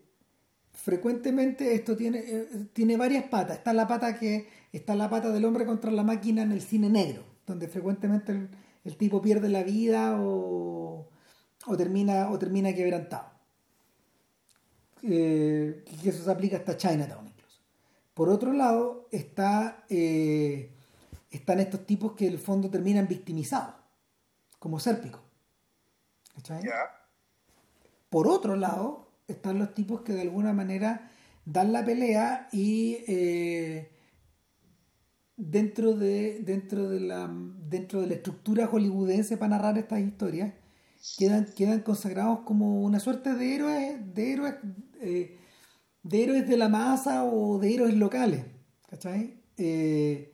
frecuentemente 0.71 1.75
esto 1.75 1.95
tiene, 1.95 2.19
eh, 2.19 2.47
tiene 2.73 2.97
varias 2.97 3.25
patas. 3.25 3.57
Está 3.57 3.73
la 3.73 3.87
pata 3.87 4.17
que 4.17 4.47
está 4.71 4.95
la 4.95 5.09
pata 5.09 5.31
del 5.31 5.45
hombre 5.45 5.65
contra 5.65 5.91
la 5.91 6.03
máquina 6.03 6.41
en 6.41 6.51
el 6.51 6.61
cine 6.61 6.89
negro, 6.89 7.23
donde 7.45 7.67
frecuentemente 7.67 8.49
el, 8.83 8.97
tipo 8.97 9.21
pierde 9.21 9.49
la 9.49 9.63
vida 9.63 10.19
o, 10.21 11.09
o, 11.65 11.77
termina, 11.77 12.29
o 12.29 12.39
termina 12.39 12.73
quebrantado. 12.73 13.31
Eh, 15.03 15.83
que 16.01 16.09
eso 16.09 16.23
se 16.23 16.31
aplica 16.31 16.57
hasta 16.57 16.77
Chinatown 16.77 17.27
incluso. 17.27 17.61
Por 18.13 18.29
otro 18.29 18.53
lado, 18.53 19.07
está, 19.11 19.83
eh, 19.89 20.73
están 21.29 21.59
estos 21.59 21.85
tipos 21.85 22.13
que 22.13 22.27
en 22.27 22.33
el 22.33 22.39
fondo 22.39 22.69
terminan 22.69 23.07
victimizados, 23.07 23.75
como 24.57 24.79
Sérpico. 24.79 25.21
Por 28.09 28.27
otro 28.27 28.55
lado, 28.55 29.11
están 29.27 29.59
los 29.59 29.73
tipos 29.73 30.01
que 30.01 30.13
de 30.13 30.21
alguna 30.21 30.53
manera 30.53 31.11
dan 31.45 31.71
la 31.71 31.83
pelea 31.83 32.47
y 32.51 32.97
eh, 33.07 33.91
dentro, 35.37 35.93
de, 35.93 36.39
dentro, 36.41 36.89
de 36.89 36.99
la, 36.99 37.29
dentro 37.29 38.01
de 38.01 38.07
la 38.07 38.13
estructura 38.15 38.67
hollywoodense 38.67 39.37
para 39.37 39.57
narrar 39.57 39.77
estas 39.77 39.99
historias, 39.99 40.53
quedan, 41.17 41.45
quedan 41.55 41.81
consagrados 41.81 42.39
como 42.41 42.81
una 42.81 42.99
suerte 42.99 43.33
de 43.33 43.55
héroes, 43.55 44.13
de 44.13 44.33
héroes, 44.33 44.55
eh, 45.01 45.37
de 46.03 46.23
héroes 46.23 46.47
de 46.47 46.57
la 46.57 46.69
masa 46.69 47.23
o 47.25 47.59
de 47.59 47.73
héroes 47.73 47.95
locales. 47.95 48.45
¿Cachai? 48.89 49.41
Eh, 49.57 50.33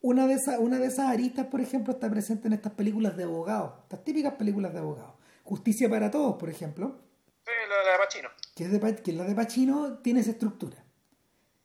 una, 0.00 0.26
de 0.26 0.34
esas, 0.34 0.58
una 0.58 0.78
de 0.78 0.86
esas 0.86 1.06
aristas, 1.06 1.46
por 1.46 1.60
ejemplo, 1.60 1.94
está 1.94 2.08
presente 2.10 2.46
en 2.46 2.54
estas 2.54 2.72
películas 2.72 3.16
de 3.16 3.24
abogados, 3.24 3.72
estas 3.82 4.04
típicas 4.04 4.34
películas 4.34 4.72
de 4.72 4.78
abogados. 4.78 5.14
Justicia 5.42 5.88
para 5.88 6.10
Todos, 6.10 6.36
por 6.36 6.50
ejemplo. 6.50 7.00
Sí, 7.44 7.52
la 7.68 7.92
de 7.92 7.98
Pacino. 7.98 8.28
Que, 8.54 8.64
es 8.64 8.70
de, 8.70 9.02
que 9.02 9.12
la 9.12 9.24
de 9.24 9.34
Pacino 9.34 9.98
tiene 9.98 10.20
esa 10.20 10.32
estructura. 10.32 10.84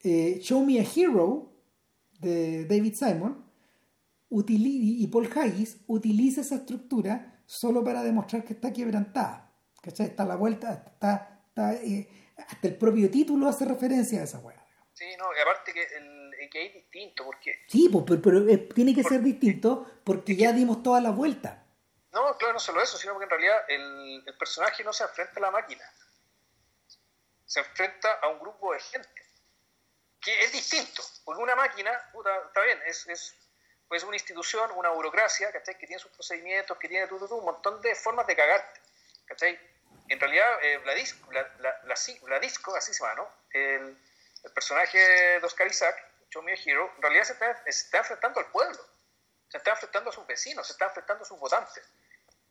Eh, 0.03 0.39
Show 0.41 0.65
Me 0.65 0.79
a 0.79 0.83
Hero, 0.83 1.51
de 2.19 2.65
David 2.65 2.93
Simon, 2.95 3.51
y 4.29 5.07
Paul 5.07 5.29
Haggis 5.33 5.77
utiliza 5.87 6.41
esa 6.41 6.55
estructura 6.55 7.41
solo 7.45 7.83
para 7.83 8.03
demostrar 8.03 8.43
que 8.43 8.53
está 8.53 8.73
quebrantada. 8.73 9.51
¿Cachai? 9.81 10.07
Está 10.07 10.23
a 10.23 10.27
la 10.27 10.35
vuelta, 10.35 10.73
está, 10.73 11.41
está 11.49 11.73
eh, 11.73 12.07
hasta 12.37 12.67
el 12.67 12.77
propio 12.77 13.11
título 13.11 13.47
hace 13.47 13.65
referencia 13.65 14.21
a 14.21 14.23
esa 14.23 14.39
weá. 14.39 14.65
Sí, 14.93 15.05
no, 15.17 15.25
y 15.37 15.41
aparte 15.41 15.73
que, 15.73 15.83
el, 15.83 16.49
que 16.49 16.65
es 16.67 16.73
distinto, 16.73 17.25
porque... 17.25 17.55
Sí, 17.67 17.89
pues, 17.89 18.19
pero, 18.21 18.47
eh, 18.47 18.57
tiene 18.73 18.95
que 18.95 19.03
ser 19.03 19.21
distinto 19.21 19.85
porque 20.03 20.35
ya 20.35 20.53
dimos 20.53 20.81
toda 20.83 21.01
la 21.01 21.11
vuelta. 21.11 21.65
No, 22.13 22.37
claro, 22.37 22.53
no 22.53 22.59
solo 22.59 22.81
eso, 22.81 22.97
sino 22.97 23.17
que 23.17 23.23
en 23.23 23.29
realidad 23.29 23.57
el, 23.67 24.23
el 24.25 24.37
personaje 24.37 24.83
no 24.83 24.93
se 24.93 25.03
enfrenta 25.03 25.33
a 25.37 25.41
la 25.41 25.51
máquina, 25.51 25.83
se 27.45 27.59
enfrenta 27.59 28.07
a 28.21 28.29
un 28.29 28.39
grupo 28.39 28.71
de 28.71 28.79
gente, 28.79 29.21
que 30.23 30.43
es 30.43 30.51
distinto, 30.51 31.03
porque 31.25 31.41
una 31.41 31.55
máquina, 31.55 31.91
puta, 32.11 32.29
está 32.47 32.61
bien, 32.61 32.79
es, 32.85 33.07
es 33.07 33.35
pues 33.87 34.03
una 34.03 34.15
institución, 34.15 34.71
una 34.75 34.89
burocracia, 34.89 35.51
¿cachai? 35.51 35.77
Que 35.77 35.85
tiene 35.85 35.99
sus 35.99 36.11
procedimientos, 36.11 36.77
que 36.77 36.87
tiene 36.87 37.05
un 37.05 37.45
montón 37.45 37.81
de 37.81 37.93
formas 37.95 38.25
de 38.27 38.35
cagarte, 38.35 38.79
¿cachai? 39.25 39.59
En 40.09 40.19
realidad, 40.19 40.63
eh, 40.63 40.77
Vladisco, 40.79 41.31
la, 41.31 41.47
Vladisco, 42.23 42.75
así 42.75 42.93
se 42.93 43.03
llama, 43.03 43.15
¿no? 43.15 43.29
El, 43.51 43.97
el 44.43 44.51
personaje 44.51 44.97
de 44.97 45.45
Oscar 45.45 45.67
Isaac, 45.67 45.95
a 46.35 46.69
Hero, 46.69 46.91
en 46.95 47.01
realidad 47.01 47.23
se 47.23 47.33
está, 47.33 47.63
se 47.63 47.69
está, 47.69 47.99
enfrentando 47.99 48.39
al 48.39 48.47
pueblo, 48.47 48.79
se 49.49 49.57
está 49.57 49.71
enfrentando 49.71 50.09
a 50.09 50.13
sus 50.13 50.25
vecinos, 50.25 50.65
se 50.65 50.73
está 50.73 50.85
enfrentando 50.85 51.23
a 51.23 51.27
sus 51.27 51.39
votantes. 51.39 51.83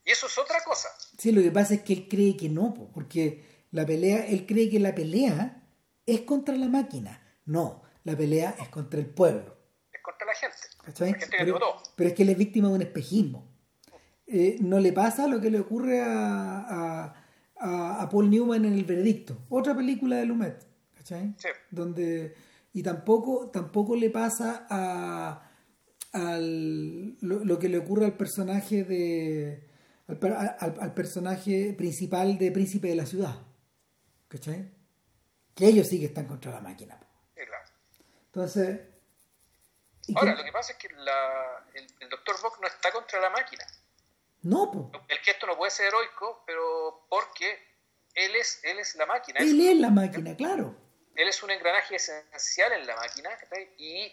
Y 0.04 0.10
eso 0.10 0.26
es 0.26 0.38
otra 0.38 0.62
cosa. 0.64 0.88
Sí, 1.18 1.32
lo 1.32 1.42
que 1.42 1.50
pasa 1.50 1.74
es 1.74 1.82
que 1.82 1.92
él 1.92 2.08
cree 2.08 2.36
que 2.36 2.48
no, 2.48 2.74
porque 2.92 3.66
la 3.70 3.86
pelea, 3.86 4.26
él 4.26 4.46
cree 4.46 4.70
que 4.70 4.78
la 4.78 4.94
pelea 4.94 5.62
es 6.06 6.20
contra 6.22 6.54
la 6.54 6.68
máquina. 6.68 7.21
No, 7.44 7.82
la 8.05 8.16
pelea 8.16 8.56
es 8.59 8.69
contra 8.69 9.01
el 9.01 9.06
pueblo 9.06 9.62
contra 10.02 10.27
la 10.27 10.35
gente. 11.14 11.36
pero, 11.97 12.09
es 12.09 12.14
que 12.14 12.23
él 12.23 12.28
es 12.28 12.36
víctima 12.39 12.69
de 12.69 12.74
un 12.74 12.82
espejismo. 12.82 13.48
Eh, 14.27 14.56
no 14.60 14.78
le 14.78 14.93
pasa 14.93 15.27
lo 15.27 15.40
que 15.40 15.51
le 15.51 15.60
ocurre 15.60 16.01
a, 16.01 17.14
a, 17.59 18.09
Paul 18.10 18.31
Newman 18.31 18.64
en 18.64 18.74
El 18.74 18.85
Veredicto, 18.85 19.39
otra 19.48 19.74
película 19.74 20.16
de 20.16 20.27
Lumet, 20.27 20.66
¿cachai? 20.97 21.35
Donde, 21.70 22.35
y 22.73 22.82
tampoco, 22.82 23.51
tampoco 23.51 23.94
le 23.94 24.10
pasa 24.10 24.66
a, 24.69 25.51
al, 26.12 27.16
lo, 27.20 27.59
que 27.59 27.69
le 27.69 27.78
ocurre 27.78 28.06
al 28.06 28.16
personaje 28.16 28.85
de 28.85 29.69
al, 30.09 30.94
personaje 30.94 31.73
principal 31.74 32.39
de 32.39 32.51
Príncipe 32.51 32.89
de 32.89 32.97
la 32.97 33.06
Ciudad, 33.06 33.36
¿cachai? 34.28 34.73
Que 35.55 35.66
ellos 35.66 35.86
sí 35.86 36.01
que 36.01 36.06
están 36.06 36.27
contra 36.27 36.51
la 36.51 36.60
máquina. 36.60 37.01
Entonces, 38.34 38.80
Ahora, 40.16 40.34
lo 40.34 40.44
que 40.44 40.52
pasa 40.52 40.72
es 40.72 40.78
que 40.78 40.88
el, 40.88 42.09
doctor 42.09 42.40
Bock 42.42 42.59
no 42.60 42.66
está 42.66 42.90
contra 42.90 43.20
la 43.20 43.30
máquina. 43.30 43.64
No, 44.42 44.70
po. 44.70 44.90
El 45.06 45.18
gesto 45.18 45.46
no 45.46 45.56
puede 45.56 45.70
ser 45.70 45.86
heroico, 45.86 46.42
pero 46.46 47.06
porque 47.09 47.76
él 48.14 48.34
es, 48.34 48.60
él 48.64 48.78
es 48.78 48.96
la 48.96 49.06
máquina. 49.06 49.38
Él 49.38 49.60
es, 49.60 49.76
la 49.78 49.90
máquina, 49.90 50.36
claro. 50.36 50.74
Él 51.14 51.28
es 51.28 51.42
un 51.42 51.50
engranaje 51.50 51.96
esencial 51.96 52.72
en 52.72 52.86
la 52.86 52.96
máquina, 52.96 53.30
y, 53.76 54.12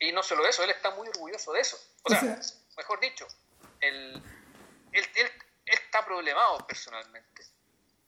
y 0.00 0.12
no 0.12 0.22
solo 0.22 0.46
eso, 0.46 0.64
él 0.64 0.70
está 0.70 0.90
muy 0.92 1.08
orgulloso 1.08 1.52
de 1.52 1.60
eso. 1.60 1.78
O, 2.02 2.10
sea, 2.10 2.40
mejor 2.76 2.98
dicho, 3.00 3.26
él, 3.80 4.20
él, 4.92 5.30
está 5.66 6.04
problemado 6.04 6.66
personalmente. 6.66 7.44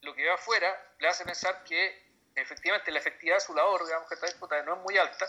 Lo 0.01 0.15
que 0.15 0.27
va 0.27 0.35
afuera 0.35 0.95
le 0.99 1.09
hace 1.09 1.25
pensar 1.25 1.63
que 1.65 2.08
efectivamente 2.43 2.91
la 2.91 2.99
efectividad 2.99 3.37
de 3.37 3.41
su 3.41 3.55
labor, 3.55 3.85
digamos 3.85 4.09
que 4.09 4.15
está 4.15 4.63
no 4.63 4.75
es 4.75 4.81
muy 4.81 4.97
alta, 4.99 5.27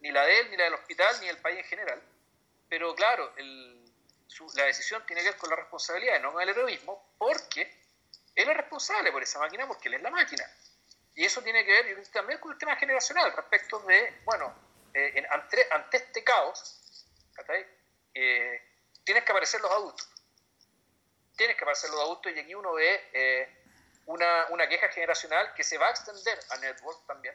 ni 0.00 0.10
la 0.10 0.24
de 0.24 0.40
él, 0.40 0.50
ni 0.50 0.56
la 0.56 0.64
del 0.64 0.74
hospital, 0.74 1.16
ni 1.20 1.26
del 1.26 1.38
país 1.38 1.58
en 1.58 1.64
general. 1.64 2.02
Pero 2.68 2.94
claro, 2.94 3.32
la 4.54 4.64
decisión 4.64 5.04
tiene 5.06 5.22
que 5.22 5.30
ver 5.30 5.38
con 5.38 5.50
la 5.50 5.56
responsabilidad, 5.56 6.20
no 6.20 6.32
con 6.32 6.42
el 6.42 6.48
heroísmo, 6.48 7.14
porque 7.18 7.62
él 8.34 8.48
es 8.48 8.56
responsable 8.56 9.12
por 9.12 9.22
esa 9.22 9.38
máquina, 9.38 9.66
porque 9.66 9.88
él 9.88 9.94
es 9.94 10.02
la 10.02 10.10
máquina. 10.10 10.44
Y 11.14 11.24
eso 11.24 11.42
tiene 11.42 11.64
que 11.64 11.82
ver 11.82 12.08
también 12.08 12.38
con 12.40 12.52
el 12.52 12.58
tema 12.58 12.76
generacional, 12.76 13.32
respecto 13.32 13.78
de, 13.80 14.20
bueno, 14.24 14.54
eh, 14.92 15.24
ante, 15.30 15.66
ante, 15.70 15.96
este 15.98 16.24
caos, 16.24 17.06
eh, 18.14 18.62
tienes 19.04 19.24
que 19.24 19.32
aparecer 19.32 19.60
los 19.60 19.70
adultos. 19.70 20.08
Tienes 21.36 21.56
que 21.56 21.64
aparecer 21.64 21.90
los 21.90 22.00
adultos 22.00 22.32
y 22.34 22.38
aquí 22.38 22.54
uno 22.54 22.74
ve 22.74 23.08
eh, 23.12 23.63
una, 24.06 24.46
una, 24.52 24.68
queja 24.68 24.88
generacional 24.88 25.46
que 25.56 25.64
se 25.64 25.78
va 25.78 25.86
a 25.86 25.90
extender 25.90 26.38
a 26.50 26.58
Network 26.58 27.06
también, 27.06 27.34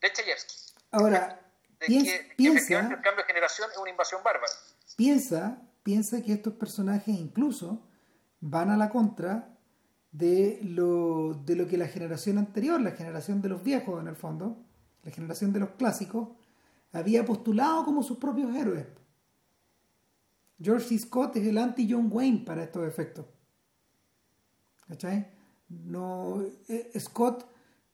de 0.00 0.12
Chayefsky. 0.12 0.54
Ahora, 0.90 1.40
piensa, 1.78 2.12
que 2.36 2.74
el 2.74 3.02
cambio 3.02 3.16
de 3.16 3.24
generación 3.24 3.70
es 3.70 3.78
una 3.78 3.90
invasión 3.90 4.22
bárbara. 4.22 4.52
Piensa, 4.96 5.58
piensa 5.82 6.22
que 6.22 6.32
estos 6.32 6.54
personajes 6.54 7.14
incluso 7.14 7.86
van 8.40 8.70
a 8.70 8.76
la 8.76 8.90
contra 8.90 9.48
de 10.12 10.58
lo, 10.62 11.34
de 11.34 11.56
lo 11.56 11.68
que 11.68 11.76
la 11.76 11.86
generación 11.86 12.38
anterior, 12.38 12.80
la 12.80 12.92
generación 12.92 13.40
de 13.40 13.48
los 13.48 13.62
viejos 13.62 14.00
en 14.00 14.08
el 14.08 14.16
fondo, 14.16 14.56
la 15.02 15.10
generación 15.10 15.52
de 15.52 15.60
los 15.60 15.70
clásicos, 15.70 16.28
había 16.92 17.24
postulado 17.24 17.84
como 17.84 18.02
sus 18.02 18.18
propios 18.18 18.54
héroes. 18.54 18.86
George 20.60 20.88
C. 20.88 20.98
Scott 20.98 21.36
es 21.36 21.46
el 21.46 21.56
anti-John 21.56 22.08
Wayne 22.10 22.44
para 22.44 22.64
estos 22.64 22.86
efectos. 22.86 23.26
¿Cachai? 24.88 25.26
No, 25.70 26.44
eh, 26.68 26.90
Scott, 26.98 27.46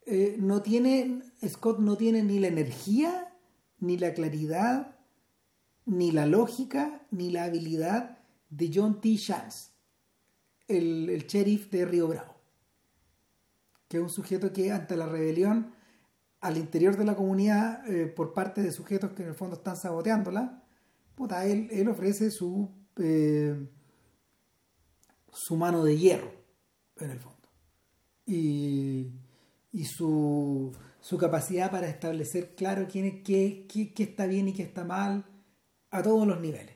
eh, 0.07 0.37
no 0.39 0.63
tiene, 0.63 1.23
Scott 1.47 1.79
no 1.79 1.97
tiene 1.97 2.23
ni 2.23 2.41
la 2.41 2.49
energía 2.49 3.35
ni 3.79 3.99
la 3.99 4.15
claridad, 4.15 4.97
ni 5.85 6.11
la 6.11 6.25
lógica, 6.27 7.07
ni 7.11 7.31
la 7.31 7.45
habilidad 7.45 8.19
de 8.49 8.71
John 8.75 9.03
T. 9.03 9.17
Chance, 9.19 9.73
el, 10.69 11.11
el 11.11 11.27
sheriff 11.27 11.71
de 11.71 11.85
Río 11.85 12.09
Bravo, 12.09 12.35
que 13.89 13.99
es 13.99 14.03
un 14.03 14.09
sujeto 14.09 14.53
que 14.55 14.73
ante 14.73 14.97
la 14.97 15.07
rebelión 15.07 15.75
al 16.41 16.57
interior 16.57 16.97
de 16.97 17.05
la 17.05 17.15
comunidad 17.15 17.87
eh, 17.91 18.07
por 18.07 18.33
parte 18.33 18.63
de 18.63 18.73
sujetos 18.73 19.13
que 19.13 19.23
en 19.23 19.29
el 19.29 19.35
fondo 19.35 19.57
están 19.57 19.77
saboteándola, 19.77 20.65
puta, 21.15 21.45
él, 21.47 21.69
él 21.71 21.89
ofrece 21.89 22.31
su, 22.31 22.71
su 25.33 25.57
mano 25.57 25.85
de 25.85 25.99
hierro, 25.99 26.33
en 26.97 27.11
el 27.11 27.19
fondo. 27.19 27.36
Y, 28.27 29.13
y 29.73 29.85
su, 29.85 30.73
su 31.01 31.19
capacidad 31.19 31.71
para 31.71 31.89
establecer 31.89 32.55
claro 32.57 32.89
quién 32.91 33.05
es, 33.05 33.23
qué, 33.23 33.67
qué, 33.69 34.03
está 34.03 34.27
bien 34.27 34.49
y 34.49 34.53
qué 34.53 34.65
está 34.65 34.85
mal 34.85 35.25
a 35.91 36.03
todos 36.03 36.27
los 36.27 36.41
niveles. 36.41 36.75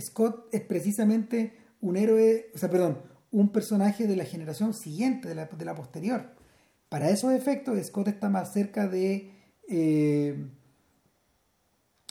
Scott 0.00 0.48
es 0.52 0.62
precisamente 0.62 1.56
un 1.80 1.96
héroe, 1.96 2.50
o 2.54 2.58
sea, 2.58 2.68
perdón, 2.70 3.02
un 3.30 3.50
personaje 3.50 4.06
de 4.06 4.16
la 4.16 4.24
generación 4.24 4.74
siguiente, 4.74 5.28
de 5.28 5.34
la, 5.34 5.46
de 5.46 5.64
la 5.64 5.74
posterior. 5.74 6.34
Para 6.88 7.10
esos 7.10 7.32
efectos, 7.32 7.78
Scott 7.86 8.08
está 8.08 8.28
más 8.28 8.52
cerca 8.52 8.88
de, 8.88 9.30
eh, 9.68 10.46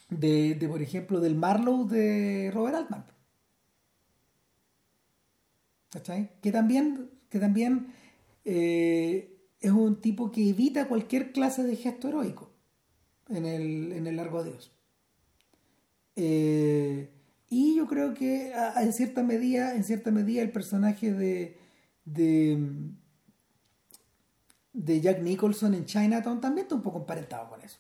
de, 0.10 0.56
de, 0.56 0.68
por 0.70 0.82
ejemplo, 0.82 1.20
del 1.20 1.36
Marlowe 1.36 1.88
de 1.88 2.52
Robert 2.53 2.78
Altman. 2.78 3.06
¿Cachai? 5.91 6.40
Que 6.41 6.52
también, 6.52 7.12
que 7.30 7.40
también 7.40 7.94
eh, 8.45 9.38
es 9.59 9.72
un 9.72 10.01
tipo 10.01 10.31
que 10.31 10.49
evita 10.49 10.88
cualquier 10.88 11.31
clase 11.31 11.63
de 11.63 11.76
gesto 11.76 12.07
heroico 12.07 12.51
en 13.30 13.45
el, 13.45 13.91
en 13.91 14.07
el 14.07 14.15
largo 14.15 14.39
adiós. 14.39 14.72
Eh, 16.15 17.09
y 17.49 17.76
yo 17.76 17.88
creo 17.88 18.13
que 18.13 18.53
en 18.77 18.93
cierta 18.93 19.23
medida, 19.23 19.76
en 19.76 19.84
cierta 19.84 20.11
medida 20.11 20.41
el 20.41 20.51
personaje 20.51 21.11
de, 21.11 21.57
de, 22.05 22.57
de 24.73 25.01
Jack 25.01 25.22
Nicholson 25.22 25.73
en 25.73 25.85
Chinatown 25.85 26.41
también 26.41 26.65
está 26.65 26.76
un 26.76 26.81
poco 26.81 26.99
emparentado 26.99 27.49
con 27.49 27.61
eso. 27.61 27.80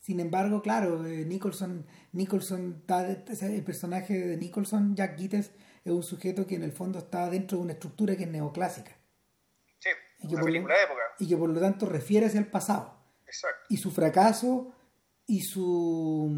Sin 0.00 0.20
embargo, 0.20 0.62
claro, 0.62 1.06
eh, 1.06 1.24
Nicholson, 1.24 1.86
Nicholson 2.12 2.82
el 2.88 3.62
personaje 3.62 4.18
de 4.26 4.36
Nicholson, 4.38 4.96
Jack 4.96 5.18
Gittes, 5.18 5.52
es 5.84 5.92
un 5.92 6.02
sujeto 6.02 6.46
que 6.46 6.56
en 6.56 6.62
el 6.62 6.72
fondo 6.72 6.98
está 6.98 7.28
dentro 7.30 7.58
de 7.58 7.64
una 7.64 7.72
estructura 7.74 8.16
que 8.16 8.24
es 8.24 8.30
neoclásica. 8.30 8.97
Y 10.20 10.34
una 10.34 10.44
película 10.44 10.74
de 10.74 10.82
época. 10.84 11.02
Y 11.18 11.28
que 11.28 11.36
por 11.36 11.50
lo 11.50 11.60
tanto 11.60 11.86
refiere 11.86 12.26
hacia 12.26 12.40
el 12.40 12.46
pasado. 12.46 12.94
Exacto. 13.26 13.66
Y 13.68 13.76
su 13.76 13.90
fracaso 13.90 14.72
y 15.26 15.42
su 15.42 16.32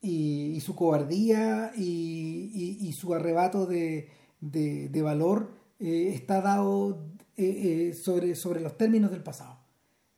y, 0.00 0.60
su 0.60 0.74
cobardía 0.76 1.72
y, 1.76 2.92
su 2.92 3.14
arrebato 3.14 3.66
de, 3.66 4.10
de, 4.40 5.02
valor 5.02 5.52
eh, 5.78 6.12
está 6.14 6.40
dado 6.40 7.04
eh, 7.36 7.92
sobre, 7.94 8.34
sobre 8.34 8.60
los 8.60 8.76
términos 8.76 9.10
del 9.10 9.22
pasado. 9.22 9.58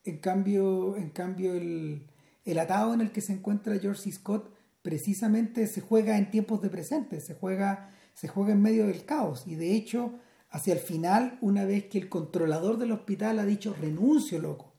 En 0.04 0.18
cambio, 0.18 0.96
en 0.96 1.10
cambio 1.10 1.54
el, 1.54 2.06
el 2.44 2.58
atado 2.58 2.94
en 2.94 3.00
el 3.00 3.12
que 3.12 3.20
se 3.20 3.32
encuentra 3.32 3.78
George 3.78 4.02
C. 4.02 4.12
Scott 4.12 4.54
precisamente 4.82 5.66
se 5.66 5.80
juega 5.80 6.16
en 6.16 6.30
tiempos 6.30 6.62
de 6.62 6.70
presente, 6.70 7.20
se 7.20 7.34
juega, 7.34 7.90
se 8.14 8.28
juega 8.28 8.52
en 8.52 8.62
medio 8.62 8.86
del 8.86 9.04
caos. 9.04 9.46
Y 9.46 9.54
de 9.56 9.74
hecho, 9.74 10.18
hacia 10.50 10.74
el 10.74 10.80
final, 10.80 11.38
una 11.40 11.64
vez 11.64 11.84
que 11.84 11.98
el 11.98 12.08
controlador 12.08 12.78
del 12.78 12.92
hospital 12.92 13.38
ha 13.38 13.44
dicho 13.44 13.74
renuncio, 13.78 14.38
loco, 14.38 14.72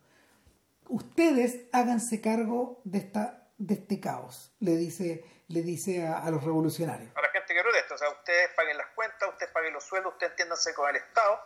ustedes 0.87 1.67
háganse 1.71 2.21
cargo 2.21 2.81
de 2.83 2.99
esta 2.99 3.39
de 3.59 3.73
este 3.73 3.99
caos, 3.99 4.53
le 4.61 4.77
dice, 4.77 5.23
le 5.49 5.61
dice 5.61 6.07
a, 6.07 6.29
los 6.31 6.43
revolucionarios. 6.43 7.11
A 7.15 7.21
la 7.21 7.29
gente 7.29 7.53
que 7.53 7.61
protesta, 7.61 7.93
o 7.93 7.97
sea, 7.97 8.09
ustedes 8.09 8.49
paguen 8.55 8.77
las 8.77 8.87
cuentas, 8.95 9.29
ustedes 9.29 9.51
paguen 9.51 9.73
los 9.73 9.83
sueldos, 9.83 10.13
ustedes 10.13 10.31
entiéndanse 10.31 10.73
con 10.73 10.89
el 10.89 10.95
Estado, 10.95 11.43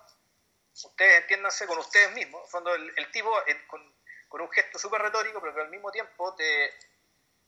ustedes 0.85 1.21
entiéndanse 1.21 1.65
con 1.65 1.79
ustedes 1.79 2.13
mismos. 2.13 2.43
En 2.45 2.49
fondo, 2.51 2.75
el, 2.75 3.11
tipo, 3.11 3.31
con, 3.67 3.81
con, 4.29 4.41
un 4.41 4.51
gesto 4.51 4.77
súper 4.77 5.01
retórico, 5.01 5.41
pero 5.41 5.55
que 5.55 5.61
al 5.61 5.71
mismo 5.71 5.91
tiempo 5.91 6.35
te, 6.35 6.69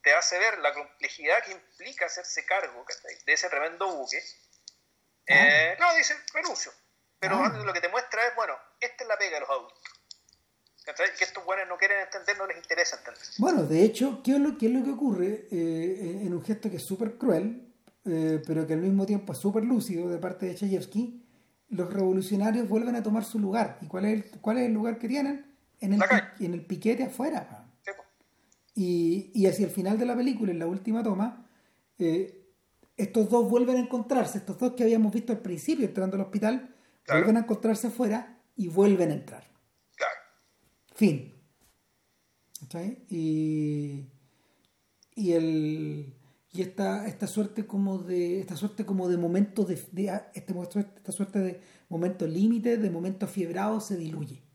te 0.02 0.14
hace 0.16 0.40
ver 0.40 0.58
la 0.58 0.74
complejidad 0.74 1.44
que 1.44 1.52
implica 1.52 2.08
hacerse 2.08 2.44
cargo 2.44 2.84
de 3.26 3.34
ese 3.34 3.48
tremendo 3.50 3.88
buque. 3.88 4.20
Eh, 5.28 5.76
no, 5.80 5.96
dice, 5.96 6.16
renuncio. 6.34 6.72
Pero 7.20 7.48
lo 7.48 7.74
que 7.74 7.82
te 7.82 7.90
muestra 7.90 8.28
es, 8.28 8.36
bueno, 8.36 8.54
esta 8.80 9.04
es 9.04 9.08
la 9.08 9.18
pega 9.18 9.36
de 9.36 9.40
los 9.42 9.50
adultos. 9.50 9.80
Que 10.86 11.24
estos 11.24 11.44
buenos 11.44 11.68
no 11.68 11.78
quieren 11.78 12.02
entender, 12.02 12.38
no 12.38 12.46
les 12.46 12.58
interesa 12.58 12.98
entender. 12.98 13.24
Bueno, 13.40 13.64
de 13.64 13.84
hecho, 13.84 14.22
¿qué 14.24 14.34
es 14.34 14.40
lo, 14.40 14.56
qué 14.56 14.68
es 14.68 14.72
lo 14.72 14.84
que 14.84 14.92
ocurre 14.92 15.48
eh, 15.52 16.22
en 16.22 16.32
un 16.32 16.44
gesto 16.44 16.70
que 16.70 16.78
es 16.78 16.86
súper 16.86 17.18
cruel, 17.18 17.74
eh, 18.06 18.40
pero 18.46 18.68
que 18.68 18.74
al 18.74 18.82
mismo 18.82 19.04
tiempo 19.08 19.34
es 19.34 19.40
súper 19.40 19.64
lúcido 19.64 20.08
de 20.10 20.20
parte 20.20 20.46
de 20.46 20.54
Chayefsky? 20.54 21.26
Los 21.70 21.92
revolucionarios 21.92 22.70
vuelven 22.70 22.96
a 22.96 23.02
tomar 23.02 23.24
su 23.24 23.40
lugar. 23.40 23.80
¿Y 23.82 23.88
cuál 23.88 24.06
es 24.06 24.14
el, 24.14 24.42
cuál 24.42 24.60
es 24.60 24.68
el 24.68 24.74
lugar 24.74 25.00
que 25.00 25.08
tienen? 25.08 25.56
En 25.80 25.94
el, 25.94 26.02
en 26.40 26.54
el 26.54 26.66
piquete 26.66 27.04
afuera. 27.04 27.66
Y, 28.76 29.32
y, 29.34 29.48
hacia 29.48 29.66
el 29.66 29.72
final 29.72 29.98
de 29.98 30.06
la 30.06 30.16
película, 30.18 30.52
en 30.52 30.60
la 30.60 30.68
última 30.68 31.02
toma, 31.02 31.48
eh, 31.98 32.45
estos 32.98 33.30
dos 33.30 33.50
vuelven 33.50 33.78
a 33.78 33.80
encontrarse, 33.80 34.38
estos 34.38 34.58
dos 34.58 34.74
que 34.74 34.84
habíamos 34.84 35.14
visto 35.14 35.34
al 35.34 35.40
principio 35.40 35.86
entrando 35.86 36.16
al 36.16 36.24
hospital, 36.24 36.76
vuelven 37.08 37.38
a 37.38 37.40
encontrarse 37.42 37.88
afuera 37.88 38.42
y 38.56 38.68
vuelven 38.68 39.12
a 39.12 39.14
entrar. 39.14 39.44
Claro. 39.96 40.20
Fin. 40.94 41.34
Y, 43.10 44.10
y 45.16 45.32
el 45.32 46.14
y 46.52 46.62
esta, 46.62 47.06
esta 47.06 47.28
suerte 47.28 47.68
como 47.68 48.00
de 48.00 48.40
esta 48.40 48.56
suerte 48.56 48.86
como 48.86 49.10
de 49.10 49.18
momento 49.18 49.66
de, 49.66 49.82
de 49.92 50.22
este, 50.34 50.54
esta 50.58 51.12
suerte 51.12 51.40
de 51.40 51.62
momento 51.90 52.26
límite 52.26 52.78
de 52.78 52.90
momento 52.90 53.28
fiebrado 53.28 53.82
se 53.82 53.98
diluye 53.98 54.46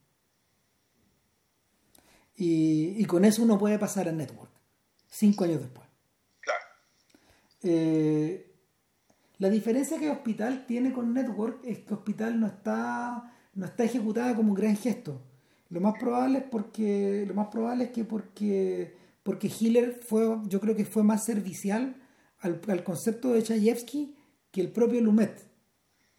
y, 2.43 3.05
con 3.05 3.27
eso 3.27 3.43
uno 3.43 3.59
puede 3.59 3.79
pasar 3.79 4.09
a 4.09 4.13
Network, 4.13 4.51
cinco 5.09 5.45
años 5.45 5.61
después. 5.61 5.87
Eh, 7.63 8.55
la 9.39 9.49
diferencia 9.49 9.99
que 9.99 10.11
Hospital 10.11 10.67
tiene 10.67 10.93
con 10.93 11.15
Network 11.15 11.61
es 11.65 11.81
que 11.81 11.95
Hospital 11.95 12.39
no 12.41 12.47
está, 12.47 13.33
no 13.55 13.67
está 13.67 13.85
ejecutada 13.85 14.35
como 14.35 14.51
un 14.51 14.55
gran 14.55 14.77
gesto. 14.77 15.23
Lo 15.69 15.81
más 15.81 15.95
probable 15.99 16.39
es 16.39 16.45
porque, 16.51 17.25
lo 17.27 17.35
más 17.35 17.49
probable 17.49 17.85
es 17.85 17.91
que 17.91 18.05
porque, 18.05 18.97
porque 19.23 19.49
Hiller 19.49 19.95
fue, 19.95 20.39
yo 20.47 20.61
creo 20.61 20.75
que 20.75 20.85
fue 20.85 21.03
más 21.03 21.25
servicial 21.25 21.97
al, 22.41 22.61
al 22.69 22.85
concepto 22.85 23.33
de 23.33 23.43
Chayefsky 23.43 24.17
que 24.51 24.61
el 24.61 24.73
propio 24.73 25.01
Lumet 25.01 25.51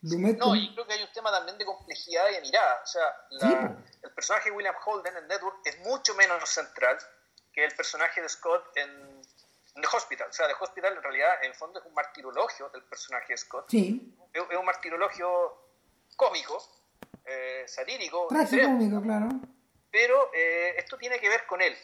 no, 0.02 0.56
y 0.56 0.74
creo 0.74 0.88
que 0.88 0.94
hay 0.94 1.04
un 1.04 1.12
tema 1.12 1.32
también 1.32 1.58
de 1.60 1.66
complejidad 1.66 2.28
y 2.32 2.36
de 2.36 2.42
mirada. 2.42 2.82
O 2.84 2.88
sea, 2.88 3.78
el 4.02 4.12
personaje 4.14 4.50
de 4.50 4.56
William 4.56 4.76
Holden 4.84 5.16
en 5.16 5.28
Network 5.28 5.60
es 5.66 5.78
mucho 5.80 6.16
menos 6.16 6.50
central 6.50 6.98
que 7.54 7.66
el 7.66 7.76
personaje 7.76 8.22
de 8.22 8.30
Scott 8.30 8.66
en, 8.78 9.22
The 9.74 9.88
Hospital. 9.96 10.30
O 10.30 10.34
sea, 10.34 10.48
The 10.48 10.56
Hospital 10.60 10.98
en 10.98 11.04
realidad, 11.04 11.44
en 11.44 11.52
el 11.52 11.56
fondo, 11.56 11.80
es 11.80 11.86
un 11.86 11.94
martirologio 11.94 12.70
del 12.70 12.84
personaje 12.84 13.34
de 13.34 13.38
Scott. 13.38 13.70
Sí. 13.70 14.16
Es, 14.34 14.42
un 14.58 14.66
martirologio 14.66 15.30
cómico, 16.16 16.64
eh, 17.26 17.64
satírico. 17.68 18.28
cómico, 18.28 19.02
claro. 19.02 19.30
Pero 19.90 20.32
eh, 20.34 20.76
esto 20.78 20.98
tiene 20.98 21.20
que 21.20 21.30
ver 21.30 21.46
con 21.46 21.62
él. 21.62 21.76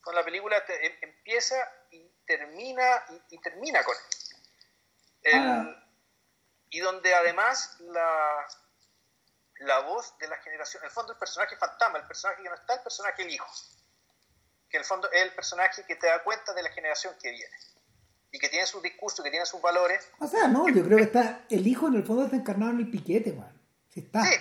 Con 0.00 0.14
la 0.14 0.24
película 0.24 0.62
em, 0.68 0.92
empieza 1.02 1.56
y 1.90 2.08
termina 2.24 3.04
y, 3.28 3.38
termina 3.38 3.84
con 3.84 3.94
él. 5.22 5.32
Ah 5.34 5.80
y 6.70 6.78
donde 6.80 7.12
además 7.14 7.76
la, 7.80 8.46
la 9.58 9.80
voz 9.80 10.16
de 10.18 10.28
la 10.28 10.36
generación, 10.38 10.82
en 10.82 10.86
el 10.86 10.92
fondo 10.92 11.12
el 11.12 11.18
personaje 11.18 11.56
fantasma, 11.56 11.98
el 11.98 12.06
personaje 12.06 12.42
que 12.42 12.48
no 12.48 12.54
está, 12.54 12.74
el 12.74 12.82
personaje 12.82 13.22
el 13.22 13.30
hijo, 13.30 13.46
que 14.70 14.76
en 14.76 14.82
el 14.82 14.86
fondo 14.86 15.10
es 15.10 15.22
el 15.22 15.34
personaje 15.34 15.84
que 15.86 15.96
te 15.96 16.06
da 16.06 16.22
cuenta 16.22 16.54
de 16.54 16.62
la 16.62 16.70
generación 16.70 17.14
que 17.20 17.30
viene 17.30 17.56
y 18.32 18.38
que 18.38 18.48
tiene 18.48 18.66
sus 18.66 18.82
discursos, 18.82 19.24
que 19.24 19.30
tiene 19.30 19.44
sus 19.44 19.60
valores. 19.60 20.08
O 20.20 20.26
sea, 20.28 20.46
no, 20.46 20.68
yo 20.68 20.84
creo 20.84 20.98
que 20.98 21.04
está, 21.04 21.44
el 21.50 21.66
hijo 21.66 21.88
en 21.88 21.94
el 21.94 22.04
fondo 22.04 22.24
está 22.24 22.36
encarnado 22.36 22.72
en 22.72 22.78
el 22.78 22.90
piquete, 22.90 23.32
man. 23.32 23.52
Sí, 23.88 24.00
está. 24.00 24.24
Sí, 24.24 24.36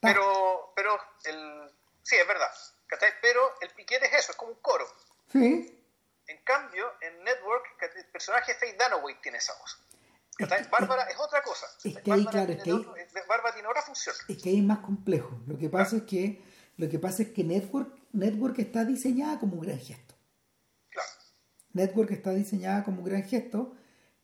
pero, 0.00 0.72
pero 0.74 0.98
el, 1.24 1.70
sí, 2.02 2.16
es 2.16 2.26
verdad, 2.26 2.50
pero 3.20 3.54
el 3.60 3.70
piquete 3.70 4.06
es 4.06 4.14
eso, 4.14 4.32
es 4.32 4.38
como 4.38 4.52
un 4.52 4.58
coro. 4.60 4.86
Sí. 5.30 5.72
En 6.28 6.38
cambio, 6.42 6.92
en 7.02 7.22
Network, 7.22 7.64
el 7.80 8.06
personaje 8.06 8.54
de 8.54 8.58
Faith 8.58 8.82
Dunaway 8.82 9.20
tiene 9.20 9.38
esa 9.38 9.52
voz. 9.60 9.78
Bárbara 10.70 11.04
es 11.04 11.16
otra 11.18 11.42
cosa. 11.42 11.66
Es 11.84 11.98
que 11.98 12.12
ahí, 12.12 12.26
claro, 12.26 12.52
es 12.52 12.62
que 12.62 12.70
ahí, 12.70 12.86
Bárbara 13.28 13.54
tiene 13.54 13.68
otra 13.68 13.82
función. 13.82 14.14
Es 14.28 14.42
que 14.42 14.48
ahí 14.50 14.58
es 14.58 14.64
más 14.64 14.80
complejo. 14.80 15.38
Lo 15.46 15.56
que 15.56 15.68
pasa 15.68 15.96
es 15.96 16.02
que 16.02 16.42
lo 16.76 16.90
que 16.90 16.98
pasa 16.98 17.22
es 17.22 17.30
que 17.30 17.42
Network, 17.42 17.95
Network 18.16 18.58
está 18.58 18.84
diseñada 18.84 19.38
como 19.38 19.56
un 19.56 19.60
gran 19.60 19.78
gesto. 19.78 20.14
Claro. 20.88 21.08
Network 21.74 22.10
está 22.12 22.32
diseñada 22.32 22.82
como 22.82 23.00
un 23.00 23.04
gran 23.04 23.22
gesto, 23.24 23.74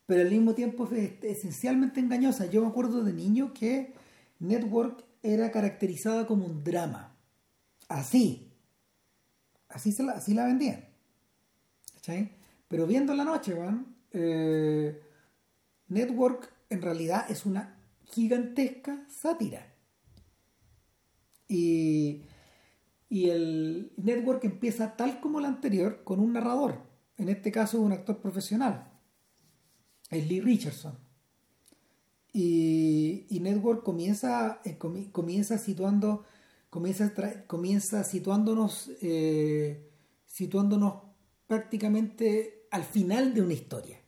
pero 0.07 0.23
al 0.23 0.31
mismo 0.31 0.55
tiempo 0.55 0.89
es 0.91 1.23
esencialmente 1.23 2.01
engañosa. 2.01 2.47
Yo 2.47 2.63
me 2.63 2.69
acuerdo 2.69 3.05
de 3.05 3.13
niño 3.13 3.53
que 3.53 3.93
Network 4.39 5.05
era 5.23 5.51
caracterizada 5.51 6.27
como 6.27 6.47
un 6.47 6.65
drama. 6.65 7.15
Así. 7.89 8.51
Así, 9.69 9.93
se 9.93 10.03
la, 10.03 10.13
así 10.13 10.33
la 10.33 10.47
vendían. 10.47 10.85
¿Cachai? 11.95 12.33
Pero 12.69 12.87
viendo 12.87 13.15
la 13.15 13.25
noche, 13.25 13.53
van. 13.53 13.95
Eh, 14.11 15.01
Network 15.89 16.51
en 16.71 16.81
realidad 16.81 17.31
es 17.31 17.45
una 17.45 17.77
gigantesca 18.07 19.07
sátira. 19.09 19.67
Y, 21.47 22.23
el 23.31 23.93
Network 23.97 24.45
empieza 24.45 24.97
tal 24.97 25.21
como 25.21 25.41
la 25.41 25.49
anterior 25.49 26.03
con 26.05 26.21
un 26.21 26.33
narrador, 26.33 26.83
en 27.17 27.29
este 27.29 27.53
caso 27.53 27.81
un 27.81 27.93
actor 27.93 28.21
profesional, 28.21 28.91
es 30.11 30.29
Lee 30.29 30.41
Richardson. 30.41 30.99
Y, 32.35 33.39
Network 33.43 33.83
comienza, 33.83 34.61
eh, 34.65 34.79
comienza 34.79 35.59
situando 35.59 36.25
comienza, 36.71 37.13
comienza 37.47 38.05
situándonos 38.05 38.91
eh, 39.03 39.91
situándonos 40.25 41.03
prácticamente 41.47 42.67
al 42.71 42.85
final 42.85 43.35
de 43.35 43.43
una 43.43 43.53
historia 43.53 44.03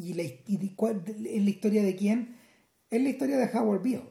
¿Y, 0.00 0.14
la, 0.14 0.22
es 0.22 1.42
la 1.44 1.50
historia 1.50 1.82
de 1.82 1.94
quién? 1.94 2.36
Es 2.88 3.02
la 3.02 3.10
historia 3.10 3.36
de 3.36 3.56
Howard 3.56 3.82
Beale, 3.82 4.10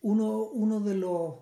uno, 0.00 0.44
uno 0.44 0.80
de 0.80 0.94
los 0.94 1.34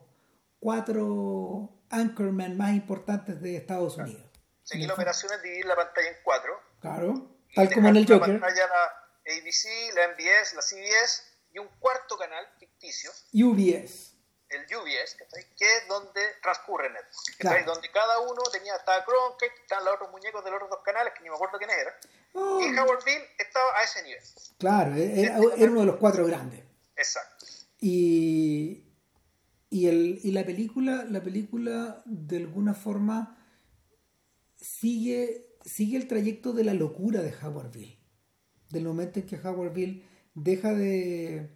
cuatro 0.60 1.70
anchormen 1.90 2.56
más 2.56 2.72
importantes 2.72 3.40
de 3.40 3.56
Estados 3.56 3.96
Unidos. 3.96 4.28
Aquí 4.70 4.86
la 4.86 4.94
operación 4.94 5.32
es 5.32 5.42
dividir 5.42 5.64
la 5.64 5.76
pantalla 5.76 6.08
en 6.08 6.16
cuatro. 6.22 6.60
Claro, 6.80 7.38
tal 7.54 7.72
como 7.72 7.88
en 7.88 7.96
el 7.96 8.06
Joker. 8.06 8.34
La 8.34 8.40
pantalla 8.40 8.66
la 8.66 9.34
ABC, 9.34 9.94
la 9.94 10.08
MBS, 10.08 10.54
la 10.54 10.62
CBS 10.62 11.22
y 11.52 11.58
un 11.58 11.68
cuarto 11.78 12.16
canal 12.16 12.46
ficticio. 12.58 13.10
UBS. 13.32 14.14
El 14.48 14.64
UBS, 14.64 15.16
que 15.58 15.76
es 15.76 15.88
donde 15.88 16.22
transcurre 16.42 16.88
Netflix. 16.88 17.66
Donde 17.66 17.90
cada 17.90 18.18
uno 18.20 18.42
tenía, 18.50 18.76
estaba 18.76 19.04
Cronkite, 19.04 19.52
estaban 19.60 19.84
los 19.84 19.94
otros 19.94 20.10
muñecos 20.10 20.42
de 20.42 20.50
los 20.50 20.56
otros 20.56 20.70
dos 20.70 20.82
canales, 20.82 21.12
que 21.14 21.22
ni 21.22 21.28
me 21.28 21.34
acuerdo 21.34 21.58
quiénes 21.58 21.76
eran. 21.76 21.94
Oh. 22.32 22.58
Y 22.60 22.78
Howardville 22.78 23.28
estaba 23.36 23.78
a 23.78 23.82
ese 23.82 24.02
nivel. 24.04 24.22
Claro, 24.58 24.94
e-, 24.94 25.22
era, 25.22 25.36
era 25.54 25.70
uno 25.70 25.80
de 25.80 25.86
los 25.86 25.96
cuatro 25.96 26.24
grandes. 26.26 26.64
Exacto. 26.96 27.44
Y, 27.80 28.87
y, 29.70 29.86
el, 29.86 30.20
y 30.22 30.30
la 30.30 30.44
película, 30.44 31.04
la 31.04 31.22
película 31.22 32.02
de 32.06 32.38
alguna 32.38 32.74
forma 32.74 33.36
sigue, 34.56 35.56
sigue 35.64 35.96
el 35.96 36.08
trayecto 36.08 36.52
de 36.52 36.64
la 36.64 36.74
locura 36.74 37.22
de 37.22 37.32
Howardville. 37.32 37.98
Del 38.70 38.84
momento 38.84 39.20
en 39.20 39.26
que 39.26 39.36
Howardville 39.36 40.02
deja 40.34 40.74
de. 40.74 41.50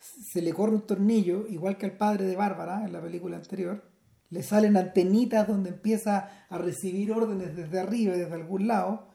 se 0.00 0.42
le 0.42 0.52
corre 0.52 0.74
un 0.74 0.86
tornillo, 0.86 1.46
igual 1.48 1.76
que 1.78 1.86
al 1.86 1.96
padre 1.96 2.24
de 2.24 2.36
Bárbara 2.36 2.84
en 2.84 2.92
la 2.92 3.02
película 3.02 3.36
anterior. 3.36 3.82
Le 4.30 4.42
salen 4.42 4.76
antenitas 4.76 5.48
donde 5.48 5.70
empieza 5.70 6.46
a 6.50 6.58
recibir 6.58 7.12
órdenes 7.12 7.56
desde 7.56 7.80
arriba, 7.80 8.14
desde 8.14 8.34
algún 8.34 8.66
lado. 8.66 9.08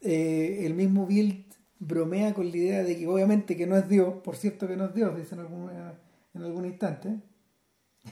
Eh, 0.00 0.64
el 0.64 0.74
mismo 0.74 1.06
Bill 1.06 1.46
bromea 1.80 2.34
con 2.34 2.50
la 2.50 2.56
idea 2.56 2.82
de 2.84 2.96
que 2.96 3.06
obviamente 3.08 3.56
que 3.56 3.66
no 3.66 3.76
es 3.76 3.88
Dios, 3.88 4.14
por 4.22 4.36
cierto 4.36 4.68
que 4.68 4.76
no 4.76 4.86
es 4.86 4.94
Dios, 4.94 5.16
dice 5.16 5.34
en 5.34 5.40
algún, 5.40 5.70
en 6.34 6.42
algún 6.42 6.66
instante. 6.66 7.20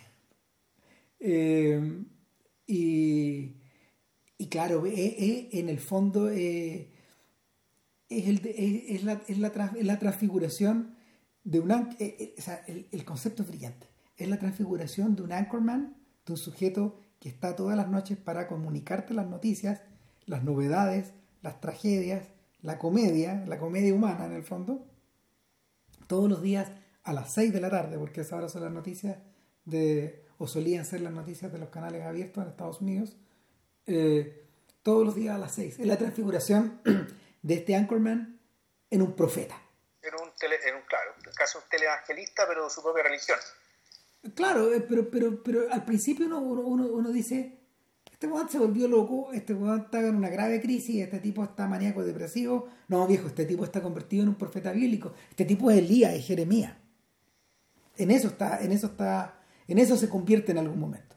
Eh, 1.24 2.04
y, 2.66 3.54
y, 4.36 4.46
claro, 4.48 4.84
eh, 4.86 4.92
eh, 4.96 5.50
en 5.52 5.68
el 5.68 5.78
fondo 5.78 6.28
es, 6.30 6.88
el, 8.08 8.40
es, 8.44 9.04
la, 9.04 9.22
es, 9.28 9.38
la, 9.38 9.52
la, 9.80 9.98
transfiguración 10.00 10.96
de 11.44 11.60
un... 11.60 11.70
o 11.70 11.88
el 12.00 13.04
concepto 13.04 13.44
es 13.44 13.48
brillante. 13.48 13.86
Es 14.16 14.28
la 14.28 14.40
transfiguración 14.40 15.14
de 15.14 15.22
un 15.22 15.30
anchorman, 15.30 15.94
de 16.26 16.32
un 16.32 16.38
sujeto 16.38 16.98
que 17.20 17.28
está 17.28 17.54
todas 17.54 17.76
las 17.76 17.88
noches 17.88 18.18
para 18.18 18.48
comunicarte 18.48 19.14
las 19.14 19.28
noticias, 19.28 19.80
las 20.26 20.42
novedades, 20.42 21.12
las 21.40 21.60
tragedias, 21.60 22.26
la 22.62 22.80
comedia, 22.80 23.44
la 23.46 23.60
comedia 23.60 23.94
humana 23.94 24.26
en 24.26 24.32
el 24.32 24.42
fondo, 24.42 24.88
todos 26.08 26.28
los 26.28 26.42
días 26.42 26.72
a 27.04 27.12
las 27.12 27.32
6 27.34 27.52
de 27.52 27.60
la 27.60 27.70
tarde, 27.70 27.98
porque 27.98 28.20
esas 28.20 28.34
ahora 28.34 28.48
son 28.48 28.62
las 28.62 28.72
noticias 28.72 29.18
de, 29.64 30.24
o 30.38 30.46
solían 30.46 30.84
ser 30.84 31.00
las 31.00 31.12
noticias 31.12 31.52
de 31.52 31.58
los 31.58 31.68
canales 31.70 32.02
abiertos 32.04 32.42
en 32.42 32.50
Estados 32.50 32.80
Unidos, 32.80 33.16
eh, 33.86 34.46
todos 34.82 35.04
los 35.04 35.14
días 35.14 35.34
a 35.34 35.38
las 35.38 35.54
6. 35.54 35.80
Es 35.80 35.86
la 35.86 35.96
transfiguración 35.96 36.80
de 37.42 37.54
este 37.54 37.74
Anchorman 37.74 38.40
en 38.90 39.02
un 39.02 39.14
profeta. 39.14 39.60
En 40.02 40.14
un, 40.14 40.30
tele, 40.38 40.56
en 40.66 40.76
un 40.76 40.82
claro, 40.82 41.12
casi 41.36 41.58
un 41.58 41.64
televangelista, 41.70 42.44
pero 42.46 42.64
de 42.64 42.70
su 42.70 42.82
propia 42.82 43.04
religión. 43.04 43.38
Claro, 44.34 44.72
eh, 44.72 44.80
pero, 44.80 45.10
pero, 45.10 45.42
pero 45.42 45.72
al 45.72 45.84
principio 45.84 46.26
uno, 46.26 46.38
uno, 46.38 46.86
uno 46.86 47.10
dice, 47.10 47.58
este 48.10 48.26
weón 48.26 48.48
se 48.48 48.58
volvió 48.58 48.86
loco, 48.86 49.32
este 49.32 49.54
weón 49.54 49.82
está 49.82 50.00
en 50.00 50.14
una 50.14 50.28
grave 50.28 50.60
crisis, 50.60 51.02
este 51.02 51.18
tipo 51.18 51.42
está 51.42 51.66
maníaco 51.66 52.04
depresivo. 52.04 52.68
No, 52.86 53.06
viejo, 53.06 53.26
este 53.26 53.46
tipo 53.46 53.64
está 53.64 53.80
convertido 53.82 54.22
en 54.22 54.28
un 54.28 54.36
profeta 54.36 54.70
bíblico. 54.70 55.12
Este 55.30 55.44
tipo 55.44 55.70
es 55.70 55.78
Elías, 55.78 56.14
es 56.14 56.24
Jeremías. 56.24 56.76
En 57.96 58.10
eso 58.10 58.28
está, 58.28 58.62
en 58.62 58.72
eso 58.72 58.86
está, 58.88 59.40
en 59.68 59.78
eso 59.78 59.96
se 59.96 60.08
convierte 60.08 60.52
en 60.52 60.58
algún 60.58 60.78
momento. 60.78 61.16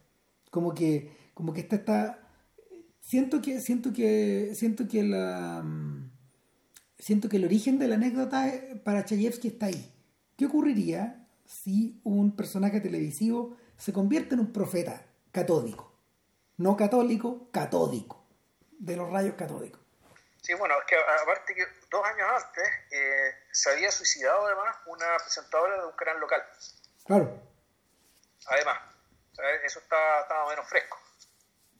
Como 0.52 0.74
que, 0.74 1.12
como 1.34 1.54
que 1.54 1.62
está, 1.62 1.78
está 1.78 2.20
siento 3.00 3.42
que, 3.42 3.60
siento 3.60 3.94
que, 3.94 4.52
siento 4.56 4.88
que 4.88 5.04
la, 5.04 5.64
siento 6.98 7.30
que 7.30 7.38
el 7.38 7.46
origen 7.46 7.80
de 7.80 7.88
la 7.88 7.96
anécdota 7.96 8.52
para 8.84 9.06
Chayefsky 9.06 9.50
está 9.50 9.68
ahí. 9.68 9.94
¿Qué 10.38 10.46
ocurriría 10.46 11.28
si 11.46 12.02
un 12.04 12.36
personaje 12.36 12.82
televisivo 12.82 13.56
se 13.78 13.94
convierte 13.94 14.36
en 14.36 14.42
un 14.42 14.52
profeta 14.52 15.06
catódico? 15.32 15.96
no 16.58 16.78
católico, 16.78 17.50
catódico, 17.52 18.26
de 18.80 18.96
los 18.96 19.10
rayos 19.10 19.36
catódicos. 19.36 19.82
Sí, 20.42 20.54
bueno, 20.54 20.76
es 20.80 20.86
que 20.86 20.96
aparte 20.96 21.56
que 21.56 21.66
dos 21.90 22.06
años 22.06 22.28
antes 22.44 22.64
eh, 22.92 23.34
se 23.56 23.70
había 23.70 23.92
suicidado 23.92 24.46
además 24.46 24.76
una 24.86 25.06
presentadora 25.24 25.80
de 25.82 25.88
un 25.88 25.94
canal 25.94 26.20
local. 26.20 26.42
Claro. 27.06 27.42
Además, 28.48 28.78
eso 29.66 29.80
está, 29.80 30.22
estaba 30.22 30.50
menos 30.50 30.68
fresco. 30.68 30.98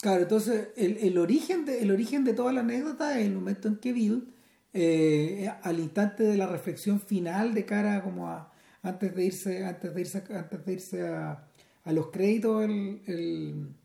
Claro, 0.02 0.22
entonces 0.22 0.70
el, 0.78 0.98
el, 0.98 1.18
origen 1.18 1.66
de, 1.66 1.82
el 1.82 1.92
origen 1.92 2.24
de 2.24 2.34
toda 2.34 2.54
la 2.54 2.62
anécdota 2.62 3.20
es 3.20 3.26
el 3.26 3.34
momento 3.34 3.68
en 3.68 3.78
que 3.78 3.92
Bill, 3.92 4.34
eh, 4.74 5.52
al 5.64 5.80
instante 5.80 6.24
de 6.24 6.38
la 6.38 6.48
reflexión 6.48 7.00
final 7.00 7.54
de 7.54 7.66
cara 7.66 8.02
como 8.04 8.30
a 8.30 8.52
antes 8.82 9.16
de 9.16 9.24
irse, 9.24 9.66
antes 9.66 9.94
de 9.94 10.02
irse, 10.02 10.24
antes 10.30 10.66
de 10.66 10.74
irse 10.74 11.08
a, 11.08 11.48
a 11.84 11.92
los 11.92 12.12
créditos, 12.12 12.64
el 12.64 13.76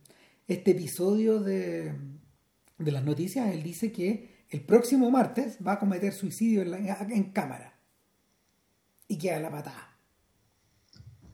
este 0.51 0.73
episodio 0.73 1.39
de, 1.39 1.95
de 2.77 2.91
las 2.91 3.05
noticias, 3.05 3.53
él 3.53 3.62
dice 3.62 3.93
que 3.93 4.45
el 4.51 4.62
próximo 4.62 5.09
martes 5.09 5.59
va 5.65 5.75
a 5.75 5.79
cometer 5.79 6.12
suicidio 6.12 6.62
en, 6.62 6.89
en 7.12 7.31
cámara. 7.31 7.70
Y 9.11 9.19
queda 9.19 9.41
la 9.41 9.51
patada. 9.51 9.91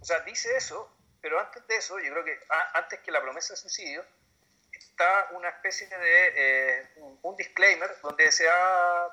O 0.01 0.03
sea, 0.03 0.21
dice 0.21 0.57
eso, 0.57 0.97
pero 1.21 1.39
antes 1.39 1.67
de 1.67 1.77
eso, 1.77 1.99
yo 1.99 2.11
creo 2.11 2.25
que 2.25 2.41
antes 2.73 3.01
que 3.01 3.11
la 3.11 3.21
promesa 3.21 3.53
de 3.53 3.61
suicidio, 3.61 4.03
está 4.73 5.29
una 5.33 5.51
especie 5.51 5.87
de 5.87 6.33
eh, 6.37 6.89
un, 7.23 7.37
disclaimer 7.37 7.95
donde 8.01 8.33
se, 8.33 8.47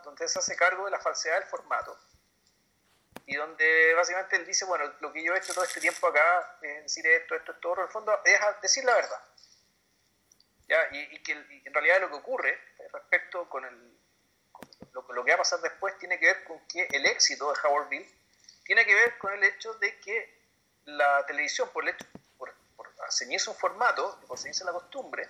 donde 0.06 0.30
se 0.30 0.40
hace 0.40 0.56
cargo 0.56 0.86
de 0.86 0.92
la 0.92 1.00
falsedad 1.00 1.42
del 1.42 1.50
formato 1.50 2.00
y 3.26 3.36
donde 3.36 3.94
básicamente 3.96 4.38
él 4.38 4.46
dice, 4.46 4.64
bueno, 4.64 4.94
lo 5.02 5.12
que 5.12 5.22
yo 5.22 5.36
he 5.36 5.40
hecho 5.40 5.54
todo 5.54 5.66
este 5.66 5.82
tiempo 5.82 6.08
acá, 6.08 6.58
es 6.62 6.84
decir 6.84 7.06
esto, 7.06 7.36
esto, 7.36 7.52
esto, 7.52 7.74
en 7.76 7.82
el 7.82 7.90
fondo, 7.90 8.18
es 8.24 8.40
decir 8.62 8.86
la 8.86 8.96
verdad. 8.96 9.24
Y, 10.94 11.22
que 11.22 11.34
en 11.34 11.74
realidad 11.74 12.00
lo 12.00 12.08
que 12.08 12.16
ocurre 12.16 12.58
respecto 12.94 13.50
con, 13.50 13.66
el, 13.66 14.00
lo, 14.94 15.06
que 15.06 15.32
va 15.32 15.36
a 15.36 15.38
pasar 15.40 15.60
después 15.60 15.98
tiene 15.98 16.18
que 16.18 16.28
ver 16.28 16.44
con 16.46 16.66
que 16.68 16.88
el 16.92 17.06
éxito 17.06 17.52
de 17.52 17.60
Howard 17.68 17.90
Bill 17.90 18.23
tiene 18.66 18.86
que 18.86 18.94
ver 18.94 19.18
con 19.18 19.34
el 19.34 19.44
hecho 19.44 19.74
de 19.76 20.00
que 20.00 20.44
la 20.86 21.26
televisión, 21.26 21.70
por, 21.74 21.84
el 21.84 21.96
hecho, 21.96 22.06
por, 22.38 22.54
ceñirse 23.12 23.50
un 23.50 23.56
formato, 23.56 24.20
por 24.28 24.38
ceñirse 24.38 24.66
la 24.66 24.72
costumbre, 24.72 25.30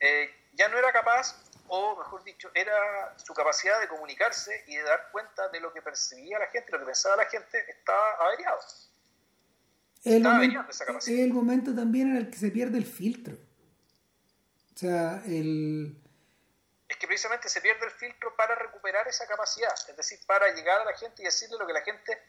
eh, 0.00 0.34
ya 0.52 0.68
no 0.68 0.78
era 0.78 0.92
capaz, 0.92 1.42
o 1.68 1.96
mejor 1.96 2.22
dicho, 2.24 2.50
era 2.54 3.14
su 3.18 3.34
capacidad 3.34 3.80
de 3.80 3.88
comunicarse 3.88 4.64
y 4.66 4.76
de 4.76 4.82
dar 4.82 5.10
cuenta 5.10 5.48
de 5.48 5.60
lo 5.60 5.72
que 5.72 5.82
percibía 5.82 6.38
la 6.38 6.46
gente, 6.46 6.72
lo 6.72 6.78
que 6.78 6.86
pensaba 6.86 7.16
la 7.16 7.26
gente, 7.26 7.64
estaba 7.68 8.16
averiado. 8.26 8.60
El, 10.04 10.22
momento, 10.22 10.64
es 10.98 11.08
el 11.08 11.32
momento 11.32 11.74
también 11.74 12.10
en 12.10 12.16
el 12.16 12.30
que 12.30 12.38
se 12.38 12.50
pierde 12.50 12.78
el 12.78 12.86
filtro. 12.86 13.34
O 14.74 14.78
sea, 14.78 15.22
el... 15.26 16.00
Es 16.88 16.96
que 16.96 17.06
precisamente 17.08 17.48
se 17.48 17.60
pierde 17.60 17.86
el 17.86 17.90
filtro 17.90 18.36
para 18.36 18.54
recuperar 18.54 19.08
esa 19.08 19.26
capacidad, 19.26 19.74
es 19.88 19.96
decir, 19.96 20.20
para 20.26 20.54
llegar 20.54 20.82
a 20.82 20.84
la 20.84 20.96
gente 20.96 21.22
y 21.22 21.24
decirle 21.24 21.56
lo 21.58 21.66
que 21.66 21.72
la 21.72 21.80
gente 21.80 22.22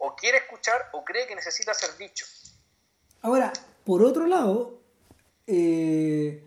o 0.00 0.16
quiere 0.16 0.38
escuchar 0.38 0.88
o 0.92 1.04
cree 1.04 1.26
que 1.26 1.34
necesita 1.34 1.72
ser 1.74 1.96
dicho. 1.98 2.24
Ahora, 3.20 3.52
por 3.84 4.02
otro 4.02 4.26
lado, 4.26 4.82
eh, 5.46 6.42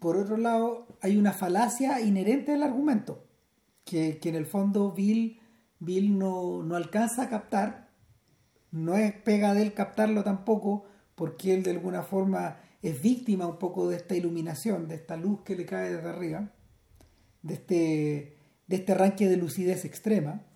por 0.00 0.16
otro 0.16 0.36
lado, 0.36 0.86
hay 1.00 1.16
una 1.16 1.32
falacia 1.32 2.00
inherente 2.00 2.52
al 2.52 2.62
argumento, 2.62 3.24
que, 3.84 4.18
en 4.22 4.34
el 4.34 4.46
fondo 4.46 4.92
Bill, 4.92 5.40
Bill 5.78 6.18
no, 6.18 6.62
no, 6.62 6.76
alcanza 6.76 7.22
a 7.22 7.28
captar, 7.28 7.88
no 8.70 8.96
es 8.96 9.12
pega 9.12 9.54
de 9.54 9.62
él 9.62 9.74
captarlo 9.74 10.24
tampoco, 10.24 10.86
porque 11.14 11.54
él 11.54 11.62
de 11.62 11.70
alguna 11.70 12.02
forma 12.02 12.60
es 12.80 13.00
víctima 13.00 13.46
un 13.46 13.58
poco 13.58 13.88
de 13.88 13.96
esta 13.96 14.16
iluminación, 14.16 14.88
de 14.88 14.96
esta 14.96 15.16
luz 15.16 15.42
que 15.42 15.54
le 15.54 15.66
cae 15.66 15.92
desde 15.92 16.08
arriba, 16.08 16.52
de 17.42 17.54
este, 17.54 18.38
de 18.66 18.76
este 18.76 18.92
arranque 18.92 19.28
de 19.28 19.36
lucidez 19.36 19.84
extrema, 19.84 20.46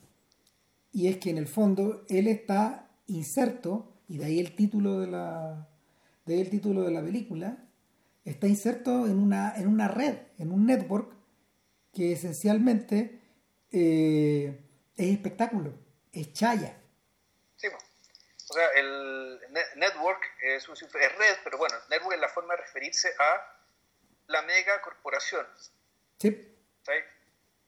y 0.96 1.08
es 1.08 1.18
que 1.18 1.28
en 1.28 1.36
el 1.36 1.46
fondo 1.46 2.06
él 2.08 2.26
está 2.26 2.88
inserto, 3.06 4.00
y 4.08 4.16
de 4.16 4.24
ahí 4.24 4.40
el 4.40 4.56
título 4.56 4.98
de 4.98 5.06
la, 5.06 5.68
de 6.24 6.40
el 6.40 6.48
título 6.48 6.84
de 6.84 6.90
la 6.90 7.02
película, 7.02 7.58
está 8.24 8.46
inserto 8.46 9.04
en 9.04 9.18
una, 9.18 9.54
en 9.56 9.68
una 9.68 9.88
red, 9.88 10.16
en 10.38 10.52
un 10.52 10.64
network, 10.64 11.12
que 11.92 12.12
esencialmente 12.12 13.20
eh, 13.72 14.58
es 14.96 15.06
espectáculo, 15.08 15.74
es 16.14 16.32
chaya. 16.32 16.80
O 18.48 18.54
sea, 18.54 18.66
el 18.76 19.38
network 19.76 20.22
es, 20.40 20.66
red, 20.66 21.36
pero 21.44 21.58
bueno, 21.58 21.74
network 21.90 22.14
es 22.14 22.20
la 22.22 22.28
forma 22.30 22.54
de 22.54 22.62
referirse 22.62 23.08
a 23.18 23.58
la 24.28 24.40
mega 24.42 24.80
corporación. 24.80 25.46
Sí. 26.18 26.56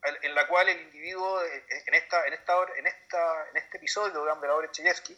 En 0.03 0.35
la 0.35 0.47
cual 0.47 0.69
el 0.69 0.81
individuo, 0.81 1.43
eh, 1.43 1.65
en, 1.87 1.95
esta, 1.95 2.25
en, 2.27 2.33
esta, 2.33 2.55
en, 2.77 2.87
esta, 2.87 3.49
en 3.51 3.57
este 3.57 3.79
episodio 3.79 4.21
de 4.21 4.27
la 4.27 4.35
obra 4.35 4.67
de 4.67 4.71
Chayefsky, 4.71 5.17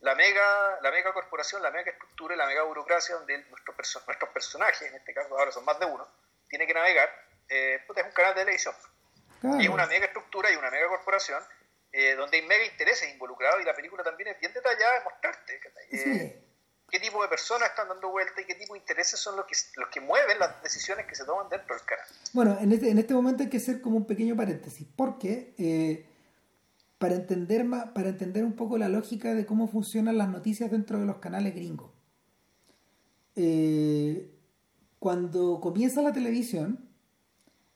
la 0.00 0.16
mega, 0.16 0.80
la 0.82 0.90
mega 0.90 1.12
corporación, 1.12 1.62
la 1.62 1.70
mega 1.70 1.92
estructura 1.92 2.34
y 2.34 2.38
la 2.38 2.46
mega 2.46 2.62
burocracia 2.62 3.14
donde 3.14 3.38
nuestros, 3.38 4.04
nuestros 4.06 4.30
personajes, 4.30 4.82
en 4.82 4.96
este 4.96 5.14
caso 5.14 5.38
ahora 5.38 5.52
son 5.52 5.64
más 5.64 5.78
de 5.78 5.86
uno, 5.86 6.08
tiene 6.48 6.66
que 6.66 6.74
navegar, 6.74 7.08
eh, 7.48 7.80
es 7.84 8.04
un 8.04 8.10
canal 8.10 8.34
de 8.34 8.40
televisión. 8.40 8.74
Y 9.58 9.64
es 9.64 9.68
una 9.68 9.86
mega 9.86 10.06
estructura 10.06 10.50
y 10.50 10.56
una 10.56 10.70
mega 10.70 10.88
corporación 10.88 11.42
eh, 11.92 12.14
donde 12.14 12.38
hay 12.38 12.46
mega 12.46 12.64
intereses 12.64 13.08
involucrados 13.12 13.60
y 13.60 13.64
la 13.64 13.74
película 13.74 14.02
también 14.02 14.30
es 14.30 14.40
bien 14.40 14.52
detallada 14.52 14.98
de 14.98 15.04
mostrarte 15.04 15.60
eh, 15.90 16.42
qué 16.92 17.00
tipo 17.00 17.22
de 17.22 17.28
personas 17.28 17.70
están 17.70 17.88
dando 17.88 18.10
vuelta 18.10 18.42
y 18.42 18.44
qué 18.44 18.54
tipo 18.54 18.74
de 18.74 18.80
intereses 18.80 19.18
son 19.18 19.34
los 19.34 19.46
que, 19.46 19.56
los 19.80 19.88
que 19.88 20.02
mueven 20.02 20.38
las 20.38 20.62
decisiones 20.62 21.06
que 21.06 21.14
se 21.14 21.24
toman 21.24 21.48
dentro 21.48 21.74
del 21.74 21.84
canal. 21.86 22.04
Bueno, 22.34 22.58
en 22.60 22.70
este, 22.70 22.90
en 22.90 22.98
este 22.98 23.14
momento 23.14 23.42
hay 23.42 23.48
que 23.48 23.56
hacer 23.56 23.80
como 23.80 23.96
un 23.96 24.04
pequeño 24.04 24.36
paréntesis, 24.36 24.86
porque 24.94 25.54
eh, 25.56 26.06
para, 26.98 27.14
entender 27.14 27.64
más, 27.64 27.86
para 27.92 28.10
entender 28.10 28.44
un 28.44 28.54
poco 28.54 28.76
la 28.76 28.90
lógica 28.90 29.32
de 29.32 29.46
cómo 29.46 29.68
funcionan 29.68 30.18
las 30.18 30.28
noticias 30.28 30.70
dentro 30.70 31.00
de 31.00 31.06
los 31.06 31.16
canales 31.16 31.54
gringos, 31.54 31.90
cuando 34.98 35.58
comienza 35.60 36.02
la 36.02 36.12
televisión, 36.12 36.90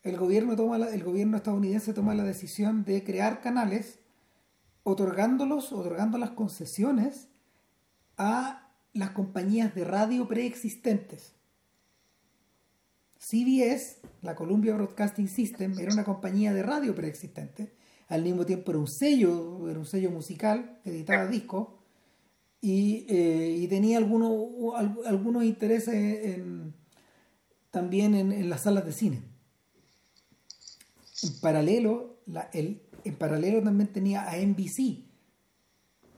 el 0.03 0.19
gobierno, 0.19 0.55
toma 0.55 0.77
el 0.77 1.03
gobierno 1.03 1.39
estadounidense 1.39 1.95
toma 1.95 2.15
la 2.15 2.23
decisión 2.23 2.85
de 2.85 3.03
crear 3.03 3.41
canales 3.41 3.99
otorgándolos, 4.83 5.73
otorgando 5.73 6.19
las 6.19 6.33
concesiones 6.33 7.29
a 8.19 8.66
las 8.97 9.11
compañías 9.11 9.75
de 9.75 9.85
radio 9.85 10.27
preexistentes. 10.27 11.33
CBS, 13.19 13.99
la 14.23 14.35
Columbia 14.35 14.75
Broadcasting 14.75 15.29
System, 15.29 15.79
era 15.79 15.93
una 15.93 16.05
compañía 16.05 16.53
de 16.53 16.63
radio 16.63 16.95
preexistente. 16.95 17.73
Al 18.09 18.23
mismo 18.23 18.47
tiempo 18.47 18.71
era 18.71 18.79
un 18.79 18.87
sello, 18.87 19.69
era 19.69 19.79
un 19.79 19.87
sello 19.87 20.11
musical, 20.11 20.81
editaba 20.85 21.27
discos, 21.27 21.69
y, 22.61 23.05
eh, 23.09 23.67
tenía 23.69 23.99
algunos, 23.99 24.33
algunos 25.05 25.45
intereses 25.45 26.41
también 27.71 28.15
en 28.15 28.49
las 28.49 28.63
salas 28.63 28.85
de 28.87 28.93
cine. 28.93 29.23
En 31.23 31.41
paralelo, 31.41 32.21
el, 32.53 32.83
en 33.05 33.15
paralelo 33.17 33.63
también 33.63 33.93
tenía 33.93 34.29
a 34.29 34.37
NBC, 34.39 35.05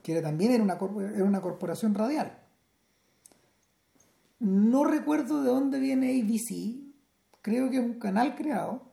que 0.03 0.21
también 0.21 0.51
era 0.51 0.63
una, 0.63 0.77
era 1.13 1.23
una 1.23 1.41
corporación 1.41 1.93
radial. 1.93 2.39
No 4.39 4.85
recuerdo 4.85 5.43
de 5.43 5.49
dónde 5.49 5.79
viene 5.79 6.21
ABC, 6.21 6.79
creo 7.41 7.69
que 7.69 7.77
es 7.77 7.83
un 7.83 7.99
canal 7.99 8.35
creado, 8.35 8.89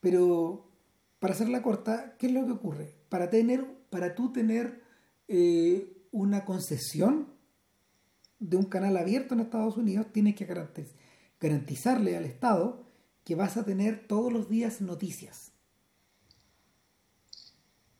pero 0.00 0.70
para 1.18 1.34
hacerla 1.34 1.62
corta, 1.62 2.16
¿qué 2.18 2.26
es 2.26 2.32
lo 2.32 2.46
que 2.46 2.52
ocurre? 2.52 2.94
Para, 3.08 3.30
tener, 3.30 3.66
para 3.90 4.14
tú 4.14 4.32
tener 4.32 4.82
eh, 5.28 6.06
una 6.12 6.44
concesión 6.44 7.32
de 8.38 8.56
un 8.56 8.64
canal 8.64 8.96
abierto 8.96 9.34
en 9.34 9.40
Estados 9.40 9.76
Unidos, 9.76 10.12
tienes 10.12 10.34
que 10.34 10.46
garantizarle 11.40 12.16
al 12.16 12.24
Estado 12.24 12.84
que 13.24 13.34
vas 13.34 13.56
a 13.56 13.64
tener 13.64 14.06
todos 14.06 14.32
los 14.32 14.48
días 14.48 14.80
noticias. 14.80 15.52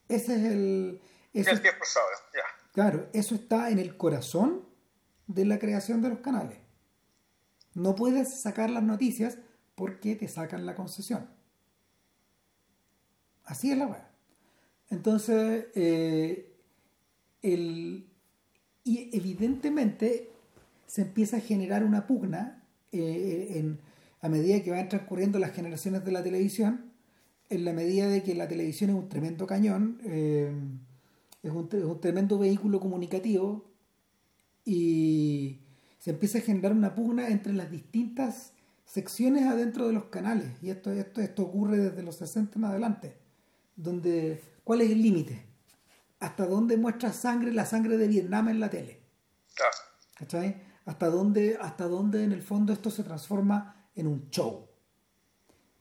Ese 0.08 0.34
es 0.34 0.44
el... 0.44 1.00
Eso, 1.32 1.50
el 1.50 1.62
tiempo 1.62 1.84
ya. 2.32 2.42
Claro, 2.72 3.08
eso 3.12 3.34
está 3.34 3.70
en 3.70 3.78
el 3.78 3.96
corazón 3.96 4.63
de 5.26 5.44
la 5.44 5.58
creación 5.58 6.02
de 6.02 6.10
los 6.10 6.18
canales. 6.20 6.58
No 7.74 7.94
puedes 7.94 8.40
sacar 8.40 8.70
las 8.70 8.82
noticias 8.82 9.38
porque 9.74 10.16
te 10.16 10.28
sacan 10.28 10.66
la 10.66 10.74
concesión. 10.74 11.28
Así 13.44 13.70
es 13.70 13.78
la 13.78 13.86
weá. 13.86 14.10
Entonces, 14.90 15.66
eh, 15.74 16.50
y 17.42 18.08
evidentemente 19.12 20.30
se 20.86 21.02
empieza 21.02 21.38
a 21.38 21.40
generar 21.40 21.84
una 21.84 22.06
pugna 22.06 22.62
eh, 22.92 23.58
en 23.58 23.80
a 24.24 24.30
medida 24.30 24.62
que 24.62 24.70
van 24.70 24.88
transcurriendo 24.88 25.38
las 25.38 25.52
generaciones 25.52 26.02
de 26.02 26.10
la 26.10 26.22
televisión, 26.22 26.92
en 27.50 27.66
la 27.66 27.74
medida 27.74 28.08
de 28.08 28.22
que 28.22 28.34
la 28.34 28.48
televisión 28.48 28.88
es 28.88 28.96
un 28.96 29.10
tremendo 29.10 29.46
cañón, 29.46 30.00
eh, 30.02 30.50
es, 31.42 31.52
un, 31.52 31.68
tremendo 32.00 32.38
vehículo 32.38 32.80
comunicativo 32.80 33.66
y 34.64 35.60
se 35.98 36.10
empieza 36.10 36.38
a 36.38 36.42
generar 36.42 36.72
una 36.72 36.94
pugna 36.94 37.28
entre 37.28 37.52
las 37.52 37.70
distintas 37.70 38.52
secciones 38.84 39.44
adentro 39.44 39.86
de 39.86 39.92
los 39.92 40.04
canales. 40.06 40.50
Y 40.62 40.70
esto, 40.70 40.92
esto, 40.92 41.20
esto 41.20 41.42
ocurre 41.42 41.78
desde 41.78 42.02
los 42.02 42.16
60 42.16 42.58
en 42.58 42.64
adelante. 42.64 43.16
Donde, 43.76 44.42
¿Cuál 44.62 44.82
es 44.82 44.90
el 44.90 45.02
límite? 45.02 45.46
¿Hasta 46.20 46.46
dónde 46.46 46.76
muestra 46.76 47.12
sangre 47.12 47.52
la 47.52 47.66
sangre 47.66 47.96
de 47.96 48.08
Vietnam 48.08 48.48
en 48.48 48.60
la 48.60 48.70
tele? 48.70 49.00
¿Cachai? 50.14 50.62
¿Hasta 50.84 51.08
dónde, 51.08 51.58
¿Hasta 51.60 51.88
dónde 51.88 52.24
en 52.24 52.32
el 52.32 52.42
fondo 52.42 52.72
esto 52.72 52.90
se 52.90 53.02
transforma 53.02 53.74
en 53.94 54.06
un 54.06 54.28
show. 54.30 54.66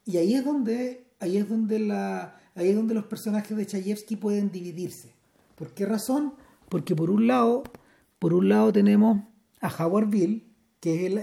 Y 0.06 0.18
ahí 0.18 0.36
es 0.36 0.46
donde, 0.46 1.08
ahí 1.20 1.38
es 1.38 1.50
donde, 1.50 1.80
la, 1.80 2.38
ahí 2.56 2.70
es 2.70 2.76
donde 2.76 2.94
los 2.94 3.06
personajes 3.06 3.56
de 3.56 3.66
Chayefsky 3.66 4.16
pueden 4.16 4.52
dividirse. 4.52 5.14
¿Por 5.56 5.74
qué 5.74 5.86
razón? 5.86 6.36
Porque 6.70 6.96
por 6.96 7.10
un 7.10 7.28
lado, 7.28 7.64
por 8.24 8.34
un 8.34 8.48
lado 8.48 8.72
tenemos 8.72 9.18
a 9.60 9.68
Howard 9.68 10.08
Bill, 10.08 10.50
que 10.80 10.94
es 10.94 11.12
el, 11.12 11.18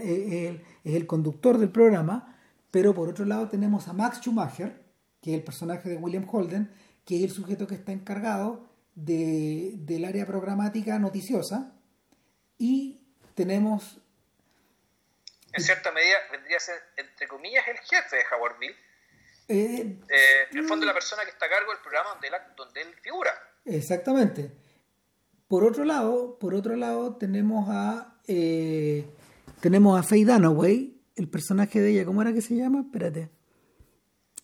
es 0.84 0.94
el, 0.94 1.06
conductor 1.06 1.56
del 1.56 1.70
programa, 1.70 2.38
pero 2.70 2.94
por 2.94 3.08
otro 3.08 3.24
lado 3.24 3.48
tenemos 3.48 3.88
a 3.88 3.94
Max 3.94 4.18
Schumacher, 4.18 4.84
que 5.22 5.30
es 5.30 5.38
el 5.38 5.42
personaje 5.42 5.88
de 5.88 5.96
William 5.96 6.28
Holden, 6.30 6.70
que 7.06 7.16
es 7.16 7.22
el 7.22 7.30
sujeto 7.30 7.66
que 7.66 7.74
está 7.74 7.92
encargado 7.92 8.68
de, 8.94 9.76
del 9.76 10.04
área 10.04 10.26
programática 10.26 10.98
noticiosa, 10.98 11.72
y 12.58 13.00
tenemos 13.34 13.96
en 15.54 15.64
cierta 15.64 15.92
medida 15.92 16.18
vendría 16.30 16.58
a 16.58 16.60
ser, 16.60 16.82
entre 16.98 17.26
comillas, 17.26 17.66
el 17.66 17.78
jefe 17.78 18.16
de 18.16 18.24
Howard 18.30 18.58
Bill. 18.58 18.76
Eh, 19.48 19.98
eh, 20.06 20.48
en 20.50 20.58
el 20.58 20.64
fondo, 20.66 20.84
la 20.84 20.92
persona 20.92 21.24
que 21.24 21.30
está 21.30 21.46
a 21.46 21.48
cargo 21.48 21.72
del 21.72 21.80
programa 21.80 22.10
donde 22.10 22.28
él, 22.28 22.34
donde 22.54 22.82
él 22.82 22.94
figura. 23.00 23.32
Exactamente. 23.64 24.52
Por 25.50 25.64
otro 25.64 25.84
lado, 25.84 26.38
por 26.38 26.54
otro 26.54 26.76
lado 26.76 27.16
tenemos 27.16 27.68
a 27.70 28.14
eh, 28.28 29.04
tenemos 29.60 29.98
a 29.98 30.04
Faye 30.04 30.24
Dunaway, 30.24 30.96
el 31.16 31.28
personaje 31.28 31.80
de 31.80 31.90
ella, 31.90 32.04
¿cómo 32.04 32.22
era 32.22 32.32
que 32.32 32.40
se 32.40 32.54
llama? 32.54 32.82
Espérate. 32.82 33.30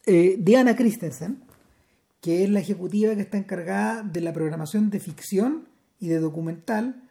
Diana 0.05 0.74
Christensen, 0.74 1.45
que 2.20 2.43
es 2.43 2.51
la 2.51 2.59
ejecutiva 2.59 3.15
que 3.15 3.20
está 3.20 3.39
encargada 3.39 4.03
de 4.03 4.20
la 4.20 4.33
programación 4.33 4.91
de 4.91 4.99
ficción 4.99 5.69
y 6.01 6.09
de 6.09 6.19
documental 6.19 7.05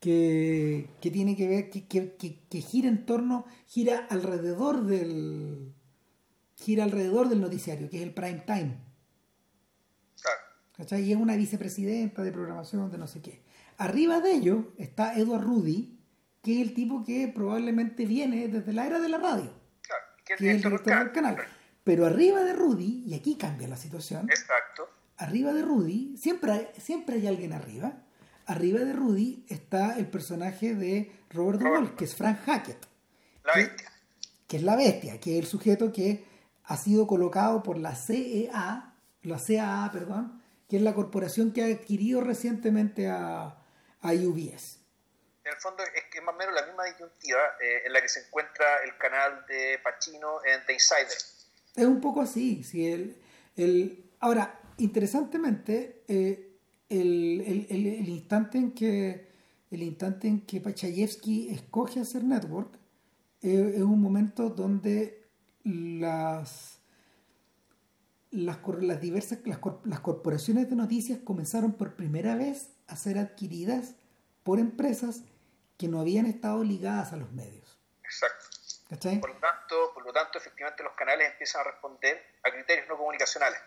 que, 0.00 0.90
tiene 1.00 1.36
que 1.36 1.46
ver, 1.46 1.70
que, 1.70 1.86
que, 1.86 2.60
gira 2.60 2.88
en 2.88 3.06
torno, 3.06 3.44
gira 3.68 4.08
alrededor 4.10 4.86
del 4.86 5.72
gira 6.56 6.82
alrededor 6.82 7.28
del 7.28 7.40
noticiario, 7.40 7.88
que 7.88 7.98
es 7.98 8.02
el 8.02 8.12
prime 8.12 8.42
time. 8.44 8.89
Y 10.98 11.12
es 11.12 11.18
una 11.18 11.36
vicepresidenta 11.36 12.22
de 12.22 12.32
programación 12.32 12.90
de 12.90 12.98
no 12.98 13.06
sé 13.06 13.20
qué. 13.20 13.42
Arriba 13.76 14.20
de 14.20 14.32
ello 14.32 14.72
está 14.78 15.14
Edward 15.14 15.42
Rudy, 15.42 15.98
que 16.42 16.60
es 16.60 16.68
el 16.68 16.74
tipo 16.74 17.04
que 17.04 17.28
probablemente 17.28 18.06
viene 18.06 18.48
desde 18.48 18.72
la 18.72 18.86
era 18.86 19.00
de 19.00 19.08
la 19.08 19.18
radio. 19.18 19.52
que 20.24 20.34
es, 20.34 20.40
el 20.40 20.62
director 20.62 20.98
del 20.98 21.12
canal. 21.12 21.36
Pero 21.84 22.06
arriba 22.06 22.42
de 22.44 22.52
Rudy, 22.52 23.04
y 23.06 23.14
aquí 23.14 23.36
cambia 23.36 23.68
la 23.68 23.76
situación. 23.76 24.28
Exacto. 24.28 24.88
Arriba 25.16 25.52
de 25.52 25.62
Rudy, 25.62 26.16
siempre 26.16 26.70
siempre 26.78 27.16
hay 27.16 27.26
alguien 27.26 27.52
arriba 27.52 27.94
arriba 28.50 28.80
de 28.80 28.92
Rudy 28.92 29.44
está 29.48 29.96
el 29.96 30.08
personaje 30.08 30.74
de 30.74 31.12
Robert 31.30 31.60
Duvall, 31.60 31.94
que 31.94 32.04
es 32.04 32.16
Frank 32.16 32.40
Hackett. 32.44 32.84
La 33.44 33.54
bestia. 33.54 33.92
Que, 34.48 34.56
es 34.56 34.62
la 34.64 34.74
bestia, 34.74 35.20
que 35.20 35.38
es 35.38 35.44
el 35.44 35.48
sujeto 35.48 35.92
que 35.92 36.24
ha 36.64 36.76
sido 36.76 37.06
colocado 37.06 37.62
por 37.62 37.78
la 37.78 37.94
CEA, 37.94 38.94
la 39.22 39.38
CAA, 39.38 39.90
perdón, 39.92 40.39
que 40.70 40.76
es 40.76 40.82
la 40.82 40.94
corporación 40.94 41.52
que 41.52 41.64
ha 41.64 41.66
adquirido 41.66 42.20
recientemente 42.20 43.08
a, 43.08 43.58
a 44.00 44.12
UBS. 44.12 44.78
En 45.44 45.52
el 45.52 45.58
fondo 45.58 45.82
es 45.82 46.04
que 46.12 46.20
más 46.20 46.34
o 46.34 46.38
menos 46.38 46.54
la 46.54 46.64
misma 46.64 46.84
disyuntiva 46.84 47.40
eh, 47.60 47.82
en 47.86 47.92
la 47.92 48.00
que 48.00 48.08
se 48.08 48.20
encuentra 48.20 48.84
el 48.84 48.96
canal 48.96 49.44
de 49.48 49.80
Pacino 49.82 50.38
en 50.44 50.64
The 50.66 50.74
Insider. 50.74 51.08
Es 51.74 51.84
un 51.84 52.00
poco 52.00 52.22
así, 52.22 52.62
sí. 52.62 52.86
El, 52.86 53.20
el... 53.56 54.12
Ahora, 54.20 54.60
interesantemente, 54.76 56.04
eh, 56.06 56.56
el, 56.88 57.66
el, 57.68 57.86
el, 57.86 58.08
instante 58.08 58.58
en 58.58 58.72
que 58.72 59.28
el 59.70 59.82
instante 59.82 60.28
en 60.28 60.46
que 60.46 60.60
Pachayevsky 60.60 61.52
escoge 61.52 62.00
hacer 62.00 62.22
network 62.22 62.74
eh, 63.42 63.72
es 63.74 63.82
un 63.82 64.00
momento 64.00 64.50
donde 64.50 65.30
las 65.64 66.79
las, 68.30 68.58
las 68.80 69.00
diversas 69.00 69.38
las, 69.44 69.58
las, 69.84 70.00
corporaciones 70.00 70.70
de 70.70 70.76
noticias 70.76 71.18
comenzaron 71.24 71.72
por 71.72 71.96
primera 71.96 72.34
vez 72.36 72.70
a 72.86 72.96
ser 72.96 73.18
adquiridas 73.18 73.94
por 74.42 74.58
empresas 74.58 75.22
que 75.76 75.88
no 75.88 76.00
habían 76.00 76.26
estado 76.26 76.62
ligadas 76.62 77.12
a 77.12 77.16
los 77.16 77.32
medios. 77.32 77.78
Exacto. 78.04 78.50
Por 79.20 79.30
lo 79.30 79.36
tanto, 79.36 79.92
por 79.94 80.04
lo 80.04 80.12
tanto, 80.12 80.38
efectivamente 80.38 80.82
los 80.82 80.94
canales 80.94 81.30
empiezan 81.30 81.60
a 81.60 81.70
responder 81.70 82.20
a 82.42 82.50
criterios 82.50 82.88
no 82.88 82.96
comunicacionales. 82.96 83.60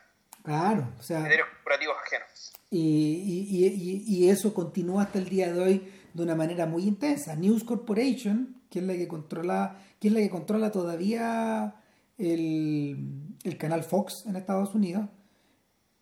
Claro, 0.43 0.89
o 0.99 1.01
sea. 1.01 1.21
Criterios 1.21 1.47
corporativos 1.47 1.95
ajenos. 2.05 2.53
Y, 2.69 4.29
eso 4.29 4.53
continúa 4.53 5.03
hasta 5.03 5.19
el 5.19 5.29
día 5.29 5.53
de 5.53 5.61
hoy 5.61 5.93
de 6.13 6.23
una 6.23 6.35
manera 6.35 6.65
muy 6.65 6.83
intensa. 6.83 7.35
News 7.35 7.63
Corporation, 7.63 8.61
que 8.69 8.79
es 8.79 8.85
la 8.85 8.93
que 8.93 9.07
controla, 9.07 9.79
que 10.01 10.09
es 10.09 10.13
la 10.13 10.19
que 10.19 10.29
controla 10.29 10.71
todavía 10.71 11.75
el, 12.17 13.35
el 13.43 13.57
canal 13.57 13.83
Fox 13.83 14.25
en 14.25 14.35
Estados 14.35 14.73
Unidos. 14.75 15.09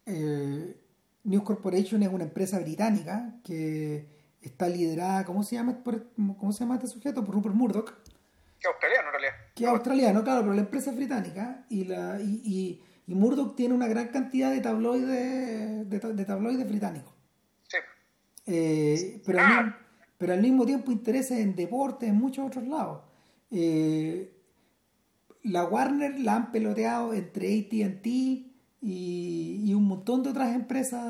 Eh, 0.06 0.78
News 1.24 1.44
Corporation 1.44 2.02
es 2.04 2.10
una 2.10 2.24
empresa 2.24 2.60
británica 2.60 3.36
que 3.44 4.08
está 4.42 4.68
liderada, 4.68 5.24
¿cómo 5.26 5.44
se 5.44 5.56
llama, 5.56 5.84
cómo 5.84 6.52
se 6.52 6.60
llama 6.62 6.76
este 6.76 6.88
sujeto? 6.88 7.24
Por 7.24 7.36
Rupert 7.36 7.56
Murdoch. 7.56 7.94
Que 8.60 8.68
australiano 8.68 9.08
en 9.08 9.12
realidad. 9.12 9.34
Que 9.56 9.66
australiano, 9.68 10.24
claro, 10.24 10.42
pero 10.42 10.54
la 10.54 10.62
empresa 10.62 10.92
es 10.92 10.96
británica 10.96 11.66
y, 11.70 11.86
la, 11.86 12.20
y, 12.22 12.82
y, 13.08 13.14
Murdoch 13.14 13.56
tiene 13.56 13.74
una 13.74 13.88
gran 13.88 14.08
cantidad 14.08 14.52
de 14.52 14.62
tabloides, 14.62 15.90
de, 15.90 16.26
tabloides 16.26 16.68
británicos. 16.68 17.14
Sí. 17.68 17.78
Eh, 18.46 19.22
pero, 19.26 19.40
al, 19.40 19.46
ah. 19.46 19.78
pero 20.18 20.34
al 20.34 20.42
mismo 20.42 20.66
tiempo 20.66 20.92
intereses 20.92 21.40
en 21.40 21.56
deporte 21.56 22.08
en 22.08 22.16
muchos 22.16 22.48
otros 22.48 22.66
lados. 22.68 23.02
Eh, 23.52 24.41
la 25.44 25.66
Warner 25.66 26.20
la 26.20 26.36
han 26.36 26.52
peloteado 26.52 27.14
entre 27.14 27.60
ATT 27.60 28.06
y, 28.82 29.74
un 29.74 29.84
montón 29.84 30.24
de 30.24 30.30
otras 30.30 30.56
empresas, 30.56 31.04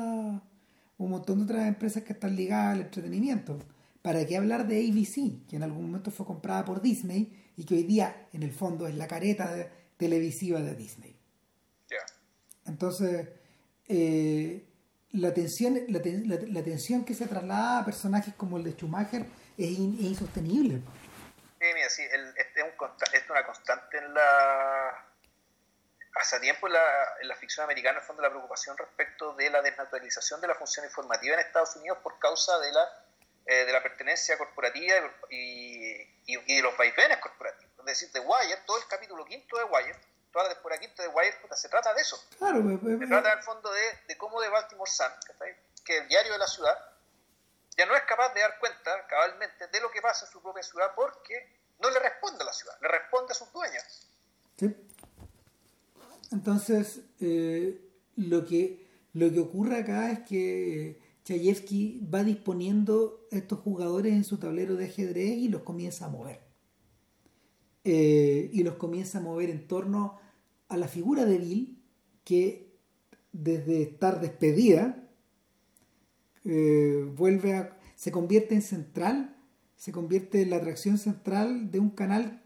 un 0.98 1.10
montón 1.10 1.38
de 1.38 1.44
otras 1.44 1.68
empresas 1.68 2.02
que 2.02 2.12
están 2.12 2.36
ligadas 2.36 2.74
al 2.74 2.82
entretenimiento. 2.82 3.58
¿Para 4.02 4.26
qué 4.26 4.36
hablar 4.36 4.66
de 4.66 4.78
ABC, 4.88 5.46
que 5.48 5.56
en 5.56 5.62
algún 5.62 5.86
momento 5.86 6.10
fue 6.10 6.26
comprada 6.26 6.64
por 6.64 6.82
Disney 6.82 7.32
y 7.56 7.64
que 7.64 7.74
hoy 7.74 7.84
día, 7.84 8.26
en 8.32 8.42
el 8.42 8.52
fondo, 8.52 8.86
es 8.86 8.94
la 8.96 9.06
careta 9.06 9.68
televisiva 9.96 10.60
de 10.60 10.74
Disney? 10.74 11.16
Entonces, 12.64 13.28
eh, 13.88 14.64
la, 15.12 15.34
tensión, 15.34 15.78
la, 15.88 16.00
la, 16.00 16.62
tensión 16.62 17.04
que 17.04 17.14
se 17.14 17.26
traslada 17.26 17.80
a 17.80 17.84
personajes 17.84 18.34
como 18.34 18.56
el 18.56 18.64
de 18.64 18.72
Schumacher 18.72 19.26
es, 19.58 19.78
insostenible. 19.78 20.80
Sí, 21.62 21.68
sí, 21.90 22.02
este 22.36 22.60
es, 22.60 22.66
un, 22.66 22.90
es 23.12 23.30
una 23.30 23.46
constante 23.46 23.96
en 23.96 24.12
la 24.12 25.06
hace 26.16 26.40
tiempo 26.40 26.66
en 26.66 26.72
la, 26.72 26.82
en 27.20 27.28
la, 27.28 27.36
ficción 27.36 27.62
americana, 27.62 28.00
en 28.00 28.04
fondo, 28.04 28.20
la 28.20 28.30
preocupación 28.30 28.76
respecto 28.76 29.32
de 29.34 29.48
la 29.48 29.62
desnaturalización 29.62 30.40
de 30.40 30.48
la 30.48 30.56
función 30.56 30.84
informativa 30.84 31.34
en 31.34 31.40
Estados 31.40 31.76
Unidos 31.76 31.98
por 32.02 32.18
causa 32.18 32.58
de 32.58 32.72
la, 32.72 33.04
eh, 33.46 33.64
de 33.64 33.72
la 33.72 33.80
pertenencia 33.80 34.36
corporativa 34.36 34.96
y, 35.30 36.02
y, 36.26 36.56
de 36.56 36.62
los 36.62 36.76
vaivenes 36.76 37.18
corporativos. 37.18 37.72
Es 37.78 37.84
decir, 37.84 38.10
de 38.10 38.18
Wire, 38.18 38.56
todo 38.66 38.78
el 38.78 38.86
capítulo 38.88 39.24
quinto 39.24 39.56
de 39.56 39.64
Wire, 39.64 40.00
toda 40.32 40.48
la 40.48 40.54
temporada 40.54 40.80
quinta 40.80 41.04
de 41.04 41.10
Wire, 41.10 41.38
se 41.54 41.68
trata 41.68 41.94
de 41.94 42.02
eso. 42.02 42.20
Claro, 42.38 42.60
se 42.98 43.06
trata, 43.06 43.32
al 43.32 43.42
fondo, 43.44 43.72
de, 43.72 43.98
de 44.08 44.18
cómo 44.18 44.40
de 44.40 44.48
Baltimore 44.48 44.90
Sun, 44.90 45.12
que 45.84 45.98
el 45.98 46.08
diario 46.08 46.32
de 46.32 46.38
la 46.38 46.48
ciudad, 46.48 46.91
ya 47.76 47.86
no 47.86 47.94
es 47.94 48.02
capaz 48.02 48.34
de 48.34 48.40
dar 48.40 48.58
cuenta 48.58 49.06
cabalmente 49.08 49.66
de 49.68 49.80
lo 49.80 49.90
que 49.90 50.00
pasa 50.00 50.26
en 50.26 50.32
su 50.32 50.42
propia 50.42 50.62
ciudad 50.62 50.92
porque 50.94 51.34
no 51.80 51.90
le 51.90 51.98
responde 51.98 52.42
a 52.42 52.46
la 52.46 52.52
ciudad, 52.52 52.74
le 52.80 52.88
responde 52.88 53.32
a 53.32 53.34
sus 53.34 53.52
dueños. 53.52 54.08
Entonces, 56.30 57.00
eh, 57.20 57.80
lo, 58.16 58.44
que, 58.44 58.86
lo 59.12 59.30
que 59.30 59.40
ocurre 59.40 59.78
acá 59.78 60.10
es 60.10 60.20
que 60.20 61.00
Chayefsky 61.24 62.08
va 62.12 62.22
disponiendo 62.22 63.26
estos 63.30 63.60
jugadores 63.60 64.12
en 64.12 64.24
su 64.24 64.38
tablero 64.38 64.76
de 64.76 64.86
ajedrez 64.86 65.30
y 65.30 65.48
los 65.48 65.62
comienza 65.62 66.06
a 66.06 66.08
mover. 66.08 66.40
Eh, 67.84 68.50
y 68.52 68.62
los 68.62 68.76
comienza 68.76 69.18
a 69.18 69.22
mover 69.22 69.50
en 69.50 69.66
torno 69.66 70.20
a 70.68 70.76
la 70.76 70.88
figura 70.88 71.24
de 71.24 71.38
Bill, 71.38 71.82
que 72.24 72.78
desde 73.32 73.82
estar 73.82 74.20
despedida, 74.20 75.01
eh, 76.44 77.04
vuelve 77.06 77.54
a, 77.54 77.76
se 77.96 78.12
convierte 78.12 78.54
en 78.54 78.62
central, 78.62 79.36
se 79.76 79.92
convierte 79.92 80.42
en 80.42 80.50
la 80.50 80.56
atracción 80.56 80.98
central 80.98 81.70
de 81.70 81.80
un 81.80 81.90
canal 81.90 82.42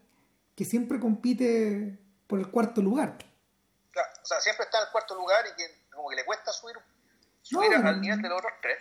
que 0.55 0.65
siempre 0.65 0.99
compite 0.99 1.97
por 2.27 2.39
el 2.39 2.49
cuarto 2.49 2.81
lugar 2.81 3.17
o 4.23 4.25
sea, 4.25 4.41
siempre 4.41 4.65
está 4.65 4.79
en 4.79 4.85
el 4.85 4.91
cuarto 4.91 5.15
lugar 5.15 5.45
y 5.47 5.55
que 5.55 5.87
como 5.91 6.09
que 6.09 6.15
le 6.15 6.25
cuesta 6.25 6.51
subir, 6.51 6.75
subir 7.41 7.73
al 7.73 8.01
nivel 8.01 8.21
de 8.21 8.29
los 8.29 8.37
otros 8.37 8.53
tres. 8.61 8.77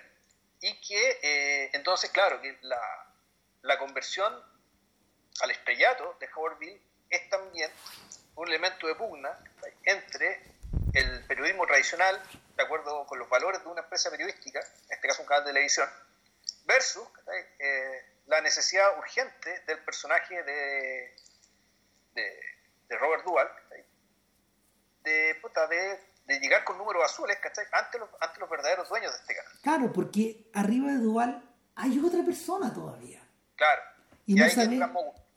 Y 0.61 0.81
que 0.81 1.19
eh, 1.23 1.71
entonces, 1.73 2.11
claro, 2.11 2.41
que 2.41 2.59
la, 2.63 2.81
la 3.63 3.79
conversión 3.79 4.33
al 5.41 5.51
estrellato 5.51 6.17
de 6.19 6.29
Howardville 6.35 6.81
es 7.11 7.29
también 7.31 7.71
un 8.35 8.49
elemento 8.49 8.87
de 8.87 8.95
pugna 8.95 9.31
entre 9.85 10.56
el 10.97 11.25
periodismo 11.25 11.67
tradicional, 11.67 12.21
de 12.57 12.63
acuerdo 12.63 13.07
con 13.07 13.19
los 13.19 13.29
valores 13.29 13.63
de 13.63 13.69
una 13.69 13.83
empresa 13.83 14.11
periodística, 14.11 14.61
en 14.61 14.95
este 14.95 15.09
caso 15.09 15.23
un 15.23 15.29
canal 15.29 15.45
de 15.45 15.51
televisión, 15.51 15.89
versus 16.65 17.07
eh, 17.59 18.03
la 18.27 18.41
necesidad 18.41 18.99
urgente 18.99 19.61
del 19.67 19.79
personaje 19.81 20.43
de, 20.43 21.15
de, 22.15 22.41
de 22.89 22.99
Robert 22.99 23.25
Duval, 23.25 23.49
de, 25.03 25.37
de, 26.27 26.41
llegar 26.41 26.65
con 26.65 26.79
números 26.79 27.05
azules, 27.05 27.37
¿cachai? 27.43 27.67
Ante 27.73 27.99
los, 27.99 28.09
ante 28.21 28.41
los 28.41 28.51
verdaderos 28.51 28.89
dueños 28.89 29.13
de 29.13 29.19
este 29.19 29.35
canal. 29.37 29.53
Claro, 29.63 29.93
porque 29.93 30.51
arriba 30.55 30.93
de 30.93 30.99
Duval 30.99 31.43
hay 31.77 32.01
otra 32.05 32.25
persona 32.25 32.73
todavía. 32.73 33.23
Claro. 33.55 33.83
Y, 34.25 34.35
no 34.35 34.49
sabemos. 34.49 34.91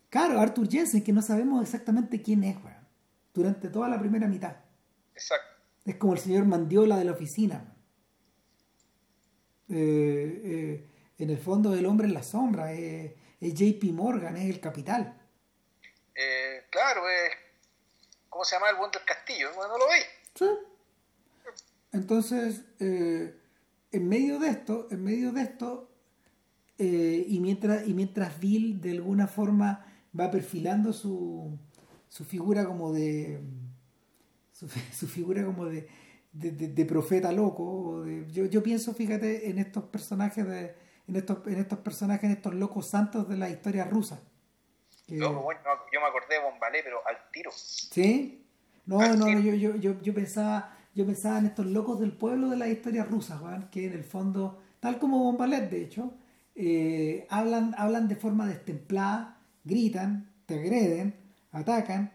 Claro, 0.10 0.40
Arthur 0.40 0.68
Jensen, 0.68 1.04
que 1.04 1.12
no 1.12 1.22
sabemos 1.22 1.62
exactamente 1.62 2.22
quién 2.22 2.44
es, 2.44 2.56
weón. 2.64 2.88
Durante 3.34 3.70
toda 3.70 3.88
la 3.88 4.00
primera 4.00 4.26
mitad. 4.28 4.56
Exacto. 5.20 5.62
Es 5.86 5.96
como 5.96 6.14
el 6.14 6.20
señor 6.20 6.46
Mandiola 6.46 6.98
de 6.98 7.06
la 7.06 7.12
oficina. 7.12 7.76
Eh, 9.70 10.42
eh, 10.44 10.90
en 11.18 11.30
el 11.30 11.38
fondo, 11.38 11.76
el 11.76 11.86
hombre 11.86 12.08
en 12.08 12.14
la 12.14 12.24
sombra. 12.24 12.72
es 12.74 13.14
JP 13.42 13.84
Morgan, 13.92 14.38
es 14.38 14.50
el 14.50 14.60
capital. 14.60 15.20
Eh, 16.16 16.64
claro, 16.70 17.10
es 17.10 17.32
¿cómo 18.30 18.46
se 18.46 18.56
llama 18.56 18.70
el 18.70 18.78
buen 18.78 18.92
del 18.92 19.04
castillo? 19.04 19.50
Bueno, 19.56 19.74
no 19.74 19.78
lo 19.80 19.88
veis. 19.90 20.06
Sí. 20.36 20.46
Entonces, 21.92 22.62
eh, 22.80 23.36
en 23.92 24.08
medio 24.08 24.40
de 24.40 24.50
esto, 24.50 24.88
en 24.92 25.04
medio 25.04 25.32
de 25.32 25.42
esto, 25.42 25.90
eh, 26.78 27.26
y 27.28 27.40
mientras, 27.40 27.88
y 27.88 27.94
mientras 27.94 28.40
Bill 28.40 28.80
de 28.80 28.92
alguna 28.92 29.28
forma 29.28 29.86
va 30.18 30.32
perfilando 30.32 30.94
su, 30.94 31.58
su 32.08 32.24
figura 32.24 32.66
como 32.66 32.94
de 32.94 33.42
su, 34.94 35.08
figura 35.08 35.44
como 35.46 35.66
de, 35.66 35.88
de, 36.32 36.86
profeta 36.86 37.32
loco 37.32 38.06
yo, 38.28 38.46
yo 38.46 38.62
pienso 38.62 38.94
fíjate 38.94 39.50
en 39.50 39.60
estos 39.60 39.86
personajes 39.86 40.48
de 40.48 40.76
en 41.08 41.16
estos 41.16 41.46
en 41.48 41.60
estos 41.60 41.80
personajes 41.80 42.26
en 42.26 42.32
estos 42.32 42.54
locos 42.54 42.88
santos 42.88 43.28
de 43.28 43.38
la 43.38 43.50
historia 43.50 43.86
rusa 43.86 44.22
yo 45.18 46.02
me 46.02 46.08
acordé 46.08 46.36
de 46.36 46.40
Bombalé, 46.40 46.84
pero 46.84 47.06
al 47.08 47.18
tiro. 47.32 47.52
¿Sí? 47.54 48.46
No, 48.86 49.00
no, 49.16 49.30
yo, 49.40 49.54
yo, 49.54 49.76
yo, 49.76 50.02
yo, 50.02 50.14
pensaba, 50.14 50.78
yo 50.96 51.06
pensaba 51.06 51.40
en 51.40 51.48
estos 51.48 51.66
locos 51.66 52.00
del 52.00 52.12
pueblo 52.12 52.50
de 52.50 52.58
la 52.58 52.68
historia 52.68 53.04
rusa, 53.04 53.40
que 53.72 53.86
en 53.86 53.94
el 53.94 54.04
fondo, 54.04 54.62
tal 54.80 54.98
como 55.00 55.20
Bombalet, 55.20 55.70
de 55.70 55.84
hecho, 55.84 56.14
eh, 56.56 57.28
hablan, 57.30 57.76
hablan 57.78 58.08
de 58.08 58.16
forma 58.16 58.48
destemplada, 58.48 59.38
gritan, 59.64 60.32
te 60.46 60.56
agreden, 60.56 61.16
atacan, 61.52 62.12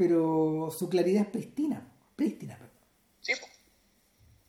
pero 0.00 0.70
su 0.70 0.88
claridad 0.88 1.24
es 1.24 1.28
prístina. 1.28 1.86
Prístina. 2.16 2.58
Sí, 3.20 3.34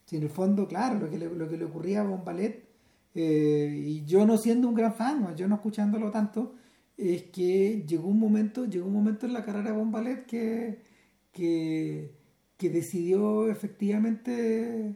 sí, 0.06 0.16
en 0.16 0.24
el 0.24 0.30
fondo, 0.30 0.66
claro, 0.66 0.98
lo 0.98 1.10
que 1.10 1.18
le, 1.18 1.26
lo 1.26 1.50
que 1.50 1.58
le 1.58 1.66
ocurría 1.66 2.00
a 2.00 2.04
Bombalet, 2.06 2.70
eh, 3.14 3.70
y 3.70 4.06
yo 4.06 4.26
no 4.26 4.38
siendo 4.38 4.70
un 4.70 4.76
gran 4.76 4.96
fan, 4.96 5.36
yo 5.36 5.50
no 5.50 5.56
escuchándolo 5.56 6.10
tanto, 6.10 6.56
es 6.96 7.24
que 7.24 7.84
llegó 7.86 8.08
un 8.08 8.18
momento, 8.18 8.64
llegó 8.64 8.86
un 8.86 8.94
momento 8.94 9.26
en 9.26 9.34
la 9.34 9.44
carrera 9.44 9.72
de 9.72 9.78
Bombalet 9.78 10.26
que, 10.26 10.84
que, 11.34 12.16
que 12.58 12.70
decidió 12.70 13.52
efectivamente 13.52 14.96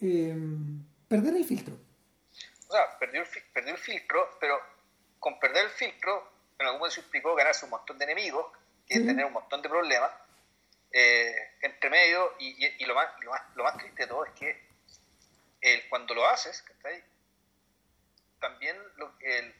em, 0.00 0.84
perder 1.08 1.34
el 1.34 1.44
filtro. 1.44 1.76
O 2.68 2.72
sea, 2.72 2.82
perdió 3.00 3.22
el, 3.22 3.26
perdió 3.52 3.72
el 3.72 3.80
filtro, 3.80 4.20
pero 4.38 4.54
con 5.18 5.40
perder 5.40 5.64
el 5.64 5.70
filtro, 5.72 6.22
en 6.56 6.66
algún 6.66 6.78
momento 6.82 6.94
se 6.94 7.00
implicó 7.00 7.34
ganarse 7.34 7.64
un 7.64 7.72
montón 7.72 7.98
de 7.98 8.04
enemigos 8.04 8.46
y 8.88 9.06
tener 9.06 9.24
un 9.24 9.32
montón 9.32 9.62
de 9.62 9.68
problemas. 9.68 10.10
Eh, 10.90 11.34
entre 11.60 11.90
medio, 11.90 12.34
y, 12.38 12.66
y, 12.82 12.86
lo, 12.86 12.94
más, 12.94 13.08
lo, 13.20 13.30
más, 13.30 13.42
lo 13.54 13.64
más 13.64 13.76
triste 13.76 14.04
de 14.04 14.08
todo 14.08 14.24
es 14.24 14.32
que 14.32 14.68
el, 15.60 15.88
cuando 15.90 16.14
lo 16.14 16.26
haces, 16.26 16.64
también 18.40 18.76
lo, 18.96 19.12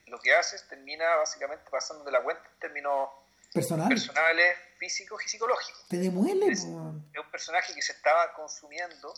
lo 0.07 0.21
que 0.21 0.35
haces 0.35 0.67
termina 0.69 1.17
básicamente 1.17 1.71
pasando 1.71 2.05
de 2.05 2.13
la 2.13 2.23
cuenta 2.23 2.49
en 2.55 2.61
términos 2.61 3.11
personales, 3.53 4.57
físicos 4.79 5.25
y 5.25 5.29
psicológicos. 5.29 5.87
Te 5.89 5.99
demuele, 5.99 6.47
es, 6.47 6.61
es, 6.61 6.65
un 6.65 7.31
personaje 7.31 7.75
que 7.75 7.83
se 7.83 7.93
estaba 7.93 8.33
consumiendo 8.35 9.13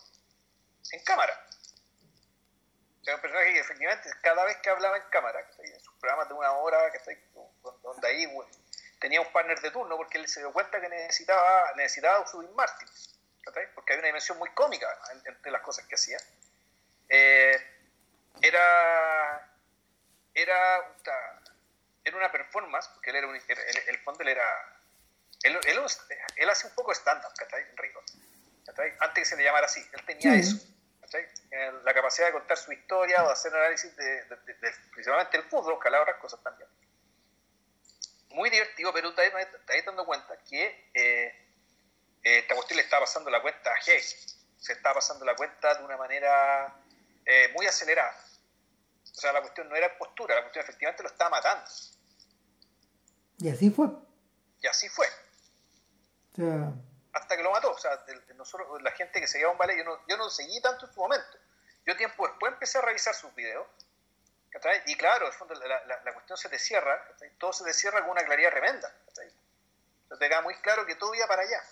en 0.92 1.04
cámara. 1.04 1.32
O 3.00 3.04
sea, 3.04 3.14
un 3.14 3.20
personaje 3.20 3.52
que 3.52 3.60
efectivamente 3.60 4.10
cada 4.22 4.44
vez 4.44 4.56
que 4.58 4.70
hablaba 4.70 4.96
en 4.96 5.04
cámara, 5.10 5.40
en 5.58 5.80
sus 5.80 5.94
programas 5.94 6.28
de 6.28 6.34
una 6.34 6.52
hora, 6.52 6.90
que 6.92 7.18
donde 7.82 8.08
ahí 8.08 8.26
tenía 9.00 9.20
un 9.20 9.32
partner 9.32 9.60
de 9.60 9.70
turno 9.70 9.96
porque 9.96 10.18
él 10.18 10.28
se 10.28 10.40
dio 10.40 10.52
cuenta 10.52 10.80
que 10.80 10.88
necesitaba, 10.88 11.72
necesitaba 11.76 12.26
subir 12.26 12.50
Martin, 12.50 12.88
porque 13.74 13.92
había 13.92 14.00
una 14.00 14.08
dimensión 14.08 14.38
muy 14.38 14.50
cómica 14.50 14.86
entre 15.24 15.50
las 15.50 15.62
cosas 15.62 15.86
que 15.86 15.94
hacía. 15.94 16.18
Eh, 17.08 17.76
era 18.42 19.50
era, 20.34 20.92
era 22.04 22.16
una 22.16 22.30
performance, 22.30 22.88
porque 22.88 23.10
él 23.10 23.16
era 23.16 23.26
un, 23.26 23.34
el, 23.34 23.78
el 23.88 23.98
fondo 23.98 24.22
él 24.22 24.28
era, 24.28 24.44
él, 25.42 25.58
él, 26.36 26.50
hace 26.50 26.66
un 26.66 26.74
poco 26.74 26.92
stand-up, 26.92 27.32
Rico. 27.76 28.02
Antes 29.00 29.22
que 29.22 29.24
se 29.24 29.36
le 29.36 29.44
llamara 29.44 29.66
así, 29.66 29.84
él 29.92 30.04
tenía 30.04 30.34
eso. 30.34 30.56
La 31.82 31.92
capacidad 31.92 32.28
de 32.28 32.32
contar 32.32 32.56
su 32.56 32.72
historia 32.72 33.24
o 33.24 33.26
de 33.26 33.32
hacer 33.32 33.54
análisis 33.54 33.94
de, 33.96 34.24
principalmente 34.92 35.36
el 35.38 35.42
fútbol, 35.44 35.78
que 35.82 35.88
otras 35.88 36.16
cosas 36.16 36.40
también. 36.42 36.68
Muy 38.30 38.48
divertido, 38.50 38.92
pero 38.92 39.12
te 39.14 39.26
estás 39.26 39.84
dando 39.84 40.04
cuenta 40.06 40.36
que 40.48 40.90
eh, 40.94 41.26
eh, 42.22 42.38
esta 42.38 42.54
cuestión 42.54 42.76
le 42.76 42.84
estaba 42.84 43.04
pasando 43.04 43.30
la 43.30 43.42
cuenta 43.42 43.70
a 43.70 43.74
Hey. 43.84 44.00
Se 44.58 44.72
estaba 44.72 44.96
pasando 44.96 45.24
la 45.24 45.34
cuenta 45.34 45.74
de 45.74 45.84
una 45.84 45.96
manera 45.96 46.74
eh, 47.24 47.50
muy 47.54 47.66
acelerada. 47.66 48.14
O 49.04 49.14
sea, 49.20 49.32
la 49.32 49.40
cuestión 49.40 49.68
no 49.68 49.74
era 49.74 49.96
postura, 49.96 50.34
la 50.34 50.42
cuestión 50.42 50.62
efectivamente 50.62 51.02
lo 51.02 51.08
estaba 51.08 51.30
matando. 51.30 51.64
Y 53.38 53.48
así 53.48 53.70
fue. 53.70 53.88
Y 54.60 54.66
así 54.66 54.88
fue. 54.88 55.06
Hasta 57.12 57.36
que 57.36 57.42
lo 57.42 57.50
mató. 57.50 57.72
O 57.72 57.78
sea, 57.78 58.04
nosotros, 58.36 58.80
la 58.82 58.92
gente 58.92 59.20
que 59.20 59.26
seguía 59.26 59.48
un 59.48 59.58
ballet, 59.58 59.78
yo 59.78 59.84
no, 59.84 60.06
yo 60.06 60.16
no 60.16 60.28
seguí 60.28 60.60
tanto 60.60 60.86
en 60.86 60.92
su 60.92 61.00
momento. 61.00 61.38
Yo 61.86 61.96
tiempo 61.96 62.28
después 62.28 62.52
empecé 62.52 62.78
a 62.78 62.82
revisar 62.82 63.14
sus 63.14 63.34
videos. 63.34 63.66
Y 64.86 64.96
claro, 64.96 65.26
la, 65.28 65.86
la, 65.86 66.02
la, 66.04 66.12
cuestión 66.12 66.36
se 66.36 66.48
te 66.48 66.58
cierra, 66.58 67.00
todo 67.38 67.52
se 67.52 67.64
te 67.64 67.72
cierra 67.72 68.00
con 68.00 68.10
una 68.10 68.24
claridad 68.24 68.50
tremenda. 68.50 68.92
Entonces 69.08 69.32
te 70.18 70.28
queda 70.28 70.42
muy 70.42 70.54
claro 70.56 70.84
que 70.86 70.96
todo 70.96 71.14
iba 71.14 71.26
para 71.26 71.42
allá. 71.42 71.62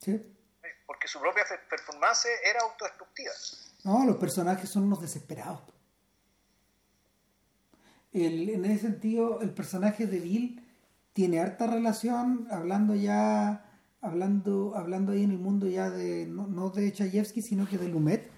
Sí. 0.00 0.34
Porque 0.86 1.06
su 1.06 1.20
propia 1.20 1.44
performance 1.70 2.28
era 2.44 2.60
autodestructiva. 2.60 3.32
No, 3.84 4.04
los 4.04 4.16
personajes 4.16 4.68
son 4.68 4.84
unos 4.84 5.00
desesperados. 5.00 5.62
El, 8.12 8.48
en 8.48 8.64
ese 8.64 8.82
sentido, 8.82 9.40
el 9.40 9.50
personaje 9.50 10.06
de 10.06 10.18
Bill 10.18 10.64
tiene 11.12 11.40
harta 11.40 11.66
relación, 11.66 12.48
hablando 12.50 12.94
ya, 12.94 13.64
hablando, 14.00 14.74
hablando 14.76 15.12
ahí 15.12 15.24
en 15.24 15.30
el 15.30 15.38
mundo 15.38 15.66
ya 15.66 15.90
de, 15.90 16.26
no, 16.26 16.70
de 16.70 16.92
Chayefsky, 16.92 17.42
sino 17.42 17.68
que 17.68 17.78
de 17.78 17.88
Lumet, 17.88 18.30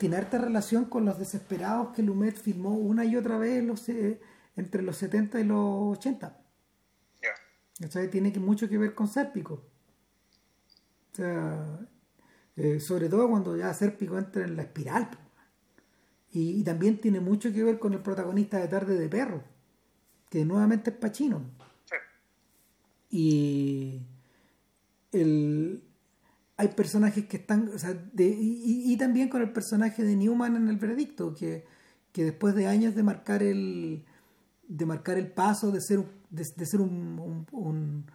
tiene 0.00 0.16
harta 0.16 0.38
relación 0.38 0.86
con 0.86 1.04
los 1.04 1.18
desesperados 1.18 1.94
que 1.94 2.02
Lumet 2.02 2.34
filmó 2.34 2.70
una 2.70 3.04
y 3.04 3.16
otra 3.16 3.36
vez 3.36 3.62
los, 3.62 3.86
eh, 3.90 4.18
entre 4.56 4.80
los 4.80 4.96
70 4.96 5.38
y 5.40 5.44
los 5.44 5.98
80. 5.98 6.40
Yeah. 7.20 8.10
Tiene 8.10 8.32
mucho 8.38 8.66
que 8.66 8.78
ver 8.78 8.94
con 8.94 9.08
Sérpico. 9.08 9.62
O 11.12 11.14
sea, 11.14 11.86
eh, 12.56 12.80
sobre 12.80 13.10
todo 13.10 13.28
cuando 13.28 13.54
ya 13.58 13.74
Sérpico 13.74 14.16
entra 14.16 14.42
en 14.44 14.56
la 14.56 14.62
espiral. 14.62 15.10
Y, 16.32 16.64
también 16.64 16.98
tiene 16.98 17.20
mucho 17.20 17.52
que 17.52 17.62
ver 17.62 17.78
con 17.78 17.92
el 17.92 18.00
protagonista 18.00 18.58
de 18.58 18.68
Tarde 18.68 18.98
de 18.98 19.08
Perro, 19.08 19.42
que 20.30 20.46
nuevamente 20.46 20.90
es 20.90 20.96
Pachino. 20.96 21.42
Y 23.10 24.00
el, 25.12 25.82
hay 26.60 26.68
personajes 26.68 27.24
que 27.24 27.38
están, 27.38 27.78
sea, 27.78 27.96
y, 28.18 28.94
también 28.98 29.30
con 29.30 29.40
el 29.40 29.50
personaje 29.50 30.02
de 30.04 30.14
Newman 30.14 30.56
en 30.56 30.68
el 30.68 30.76
veredicto, 30.76 31.34
que, 31.34 31.64
después 32.14 32.54
de 32.54 32.66
años 32.66 32.94
de 32.94 33.02
marcar 33.02 33.42
el 33.42 34.04
de 34.68 34.86
marcar 34.86 35.16
el 35.16 35.32
paso, 35.32 35.72
de 35.72 35.80
ser, 35.80 36.04
de, 36.28 36.44
ser 36.44 36.80
un, 36.80 37.46
un, 37.50 38.06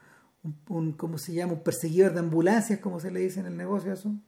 un, 0.70 0.92
¿cómo 0.94 1.18
se 1.18 1.34
llama? 1.34 1.54
un 1.54 1.64
perseguidor 1.64 2.14
de 2.14 2.20
ambulancias, 2.20 2.80
como 2.80 3.00
se 3.00 3.10
le 3.10 3.20
dice 3.20 3.40
en 3.40 3.48
el 3.48 3.58
negocio 3.58 3.92
eso, 3.92 4.10
en 4.10 4.22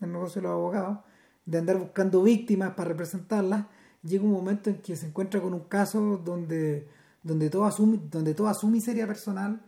el 0.00 0.12
negocio 0.12 0.40
de 0.40 0.48
los 0.48 0.52
abogados, 0.52 1.00
de 1.44 1.58
andar 1.58 1.76
buscando 1.76 2.22
víctimas 2.22 2.74
para 2.74 2.90
representarlas, 2.90 3.66
llega 4.02 4.24
un 4.24 4.32
momento 4.32 4.70
en 4.70 4.76
que 4.80 4.94
se 4.94 5.08
encuentra 5.08 5.42
con 5.42 5.52
un 5.52 5.64
caso 5.64 6.16
donde, 6.24 6.88
donde, 7.24 7.50
toda, 7.50 7.72
su, 7.72 8.00
donde 8.08 8.34
toda 8.34 8.54
su 8.54 8.68
miseria 8.68 9.06
personal 9.06 9.60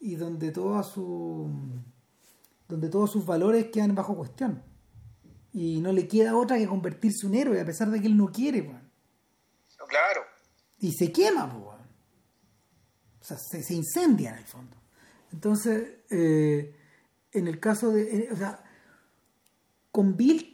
y 0.00 0.16
donde 0.16 0.50
toda 0.50 0.82
su 0.82 1.48
donde 2.74 2.88
todos 2.88 3.12
sus 3.12 3.24
valores 3.24 3.66
quedan 3.66 3.94
bajo 3.94 4.16
cuestión. 4.16 4.60
Y 5.52 5.80
no 5.80 5.92
le 5.92 6.08
queda 6.08 6.36
otra 6.36 6.58
que 6.58 6.66
convertirse 6.66 7.24
en 7.24 7.32
un 7.32 7.38
héroe 7.38 7.60
a 7.60 7.64
pesar 7.64 7.88
de 7.88 8.00
que 8.00 8.08
él 8.08 8.16
no 8.16 8.32
quiere 8.32 8.62
claro. 9.86 10.22
Y 10.80 10.92
se 10.92 11.12
quema 11.12 11.44
o 11.44 13.24
sea 13.24 13.38
se, 13.38 13.62
se, 13.62 13.74
incendia 13.74 14.32
en 14.32 14.38
el 14.38 14.44
fondo. 14.44 14.76
Entonces 15.32 16.00
eh, 16.10 16.74
en 17.32 17.46
el 17.46 17.60
caso 17.60 17.92
de 17.92 18.02
eh, 18.02 18.28
o 18.32 18.36
sea 18.36 18.64
con 19.92 20.16
Bill 20.16 20.50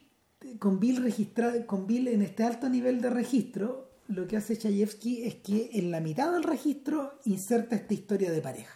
con 0.59 0.79
Bill 0.79 1.03
registrado, 1.03 1.67
con 1.67 1.87
Bill 1.87 2.09
en 2.09 2.21
este 2.21 2.45
alto 2.45 2.69
nivel 2.69 3.01
de 3.01 3.09
registro, 3.09 3.91
lo 4.09 4.27
que 4.27 4.37
hace 4.37 4.59
Chayefsky 4.59 5.25
es 5.25 5.37
que 5.37 5.71
en 5.75 5.91
la 5.91 6.01
mitad 6.01 6.33
del 6.33 6.43
registro 6.43 7.19
inserta 7.25 7.77
esta 7.77 7.95
historia 7.95 8.31
de 8.31 8.43
pareja. 8.43 8.75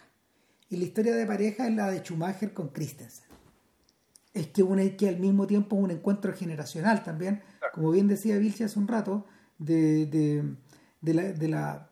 Y 0.69 0.77
la 0.77 0.85
historia 0.85 1.15
de 1.15 1.25
pareja 1.25 1.67
es 1.67 1.75
la 1.75 1.91
de 1.91 1.99
Schumacher 1.99 2.53
con 2.53 2.69
Christensen. 2.69 3.24
Es 4.35 4.47
que, 4.47 4.61
una, 4.61 4.83
que 4.95 5.09
al 5.09 5.17
mismo 5.17 5.47
tiempo 5.47 5.77
es 5.77 5.83
un 5.83 5.91
encuentro 5.91 6.31
generacional 6.33 7.03
también, 7.03 7.41
como 7.73 7.89
bien 7.89 8.07
decía 8.07 8.37
Vilche 8.37 8.65
hace 8.65 8.77
un 8.77 8.87
rato, 8.87 9.25
de, 9.57 10.05
de, 11.01 11.13
la, 11.13 11.23
de, 11.23 11.47
la, 11.47 11.89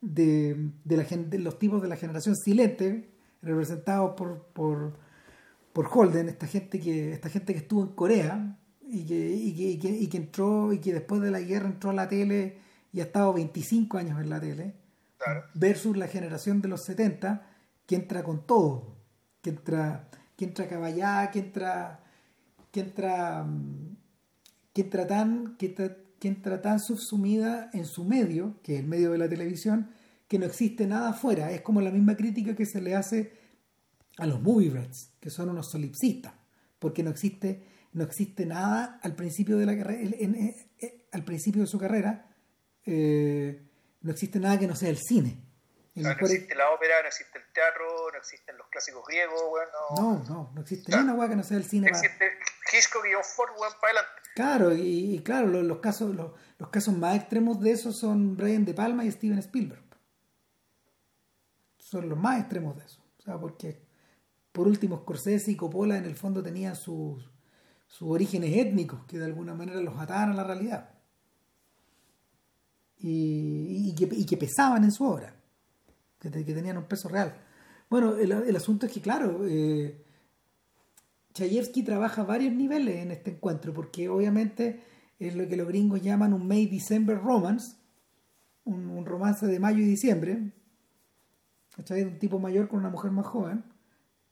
de, 0.00 0.70
de, 0.84 1.38
los 1.38 1.58
tipos 1.58 1.80
de 1.80 1.88
la 1.88 1.96
generación 1.96 2.34
silente, 2.36 3.10
representados 3.40 4.14
por, 4.16 4.48
por, 4.48 4.98
por 5.72 5.88
Holden, 5.90 6.28
esta 6.28 6.46
gente, 6.46 6.80
que, 6.80 7.12
esta 7.12 7.30
gente 7.30 7.52
que 7.52 7.60
estuvo 7.60 7.82
en 7.82 7.88
Corea, 7.94 8.58
y 8.86 9.06
que, 9.06 9.14
y 9.14 9.78
que, 9.78 9.88
y 9.88 10.06
que, 10.08 10.16
entró 10.16 10.72
y 10.72 10.78
que 10.78 10.92
después 10.92 11.20
de 11.20 11.30
la 11.30 11.40
guerra 11.40 11.68
entró 11.68 11.90
a 11.90 11.94
la 11.94 12.08
tele 12.08 12.58
y 12.92 13.00
ha 13.00 13.04
estado 13.04 13.32
25 13.32 13.98
años 13.98 14.20
en 14.20 14.30
la 14.30 14.40
tele, 14.40 14.74
versus 15.54 15.96
la 15.96 16.06
generación 16.06 16.60
de 16.60 16.68
los 16.68 16.84
70 16.84 17.46
que 17.86 17.96
entra 17.96 18.22
con 18.22 18.46
todo, 18.46 18.96
que 19.40 19.50
entra, 19.50 20.08
que 20.36 20.44
entra 20.44 20.68
caballá, 20.68 21.30
que 21.30 21.38
entra, 21.38 22.00
entra 22.74 23.46
tan, 25.06 25.56
que 25.56 26.28
entra 26.28 26.62
tan 26.62 26.80
subsumida 26.80 27.70
en 27.72 27.84
su 27.86 28.04
medio, 28.04 28.60
que 28.62 28.74
es 28.74 28.80
el 28.80 28.86
medio 28.86 29.12
de 29.12 29.18
la 29.18 29.28
televisión, 29.28 29.90
que 30.28 30.38
no 30.38 30.46
existe 30.46 30.86
nada 30.86 31.10
afuera. 31.10 31.52
Es 31.52 31.62
como 31.62 31.80
la 31.80 31.90
misma 31.90 32.16
crítica 32.16 32.54
que 32.54 32.66
se 32.66 32.80
le 32.80 32.94
hace 32.94 33.32
a 34.16 34.26
los 34.26 34.40
movie 34.40 34.70
rats, 34.70 35.12
que 35.20 35.30
son 35.30 35.50
unos 35.50 35.70
solipsistas, 35.70 36.32
porque 36.78 37.02
no 37.02 37.10
existe 37.10 37.74
no 37.94 38.02
existe 38.02 38.44
nada 38.44 38.98
al 39.02 39.14
principio 39.14 39.56
de 39.56 39.66
la 39.66 39.76
carrera, 39.76 40.02
eh, 40.02 40.56
eh, 40.80 41.06
al 41.12 41.24
principio 41.24 41.62
de 41.62 41.68
su 41.68 41.78
carrera, 41.78 42.28
eh, 42.84 43.62
no 44.02 44.10
existe 44.10 44.40
nada 44.40 44.58
que 44.58 44.66
no 44.66 44.74
sea 44.74 44.90
el 44.90 44.98
cine. 44.98 45.43
No 45.94 46.10
existe 46.10 46.54
la 46.54 46.70
ópera, 46.70 47.02
no 47.02 47.08
existe 47.08 47.38
el 47.38 47.52
teatro, 47.52 48.10
no 48.12 48.18
existen 48.18 48.56
los 48.56 48.66
clásicos 48.68 49.04
griegos, 49.06 49.42
bueno. 49.48 49.70
No, 49.96 50.24
no, 50.28 50.52
no 50.54 50.60
existe 50.60 50.90
ni 50.96 51.02
una 51.02 51.28
que 51.28 51.36
no 51.36 51.42
sea 51.42 51.56
el 51.56 51.64
cine. 51.64 51.88
Existe 51.88 52.32
Hitchcock 52.72 53.04
y 53.06 53.12
Ford, 53.22 53.50
bueno, 53.56 53.74
para 53.80 53.92
adelante. 53.92 54.22
Claro, 54.34 54.72
y, 54.74 55.22
claro, 55.24 55.46
los, 55.46 55.78
casos, 55.78 56.14
los, 56.14 56.32
los, 56.58 56.68
casos 56.70 56.94
más 56.94 57.16
extremos 57.16 57.60
de 57.60 57.70
eso 57.70 57.92
son 57.92 58.36
Brian 58.36 58.64
De 58.64 58.74
Palma 58.74 59.04
y 59.04 59.12
Steven 59.12 59.38
Spielberg. 59.38 59.84
Son 61.78 62.08
los 62.08 62.18
más 62.18 62.40
extremos 62.40 62.76
de 62.76 62.84
eso. 62.84 63.00
O 63.18 63.22
sea, 63.22 63.38
porque 63.38 63.80
por 64.50 64.66
último 64.66 64.98
Scorsese 65.02 65.52
y 65.52 65.56
Coppola 65.56 65.96
en 65.96 66.04
el 66.04 66.16
fondo 66.16 66.42
tenían 66.42 66.74
sus 66.74 67.30
sus 67.94 68.10
orígenes 68.10 68.56
étnicos 68.56 69.04
que 69.06 69.18
de 69.18 69.24
alguna 69.24 69.54
manera 69.54 69.80
los 69.80 69.96
ataban 69.96 70.32
a 70.32 70.34
la 70.34 70.42
realidad 70.42 70.90
y, 72.98 73.94
que, 73.94 74.36
pesaban 74.36 74.82
en 74.82 74.90
su 74.90 75.04
obra, 75.04 75.36
que, 76.30 76.54
tenían 76.54 76.76
un 76.76 76.84
peso 76.84 77.08
real. 77.08 77.34
Bueno, 77.90 78.16
el, 78.16 78.56
asunto 78.56 78.86
es 78.86 78.92
que, 78.92 79.00
claro, 79.00 79.46
eh, 79.46 80.02
Chayefsky 81.34 81.82
trabaja 81.82 82.22
a 82.22 82.24
varios 82.24 82.52
niveles 82.54 82.96
en 82.96 83.10
este 83.10 83.32
encuentro, 83.32 83.72
porque 83.72 84.08
obviamente 84.08 84.82
es 85.18 85.34
lo 85.36 85.46
que 85.48 85.56
los 85.56 85.68
gringos 85.68 86.02
llaman 86.02 86.32
un 86.32 86.46
May-December 86.46 87.18
romance, 87.18 87.76
un, 88.64 89.04
romance 89.04 89.46
de 89.46 89.60
mayo 89.60 89.78
y 89.78 89.86
diciembre, 89.86 90.52
un 91.76 92.18
tipo 92.18 92.38
mayor 92.38 92.68
con 92.68 92.80
una 92.80 92.90
mujer 92.90 93.10
más 93.10 93.26
joven. 93.26 93.64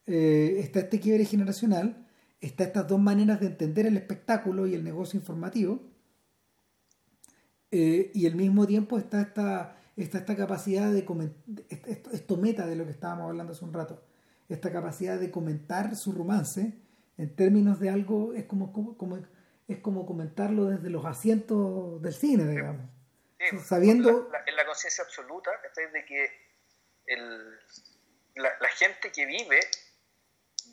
Eh, 0.06 0.56
está 0.60 0.80
este 0.80 0.98
quiebre 0.98 1.24
generacional 1.24 2.02
está 2.42 2.64
estas 2.64 2.88
dos 2.88 3.00
maneras 3.00 3.40
de 3.40 3.46
entender 3.46 3.86
el 3.86 3.96
espectáculo 3.96 4.66
y 4.66 4.74
el 4.74 4.84
negocio 4.84 5.18
informativo. 5.18 5.80
Eh, 7.70 8.10
y 8.12 8.26
al 8.26 8.34
mismo 8.34 8.66
tiempo 8.66 8.98
está 8.98 9.22
esta, 9.22 9.76
está 9.96 10.18
esta 10.18 10.36
capacidad 10.36 10.90
de 10.90 11.04
comentar, 11.04 11.54
esto, 12.12 12.36
meta 12.36 12.66
de 12.66 12.76
lo 12.76 12.84
que 12.84 12.92
estábamos 12.92 13.28
hablando 13.28 13.52
hace 13.52 13.64
un 13.64 13.72
rato, 13.72 14.02
esta 14.48 14.72
capacidad 14.72 15.18
de 15.18 15.30
comentar 15.30 15.94
su 15.96 16.12
romance 16.12 16.72
en 17.18 17.36
términos 17.36 17.78
de 17.78 17.90
algo, 17.90 18.32
es 18.34 18.44
como, 18.44 18.72
como, 18.72 19.18
es 19.68 19.78
como 19.78 20.06
comentarlo 20.06 20.66
desde 20.66 20.90
los 20.90 21.04
asientos 21.04 22.00
del 22.02 22.14
cine, 22.14 22.44
digamos. 22.44 22.90
sabiendo... 23.64 24.30
en 24.46 24.56
la 24.56 24.66
conciencia 24.66 25.04
absoluta, 25.04 25.50
de 25.92 26.04
que 26.04 26.30
el, 27.06 27.58
la, 28.36 28.50
la 28.60 28.68
gente 28.68 29.12
que 29.12 29.26
vive 29.26 29.60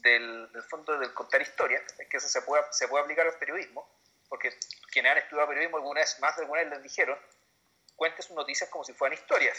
del, 0.02 0.50
fondo 0.70 0.98
del 0.98 1.14
contar 1.14 1.42
historias, 1.42 1.82
que 2.10 2.18
eso 2.18 2.28
se 2.28 2.42
puede, 2.42 2.64
se 2.72 2.88
puede 2.88 3.04
aplicar 3.04 3.28
al 3.28 3.38
periodismo, 3.38 3.88
porque 4.28 4.52
quienes 4.92 5.12
han 5.12 5.18
estudiado 5.18 5.50
periodismo 5.50 5.78
alguna 5.78 6.02
vez, 6.02 6.18
más 6.20 6.36
de 6.36 6.44
alguna 6.44 6.62
vez 6.62 6.70
les 6.72 6.84
dijeron, 6.84 7.18
cuente 8.00 8.22
sus 8.22 8.36
noticias 8.36 8.70
como 8.70 8.86
si 8.86 8.94
fueran 8.94 9.20
historias. 9.20 9.58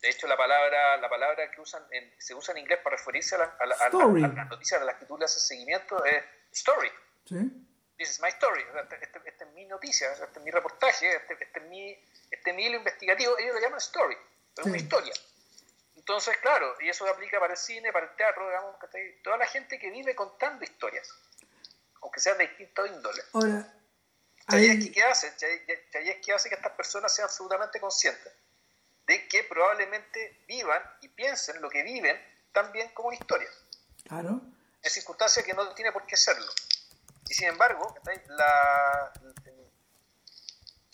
De 0.00 0.08
hecho, 0.08 0.26
la 0.26 0.36
palabra, 0.36 0.96
la 0.96 1.08
palabra 1.08 1.50
que 1.50 1.60
usan 1.60 1.84
en, 1.90 2.14
se 2.18 2.34
usa 2.34 2.52
en 2.52 2.58
inglés 2.58 2.78
para 2.82 2.96
referirse 2.96 3.34
a, 3.34 3.38
la, 3.38 3.44
a, 3.44 3.66
la, 3.66 3.74
a, 3.74 3.88
las 3.90 4.48
noticias 4.48 4.80
a 4.80 4.84
las 4.84 4.96
que 4.96 5.04
tú 5.04 5.18
le 5.18 5.26
haces 5.26 5.46
seguimiento 5.46 6.02
es 6.04 6.24
story. 6.52 6.90
Sí. 7.26 7.36
This 7.98 8.10
is 8.12 8.20
my 8.20 8.28
story. 8.28 8.62
Esta 8.62 8.96
este, 8.96 9.20
este 9.26 9.44
es 9.44 9.50
mi 9.52 9.66
noticia, 9.66 10.10
este 10.12 10.38
es 10.38 10.44
mi 10.44 10.50
reportaje, 10.50 11.14
este, 11.14 11.34
este, 11.34 11.58
es 11.58 11.66
mi, 11.66 11.92
este 12.30 12.50
es 12.50 12.56
mi 12.56 12.64
hilo 12.64 12.78
investigativo. 12.78 13.36
Ellos 13.38 13.54
lo 13.54 13.60
llaman 13.60 13.78
story, 13.78 14.16
es 14.56 14.64
una 14.64 14.76
historia. 14.76 15.12
Entonces, 15.96 16.38
claro, 16.38 16.74
y 16.80 16.88
eso 16.88 17.06
aplica 17.06 17.38
para 17.38 17.52
el 17.52 17.58
cine, 17.58 17.92
para 17.92 18.06
el 18.06 18.16
teatro, 18.16 18.46
digamos, 18.46 18.76
toda 19.22 19.36
la 19.36 19.46
gente 19.46 19.78
que 19.78 19.90
vive 19.90 20.14
contando 20.14 20.64
historias, 20.64 21.06
aunque 22.00 22.20
sean 22.20 22.38
de 22.38 22.46
distintos 22.46 22.88
índoles. 22.88 23.28
Ahora, 23.34 23.74
Chayefsky, 24.48 24.92
¿qué 24.92 25.02
hace? 25.02 25.32
Chayefsky 25.36 26.32
hace 26.32 26.48
que 26.48 26.54
estas 26.54 26.72
personas 26.72 27.14
sean 27.14 27.26
absolutamente 27.26 27.80
conscientes 27.80 28.32
de 29.06 29.26
que 29.26 29.44
probablemente 29.44 30.44
vivan 30.46 30.82
y 31.00 31.08
piensen 31.08 31.60
lo 31.62 31.70
que 31.70 31.82
viven 31.82 32.16
también 32.52 32.88
como 32.90 33.08
una 33.08 33.16
historia. 33.16 33.48
Claro. 34.04 34.40
En 34.82 34.90
circunstancias 34.90 35.44
que 35.44 35.54
no 35.54 35.74
tiene 35.74 35.92
por 35.92 36.06
qué 36.06 36.16
serlo. 36.16 36.50
Y 37.28 37.34
sin 37.34 37.48
embargo, 37.48 37.94
la, 38.28 39.12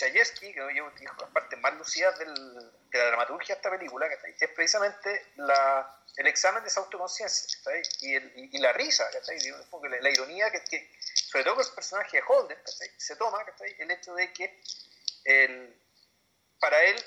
Chayefsky, 0.05 0.52
que 0.52 0.60
es 0.60 1.02
las 1.18 1.31
partes 1.31 1.59
más 1.60 1.74
lucidas 1.74 2.18
del, 2.18 2.35
de 2.35 2.98
la 2.98 3.06
dramaturgia 3.06 3.55
de 3.55 3.59
esta 3.59 3.70
película, 3.70 4.06
es 4.06 4.51
precisamente 4.51 5.32
la, 5.36 5.98
el 6.16 6.26
examen 6.26 6.62
de 6.62 6.68
esa 6.68 6.81
autoconciencia 6.81 7.59
y, 8.01 8.16
y, 8.56 8.59
la 8.59 8.72
risa, 8.72 9.09
la, 9.10 9.98
la, 10.01 10.10
ironía 10.10 10.51
que, 10.51 10.62
que, 10.64 10.90
sobre 11.14 11.44
todo 11.44 11.56
con 11.56 11.66
el 11.66 11.72
personaje 11.72 12.18
de 12.18 12.22
Holden, 12.26 12.59
se 12.98 13.16
toma 13.16 13.44
el 13.78 13.90
hecho 13.90 14.14
de 14.14 14.32
que 14.32 14.60
el, 15.24 15.74
para 16.60 16.82
él 16.85 17.02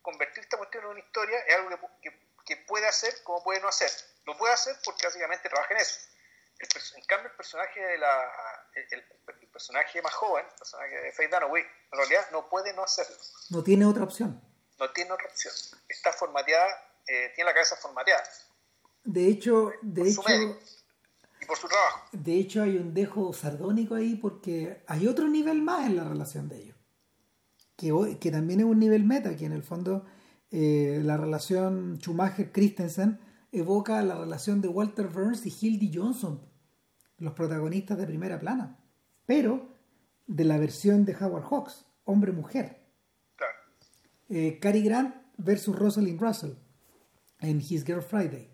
convertir 0.00 0.44
esta 0.44 0.56
cuestión 0.56 0.84
en 0.84 0.90
una 0.90 1.00
historia 1.00 1.38
es 1.40 1.54
algo 1.54 1.68
que, 2.00 2.10
que, 2.10 2.18
que, 2.46 2.56
puede 2.64 2.86
hacer 2.88 3.22
como 3.24 3.44
puede 3.44 3.60
no 3.60 3.68
hacer. 3.68 3.90
Lo 4.24 4.38
puede 4.38 4.54
hacer 4.54 4.74
porque 4.84 5.06
básicamente 5.06 5.50
trabaja 5.50 5.74
en 5.74 5.80
eso. 5.80 6.00
El, 6.58 6.68
en 6.96 7.04
cambio, 7.04 7.30
el 7.30 7.36
personaje 7.36 7.80
de 7.80 7.98
la 7.98 8.32
el, 8.74 8.98
el, 8.98 9.48
personaje 9.48 10.02
más 10.02 10.14
joven, 10.14 10.44
el 10.44 10.58
personaje 10.58 10.94
de 11.00 11.12
Faye 11.12 11.28
Dunaway, 11.28 11.62
en 11.62 11.98
realidad 11.98 12.26
no 12.32 12.48
puede 12.48 12.72
no 12.74 12.82
hacerlo. 12.82 13.16
No 13.50 13.62
tiene 13.62 13.86
otra 13.86 14.04
opción. 14.04 14.40
No 14.78 14.90
tiene 14.90 15.12
otra 15.12 15.26
opción. 15.26 15.54
Está 15.88 16.12
formateada, 16.12 16.68
eh, 17.06 17.32
tiene 17.34 17.50
la 17.50 17.54
cabeza 17.54 17.76
formateada. 17.76 18.22
De 19.04 19.26
hecho, 19.26 19.72
de 19.82 20.00
por 20.02 20.08
hecho, 20.08 20.22
su 20.22 20.28
médico 20.28 20.58
y 21.40 21.46
por 21.46 21.56
su 21.56 21.68
trabajo. 21.68 22.08
De 22.12 22.34
hecho, 22.34 22.62
hay 22.62 22.76
un 22.76 22.94
dejo 22.94 23.32
sardónico 23.32 23.94
ahí 23.94 24.16
porque 24.16 24.82
hay 24.86 25.06
otro 25.06 25.28
nivel 25.28 25.62
más 25.62 25.86
en 25.86 25.96
la 25.96 26.04
relación 26.04 26.48
de 26.48 26.56
ellos. 26.56 26.76
Que, 27.76 28.18
que 28.20 28.30
también 28.30 28.60
es 28.60 28.66
un 28.66 28.78
nivel 28.78 29.04
meta, 29.04 29.36
que 29.36 29.46
en 29.46 29.52
el 29.52 29.62
fondo 29.62 30.04
eh, 30.50 31.00
la 31.02 31.16
relación 31.16 31.98
Schumacher-Christensen 32.00 33.20
evoca 33.52 34.02
la 34.02 34.16
relación 34.16 34.60
de 34.60 34.68
Walter 34.68 35.08
Burns 35.08 35.46
y 35.46 35.50
Hildy 35.50 35.90
Johnson, 35.94 36.40
los 37.18 37.32
protagonistas 37.32 37.98
de 37.98 38.06
primera 38.06 38.38
plana, 38.38 38.78
pero 39.26 39.68
de 40.26 40.44
la 40.44 40.58
versión 40.58 41.04
de 41.04 41.16
Howard 41.16 41.44
Hawks, 41.44 41.86
hombre-mujer. 42.04 42.80
Claro. 43.36 43.54
Eh, 44.28 44.58
Cary 44.60 44.82
Grant 44.82 45.14
versus 45.38 45.74
Rosalind 45.74 46.20
Russell 46.20 46.52
en 47.40 47.60
His 47.60 47.84
Girl 47.84 48.02
Friday. 48.02 48.50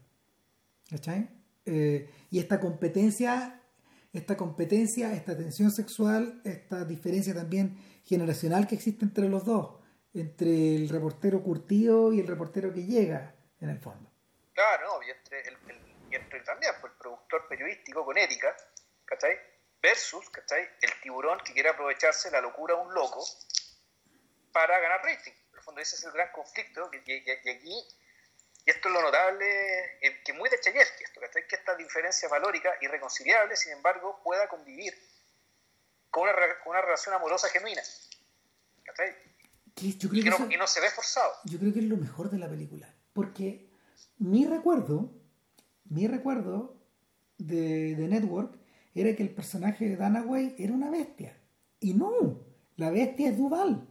¿Cachai? 0.88 1.30
Eh, 1.66 2.08
y 2.30 2.38
esta 2.38 2.60
competencia, 2.60 3.60
esta 4.12 4.36
competencia, 4.36 5.14
esta 5.14 5.36
tensión 5.36 5.70
sexual, 5.70 6.40
esta 6.44 6.84
diferencia 6.84 7.34
también 7.34 7.76
generacional 8.04 8.66
que 8.66 8.74
existe 8.74 9.04
entre 9.04 9.28
los 9.28 9.44
dos, 9.44 9.80
entre 10.12 10.76
el 10.76 10.88
reportero 10.88 11.42
curtido 11.42 12.12
y 12.12 12.20
el 12.20 12.26
reportero 12.26 12.72
que 12.72 12.84
llega, 12.84 13.34
en 13.60 13.70
el 13.70 13.78
fondo. 13.78 14.13
Claro, 14.54 14.86
no, 14.98 15.02
y 15.02 15.10
entre, 15.10 15.40
el, 15.48 15.58
el, 15.68 15.96
y 16.10 16.14
entre 16.14 16.40
también 16.40 16.72
pues, 16.80 16.92
el 16.92 16.98
productor 16.98 17.48
periodístico 17.48 18.04
con 18.04 18.16
ética, 18.16 18.56
¿cachai? 19.04 19.36
Versus, 19.82 20.30
¿cachai? 20.30 20.68
El 20.80 21.00
tiburón 21.00 21.38
que 21.40 21.52
quiere 21.52 21.68
aprovecharse 21.70 22.30
la 22.30 22.40
locura 22.40 22.74
de 22.76 22.80
un 22.82 22.94
loco 22.94 23.26
para 24.52 24.78
ganar 24.78 25.02
rating. 25.02 25.32
En 25.32 25.58
el 25.58 25.62
fondo 25.62 25.80
ese 25.80 25.96
es 25.96 26.04
el 26.04 26.12
gran 26.12 26.30
conflicto, 26.32 26.88
y, 26.92 27.10
y, 27.12 27.24
y 27.26 27.50
aquí, 27.50 27.84
y 28.66 28.70
esto 28.70 28.88
es 28.88 28.94
lo 28.94 29.02
notable, 29.02 29.98
eh, 30.00 30.22
que 30.24 30.32
muy 30.32 30.48
de 30.48 30.60
Chayefsky, 30.60 31.04
esto, 31.04 31.20
¿cachai? 31.20 31.46
Que 31.48 31.56
esta 31.56 31.74
diferencia 31.74 32.28
valórica, 32.28 32.72
irreconciliable, 32.80 33.56
sin 33.56 33.72
embargo, 33.72 34.20
pueda 34.22 34.48
convivir 34.48 34.94
con 36.10 36.22
una, 36.22 36.32
con 36.62 36.70
una 36.70 36.80
relación 36.80 37.14
amorosa 37.14 37.48
genuina. 37.48 37.82
¿cachai? 38.84 39.14
Yo 39.76 40.08
creo 40.08 40.20
y, 40.20 40.24
que 40.24 40.30
no, 40.30 40.36
eso- 40.36 40.50
y 40.50 40.56
no 40.56 40.66
se 40.68 40.80
ve 40.80 40.90
forzado. 40.90 41.34
Yo 41.44 41.58
creo 41.58 41.72
que 41.72 41.80
es 41.80 41.86
lo 41.86 41.96
mejor 41.96 42.30
de 42.30 42.38
la 42.38 42.48
película. 42.48 42.88
Porque 43.12 43.63
mi 44.24 44.46
recuerdo, 44.46 45.12
mi 45.84 46.06
recuerdo 46.06 46.76
de, 47.38 47.94
de 47.94 48.08
Network 48.08 48.56
era 48.94 49.14
que 49.16 49.22
el 49.22 49.30
personaje 49.30 49.88
de 49.88 49.96
Danaway 49.96 50.54
era 50.58 50.72
una 50.72 50.90
bestia. 50.90 51.36
Y 51.80 51.94
no, 51.94 52.40
la 52.76 52.90
bestia 52.90 53.30
es 53.30 53.36
Duval. 53.36 53.86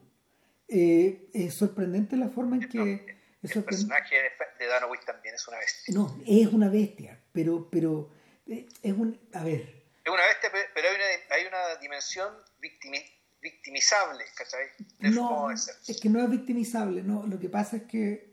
Eh, 0.68 1.30
es 1.34 1.53
sorprendente 1.55 2.15
la 2.15 2.30
forma 2.30 2.55
en 2.55 2.68
que... 2.69 3.05
es 3.43 3.55
El 3.55 3.64
personaje 3.64 4.15
de, 4.15 4.30
de 4.65 4.68
Danowitz 4.72 5.05
también 5.05 5.35
es 5.35 5.47
una 5.47 5.57
bestia. 5.60 5.93
No, 5.93 6.18
es 6.26 6.47
una 6.47 6.69
bestia, 6.69 7.19
pero, 7.31 7.69
pero 7.69 8.10
eh, 8.47 8.65
es 8.81 8.93
un... 8.93 9.19
A 9.34 9.43
ver, 9.43 9.84
Es 10.03 10.11
una 10.11 10.26
bestia, 10.26 10.51
pe- 10.51 10.69
pero 10.73 10.88
hay 10.89 10.95
una, 10.95 11.35
hay 11.35 11.45
una 11.47 11.80
dimensión 11.81 12.34
victimi- 12.61 13.05
victimizable, 13.41 14.23
¿cachai? 14.35 14.65
De 14.99 15.10
no, 15.11 15.51
es 15.51 15.99
que 16.01 16.10
no 16.10 16.23
es 16.23 16.30
victimizable, 16.30 17.03
no. 17.03 17.27
Lo 17.27 17.38
que 17.39 17.49
pasa 17.49 17.76
es 17.77 17.84
que, 17.84 18.32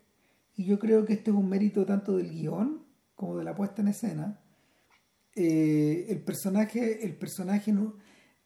y 0.60 0.66
yo 0.66 0.78
creo 0.78 1.04
que 1.06 1.14
este 1.14 1.30
es 1.30 1.36
un 1.36 1.48
mérito 1.48 1.86
tanto 1.86 2.16
del 2.16 2.30
guion 2.30 2.86
como 3.14 3.36
de 3.38 3.44
la 3.44 3.54
puesta 3.54 3.82
en 3.82 3.88
escena. 3.88 4.40
eh, 5.34 6.06
el 6.08 6.22
personaje, 6.22 7.04
el 7.04 7.16
personaje 7.16 7.72
no, 7.72 7.96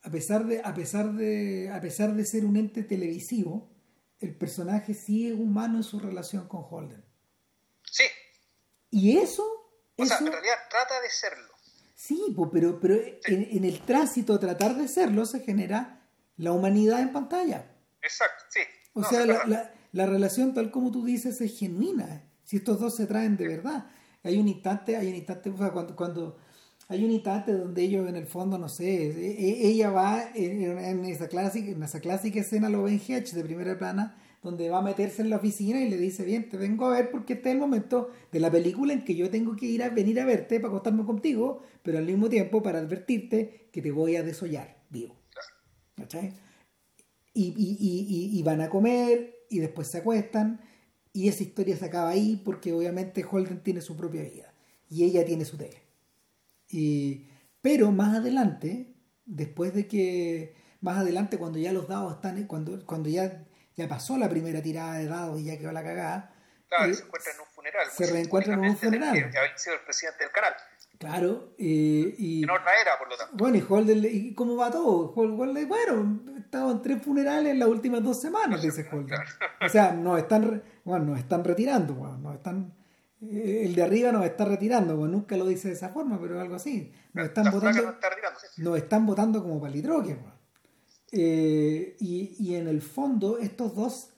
a 0.02 0.10
pesar 0.10 0.46
de, 0.46 0.60
a 0.62 0.74
pesar 0.74 1.12
de, 1.14 1.70
a 1.70 1.80
pesar 1.80 2.14
de 2.14 2.24
ser 2.26 2.44
un 2.44 2.56
ente 2.56 2.82
televisivo, 2.82 3.70
el 4.20 4.36
personaje 4.36 4.94
sí 4.94 5.26
es 5.28 5.34
humano 5.34 5.78
en 5.78 5.82
su 5.82 5.98
relación 5.98 6.46
con 6.46 6.62
Holden. 6.68 7.04
Sí, 7.82 8.04
Y 8.90 9.16
eso, 9.18 9.42
o 9.96 10.04
sea, 10.06 10.18
en 10.18 10.26
realidad 10.32 10.54
trata 10.70 11.00
de 11.00 11.10
serlo. 11.10 11.52
sí, 11.94 12.36
pero, 12.52 12.78
pero 12.80 12.94
en, 13.26 13.48
en 13.50 13.64
el 13.64 13.80
tránsito 13.80 14.34
a 14.34 14.40
tratar 14.40 14.76
de 14.76 14.88
serlo 14.88 15.24
se 15.26 15.40
genera 15.40 16.06
la 16.36 16.52
humanidad 16.52 17.00
en 17.00 17.12
pantalla. 17.12 17.74
Exacto, 18.02 18.44
sí. 18.50 18.60
O 18.92 19.00
No, 19.00 19.08
sea, 19.08 19.24
la- 19.26 19.73
la 19.94 20.06
relación 20.06 20.54
tal 20.54 20.70
como 20.70 20.90
tú 20.90 21.04
dices 21.04 21.40
es 21.40 21.58
genuina. 21.58 22.24
Si 22.44 22.56
estos 22.58 22.80
dos 22.80 22.94
se 22.96 23.06
traen 23.06 23.36
de 23.36 23.48
verdad. 23.48 23.86
Hay 24.22 24.38
un 24.38 24.48
instante, 24.48 24.96
hay 24.96 25.08
un 25.08 25.14
instante, 25.16 25.50
o 25.50 25.56
sea, 25.58 25.70
cuando, 25.72 25.96
cuando 25.96 26.36
hay 26.88 27.04
un 27.04 27.10
instante 27.10 27.52
donde 27.52 27.82
ellos 27.82 28.08
en 28.08 28.16
el 28.16 28.26
fondo, 28.26 28.58
no 28.58 28.68
sé, 28.68 29.06
e- 29.06 29.50
e- 29.50 29.68
ella 29.68 29.90
va 29.90 30.30
en, 30.34 30.78
en 30.78 31.04
esa 31.06 31.28
clásica, 31.28 31.70
en 31.70 31.82
esa 31.82 32.00
clásica 32.00 32.40
escena 32.40 32.68
lo 32.70 32.82
ven 32.84 33.00
Hedge 33.06 33.32
de 33.34 33.44
primera 33.44 33.78
plana, 33.78 34.16
donde 34.42 34.68
va 34.70 34.78
a 34.78 34.82
meterse 34.82 35.22
en 35.22 35.30
la 35.30 35.36
oficina 35.36 35.80
y 35.80 35.88
le 35.90 35.96
dice, 35.98 36.24
bien, 36.24 36.48
te 36.50 36.56
vengo 36.58 36.86
a 36.86 36.90
ver 36.90 37.10
porque 37.10 37.34
este 37.34 37.48
es 37.50 37.54
el 37.54 37.60
momento 37.60 38.10
de 38.32 38.40
la 38.40 38.50
película 38.50 38.92
en 38.92 39.04
que 39.04 39.14
yo 39.16 39.30
tengo 39.30 39.56
que 39.56 39.66
ir 39.66 39.82
a 39.82 39.88
venir 39.90 40.20
a 40.20 40.26
verte 40.26 40.60
para 40.60 40.68
acostarme 40.68 41.04
contigo, 41.06 41.62
pero 41.82 41.98
al 41.98 42.04
mismo 42.06 42.28
tiempo 42.28 42.62
para 42.62 42.78
advertirte 42.80 43.68
que 43.72 43.80
te 43.82 43.90
voy 43.90 44.16
a 44.16 44.22
desollar 44.22 44.76
vivo. 44.90 45.16
¿Cachai? 45.96 46.34
y, 47.34 47.48
y- 47.56 48.38
y 48.38 48.42
van 48.42 48.60
a 48.60 48.68
comer 48.70 49.33
y 49.50 49.58
después 49.58 49.88
se 49.88 49.98
acuestan 49.98 50.60
y 51.12 51.28
esa 51.28 51.42
historia 51.42 51.76
se 51.76 51.84
acaba 51.84 52.10
ahí 52.10 52.40
porque 52.44 52.72
obviamente 52.72 53.24
Holden 53.28 53.62
tiene 53.62 53.80
su 53.80 53.96
propia 53.96 54.22
vida 54.22 54.52
y 54.88 55.04
ella 55.04 55.24
tiene 55.24 55.44
su 55.44 55.56
tele. 55.56 55.82
Y, 56.68 57.28
pero 57.60 57.90
más 57.92 58.16
adelante, 58.16 58.94
después 59.24 59.74
de 59.74 59.86
que, 59.86 60.54
más 60.80 60.98
adelante 60.98 61.38
cuando 61.38 61.58
ya 61.58 61.72
los 61.72 61.88
dados 61.88 62.14
están, 62.14 62.42
cuando, 62.46 62.84
cuando 62.84 63.08
ya, 63.08 63.44
ya 63.76 63.88
pasó 63.88 64.18
la 64.18 64.28
primera 64.28 64.60
tirada 64.62 64.94
de 64.98 65.06
dados 65.06 65.40
y 65.40 65.44
ya 65.44 65.58
quedó 65.58 65.72
la 65.72 65.82
cagada, 65.84 66.30
Claro, 66.68 66.90
eh, 66.90 66.94
se 66.94 67.04
encuentran 67.04 67.34
en 67.36 67.40
un 67.42 67.46
funeral. 67.54 67.86
se 67.92 68.06
reencuentran 68.12 68.64
en 68.64 68.70
un 68.70 68.76
funeral. 68.76 69.12
Que 69.30 69.38
había 69.38 69.56
sido 69.58 69.76
el 69.76 69.82
presidente 69.82 70.24
del 70.24 70.32
canal. 70.32 70.54
claro, 70.98 71.54
eh, 71.58 72.14
y... 72.18 72.42
En 72.42 72.50
otra 72.50 72.72
era, 72.80 72.98
por 72.98 73.08
lo 73.08 73.16
tanto. 73.16 73.36
Bueno, 73.36 73.56
y 73.58 73.64
Holden, 73.68 74.04
¿y 74.10 74.34
cómo 74.34 74.56
va 74.56 74.70
todo? 74.72 75.14
Hol- 75.14 75.38
Holden, 75.38 75.68
bueno, 75.68 76.20
he 76.44 76.46
estado 76.46 76.70
en 76.70 76.82
tres 76.82 77.02
funerales 77.02 77.52
en 77.52 77.58
las 77.58 77.68
últimas 77.68 78.02
dos 78.02 78.20
semanas, 78.20 78.62
dice 78.62 78.86
Holden. 78.92 79.18
O 79.64 79.68
sea, 79.68 79.92
nos 79.92 80.18
están, 80.18 80.62
bueno, 80.84 81.06
nos 81.06 81.18
están 81.18 81.42
retirando, 81.42 81.94
bueno, 81.94 82.18
nos 82.18 82.34
están, 82.34 82.74
eh, 83.22 83.62
el 83.64 83.74
de 83.74 83.82
arriba 83.82 84.12
nos 84.12 84.24
está 84.24 84.44
retirando, 84.44 84.96
bueno, 84.96 85.14
nunca 85.14 85.36
lo 85.36 85.46
dice 85.46 85.68
de 85.68 85.74
esa 85.74 85.88
forma, 85.88 86.20
pero 86.20 86.40
algo 86.40 86.54
así. 86.54 86.92
Nos 87.14 87.26
están 87.26 87.50
votando, 87.50 87.82
no 87.82 87.90
está 87.90 88.08
nos 88.58 88.76
están 88.76 89.06
votando 89.06 89.42
como 89.42 89.60
palitroques. 89.60 90.16
Eh, 91.12 91.96
y, 91.98 92.36
y 92.38 92.56
en 92.56 92.68
el 92.68 92.82
fondo, 92.82 93.38
estos 93.38 93.74
dos, 93.74 94.10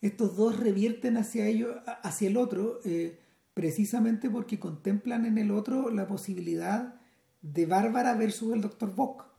estos 0.00 0.36
dos 0.36 0.58
revierten 0.58 1.16
hacia 1.16 1.46
ellos, 1.46 1.76
hacia 2.02 2.28
el 2.28 2.36
otro, 2.36 2.80
eh, 2.84 3.20
precisamente 3.54 4.30
porque 4.30 4.58
contemplan 4.58 5.26
en 5.26 5.38
el 5.38 5.50
otro 5.50 5.90
la 5.90 6.06
posibilidad 6.06 6.94
de 7.42 7.66
Bárbara 7.66 8.14
versus 8.14 8.54
el 8.54 8.62
Dr. 8.62 8.94
Bock. 8.94 9.33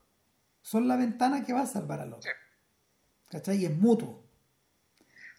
Son 0.65 0.87
la 0.87 0.95
ventana 0.95 1.43
que 1.45 1.53
va 1.53 1.61
a 1.61 1.67
salvar 1.67 1.99
al 1.99 2.11
otro. 2.11 2.23
Sí. 2.23 2.29
¿Cachai? 3.29 3.57
Y 3.57 3.65
es 3.67 3.71
mutuo. 3.77 4.25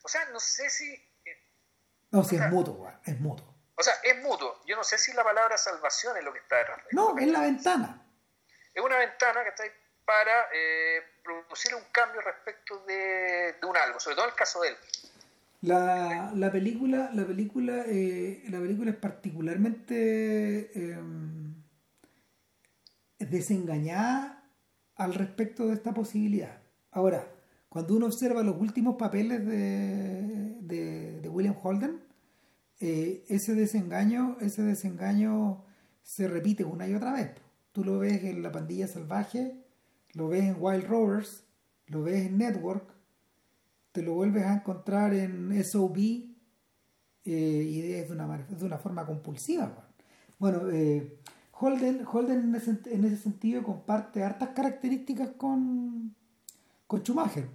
O 0.04 0.08
sea, 0.08 0.24
no 0.26 0.38
sé 0.38 0.70
si. 0.70 0.88
eh, 0.88 1.36
No, 2.12 2.22
si 2.22 2.36
es 2.36 2.48
mutuo, 2.48 2.88
es 3.04 3.18
mutuo. 3.18 3.52
O 3.74 3.82
sea, 3.82 3.94
es 4.04 4.22
mutuo. 4.22 4.60
Yo 4.66 4.76
no 4.76 4.84
sé 4.84 4.96
si 4.98 5.12
la 5.14 5.24
palabra 5.24 5.58
salvación 5.58 6.16
es 6.16 6.22
lo 6.22 6.32
que 6.32 6.38
está 6.38 6.58
detrás. 6.58 6.78
No, 6.92 7.18
es 7.18 7.26
la 7.26 7.40
ventana. 7.40 8.06
Es 8.72 8.80
una 8.80 8.98
ventana 8.98 9.42
que 9.42 9.48
está 9.48 9.64
ahí 9.64 9.70
para 10.04 10.46
eh, 10.54 11.02
producir 11.24 11.74
un 11.74 11.82
cambio 11.90 12.20
respecto 12.20 12.84
de, 12.86 13.56
un 13.68 13.76
algo, 13.76 13.98
sobre 13.98 14.14
todo 14.14 14.26
en 14.26 14.30
el 14.30 14.36
caso 14.36 14.60
de 14.60 14.68
él. 14.68 14.76
La, 15.62 16.30
la 16.36 16.52
película, 16.52 17.10
la 17.12 17.26
película, 17.26 17.82
eh, 17.88 18.44
la 18.48 18.60
película 18.60 18.92
es 18.92 18.96
particularmente 18.96 20.70
eh, 20.72 20.98
desengañada 23.18 24.45
al 24.96 25.14
respecto 25.14 25.66
de 25.66 25.74
esta 25.74 25.94
posibilidad. 25.94 26.58
Ahora, 26.90 27.30
cuando 27.68 27.94
uno 27.94 28.06
observa 28.06 28.42
los 28.42 28.60
últimos 28.60 28.96
papeles 28.96 29.46
de, 29.46 30.56
de, 30.60 31.28
William 31.28 31.56
Holden, 31.62 32.00
eh, 32.80 33.24
ese 33.28 33.54
desengaño, 33.54 34.38
ese 34.40 34.62
desengaño 34.62 35.64
se 36.02 36.28
repite 36.28 36.64
una 36.64 36.88
y 36.88 36.94
otra 36.94 37.12
vez. 37.12 37.32
Tú 37.72 37.84
lo 37.84 37.98
ves 37.98 38.24
en 38.24 38.42
La 38.42 38.52
Pandilla 38.52 38.88
Salvaje, 38.88 39.62
lo 40.14 40.28
ves 40.28 40.44
en 40.44 40.56
Wild 40.58 40.84
Rovers, 40.84 41.44
lo 41.88 42.02
ves 42.02 42.26
en 42.26 42.38
Network, 42.38 42.88
te 43.92 44.02
lo 44.02 44.14
vuelves 44.14 44.44
a 44.44 44.54
encontrar 44.54 45.12
en 45.12 45.62
SOB 45.62 45.98
eh, 45.98 46.30
y 47.24 47.92
es 47.92 48.08
de 48.08 48.14
una, 48.14 48.38
de 48.38 48.64
una 48.64 48.78
forma 48.78 49.04
compulsiva. 49.04 49.90
Bueno, 50.38 50.70
eh, 50.70 51.18
Holden, 51.58 52.04
Holden 52.06 52.40
en, 52.40 52.54
ese, 52.54 52.78
en, 52.86 53.04
ese, 53.04 53.16
sentido 53.16 53.62
comparte 53.62 54.22
hartas 54.22 54.50
características 54.50 55.30
con, 55.38 56.14
con 56.86 57.00
Schumacher. 57.00 57.48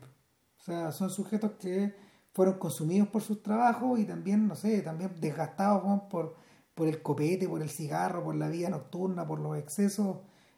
O 0.60 0.64
sea, 0.64 0.92
son 0.92 1.10
sujetos 1.10 1.52
que 1.60 1.94
fueron 2.34 2.58
consumidos 2.58 3.10
por 3.10 3.22
sus 3.22 3.44
trabajos 3.44 4.00
y 4.00 4.06
también, 4.06 4.48
no 4.48 4.56
sé, 4.56 4.82
también 4.82 5.12
desgastados 5.20 5.84
por, 6.10 6.36
por 6.74 6.88
el 6.88 7.02
copete, 7.02 7.48
por 7.48 7.62
el 7.62 7.70
cigarro, 7.70 8.24
por 8.24 8.36
la 8.36 8.50
vida 8.50 8.70
nocturna, 8.70 9.28
por 9.28 9.40
los 9.40 9.58
excesos 9.58 10.18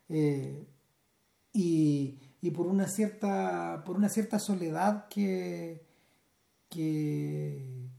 eh, 0.09 0.65
y, 1.51 2.19
y, 2.41 2.51
por 2.51 2.67
una 2.67 2.87
cierta 2.87 3.83
por 3.85 3.95
una 3.97 4.09
cierta 4.09 4.39
soledad 4.39 5.07
que, 5.09 5.85
que, 6.69 7.89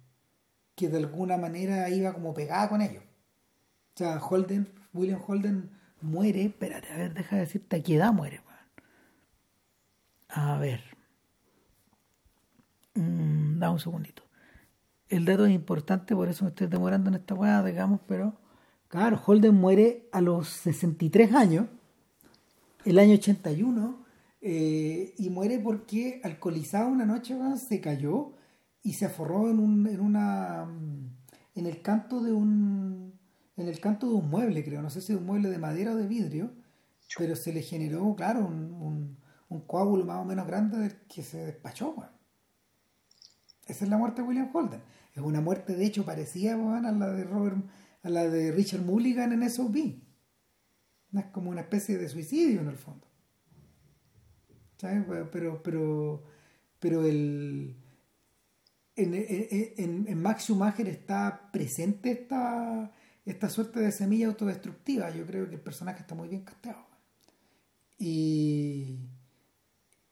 que 0.75 0.89
de 0.89 0.99
alguna 0.99 1.37
manera 1.37 1.89
iba 1.91 2.13
como 2.13 2.35
pegada 2.35 2.69
con 2.69 2.81
ellos. 2.81 3.03
O 3.95 3.99
sea, 3.99 4.21
Holden, 4.21 4.69
William 4.95 5.21
Holden 5.27 5.71
muere, 6.01 6.45
espérate, 6.45 6.91
a 6.93 6.97
ver, 6.97 7.15
deja 7.15 7.37
de 7.37 7.43
decirte 7.43 7.77
a 7.77 7.83
qué 7.83 7.97
edad 7.97 8.13
muere. 8.13 8.41
A 10.29 10.59
ver. 10.59 10.83
Mm, 12.95 13.59
da 13.59 13.71
un 13.71 13.79
segundito. 13.79 14.23
El 15.09 15.25
dato 15.25 15.47
es 15.47 15.53
importante, 15.53 16.15
por 16.15 16.29
eso 16.29 16.45
me 16.45 16.51
estoy 16.51 16.67
demorando 16.67 17.09
en 17.11 17.17
esta 17.17 17.35
weá, 17.35 17.63
digamos, 17.63 18.01
pero 18.07 18.35
claro, 18.89 19.21
Holden 19.25 19.55
muere 19.55 20.09
a 20.13 20.21
los 20.21 20.49
63 20.49 21.35
años, 21.35 21.67
el 22.85 22.99
año 22.99 23.15
81, 23.15 24.05
eh, 24.41 25.15
y 25.17 25.31
muere 25.31 25.59
porque 25.59 26.21
alcoholizado 26.25 26.89
una 26.89 27.07
noche 27.07 27.37
se 27.57 27.81
cayó 27.81 28.33
y 28.83 28.95
se 28.95 29.07
aforró 29.07 29.51
en, 29.51 29.59
un, 29.59 29.87
en 29.87 30.01
una 30.01 30.67
en 31.55 31.67
el 31.67 31.81
canto 31.81 32.21
de 32.21 32.33
un 32.33 33.19
en 33.57 33.69
el 33.69 33.81
canto 33.81 34.09
de 34.09 34.15
un 34.15 34.29
mueble 34.29 34.65
creo 34.65 34.83
no 34.83 34.91
sé 34.91 35.01
si 35.01 35.13
es 35.13 35.19
un 35.19 35.27
mueble 35.27 35.49
de 35.49 35.59
madera 35.59 35.93
o 35.93 35.97
de 35.97 36.07
vidrio 36.07 36.53
pero 37.19 37.37
se 37.37 37.53
le 37.53 37.63
generó 37.63 38.15
claro 38.17 38.41
un, 38.41 39.19
un, 39.49 39.61
coágulo 39.67 40.05
más 40.05 40.19
o 40.19 40.25
menos 40.25 40.47
grande 40.47 40.97
que 41.09 41.23
se 41.23 41.47
despachó 41.47 41.95
esa 43.67 43.85
es 43.85 43.91
la 43.91 43.97
muerte 43.97 44.23
de 44.23 44.29
William 44.29 44.51
Holden. 44.53 44.83
Es 45.15 45.23
una 45.23 45.41
muerte, 45.41 45.75
de 45.75 45.87
hecho, 45.87 46.05
parecida 46.05 46.55
a 46.55 46.93
la 46.93 47.13
de 47.13 47.25
Robert, 47.25 47.57
a 48.03 48.11
la 48.11 48.29
de 48.29 48.53
Richard 48.53 48.83
Mulligan 48.83 49.33
en 49.33 49.49
SOB. 49.49 49.77
Es 51.15 51.25
como 51.27 51.51
una 51.51 51.63
especie 51.63 51.97
de 51.97 52.09
suicidio 52.09 52.61
en 52.61 52.69
el 52.69 52.77
fondo. 52.77 53.07
¿Sabes? 54.77 55.05
Pero, 55.31 55.63
pero, 55.63 56.25
pero 56.79 57.05
el, 57.05 57.77
en, 58.97 59.15
en, 59.15 60.09
en, 60.09 60.23
Max 60.23 60.45
Schumacher 60.45 60.89
está 60.89 61.51
presente 61.53 62.11
esta, 62.11 62.93
esta 63.25 63.49
suerte 63.49 63.81
de 63.81 63.93
semilla 63.93 64.27
autodestructiva. 64.27 65.11
Yo 65.11 65.27
creo 65.27 65.49
que 65.49 65.55
el 65.55 65.61
personaje 65.61 66.01
está 66.01 66.15
muy 66.15 66.29
bien 66.29 66.43
casteado. 66.43 66.87
Y, 67.99 68.99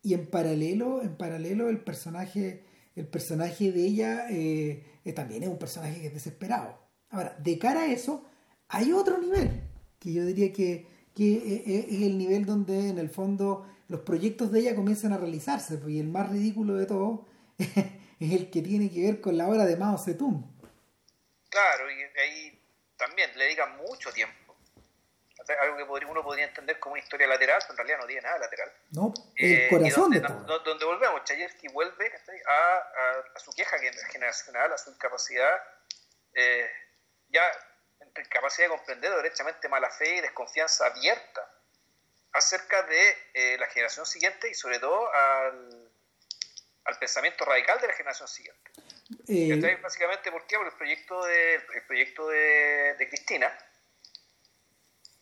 y 0.02 0.14
en 0.14 0.26
paralelo, 0.26 1.02
en 1.02 1.16
paralelo 1.16 1.68
el 1.68 1.80
personaje 1.80 2.64
el 2.94 3.06
personaje 3.06 3.72
de 3.72 3.84
ella 3.84 4.26
eh, 4.30 4.84
eh, 5.04 5.12
también 5.12 5.42
es 5.42 5.48
un 5.48 5.58
personaje 5.58 6.00
que 6.00 6.08
es 6.08 6.14
desesperado. 6.14 6.78
Ahora, 7.10 7.36
de 7.38 7.58
cara 7.58 7.82
a 7.82 7.86
eso, 7.86 8.24
hay 8.68 8.92
otro 8.92 9.18
nivel, 9.18 9.62
que 9.98 10.12
yo 10.12 10.24
diría 10.24 10.52
que, 10.52 10.86
eh, 11.18 11.86
es 11.90 12.02
el 12.02 12.18
nivel 12.18 12.44
donde 12.46 12.88
en 12.88 12.98
el 12.98 13.08
fondo 13.08 13.66
los 13.88 14.00
proyectos 14.00 14.50
de 14.52 14.60
ella 14.60 14.74
comienzan 14.74 15.12
a 15.12 15.18
realizarse, 15.18 15.78
pues, 15.78 15.94
y 15.94 16.00
el 16.00 16.08
más 16.08 16.30
ridículo 16.30 16.74
de 16.74 16.86
todo 16.86 17.26
es 17.58 18.32
el 18.32 18.50
que 18.50 18.62
tiene 18.62 18.90
que 18.90 19.02
ver 19.02 19.20
con 19.20 19.36
la 19.36 19.48
obra 19.48 19.64
de 19.64 19.76
Mao 19.76 19.98
Zedong. 19.98 20.44
Claro, 21.50 21.84
y 21.90 22.20
ahí 22.20 22.61
también 23.02 23.36
le 23.36 23.44
dedican 23.44 23.76
mucho 23.78 24.12
tiempo 24.12 24.42
algo 25.60 25.98
que 25.98 26.04
uno 26.06 26.22
podría 26.22 26.44
entender 26.46 26.78
como 26.78 26.94
una 26.94 27.02
historia 27.02 27.26
lateral, 27.26 27.60
pero 27.62 27.72
en 27.72 27.76
realidad 27.78 27.98
no 27.98 28.06
tiene 28.06 28.22
nada 28.22 28.38
lateral. 28.38 28.72
No, 28.90 29.14
el 29.36 29.52
eh, 29.52 29.68
corazón 29.68 30.10
donde, 30.10 30.20
de 30.20 30.26
todo. 30.26 30.58
donde 30.60 30.84
volvemos, 30.84 31.24
Chayefsky 31.24 31.68
vuelve 31.68 32.12
a, 32.46 32.76
a, 33.34 33.38
su 33.38 33.52
queja 33.52 33.76
generacional, 34.10 34.72
a 34.72 34.78
su 34.78 34.90
incapacidad, 34.90 35.62
eh, 36.34 36.70
ya 37.28 37.42
entre 38.00 38.24
incapacidad 38.24 38.68
de 38.68 38.76
comprender 38.76 39.14
derechamente 39.16 39.68
mala 39.68 39.90
fe 39.90 40.16
y 40.16 40.20
desconfianza 40.20 40.86
abierta 40.86 41.48
acerca 42.32 42.82
de 42.82 43.16
eh, 43.34 43.58
la 43.58 43.66
generación 43.66 44.06
siguiente 44.06 44.48
y 44.48 44.54
sobre 44.54 44.78
todo 44.78 45.12
al, 45.12 45.90
al 46.84 46.98
pensamiento 46.98 47.44
radical 47.44 47.80
de 47.80 47.88
la 47.88 47.92
generación 47.94 48.28
siguiente. 48.28 48.70
Eh, 49.28 49.78
básicamente, 49.82 50.30
¿por 50.30 50.46
qué? 50.46 50.56
Por 50.56 50.66
el 50.66 50.72
proyecto 50.74 51.24
de, 51.24 51.60
proyecto 51.86 52.28
de, 52.28 53.06
Cristina, 53.08 53.56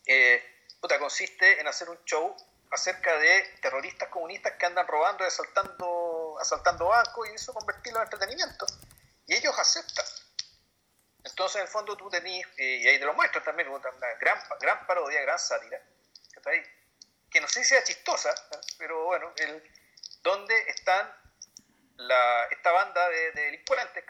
eh, 0.05 0.43
consiste 0.99 1.59
en 1.59 1.67
hacer 1.67 1.89
un 1.89 2.03
show 2.05 2.35
acerca 2.71 3.17
de 3.17 3.57
terroristas 3.61 4.09
comunistas 4.09 4.53
que 4.57 4.65
andan 4.65 4.87
robando 4.87 5.23
y 5.23 5.27
asaltando, 5.27 6.37
asaltando 6.39 6.87
bancos 6.87 7.29
y 7.29 7.35
eso 7.35 7.53
convertirlo 7.53 7.99
en 7.99 8.03
entretenimiento. 8.03 8.65
Y 9.27 9.35
ellos 9.35 9.57
aceptan. 9.57 10.05
Entonces, 11.23 11.57
en 11.57 11.61
el 11.63 11.67
fondo, 11.67 11.95
tú 11.97 12.09
tenés, 12.09 12.45
eh, 12.57 12.79
y 12.81 12.87
ahí 12.87 12.99
te 12.99 13.05
lo 13.05 13.13
muestro 13.13 13.41
también, 13.43 13.69
una 13.69 13.89
gran, 14.19 14.39
gran 14.59 14.87
parodia, 14.87 15.21
gran 15.21 15.37
sátira, 15.37 15.81
que 17.29 17.39
no 17.39 17.47
sé 17.47 17.63
si 17.63 17.69
sea 17.69 17.83
chistosa, 17.83 18.33
pero 18.77 19.05
bueno, 19.05 19.31
el, 19.37 19.63
donde 20.21 20.57
están 20.69 21.20
la, 22.07 22.45
esta 22.45 22.71
banda 22.71 23.09
de, 23.09 23.31
de 23.31 23.41
delincuentes, 23.43 24.03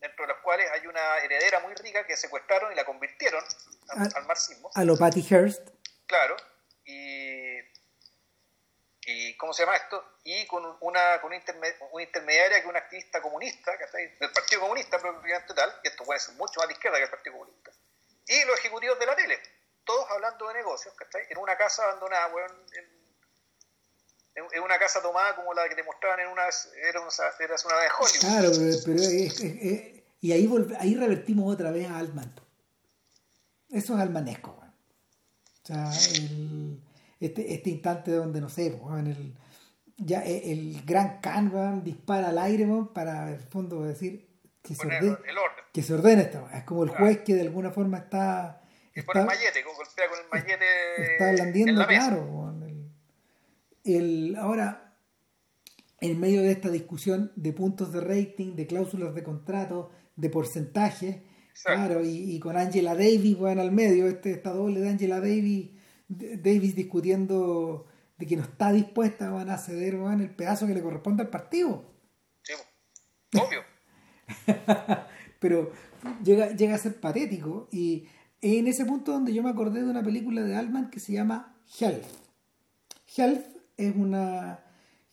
dentro 0.00 0.26
de 0.26 0.32
las 0.32 0.42
cuales 0.42 0.70
hay 0.70 0.86
una 0.86 1.18
heredera 1.18 1.60
muy 1.60 1.74
rica 1.74 2.06
que 2.06 2.16
secuestraron 2.16 2.72
y 2.72 2.76
la 2.76 2.84
convirtieron 2.84 3.44
al, 3.88 4.26
marxismo. 4.26 4.70
A 4.74 4.84
lo 4.84 4.96
Patty 4.96 5.22
Hearst. 5.28 5.68
Claro, 6.06 6.36
y, 6.84 7.58
y 9.02 9.36
¿cómo 9.36 9.52
se 9.52 9.62
llama 9.62 9.76
esto? 9.76 10.18
Y 10.24 10.46
con 10.46 10.64
una, 10.80 11.20
con 11.20 11.32
una, 11.32 11.36
intermediaria 12.02 12.58
que 12.58 12.62
es 12.62 12.66
una 12.66 12.78
activista 12.78 13.20
comunista, 13.20 13.76
del 13.92 14.32
Partido 14.32 14.60
Comunista 14.62 14.98
propiamente 14.98 15.54
tal, 15.54 15.80
y 15.82 15.88
esto 15.88 16.04
puede 16.04 16.20
ser 16.20 16.34
mucho 16.36 16.60
más 16.60 16.68
de 16.68 16.74
izquierda 16.74 16.98
que 16.98 17.04
el 17.04 17.10
Partido 17.10 17.38
Comunista. 17.38 17.70
Y 18.26 18.44
los 18.44 18.58
ejecutivos 18.58 18.98
de 18.98 19.06
la 19.06 19.16
tele, 19.16 19.40
todos 19.84 20.10
hablando 20.10 20.48
de 20.48 20.54
negocios, 20.54 20.94
¿cachai? 20.94 21.26
En 21.30 21.38
una 21.38 21.56
casa 21.56 21.84
abandonada, 21.84 22.30
en, 22.72 22.97
en 24.52 24.62
una 24.62 24.78
casa 24.78 25.02
tomada 25.02 25.34
como 25.36 25.52
la 25.54 25.68
que 25.68 25.74
te 25.74 25.82
mostraban 25.82 26.20
en 26.20 26.28
una 26.28 26.44
era 26.88 27.00
una, 27.00 27.10
era 27.40 27.54
una 27.64 27.80
de 27.80 27.88
Hollywood. 27.98 28.20
Claro, 28.20 28.50
pero, 28.84 29.02
es, 29.02 29.98
y 30.20 30.32
ahí 30.32 30.50
ahí 30.78 30.94
revertimos 30.94 31.52
otra 31.52 31.70
vez 31.70 31.88
a 31.88 31.98
Altman. 31.98 32.34
Eso 33.70 33.94
es 33.94 34.00
almanesco, 34.00 34.50
O 34.50 35.66
sea, 35.66 35.90
este, 37.20 37.54
este 37.54 37.70
instante 37.70 38.12
donde, 38.12 38.40
no 38.40 38.48
sé, 38.48 38.66
el, 38.68 39.36
ya 39.96 40.24
e, 40.24 40.52
el, 40.52 40.82
gran 40.84 41.20
Khan 41.20 41.84
dispara 41.84 42.28
al 42.28 42.38
aire 42.38 42.66
para, 42.94 43.28
en 43.28 43.34
el 43.34 43.40
fondo, 43.40 43.82
decir 43.82 44.26
que 44.62 44.74
se, 44.74 44.86
ordene, 44.86 45.16
que 45.72 45.82
se 45.82 45.94
ordena 45.94 46.22
esto. 46.22 46.48
Es 46.52 46.64
como 46.64 46.84
el 46.84 46.90
juez 46.90 47.20
que 47.24 47.34
de 47.34 47.42
alguna 47.42 47.70
forma 47.70 47.98
está... 47.98 48.62
está 48.94 49.20
el 49.20 49.26
mallete, 49.26 49.62
golpea 49.62 50.08
con 50.08 50.18
el 50.18 50.28
mallete 50.30 51.12
Está 51.12 51.32
blandiendo, 51.32 51.86
claro. 51.86 52.54
El, 53.96 54.36
ahora, 54.36 54.96
en 56.00 56.18
medio 56.20 56.42
de 56.42 56.52
esta 56.52 56.70
discusión 56.70 57.32
de 57.36 57.52
puntos 57.52 57.92
de 57.92 58.00
rating, 58.00 58.54
de 58.54 58.66
cláusulas 58.66 59.14
de 59.14 59.22
contrato, 59.22 59.90
de 60.16 60.30
porcentaje, 60.30 61.24
Claro, 61.64 62.04
y, 62.04 62.38
con 62.38 62.56
Angela 62.56 62.94
Davis, 62.94 63.36
bueno, 63.36 63.62
al 63.62 63.72
medio, 63.72 64.06
este, 64.06 64.30
esta 64.30 64.52
doble 64.52 64.80
de 64.80 64.90
Angela 64.90 65.20
Davis, 65.20 65.70
Davis 66.08 66.76
discutiendo 66.76 67.86
de 68.16 68.26
que 68.26 68.36
no 68.36 68.42
está 68.42 68.72
dispuesta 68.72 69.30
van 69.30 69.50
a 69.50 69.58
ceder 69.58 69.94
el 69.94 70.34
pedazo 70.34 70.66
que 70.66 70.74
le 70.74 70.82
corresponde 70.82 71.22
al 71.22 71.30
partido. 71.30 71.84
Sí, 72.42 72.54
obvio. 73.34 73.60
pero 75.40 75.72
llega, 76.22 76.50
llega 76.54 76.76
a 76.76 76.78
ser 76.78 77.00
patético. 77.00 77.68
Y 77.72 78.06
en 78.40 78.68
ese 78.68 78.84
punto 78.84 79.12
donde 79.12 79.34
yo 79.34 79.42
me 79.42 79.50
acordé 79.50 79.82
de 79.82 79.90
una 79.90 80.02
película 80.02 80.42
de 80.42 80.54
Altman 80.54 80.90
que 80.90 81.00
se 81.00 81.12
llama 81.12 81.56
Health. 81.78 82.06
Health 83.16 83.46
es 83.78 83.96
una 83.96 84.60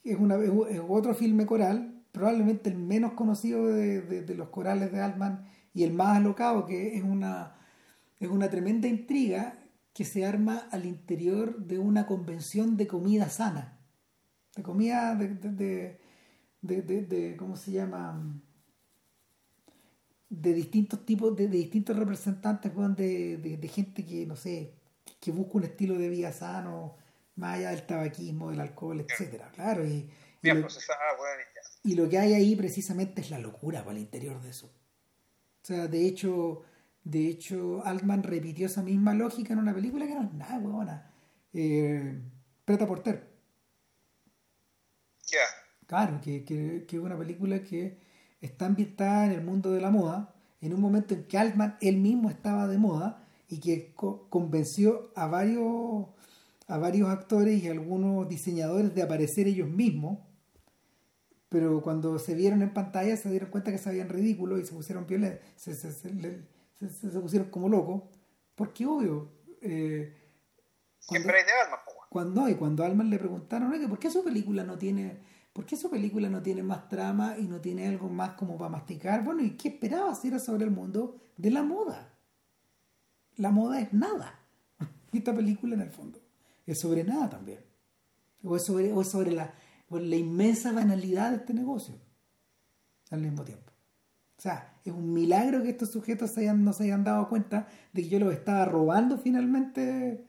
es, 0.03 0.17
una, 0.19 0.35
es 0.35 0.81
otro 0.87 1.15
filme 1.15 1.45
coral, 1.45 2.03
probablemente 2.11 2.69
el 2.69 2.77
menos 2.77 3.13
conocido 3.13 3.67
de, 3.67 4.01
de, 4.01 4.35
los 4.35 4.49
corales 4.49 4.91
de 4.91 5.01
Altman 5.01 5.45
y 5.73 5.83
el 5.83 5.93
más 5.93 6.17
alocado, 6.17 6.65
que 6.65 6.95
es 6.95 7.03
una, 7.03 7.55
es 8.19 8.29
una 8.29 8.49
tremenda 8.49 8.87
intriga 8.87 9.57
que 9.93 10.05
se 10.05 10.25
arma 10.25 10.67
al 10.71 10.85
interior 10.85 11.57
de 11.65 11.79
una 11.79 12.05
convención 12.05 12.77
de 12.77 12.85
comida 12.85 13.29
sana, 13.29 13.79
de 14.55 14.61
comida 14.61 15.15
de, 15.15 15.97
de 16.61 17.35
¿cómo 17.37 17.55
se 17.55 17.71
llama? 17.71 18.41
de 20.29 20.53
distintos 20.53 21.05
tipos, 21.05 21.35
de, 21.35 21.47
distintos 21.47 21.95
representantes 21.95 22.71
de, 22.95 23.69
gente 23.71 24.05
que, 24.05 24.25
no 24.25 24.35
sé, 24.35 24.73
que 25.19 25.31
busca 25.31 25.57
un 25.57 25.63
estilo 25.63 25.97
de 25.97 26.09
vida 26.09 26.31
sano, 26.31 26.97
más 27.35 27.57
allá 27.57 27.71
del 27.71 27.85
tabaquismo, 27.85 28.51
del 28.51 28.61
alcohol, 28.61 29.05
etcétera, 29.07 29.51
claro, 29.53 29.85
y, 29.85 30.09
y, 30.41 30.51
lo, 30.51 30.67
y 31.83 31.95
lo 31.95 32.09
que 32.09 32.17
hay 32.17 32.33
ahí 32.33 32.55
precisamente 32.55 33.21
es 33.21 33.29
la 33.31 33.39
locura 33.39 33.83
para 33.83 33.97
el 33.97 34.03
interior 34.03 34.41
de 34.41 34.49
eso. 34.49 34.67
O 34.67 35.65
sea, 35.65 35.87
de 35.87 36.05
hecho, 36.05 36.63
de 37.03 37.27
hecho, 37.27 37.83
Altman 37.85 38.23
repitió 38.23 38.65
esa 38.65 38.81
misma 38.81 39.13
lógica 39.13 39.53
en 39.53 39.59
una 39.59 39.73
película 39.73 40.07
que 40.07 40.15
no 40.15 40.23
es 40.23 40.33
nada, 40.33 40.57
huevona. 40.59 41.11
Eh, 41.53 42.19
Preta 42.65 42.87
Porter. 42.87 43.29
Ya. 45.27 45.39
Claro, 45.87 46.19
que, 46.21 46.43
que, 46.43 46.85
que 46.87 46.95
es 46.95 47.01
una 47.01 47.17
película 47.17 47.63
que 47.63 47.99
está 48.41 48.65
ambientada 48.65 49.25
en 49.25 49.31
el 49.31 49.41
mundo 49.41 49.71
de 49.71 49.81
la 49.81 49.91
moda, 49.91 50.33
en 50.61 50.73
un 50.73 50.81
momento 50.81 51.13
en 51.13 51.25
que 51.25 51.37
Altman 51.37 51.77
él 51.81 51.97
mismo 51.97 52.29
estaba 52.29 52.67
de 52.67 52.77
moda 52.77 53.23
y 53.47 53.59
que 53.59 53.93
convenció 53.93 55.11
a 55.15 55.27
varios, 55.27 56.07
a 56.67 56.77
varios 56.77 57.09
actores 57.09 57.63
y 57.63 57.67
algunos 57.67 58.27
diseñadores 58.27 58.93
de 58.93 59.03
aparecer 59.03 59.47
ellos 59.47 59.69
mismos, 59.69 60.19
pero 61.49 61.81
cuando 61.81 62.17
se 62.19 62.35
vieron 62.35 62.61
en 62.61 62.73
pantalla 62.73 63.15
se 63.17 63.29
dieron 63.29 63.49
cuenta 63.49 63.71
que 63.71 63.77
se 63.77 63.89
habían 63.89 64.09
ridículo 64.09 64.57
y 64.57 64.65
se 64.65 64.73
pusieron 64.73 65.05
violentos, 65.05 65.41
se, 65.55 65.75
se, 65.75 65.91
se, 65.93 67.19
pusieron 67.19 67.49
como 67.49 67.69
locos, 67.69 68.03
porque 68.55 68.85
obvio... 68.85 69.31
Eh, 69.61 70.13
cuando, 71.07 71.21
Siempre 71.21 71.37
hay 71.37 71.45
de 71.45 71.51
Alman, 71.51 71.79
cuando, 72.09 72.49
y 72.49 72.55
cuando 72.55 72.83
Alman 72.83 73.09
le 73.09 73.19
preguntaron, 73.19 73.71
¿por 73.87 73.99
qué 73.99 74.09
su 74.09 74.23
película 74.23 74.63
no 74.63 74.77
tiene 74.77 75.21
¿Por 75.55 75.65
qué 75.65 75.77
su 75.77 75.89
película 75.89 76.27
no 76.27 76.41
tiene 76.41 76.63
más 76.63 76.89
trama 76.89 77.37
y 77.37 77.43
no 77.43 77.61
tiene 77.61 77.87
algo 77.87 78.09
más 78.09 78.31
como 78.31 78.57
para 78.57 78.69
masticar? 78.69 79.23
Bueno, 79.23 79.41
¿y 79.41 79.51
qué 79.51 79.69
esperaba 79.69 80.13
si 80.13 80.27
era 80.27 80.37
sobre 80.37 80.65
el 80.65 80.69
mundo 80.71 81.15
de 81.37 81.49
la 81.49 81.63
moda? 81.63 82.13
La 83.37 83.51
moda 83.51 83.79
es 83.79 83.93
nada. 83.93 84.37
Y 85.13 85.19
esta 85.19 85.33
película, 85.33 85.75
en 85.75 85.79
el 85.79 85.91
fondo, 85.91 86.19
es 86.65 86.79
sobre 86.79 87.03
nada 87.03 87.29
también. 87.29 87.59
O 88.43 88.55
es 88.55 88.65
sobre, 88.65 88.93
o 88.93 89.03
sobre 89.03 89.31
la, 89.31 89.53
la 89.89 90.15
inmensa 90.15 90.71
banalidad 90.71 91.31
de 91.31 91.37
este 91.37 91.53
negocio 91.53 91.95
al 93.11 93.21
mismo 93.21 93.43
tiempo. 93.43 93.71
O 94.37 94.41
sea, 94.41 94.77
es 94.83 94.93
un 94.93 95.13
milagro 95.13 95.63
que 95.63 95.69
estos 95.69 95.91
sujetos 95.91 96.31
se 96.31 96.41
hayan, 96.41 96.63
no 96.63 96.73
se 96.73 96.83
hayan 96.83 97.03
dado 97.03 97.29
cuenta 97.29 97.67
de 97.93 98.03
que 98.03 98.09
yo 98.09 98.19
los 98.19 98.33
estaba 98.33 98.65
robando 98.65 99.17
finalmente. 99.17 100.25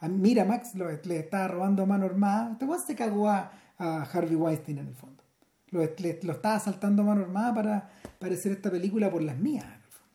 a 0.00 0.08
Miramax 0.08 0.74
le 0.74 1.18
estaba 1.18 1.48
robando 1.48 1.82
a 1.82 1.86
mano 1.86 2.06
armada. 2.06 2.52
Este 2.52 2.86
se 2.86 2.94
cagó 2.94 3.28
a, 3.28 3.52
a 3.78 4.02
Harvey 4.02 4.36
Weinstein 4.36 4.78
en 4.78 4.88
el 4.88 4.94
fondo. 4.94 5.24
Lo, 5.70 5.82
estaba 5.82 6.58
saltando 6.60 7.02
a 7.02 7.06
mano 7.06 7.22
armada 7.22 7.54
para, 7.54 7.90
para 8.18 8.34
hacer 8.34 8.52
esta 8.52 8.70
película 8.70 9.10
por 9.10 9.22
las 9.22 9.36
mías. 9.36 9.66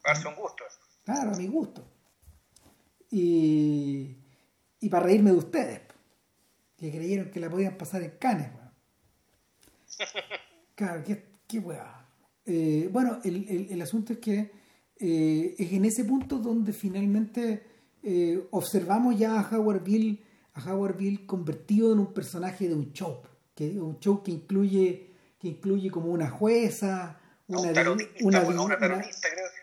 Darse 0.04 0.28
un 0.28 0.36
gusto. 0.36 0.64
Claro, 1.04 1.34
a 1.34 1.38
mi 1.38 1.48
gusto. 1.48 1.86
Y, 3.12 4.18
y 4.84 4.90
para 4.90 5.06
reírme 5.06 5.32
de 5.32 5.38
ustedes, 5.38 5.82
que 6.78 6.92
creyeron 6.92 7.32
que 7.32 7.40
la 7.40 7.50
podían 7.50 7.78
pasar 7.78 8.04
en 8.04 8.12
canes. 8.20 8.50
Claro, 10.76 11.04
qué, 11.04 11.24
qué 11.48 11.62
eh, 12.48 12.90
bueno, 12.92 13.20
el, 13.24 13.48
el, 13.48 13.68
el, 13.70 13.82
asunto 13.84 14.14
es 14.14 14.20
que 14.20 14.52
eh, 15.00 15.56
es 15.58 15.72
en 15.72 15.86
ese 15.86 16.04
punto 16.04 16.40
donde 16.40 16.74
finalmente 16.74 17.64
eh, 18.02 18.48
observamos 18.50 19.18
ya 19.18 19.40
a 19.40 19.56
Howard 19.56 19.84
Bill, 19.84 20.24
a 20.56 20.72
Howard 20.74 20.98
Bill 20.98 21.28
convertido 21.28 21.94
en 21.94 22.00
un 22.00 22.12
personaje 22.12 22.68
de 22.68 22.74
un 22.74 22.92
show 22.92 23.22
que 23.54 23.80
un 23.80 24.00
show 24.00 24.24
que 24.24 24.32
incluye 24.32 25.12
que 25.40 25.48
incluye 25.48 25.92
como 25.92 26.08
una 26.08 26.30
jueza 26.30 27.20
una, 27.48 27.72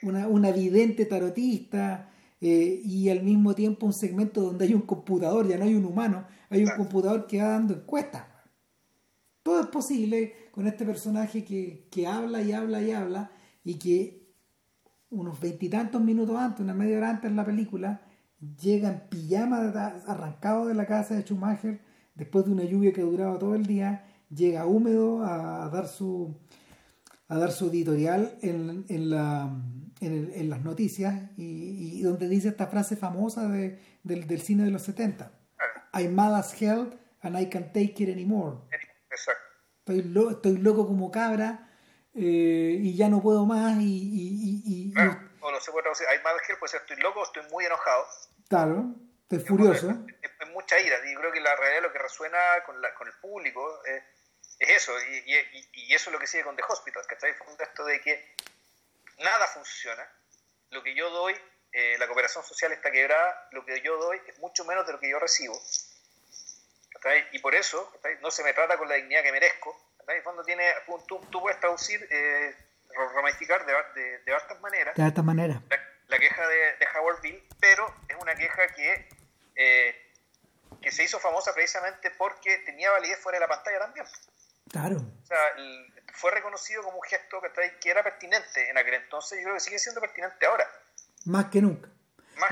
una, 0.03 0.29
una, 0.29 0.53
vidente 0.53 1.07
tarotista 1.07 2.10
eh, 2.41 2.81
y 2.85 3.09
al 3.11 3.23
mismo 3.23 3.55
tiempo 3.55 3.87
un 3.87 3.93
segmento 3.93 4.41
donde 4.41 4.65
hay 4.65 4.75
un 4.75 4.83
computador, 4.83 5.47
ya 5.47 5.59
no 5.59 5.65
hay 5.65 5.75
un 5.75 5.85
humano, 5.85 6.27
hay 6.49 6.65
un 6.65 6.71
computador 6.77 7.27
que 7.27 7.43
va 7.43 7.49
dando 7.49 7.75
encuestas. 7.75 8.25
Todo 9.43 9.61
es 9.61 9.67
posible 9.67 10.35
con 10.53 10.67
este 10.67 10.85
personaje 10.85 11.45
que, 11.45 11.89
que 11.91 12.07
habla 12.07 12.43
y 12.43 12.53
habla 12.53 12.83
y 12.83 12.91
habla 12.93 13.31
y 13.65 13.79
que 13.79 14.21
unos 15.11 15.41
veintitantos 15.41 16.01
minutos 16.01 16.37
antes, 16.37 16.61
una 16.61 16.75
media 16.75 16.99
hora 16.99 17.11
antes 17.11 17.31
de 17.31 17.37
la 17.37 17.45
película, 17.45 18.01
llega 18.63 18.89
en 18.89 19.09
pijama 19.09 19.59
arrancado 20.07 20.67
de 20.67 20.75
la 20.75 20.87
casa 20.87 21.15
de 21.15 21.23
Schumacher 21.23 21.81
después 22.15 22.45
de 22.45 22.53
una 22.53 22.65
lluvia 22.65 22.93
que 22.93 23.03
duraba 23.03 23.39
todo 23.39 23.55
el 23.55 23.67
día, 23.67 24.05
llega 24.31 24.67
húmedo 24.67 25.25
a, 25.25 25.69
dar 25.69 25.89
su 25.89 26.37
a 27.29 27.39
dar 27.39 27.53
su 27.53 27.69
editorial 27.69 28.37
en, 28.43 28.85
en, 28.89 29.11
la, 29.11 29.51
en, 30.01 30.51
las 30.51 30.63
noticias 30.63 31.15
y, 31.37 32.03
donde 32.03 32.29
dice 32.29 32.49
esta 32.49 32.67
frase 32.67 32.97
famosa 32.97 33.49
de, 33.49 33.79
del, 34.03 34.27
del, 34.27 34.41
cine 34.41 34.65
de 34.65 34.71
los 34.71 34.83
70. 34.83 35.31
I'm 35.93 36.15
mad 36.15 36.35
as 36.35 36.61
hell 36.61 36.99
and 37.23 37.39
I 37.39 37.49
can't 37.49 37.73
take 37.73 37.95
it 38.03 38.09
anymore. 38.09 38.59
Exacto. 39.11 39.43
Estoy, 39.87 40.31
estoy 40.31 40.59
loco 40.59 40.87
como 40.87 41.11
cabra 41.11 41.69
eh, 42.15 42.77
y 42.81 42.97
ya 42.97 43.09
no 43.09 43.21
puedo 43.21 43.47
más 43.47 43.79
y... 43.81 43.85
y, 43.85 44.63
y 44.67 44.95
o 45.43 45.51
no 45.51 45.59
se 45.59 45.71
puede 45.71 45.85
traducir, 45.85 46.07
I'm 46.13 46.23
mad 46.23 46.35
as 46.35 46.49
hell, 46.49 46.57
pues 46.59 46.75
estoy 46.75 46.97
loco, 46.99 47.23
estoy 47.25 47.43
muy 47.51 47.65
enojado. 47.65 48.05
Claro, 48.49 48.95
estoy 49.23 49.39
furioso 49.41 50.05
mucha 50.53 50.79
ira. 50.79 50.97
Y 51.07 51.15
creo 51.15 51.33
que 51.33 51.41
la 51.41 51.57
realidad 51.57 51.83
lo 51.83 51.93
que 51.93 51.99
resuena 51.99 52.39
con, 52.67 52.81
la, 52.81 52.95
con 52.95 53.09
el 53.09 53.15
público 53.15 53.83
es 53.85 54.03
eso. 54.59 54.93
Y, 55.01 55.35
y, 55.73 55.95
eso 55.95 56.11
es 56.11 56.13
lo 56.13 56.19
que 56.19 56.27
sigue 56.27 56.45
con 56.45 56.57
The 56.57 56.63
Hospital, 56.69 57.03
que 57.09 57.15
está 57.15 57.27
difundiendo 57.27 57.65
esto 57.65 57.85
de 57.85 58.01
que 58.01 58.35
nada 59.21 59.47
funciona. 59.47 60.07
Lo 60.71 60.83
que 60.83 60.95
yo 60.95 61.11
doy, 61.11 61.35
eh, 61.73 61.97
la 61.99 62.07
cooperación 62.07 62.45
social 62.45 62.73
está 62.73 62.91
quebrada, 62.91 63.49
lo 63.53 63.65
que 63.65 63.81
yo 63.81 63.97
doy 63.97 64.21
es 64.27 64.39
mucho 64.39 64.65
menos 64.65 64.87
de 64.87 64.93
lo 64.93 65.01
que 65.01 65.11
yo 65.11 65.19
recibo. 65.19 65.61
Y 67.33 67.39
por 67.39 67.55
eso 67.55 67.93
no 68.21 68.31
se 68.31 68.45
me 68.45 68.53
trata 68.53 68.77
con 68.77 68.89
la 68.89 68.97
dignidad 68.97 69.23
que 69.23 69.33
merezco. 69.33 69.75
En 70.07 70.23
fondo 70.23 70.43
tiene, 70.45 70.71
tú, 71.07 71.21
tú 71.31 71.41
puedes 71.41 71.59
traducir, 71.61 72.07
eh, 72.11 72.55
ramificar 73.15 73.65
de, 73.65 73.73
de, 73.95 74.19
de 74.19 74.35
hartas 74.35 74.61
maneras. 74.61 74.95
De 74.97 75.03
hartas 75.03 75.25
maneras. 75.25 75.63
La, 76.09 76.19
queja 76.19 76.47
de, 76.47 76.77
de 76.77 76.89
Howard 76.97 77.21
Bill, 77.23 77.43
pero 77.61 77.95
es 78.09 78.17
una 78.17 78.35
queja 78.35 78.67
que 78.75 79.09
eh, 79.55 80.11
que 80.81 80.91
se 80.91 81.05
hizo 81.05 81.19
famosa 81.19 81.53
precisamente 81.53 82.11
porque 82.13 82.59
tenía 82.59 82.91
validez 82.91 83.19
fuera 83.19 83.37
de 83.37 83.41
la 83.41 83.49
pantalla 83.49 83.79
también. 83.79 84.07
Claro. 84.71 84.97
O 84.97 85.27
sea, 85.27 85.39
fue 86.13 86.31
reconocido 86.31 86.83
como 86.83 86.97
un 86.97 87.03
gesto 87.03 87.39
que, 87.41 87.91
era 87.91 88.03
pertinente 88.03 88.71
en 88.71 88.79
aquel 88.79 88.95
entonces 88.95 89.41
y 89.41 89.43
creo 89.43 89.55
que 89.55 89.61
sigue 89.61 89.79
siendo 89.79 90.01
pertinente 90.01 90.47
ahora. 90.47 90.67
Más 91.27 91.47
que 91.47 91.63
nunca. 91.63 91.89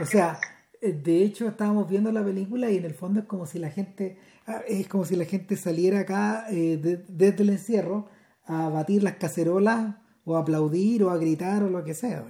o 0.00 0.04
sea, 0.04 0.38
eh, 0.80 0.92
de 0.92 1.22
hecho 1.22 1.48
estábamos 1.48 1.88
viendo 1.88 2.12
la 2.12 2.24
película 2.24 2.70
y 2.70 2.76
en 2.76 2.84
el 2.84 2.94
fondo 2.94 3.20
es 3.20 3.26
como 3.26 3.46
si 3.46 3.58
la 3.58 3.70
gente 3.70 4.20
ah, 4.46 4.62
es 4.66 4.88
como 4.88 5.04
si 5.04 5.16
la 5.16 5.24
gente 5.24 5.56
saliera 5.56 6.00
acá 6.00 6.46
eh, 6.50 6.78
desde 6.80 7.42
el 7.42 7.50
encierro 7.50 8.10
a 8.44 8.68
batir 8.68 9.02
las 9.02 9.14
cacerolas 9.14 9.96
o 10.24 10.36
a 10.36 10.40
aplaudir 10.40 11.02
o 11.04 11.10
a 11.10 11.16
gritar 11.16 11.62
o 11.62 11.68
lo 11.68 11.84
que 11.84 11.94
sea. 11.94 12.24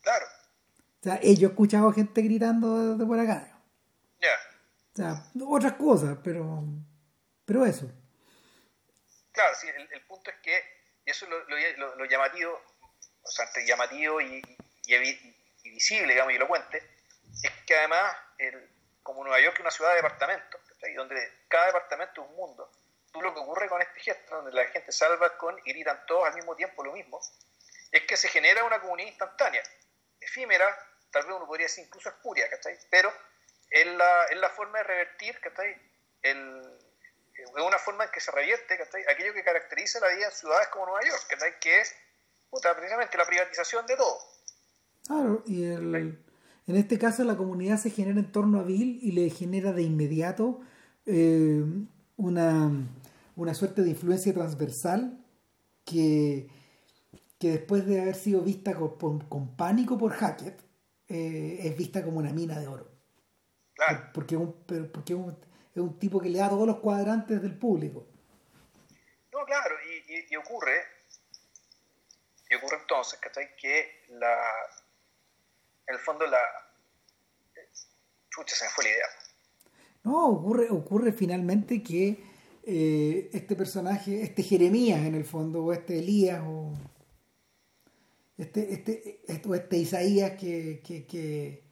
Claro. 0.00 0.26
O 1.00 1.02
sea, 1.02 1.20
eh, 1.22 1.36
yo 1.36 1.48
he 1.48 1.50
escuchado 1.50 1.92
gente 1.92 2.22
gritando 2.22 2.96
de 2.96 3.06
por 3.06 3.18
acá. 3.18 3.48
O 4.92 4.94
sea, 4.94 5.24
otras 5.46 5.72
cosas, 5.72 6.18
pero, 6.22 6.64
pero 7.46 7.64
eso. 7.64 7.90
Claro, 9.32 9.54
sí, 9.54 9.68
el, 9.68 10.02
punto 10.02 10.30
es 10.30 10.36
que, 10.38 10.62
y 11.06 11.10
eso 11.10 11.26
es 11.26 11.78
lo, 11.78 12.04
llamativo, 12.04 12.62
o 13.22 13.30
sea, 13.30 13.46
llamativo 13.64 14.20
y, 14.20 14.42
y, 14.86 15.70
visible, 15.70 16.12
digamos, 16.12 16.32
y 16.32 16.36
elocuente, 16.36 16.82
es 17.42 17.50
que 17.66 17.76
además, 17.76 18.14
el, 18.38 18.68
como 19.02 19.24
Nueva 19.24 19.40
York 19.40 19.54
es 19.54 19.60
una 19.60 19.70
ciudad 19.70 19.90
de 19.90 19.96
departamentos, 19.96 20.60
donde 20.96 21.44
cada 21.48 21.66
departamento 21.66 22.22
es 22.22 22.28
un 22.28 22.36
mundo, 22.36 22.70
tú 23.10 23.22
lo 23.22 23.32
que 23.32 23.40
ocurre 23.40 23.68
con 23.68 23.80
este 23.80 24.00
gesto, 24.00 24.36
donde 24.36 24.52
la 24.52 24.66
gente 24.66 24.92
salva 24.92 25.36
con 25.38 25.58
y 25.64 25.72
gritan 25.72 26.04
todos 26.06 26.26
al 26.26 26.34
mismo 26.34 26.54
tiempo 26.54 26.84
lo 26.84 26.92
mismo, 26.92 27.20
es 27.90 28.02
que 28.02 28.16
se 28.16 28.28
genera 28.28 28.64
una 28.64 28.80
comunidad 28.80 29.08
instantánea, 29.08 29.62
efímera, 30.20 30.66
tal 31.10 31.24
vez 31.26 31.34
uno 31.34 31.46
podría 31.46 31.66
decir 31.66 31.84
incluso 31.84 32.10
espuria, 32.10 32.50
¿cachai? 32.50 32.78
Pero 32.90 33.12
es 33.70 33.86
la, 33.86 34.24
es 34.26 34.36
la 34.36 34.50
forma 34.50 34.78
de 34.78 34.84
revertir, 34.84 35.40
¿cachai? 35.40 35.80
El, 36.22 36.81
es 37.42 37.66
una 37.66 37.78
forma 37.78 38.04
en 38.04 38.10
que 38.10 38.20
se 38.20 38.30
revierte 38.30 38.78
¿cachai? 38.78 39.02
aquello 39.08 39.34
que 39.34 39.42
caracteriza 39.42 40.00
la 40.00 40.08
vida 40.08 40.26
en 40.26 40.32
ciudades 40.32 40.68
como 40.68 40.86
Nueva 40.86 41.04
York, 41.04 41.24
¿cachai? 41.28 41.58
que 41.60 41.80
es 41.80 41.94
puta, 42.50 42.74
precisamente 42.76 43.16
la 43.16 43.24
privatización 43.24 43.86
de 43.86 43.96
todo. 43.96 44.18
Claro, 45.06 45.42
y 45.46 45.64
el, 45.64 46.22
en 46.66 46.76
este 46.76 46.98
caso 46.98 47.24
la 47.24 47.36
comunidad 47.36 47.78
se 47.78 47.90
genera 47.90 48.18
en 48.18 48.30
torno 48.30 48.60
a 48.60 48.62
Bill 48.62 48.98
y 49.02 49.12
le 49.12 49.30
genera 49.30 49.72
de 49.72 49.82
inmediato 49.82 50.60
eh, 51.06 51.64
una, 52.16 52.70
una 53.36 53.54
suerte 53.54 53.82
de 53.82 53.90
influencia 53.90 54.32
transversal 54.32 55.18
que, 55.84 56.48
que 57.38 57.50
después 57.50 57.86
de 57.86 58.00
haber 58.00 58.14
sido 58.14 58.42
vista 58.42 58.74
con, 58.74 59.20
con, 59.20 59.56
pánico 59.56 59.98
por 59.98 60.12
Hackett, 60.12 60.60
eh, 61.08 61.58
es 61.62 61.76
vista 61.76 62.04
como 62.04 62.18
una 62.18 62.32
mina 62.32 62.58
de 62.60 62.68
oro. 62.68 62.88
Claro. 63.74 64.10
Porque, 64.14 64.36
un, 64.36 64.52
porque 64.92 65.14
un, 65.14 65.36
es 65.74 65.80
un 65.80 65.98
tipo 65.98 66.20
que 66.20 66.28
le 66.28 66.38
da 66.38 66.50
todos 66.50 66.66
los 66.66 66.78
cuadrantes 66.78 67.40
del 67.40 67.58
público. 67.58 68.06
No, 69.32 69.44
claro, 69.46 69.74
y, 70.08 70.32
y, 70.32 70.36
ocurre, 70.36 70.82
y 72.50 72.54
ocurre 72.54 72.76
entonces, 72.80 73.18
¿cachai? 73.18 73.56
Que 73.56 74.04
la, 74.10 74.38
en 75.86 75.94
el 75.94 76.00
fondo 76.00 76.26
la... 76.26 76.38
Chucha, 78.30 78.54
se 78.54 78.64
me 78.64 78.70
fue 78.70 78.84
la 78.84 78.90
idea. 78.90 79.06
No, 80.04 80.26
ocurre, 80.28 80.68
ocurre 80.70 81.12
finalmente 81.12 81.82
que 81.82 82.22
eh, 82.64 83.30
este 83.32 83.56
personaje, 83.56 84.22
este 84.22 84.42
Jeremías 84.42 85.00
en 85.00 85.14
el 85.14 85.24
fondo, 85.24 85.64
o 85.64 85.72
este 85.72 85.98
Elías, 85.98 86.42
o 86.44 86.72
este, 88.38 88.72
este, 88.72 89.20
este, 89.26 89.54
este 89.54 89.76
Isaías 89.76 90.32
que, 90.32 90.80
que, 90.84 91.06
que, 91.06 91.62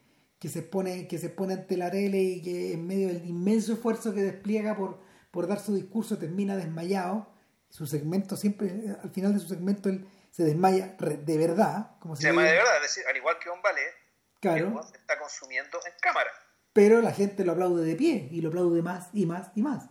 que, 0.40 0.48
se 0.48 0.62
pone, 0.62 1.06
que 1.06 1.18
se 1.18 1.28
pone 1.28 1.52
ante 1.52 1.76
la 1.76 1.90
tele 1.90 2.18
y 2.18 2.42
que 2.42 2.72
en 2.72 2.86
medio 2.86 3.08
del 3.08 3.26
inmenso 3.26 3.74
esfuerzo 3.74 4.14
que 4.14 4.22
despliega 4.22 4.74
por, 4.74 4.98
por 5.30 5.46
dar 5.46 5.60
su 5.60 5.74
discurso 5.74 6.18
termina 6.18 6.56
desmayado. 6.56 7.30
Su 7.68 7.86
segmento 7.86 8.36
siempre, 8.36 8.96
al 9.00 9.10
final 9.10 9.34
de 9.34 9.38
su 9.38 9.48
segmento, 9.48 9.90
él 9.90 10.08
se 10.30 10.42
desmaya 10.42 10.96
de 10.98 11.38
verdad. 11.38 11.98
Como 12.00 12.16
se, 12.16 12.26
desmaya 12.26 12.52
de 12.52 12.56
verdad, 12.56 12.76
es 12.76 12.82
decir, 12.82 13.04
al 13.08 13.16
igual 13.16 13.36
que 13.38 13.50
un 13.50 13.60
ballet, 13.60 13.92
claro. 14.40 14.82
se 14.82 14.96
está 14.96 15.18
consumiendo 15.18 15.78
en 15.86 15.92
cámara. 16.00 16.30
Pero 16.72 17.02
la 17.02 17.12
gente 17.12 17.44
lo 17.44 17.52
aplaude 17.52 17.84
de 17.84 17.94
pie 17.94 18.28
y 18.32 18.40
lo 18.40 18.48
aplaude 18.48 18.80
más 18.80 19.10
y 19.12 19.26
más 19.26 19.50
y 19.54 19.62
más. 19.62 19.90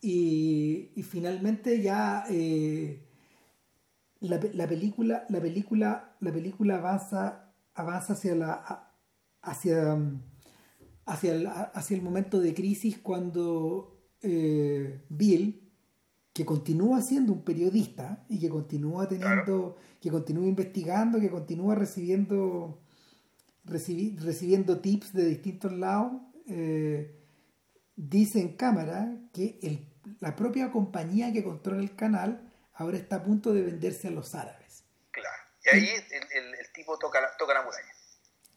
Y, 0.00 0.90
y 0.96 1.02
finalmente 1.04 1.80
ya 1.80 2.24
eh, 2.28 3.06
la, 4.18 4.40
la, 4.54 4.66
película, 4.66 5.24
la 5.28 5.40
película, 5.40 6.16
la 6.18 6.32
película 6.32 6.76
avanza, 6.76 7.54
avanza 7.74 8.14
hacia 8.14 8.34
la 8.34 8.91
hacia, 9.42 9.98
hacia, 11.06 11.32
el, 11.34 11.46
hacia 11.46 11.96
el 11.96 12.02
momento 12.02 12.40
de 12.40 12.54
crisis 12.54 12.98
cuando 12.98 14.00
eh, 14.22 15.04
Bill, 15.08 15.70
que 16.32 16.44
continúa 16.46 17.02
siendo 17.02 17.32
un 17.32 17.44
periodista 17.44 18.24
y 18.28 18.38
que 18.38 18.48
continúa 18.48 19.06
teniendo, 19.06 19.76
que 20.00 20.10
continúa 20.10 20.46
investigando, 20.46 21.20
que 21.20 21.30
continúa 21.30 21.74
recibiendo 21.74 22.78
recibiendo 23.64 24.80
tips 24.80 25.12
de 25.12 25.24
distintos 25.26 25.72
lados, 25.72 26.20
eh, 26.48 27.16
dice 27.94 28.40
en 28.40 28.56
cámara 28.56 29.16
que 29.32 29.60
el 29.62 29.92
la 30.20 30.36
propia 30.36 30.70
compañía 30.70 31.32
que 31.32 31.44
controla 31.44 31.80
el 31.80 31.94
canal 31.94 32.50
ahora 32.74 32.96
está 32.96 33.16
a 33.16 33.22
punto 33.22 33.52
de 33.52 33.62
venderse 33.62 34.08
a 34.08 34.10
los 34.10 34.34
árabes. 34.34 34.84
Claro. 35.10 35.42
Y 35.64 35.68
ahí 35.68 35.88
el, 35.88 36.54
el, 36.54 36.72
tipo 36.72 36.98
toca 36.98 37.20
la, 37.20 37.36
toca 37.36 37.54
la 37.54 37.62
muralla. 37.62 37.91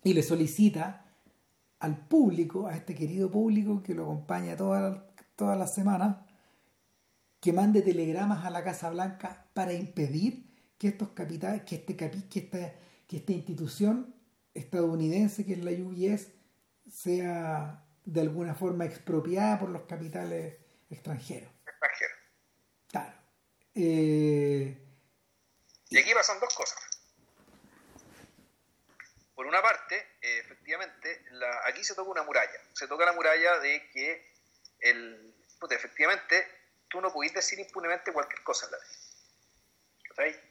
Y 0.05 0.13
le 0.13 0.21
solicita 0.21 1.03
al 1.79 2.07
público, 2.07 2.67
a 2.67 2.75
este 2.75 2.93
querido 2.93 3.31
público 3.31 3.81
que 3.81 3.95
lo 3.95 4.03
acompaña 4.03 4.55
todas 4.55 5.01
toda 5.35 5.55
las 5.55 5.73
semanas, 5.73 6.17
que 7.41 7.51
mande 7.51 7.81
telegramas 7.81 8.45
a 8.45 8.51
la 8.51 8.63
Casa 8.63 8.91
Blanca 8.91 9.49
para 9.55 9.73
impedir 9.73 10.45
que 10.77 10.89
estos 10.89 11.09
capitales, 11.09 11.63
que 11.63 11.77
este 11.77 11.95
que 11.95 12.05
esta, 12.39 12.75
que 13.07 13.17
esta 13.17 13.31
institución 13.31 14.15
estadounidense 14.53 15.43
que 15.43 15.53
es 15.53 15.63
la 15.63 15.71
UBS 15.71 16.27
sea 16.87 17.83
de 18.05 18.21
alguna 18.21 18.53
forma 18.53 18.85
expropiada 18.85 19.59
por 19.59 19.69
los 19.69 19.85
capitales 19.85 20.57
extranjero. 20.87 21.49
Extranjero. 21.65 22.13
Claro. 22.89 23.13
Eh, 23.73 24.85
y 25.89 25.97
aquí 25.97 26.13
pasan 26.13 26.39
dos 26.39 26.53
cosas. 26.53 26.94
Por 29.35 29.45
una 29.45 29.61
parte, 29.61 29.95
eh, 30.21 30.39
efectivamente, 30.39 31.25
la, 31.31 31.67
aquí 31.67 31.83
se 31.83 31.93
toca 31.93 32.09
una 32.09 32.23
muralla. 32.23 32.59
Se 32.73 32.87
toca 32.87 33.05
la 33.05 33.11
muralla 33.11 33.59
de 33.59 33.89
que 33.89 34.33
el, 34.79 35.33
efectivamente 35.69 36.47
tú 36.87 37.01
no 37.01 37.11
pudiste 37.11 37.39
decir 37.39 37.59
impunemente 37.59 38.13
cualquier 38.13 38.41
cosa 38.43 38.65
en 38.65 38.71
la 38.71 38.77
ley. 38.77 40.41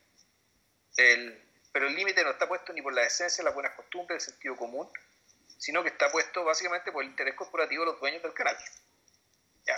El, 0.97 1.45
pero 1.73 1.87
el 1.87 1.95
límite 1.95 2.23
no 2.23 2.31
está 2.31 2.47
puesto 2.47 2.73
ni 2.73 2.83
por 2.83 2.93
la 2.93 3.05
esencia, 3.05 3.43
las 3.43 3.55
buenas 3.55 3.75
costumbres, 3.75 4.23
el 4.23 4.33
sentido 4.33 4.57
común, 4.57 4.89
sino 5.59 5.83
que 5.83 5.89
está 5.89 6.13
puesto 6.13 6.45
básicamente 6.45 6.93
por 6.93 7.03
el 7.03 7.11
interés 7.11 7.35
corporativo 7.35 7.85
de 7.85 7.93
los 7.93 8.01
dueños 8.01 8.23
del 8.23 8.35
canal. 8.35 8.57
¿Ya? 9.67 9.77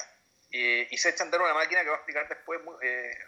Eh, 0.51 0.89
y 0.91 0.99
se 0.99 1.11
echa 1.11 1.25
a 1.25 1.27
una 1.29 1.55
máquina 1.55 1.83
que 1.83 1.89
va 1.89 1.95
a 1.95 1.99
explicar 1.99 2.29
después 2.29 2.61
eh, 2.83 3.19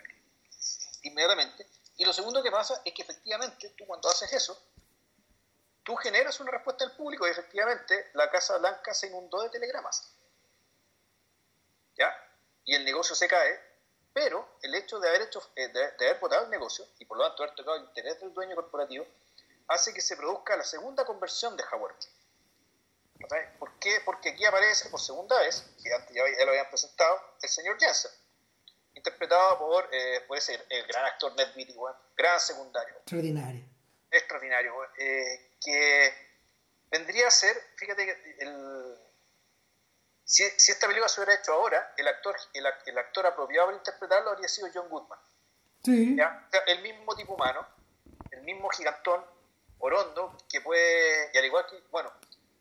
inmediatamente. 1.02 1.66
Y 1.96 2.04
lo 2.04 2.12
segundo 2.12 2.42
que 2.42 2.50
pasa 2.50 2.82
es 2.84 2.92
que 2.92 3.02
efectivamente 3.02 3.70
tú 3.76 3.86
cuando 3.86 4.10
haces 4.10 4.32
eso, 4.32 4.60
tú 5.88 5.96
generas 5.96 6.38
una 6.38 6.50
respuesta 6.50 6.84
del 6.84 6.94
público 6.94 7.26
y 7.26 7.30
efectivamente 7.30 8.10
la 8.12 8.30
Casa 8.30 8.58
Blanca 8.58 8.92
se 8.92 9.06
inundó 9.06 9.40
de 9.40 9.48
telegramas. 9.48 10.12
¿Ya? 11.96 12.14
Y 12.64 12.74
el 12.74 12.84
negocio 12.84 13.16
se 13.16 13.26
cae, 13.26 13.58
pero 14.12 14.58
el 14.60 14.74
hecho 14.74 15.00
de 15.00 15.08
haber, 15.08 15.22
hecho, 15.22 15.40
eh, 15.56 15.68
de, 15.68 16.06
haber 16.06 16.20
votado 16.20 16.44
el 16.44 16.50
negocio 16.50 16.84
y 16.98 17.06
por 17.06 17.16
lo 17.16 17.26
tanto 17.26 17.42
haber 17.42 17.54
tocado 17.54 17.78
el 17.78 17.84
interés 17.84 18.20
del 18.20 18.34
dueño 18.34 18.54
corporativo, 18.54 19.06
hace 19.68 19.94
que 19.94 20.02
se 20.02 20.14
produzca 20.18 20.58
la 20.58 20.64
segunda 20.64 21.06
conversión 21.06 21.56
de 21.56 21.64
Howard. 21.72 21.96
¿Por 23.58 23.78
qué? 23.78 24.02
Porque 24.04 24.28
aquí 24.28 24.44
aparece 24.44 24.90
por 24.90 25.00
segunda 25.00 25.40
vez, 25.40 25.64
que 25.82 25.90
antes 25.94 26.14
ya, 26.14 26.22
lo 26.44 26.50
habían 26.50 26.68
presentado, 26.68 27.18
el 27.40 27.48
señor 27.48 27.80
Jensen, 27.80 28.10
interpretado 28.92 29.58
por, 29.58 29.88
eh, 29.90 30.20
puede 30.28 30.42
ser 30.42 30.66
el 30.68 30.86
gran 30.86 31.06
actor 31.06 31.34
Ned 31.34 31.48
Beatty, 31.56 31.74
gran 32.14 32.38
secundario. 32.38 32.94
Extraordinario. 32.96 33.64
Extraordinario, 34.10 34.74
eh, 34.98 35.47
que 35.60 36.12
vendría 36.90 37.28
a 37.28 37.30
ser, 37.30 37.56
fíjate 37.76 38.06
que 38.06 38.36
el, 38.40 38.98
si, 40.28 40.44
esta 40.44 40.86
película 40.86 41.08
se 41.08 41.20
hubiera 41.20 41.40
hecho 41.40 41.54
ahora, 41.54 41.94
el 41.96 42.06
actor, 42.06 42.36
el, 42.52 42.66
actor 42.98 43.26
apropiado 43.26 43.68
para 43.68 43.78
interpretarlo 43.78 44.30
habría 44.30 44.48
sido 44.48 44.68
John 44.72 44.88
Goodman. 44.90 45.18
Sí. 45.82 46.18
el 46.66 46.82
mismo 46.82 47.16
tipo 47.16 47.34
humano, 47.34 47.66
el 48.30 48.42
mismo 48.42 48.68
gigantón, 48.68 49.24
orondo, 49.78 50.36
que 50.50 50.60
puede, 50.60 51.30
y 51.32 51.38
al 51.38 51.44
igual 51.46 51.64
que, 51.66 51.80
bueno, 51.90 52.12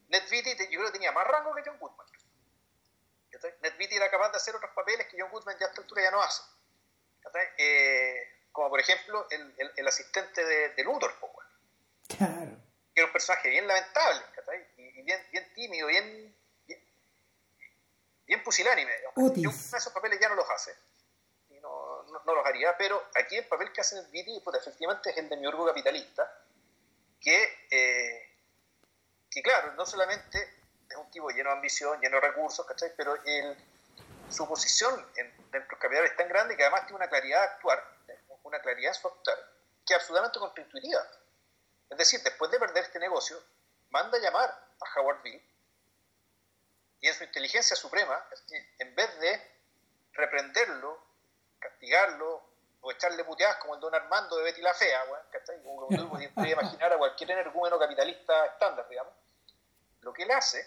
Ned 0.07 0.23
Beatty 0.29 0.51
yo 0.71 0.79
creo 0.79 0.85
que 0.85 0.91
tenía 0.93 1.11
más 1.11 1.27
rango 1.27 1.53
que 1.55 1.63
John 1.65 1.77
Goodman. 1.77 2.07
Ned 3.61 3.77
Beatty 3.77 3.95
era 3.95 4.09
capaz 4.09 4.29
de 4.31 4.37
hacer 4.37 4.55
otros 4.55 4.71
papeles 4.73 5.05
que 5.07 5.19
John 5.19 5.29
Goodman 5.29 5.57
ya 5.59 5.65
a 5.65 5.69
esta 5.69 5.81
altura 5.81 6.03
ya 6.03 6.11
no 6.11 6.21
hace. 6.21 6.41
Eh, 7.57 8.45
como 8.53 8.69
por 8.69 8.79
ejemplo 8.79 9.27
el, 9.29 9.73
el, 9.75 9.87
asistente 9.87 10.43
de, 10.45 10.69
de 10.69 10.83
Luthor, 10.85 11.13
Claro. 12.07 12.66
Que 12.97 13.01
era 13.01 13.09
un 13.09 13.13
personaje 13.13 13.49
bien 13.49 13.67
lamentable, 13.67 14.23
y, 14.75 15.03
bien, 15.03 15.21
bien 15.31 15.53
tímido, 15.53 15.85
bien, 15.85 16.35
bien, 18.25 18.43
pusilánime. 18.43 18.91
John 19.15 19.39
esos 19.39 19.93
papeles 19.93 20.19
ya 20.19 20.29
no 20.29 20.33
los 20.33 20.49
hace. 20.49 20.75
Y 21.51 21.59
no, 21.59 22.01
no, 22.25 22.33
los 22.33 22.43
haría, 22.43 22.75
pero 22.75 22.99
aquí 23.13 23.35
el 23.35 23.45
papel 23.45 23.71
que 23.71 23.81
hace 23.81 23.97
Ned 23.97 24.09
Beatty, 24.09 24.41
pues, 24.43 24.57
efectivamente 24.57 25.11
es 25.11 25.17
el 25.17 25.29
de 25.29 25.37
mi 25.37 25.45
orgullo 25.45 25.67
capitalista, 25.67 26.43
que... 27.21 27.67
Eh, 27.69 28.35
y 29.31 29.43
claro, 29.43 29.73
no 29.73 29.85
solamente 29.85 30.63
es 30.89 30.97
un 30.97 31.11
tipo 31.11 31.29
lleno 31.29 31.51
de 31.51 31.55
ambición, 31.57 32.01
lleno 32.01 32.19
de 32.19 32.21
recursos, 32.29 32.65
¿cachai? 32.65 32.93
Pero 32.97 33.15
su 34.27 34.47
posición 34.47 35.07
en, 35.17 35.37
dentro 35.51 35.69
del 35.69 35.79
capital 35.79 36.03
es 36.03 36.17
tan 36.17 36.29
grande 36.29 36.57
que 36.57 36.63
además 36.63 36.87
tiene 36.87 36.95
una 36.95 37.09
claridad 37.09 37.41
de 37.41 37.47
actuar, 37.49 37.83
una 38.41 38.59
claridad 38.59 38.95
en 38.95 38.99
su 38.99 39.07
actuar, 39.07 39.37
que 39.85 39.93
es 39.93 39.99
absolutamente 39.99 40.39
contraintuitiva. 40.39 41.07
Es 41.89 41.97
decir, 41.97 42.21
después 42.21 42.51
de 42.51 42.59
perder 42.59 42.83
este 42.83 42.99
negocio, 42.99 43.41
manda 43.89 44.17
a 44.17 44.21
llamar 44.21 44.49
a 44.49 44.99
Howard 44.99 45.21
Bill 45.21 45.41
y 46.99 47.07
en 47.07 47.13
su 47.13 47.23
inteligencia 47.23 47.75
suprema, 47.75 48.27
en 48.79 48.95
vez 48.95 49.19
de 49.19 49.51
reprenderlo, 50.13 50.99
castigarlo 51.59 52.43
o 52.81 52.91
echarle 52.91 53.23
puteadas 53.23 53.57
como 53.57 53.75
el 53.75 53.81
don 53.81 53.93
Armando 53.93 54.37
de 54.37 54.43
Betty 54.43 54.61
la 54.61 54.73
Fea, 54.73 55.03
¿cachai? 55.31 55.61
Como 55.63 55.87
podría 56.35 56.53
imaginar 56.53 56.93
a 56.93 56.97
cualquier 56.97 57.31
energúmeno 57.31 57.79
capitalista 57.79 58.45
estándar, 58.47 58.87
digamos 58.89 59.13
lo 60.07 60.13
que 60.13 60.23
él 60.23 60.31
hace 60.31 60.65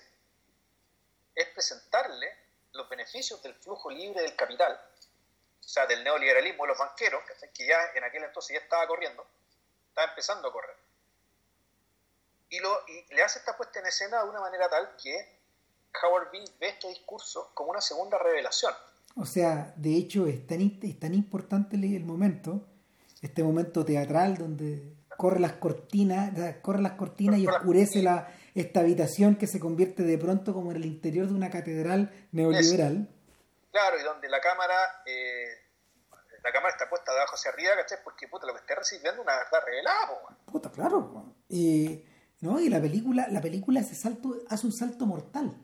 es 1.35 1.49
presentarle 1.49 2.37
los 2.73 2.87
beneficios 2.91 3.43
del 3.43 3.55
flujo 3.55 3.91
libre 3.91 4.21
del 4.21 4.37
capital, 4.37 4.79
o 5.59 5.63
sea, 5.63 5.87
del 5.87 6.05
neoliberalismo 6.05 6.65
de 6.65 6.69
los 6.69 6.79
banqueros, 6.79 7.23
que 7.55 7.67
ya 7.67 7.79
en 7.95 8.05
aquel 8.05 8.25
entonces 8.25 8.55
ya 8.55 8.63
estaba 8.63 8.87
corriendo, 8.87 9.27
estaba 9.89 10.09
empezando 10.09 10.49
a 10.49 10.53
correr. 10.53 10.77
Y, 12.51 12.59
lo, 12.59 12.71
y 12.89 13.15
le 13.15 13.23
hace 13.23 13.39
esta 13.39 13.57
puesta 13.57 13.81
en 13.81 13.87
escena 13.87 14.23
de 14.23 14.29
una 14.29 14.41
manera 14.41 14.69
tal 14.69 14.97
que 15.03 15.41
Howard 16.03 16.31
Bean 16.33 16.45
ve 16.61 16.69
este 16.69 16.89
discurso 16.89 17.51
como 17.55 17.71
una 17.71 17.81
segunda 17.81 18.19
revelación. 18.19 18.75
O 19.17 19.25
sea, 19.25 19.73
de 19.77 19.95
hecho 19.97 20.27
es 20.27 20.47
tan, 20.47 20.61
es 20.61 21.01
tan 21.01 21.15
importante 21.15 21.77
el 21.77 22.05
momento 22.05 22.69
Este 23.23 23.43
momento 23.43 23.85
teatral 23.85 24.37
donde 24.39 24.95
corre 25.17 25.41
las 25.41 25.53
cortinas, 25.53 26.33
corre 26.63 26.81
las 26.81 26.93
cortinas 26.93 27.39
y 27.39 27.47
oscurece 27.47 28.03
la, 28.03 28.33
esta 28.55 28.81
habitación 28.81 29.37
que 29.37 29.47
se 29.47 29.61
convierte 29.61 30.03
de 30.03 30.17
pronto 30.17 30.55
como 30.55 30.71
en 30.71 30.79
el 30.79 30.87
interior 30.87 31.27
de 31.27 31.35
una 31.35 31.51
catedral 31.51 32.11
neoliberal. 32.33 33.09
Claro, 33.71 34.01
y 34.01 34.03
donde 34.03 34.29
la 34.29 34.41
cámara, 34.41 35.03
eh, 35.05 35.47
la 36.43 36.51
cámara 36.53 36.73
está 36.73 36.89
puesta 36.89 37.13
de 37.13 37.19
abajo 37.19 37.35
hacia 37.35 37.51
arriba, 37.51 37.73
¿cachai? 37.77 37.99
Porque 38.03 38.29
puta, 38.29 38.47
lo 38.47 38.55
que 38.55 38.61
está 38.61 38.75
recibiendo 38.75 39.21
una 39.23 39.37
verdad 39.37 39.61
revelada, 39.65 40.09
Puta, 40.47 40.71
claro, 40.71 41.35
y, 41.49 42.05
¿no? 42.41 42.61
y 42.61 42.69
la 42.69 42.81
película, 42.81 43.29
la 43.31 43.41
película 43.41 43.81
hace 43.81 43.95
salto, 43.95 44.39
hace 44.49 44.67
un 44.67 44.73
salto 44.73 45.07
mortal. 45.07 45.57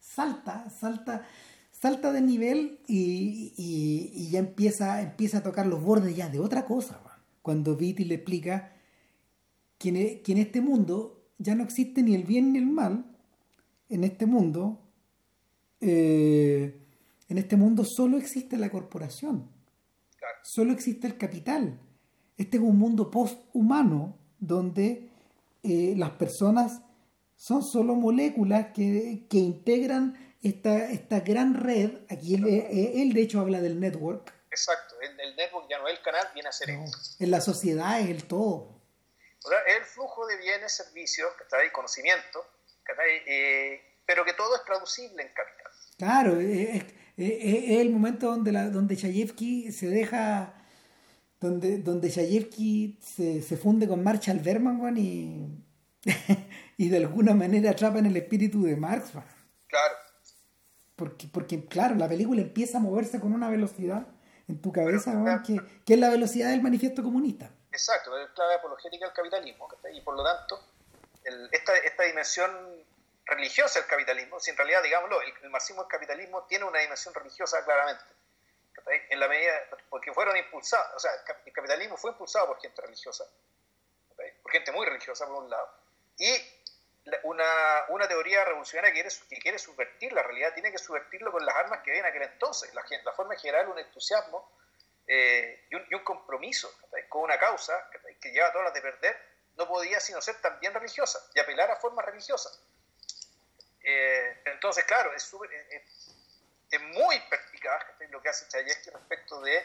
Salta, 0.00 0.68
salta, 0.70 1.26
salta 1.70 2.12
de 2.12 2.20
nivel 2.20 2.80
y, 2.86 3.52
y, 3.56 4.30
ya 4.30 4.38
empieza, 4.38 5.00
empieza 5.00 5.38
a 5.38 5.42
tocar 5.42 5.66
los 5.66 5.82
bordes 5.82 6.14
ya 6.14 6.28
de 6.28 6.40
otra 6.40 6.66
cosa. 6.66 7.00
Cuando 7.42 7.76
Viti 7.76 8.04
le 8.04 8.16
explica 8.16 8.72
que 9.78 9.88
en, 9.88 10.22
que 10.22 10.32
en 10.32 10.38
este 10.38 10.60
mundo 10.60 11.24
ya 11.38 11.54
no 11.54 11.64
existe 11.64 12.02
ni 12.02 12.14
el 12.14 12.24
bien 12.24 12.52
ni 12.52 12.58
el 12.58 12.66
mal. 12.66 13.04
En 13.88 14.04
este 14.04 14.26
mundo, 14.26 14.80
eh, 15.80 16.80
en 17.28 17.38
este 17.38 17.56
mundo 17.56 17.84
solo 17.84 18.16
existe 18.18 18.56
la 18.56 18.70
corporación. 18.70 19.48
Solo 20.42 20.72
existe 20.72 21.06
el 21.06 21.16
capital. 21.16 21.80
Este 22.36 22.56
es 22.58 22.62
un 22.62 22.78
mundo 22.78 23.10
post-humano 23.10 24.16
donde 24.38 25.10
eh, 25.64 25.94
las 25.96 26.10
personas 26.10 26.82
son 27.36 27.62
solo 27.62 27.94
moléculas 27.94 28.68
que, 28.74 29.26
que 29.28 29.38
integran 29.38 30.36
esta, 30.44 30.90
esta 30.90 31.20
gran 31.20 31.54
red. 31.54 31.90
Aquí 32.10 32.34
eh, 32.34 33.02
él, 33.02 33.12
de 33.12 33.22
hecho 33.22 33.40
habla 33.40 33.60
del 33.60 33.80
network. 33.80 34.32
Exacto, 34.50 34.94
el, 35.00 35.34
network 35.36 35.66
ya 35.68 35.78
no 35.78 35.88
es 35.88 35.96
el 35.96 36.02
canal, 36.02 36.28
viene 36.32 36.48
a 36.48 36.52
ser 36.52 36.70
En 36.70 37.30
la 37.30 37.40
sociedad 37.40 38.00
es 38.00 38.08
el 38.08 38.24
todo. 38.24 38.80
Es 39.66 39.76
el 39.76 39.84
flujo 39.84 40.26
de 40.26 40.36
bienes, 40.38 40.72
servicios, 40.72 41.28
ahí, 41.52 41.70
conocimiento, 41.70 42.46
eh, 43.26 43.80
pero 44.06 44.24
que 44.24 44.32
todo 44.32 44.54
es 44.56 44.64
traducible 44.64 45.22
en 45.22 45.28
capital. 45.28 45.72
Claro, 45.98 46.40
es, 46.40 46.84
el 47.16 47.90
momento 47.90 48.26
donde, 48.26 48.52
la, 48.52 48.70
donde 48.70 48.96
Chayefsky 48.96 49.70
se 49.72 49.88
deja, 49.88 50.54
donde, 51.44 51.78
donde 51.78 52.10
se, 52.10 53.42
se 53.42 53.56
funde 53.56 53.86
con 53.86 54.02
Marshall 54.02 54.38
Berman 54.38 54.96
y, 54.96 55.46
y 56.78 56.88
de 56.88 56.96
alguna 56.96 57.34
manera 57.34 57.70
atrapa 57.70 57.98
en 57.98 58.06
el 58.06 58.16
espíritu 58.16 58.62
de 58.64 58.76
Marx. 58.76 59.10
Claro. 59.68 59.94
Porque, 60.96 61.28
porque, 61.30 61.66
claro, 61.66 61.96
la 61.96 62.08
película 62.08 62.40
empieza 62.40 62.78
a 62.78 62.80
moverse 62.80 63.20
con 63.20 63.32
una 63.32 63.50
velocidad 63.50 64.06
en 64.48 64.60
tu 64.60 64.72
cabeza, 64.72 65.42
que, 65.44 65.60
que, 65.84 65.94
es 65.94 66.00
la 66.00 66.08
velocidad 66.08 66.50
del 66.50 66.62
manifiesto 66.62 67.02
comunista. 67.02 67.50
Exacto, 67.72 68.16
es 68.18 68.30
clave 68.30 68.54
apologética 68.54 69.06
del 69.06 69.14
capitalismo, 69.14 69.68
y 69.92 70.00
por 70.00 70.16
lo 70.16 70.24
tanto, 70.24 70.60
esta, 71.50 71.76
esta 71.78 72.04
dimensión 72.04 72.50
religiosa 73.26 73.80
del 73.80 73.88
capitalismo, 73.88 74.38
si 74.38 74.50
en 74.50 74.56
realidad, 74.56 74.82
digámoslo, 74.82 75.20
el, 75.22 75.50
marxismo 75.50 75.82
del 75.82 75.90
capitalismo 75.90 76.44
tiene 76.44 76.64
una 76.64 76.78
dimensión 76.78 77.12
religiosa 77.14 77.64
claramente, 77.64 78.04
en 78.86 79.20
la 79.20 79.28
medida, 79.28 79.52
porque 79.88 80.12
fueron 80.12 80.36
impulsados, 80.36 80.96
o 80.96 80.98
sea, 80.98 81.10
el 81.44 81.52
capitalismo 81.52 81.96
fue 81.96 82.10
impulsado 82.10 82.48
por 82.48 82.60
gente 82.60 82.82
religiosa, 82.82 83.24
por 84.42 84.52
gente 84.52 84.72
muy 84.72 84.86
religiosa 84.86 85.26
por 85.26 85.36
un 85.36 85.50
lado, 85.50 85.68
y 86.18 86.32
una, 87.22 87.84
una 87.88 88.08
teoría 88.08 88.44
revolucionaria 88.44 88.92
que 88.92 89.00
quiere, 89.00 89.16
que 89.28 89.38
quiere 89.38 89.58
subvertir 89.58 90.12
la 90.12 90.22
realidad, 90.22 90.54
tiene 90.54 90.70
que 90.70 90.78
subvertirlo 90.78 91.32
con 91.32 91.44
las 91.44 91.54
armas 91.56 91.80
que 91.82 91.90
había 91.90 92.00
en 92.00 92.06
aquel 92.06 92.22
entonces, 92.22 92.72
la, 92.74 93.12
forma 93.12 93.34
de 93.34 93.40
generar 93.40 93.68
un 93.68 93.78
entusiasmo 93.78 94.50
eh, 95.06 95.66
y, 95.70 95.94
un, 95.94 96.04
compromiso 96.04 96.72
con 97.08 97.22
una 97.22 97.38
causa 97.38 97.88
que 98.20 98.30
lleva 98.32 98.52
todas 98.52 98.66
las 98.66 98.74
de 98.74 98.82
perder, 98.82 99.34
no 99.56 99.68
podía 99.68 100.00
sino 100.00 100.20
ser 100.20 100.40
también 100.40 100.74
religiosa 100.74 101.20
y 101.34 101.40
apelar 101.40 101.70
a 101.70 101.76
formas 101.76 102.04
religiosas. 102.04 102.60
Eh, 103.84 104.40
entonces, 104.46 104.84
claro, 104.84 105.12
es, 105.12 105.32
eh, 105.34 105.84
muy 106.78 107.16
perspicaz 107.28 107.82
lo 108.10 108.20
que 108.22 108.28
hace 108.28 108.46
Chayefsky 108.48 108.90
respecto 108.90 109.40
de, 109.40 109.62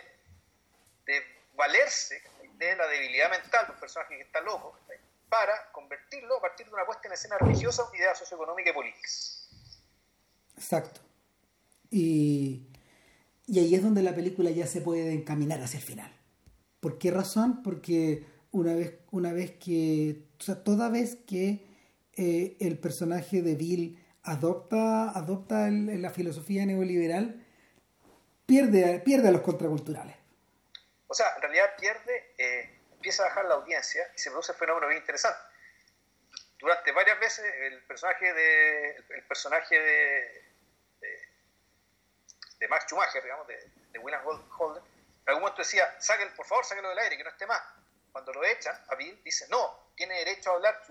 de 1.06 1.24
valerse 1.56 2.22
de 2.58 2.76
la 2.76 2.88
debilidad 2.88 3.30
mental 3.30 3.68
de 3.68 3.74
un 3.74 3.80
personaje 3.80 4.18
que 4.18 4.24
está 4.24 4.42
loco 4.42 4.78
para 5.30 5.72
convertirlo 5.72 6.38
a 6.38 6.42
partir 6.42 6.66
de 6.66 6.74
una 6.74 6.86
puesta 6.86 7.08
en 7.08 7.14
escena 7.14 7.38
religiosa 7.38 7.84
una 7.88 7.98
idea 7.98 8.16
socioeconómica 8.16 8.72
y 8.72 8.74
política. 8.74 9.08
Exacto. 10.56 11.02
Y, 11.92 12.68
y 13.46 13.60
ahí 13.60 13.76
es 13.76 13.84
donde 13.84 14.02
la 14.02 14.14
película 14.14 14.50
ya 14.50 14.68
se 14.68 14.82
puede 14.82 15.14
encaminar 15.14 15.62
hacia 15.62 15.80
el 15.80 15.86
final. 15.86 16.12
¿Por 16.80 16.98
qué 16.98 17.12
razón? 17.12 17.62
Porque 17.64 18.26
una 18.52 18.74
vez, 18.74 19.00
una 19.12 19.32
vez 19.32 19.52
que, 19.52 20.24
o 20.40 20.44
sea, 20.44 20.64
toda 20.64 20.90
vez 20.90 21.18
que 21.28 21.66
eh, 22.14 22.58
el 22.60 22.78
personaje 22.80 23.42
de 23.42 23.56
Bill 23.56 24.04
adopta, 24.30 25.10
adopta 25.12 25.68
la 25.70 26.12
filosofía 26.12 26.66
neoliberal, 26.66 27.46
pierde, 28.46 29.00
pierde 29.00 29.30
a 29.30 29.32
los 29.32 29.42
contraculturales. 29.42 30.16
O 31.08 31.14
sea, 31.14 31.34
en 31.36 31.42
realidad 31.42 31.76
pierde, 31.78 32.34
eh, 32.38 32.80
empieza 32.92 33.24
a 33.24 33.30
bajar 33.30 33.46
la 33.46 33.56
audiencia 33.56 34.12
y 34.16 34.20
se 34.20 34.30
produce 34.30 34.52
un 34.52 34.58
fenómeno 34.60 34.88
bien 34.88 35.00
interesante. 35.00 35.40
Durante 36.60 36.92
varias 36.92 37.20
veces 37.20 37.46
el 37.62 37.82
personaje 37.84 38.34
de, 38.34 38.96
el, 39.10 39.24
personaje 39.28 39.80
de, 39.80 40.44
de, 42.60 42.68
Max 42.68 42.86
Schumacher, 42.86 43.24
digamos, 43.24 43.48
de, 43.48 44.00
William 44.00 44.22
Holden, 44.26 44.84
en 44.84 45.30
algún 45.30 45.42
momento 45.42 45.62
decía, 45.62 45.96
Sáquenlo, 46.00 46.36
por 46.36 46.46
favor, 46.46 46.66
sáquenlo 46.66 46.90
del 46.90 47.00
aire, 47.00 47.18
que 47.18 47.24
no 47.24 47.30
esté 47.30 47.48
más. 47.48 47.62
Cuando 48.12 48.34
lo 48.34 48.44
echan, 48.44 48.76
Bill 48.98 49.22
dice, 49.24 49.48
no, 49.50 49.92
tiene 49.96 50.16
derecho 50.20 50.52
a 50.52 50.56
hablar, 50.56 50.82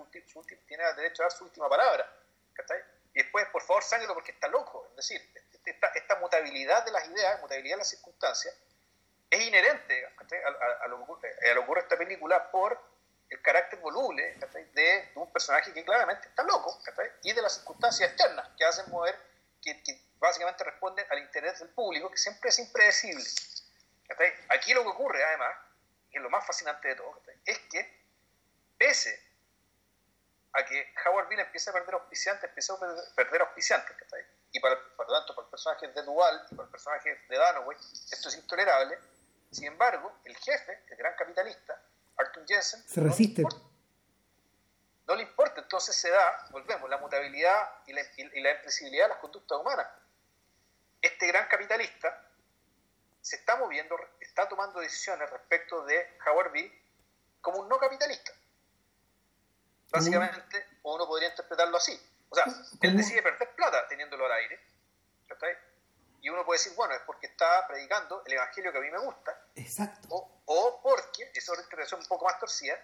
tiene 0.66 0.84
derecho 0.94 1.22
a 1.22 1.26
dar 1.26 1.32
su 1.32 1.44
última 1.44 1.68
palabra. 1.68 2.10
Y 3.14 3.22
después, 3.22 3.46
por 3.48 3.62
favor, 3.62 3.82
sáquenlo 3.82 4.14
porque 4.14 4.32
está 4.32 4.48
loco. 4.48 4.86
Es 4.90 4.96
decir, 4.96 5.32
esta, 5.64 5.88
esta 5.88 6.16
mutabilidad 6.16 6.84
de 6.84 6.92
las 6.92 7.06
ideas, 7.08 7.40
mutabilidad 7.40 7.74
de 7.74 7.78
las 7.78 7.88
circunstancias, 7.88 8.54
es 9.30 9.46
inherente 9.46 10.06
a, 10.06 10.88
lo, 10.88 10.96
que 11.20 11.58
ocurre 11.58 11.80
esta 11.80 11.98
película 11.98 12.50
por 12.50 12.80
el 13.28 13.42
carácter 13.42 13.78
voluble 13.80 14.36
de, 14.72 15.12
un 15.16 15.30
personaje 15.30 15.72
que 15.72 15.84
claramente 15.84 16.28
está 16.28 16.42
loco 16.44 16.80
y 17.22 17.32
de 17.32 17.42
las 17.42 17.56
circunstancias 17.56 18.10
externas 18.10 18.48
que 18.56 18.64
hacen 18.64 18.90
mover, 18.90 19.18
que, 19.60 20.00
básicamente 20.18 20.64
responden 20.64 21.06
al 21.10 21.18
interés 21.18 21.58
del 21.60 21.68
público, 21.68 22.10
que 22.10 22.16
siempre 22.16 22.48
es 22.48 22.58
impredecible. 22.58 23.24
Aquí 24.48 24.72
lo 24.72 24.82
que 24.82 24.88
ocurre, 24.88 25.22
además, 25.22 25.54
y 26.10 26.16
es 26.16 26.22
lo 26.22 26.30
más 26.30 26.46
fascinante 26.46 26.88
de 26.88 26.96
todo, 26.96 27.20
es 27.44 27.58
que 27.70 27.98
pese 28.78 29.27
a 30.52 30.64
que 30.64 30.94
Howard 31.04 31.28
Bill 31.28 31.40
empieza 31.40 31.70
a 31.70 31.74
perder 31.74 31.94
auspiciantes, 31.94 32.44
empieza 32.48 32.74
a 32.74 33.14
perder 33.14 33.42
auspiciantes, 33.42 33.96
y 34.50 34.60
para, 34.60 34.76
por 34.96 35.06
lo 35.06 35.14
tanto 35.14 35.34
para 35.34 35.46
el 35.46 35.50
personaje 35.50 35.88
de 35.88 36.02
Duval 36.02 36.46
y 36.50 36.54
para 36.54 36.64
el 36.64 36.70
personaje 36.70 37.24
de 37.28 37.36
Danoway, 37.36 37.76
esto 38.10 38.28
es 38.28 38.36
intolerable, 38.36 38.98
sin 39.50 39.66
embargo, 39.66 40.20
el 40.24 40.36
jefe, 40.36 40.84
el 40.88 40.96
gran 40.96 41.14
capitalista, 41.16 41.80
Arthur 42.16 42.44
Jensen, 42.46 42.82
se 42.86 43.00
resiste. 43.00 43.42
No 45.06 45.14
le, 45.14 45.22
importa, 45.22 45.62
entonces 45.62 45.96
se 45.96 46.10
da, 46.10 46.48
volvemos, 46.50 46.88
la 46.90 46.98
mutabilidad 46.98 47.82
y 47.86 47.94
la, 47.94 48.02
y 48.16 48.40
la 48.40 48.50
impresibilidad 48.52 49.04
de 49.04 49.08
las 49.10 49.18
conductas 49.18 49.58
humanas. 49.58 49.86
Este 51.00 51.26
gran 51.28 51.48
capitalista 51.48 52.28
se 53.22 53.36
está 53.36 53.56
moviendo, 53.56 53.96
está 54.20 54.48
tomando 54.48 54.80
decisiones 54.80 55.30
respecto 55.30 55.84
de 55.84 56.18
Howard 56.26 56.52
Bill 56.52 56.72
como 57.40 57.60
un 57.60 57.68
no 57.68 57.78
capitalista. 57.78 58.32
Básicamente, 59.90 60.66
uno 60.82 61.06
podría 61.06 61.28
interpretarlo 61.30 61.76
así. 61.76 61.98
O 62.28 62.34
sea, 62.34 62.44
él 62.82 62.96
decide 62.96 63.22
perder 63.22 63.54
plata 63.54 63.86
teniéndolo 63.88 64.26
al 64.26 64.32
aire. 64.32 64.60
Y 66.20 66.30
uno 66.30 66.44
puede 66.44 66.58
decir, 66.58 66.74
bueno, 66.74 66.94
es 66.94 67.00
porque 67.02 67.28
está 67.28 67.66
predicando 67.68 68.22
el 68.26 68.32
evangelio 68.32 68.72
que 68.72 68.78
a 68.78 68.80
mí 68.80 68.90
me 68.90 68.98
gusta. 68.98 69.40
Exacto. 69.54 70.08
O, 70.10 70.42
o 70.46 70.82
porque, 70.82 71.30
y 71.32 71.38
eso 71.38 71.52
es 71.52 71.58
una 71.58 71.62
interpretación 71.62 72.00
un 72.00 72.06
poco 72.06 72.24
más 72.24 72.38
torcida, 72.40 72.76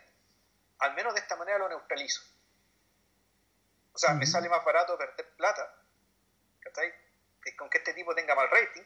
al 0.79 0.95
menos 0.95 1.15
de 1.15 1.21
esta 1.21 1.37
manera 1.37 1.59
lo 1.59 1.69
neutralizo. 1.69 2.23
O 3.93 3.99
sea, 3.99 4.15
me 4.15 4.27
sale 4.27 4.49
más 4.49 4.65
barato 4.65 4.97
perder 4.99 5.29
plata, 5.37 5.75
Con 7.57 7.71
que 7.71 7.79
este 7.79 7.95
tipo 7.95 8.15
tenga 8.15 8.35
mal 8.35 8.49
rating, 8.51 8.83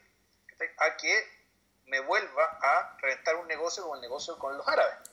A 0.78 0.96
que 0.96 1.38
me 1.86 2.00
vuelva 2.00 2.58
a 2.60 2.96
reventar 2.98 3.36
un 3.36 3.46
negocio 3.46 3.82
como 3.82 3.94
el 3.94 4.00
negocio 4.00 4.38
con 4.38 4.56
los 4.56 4.66
árabes. 4.68 5.07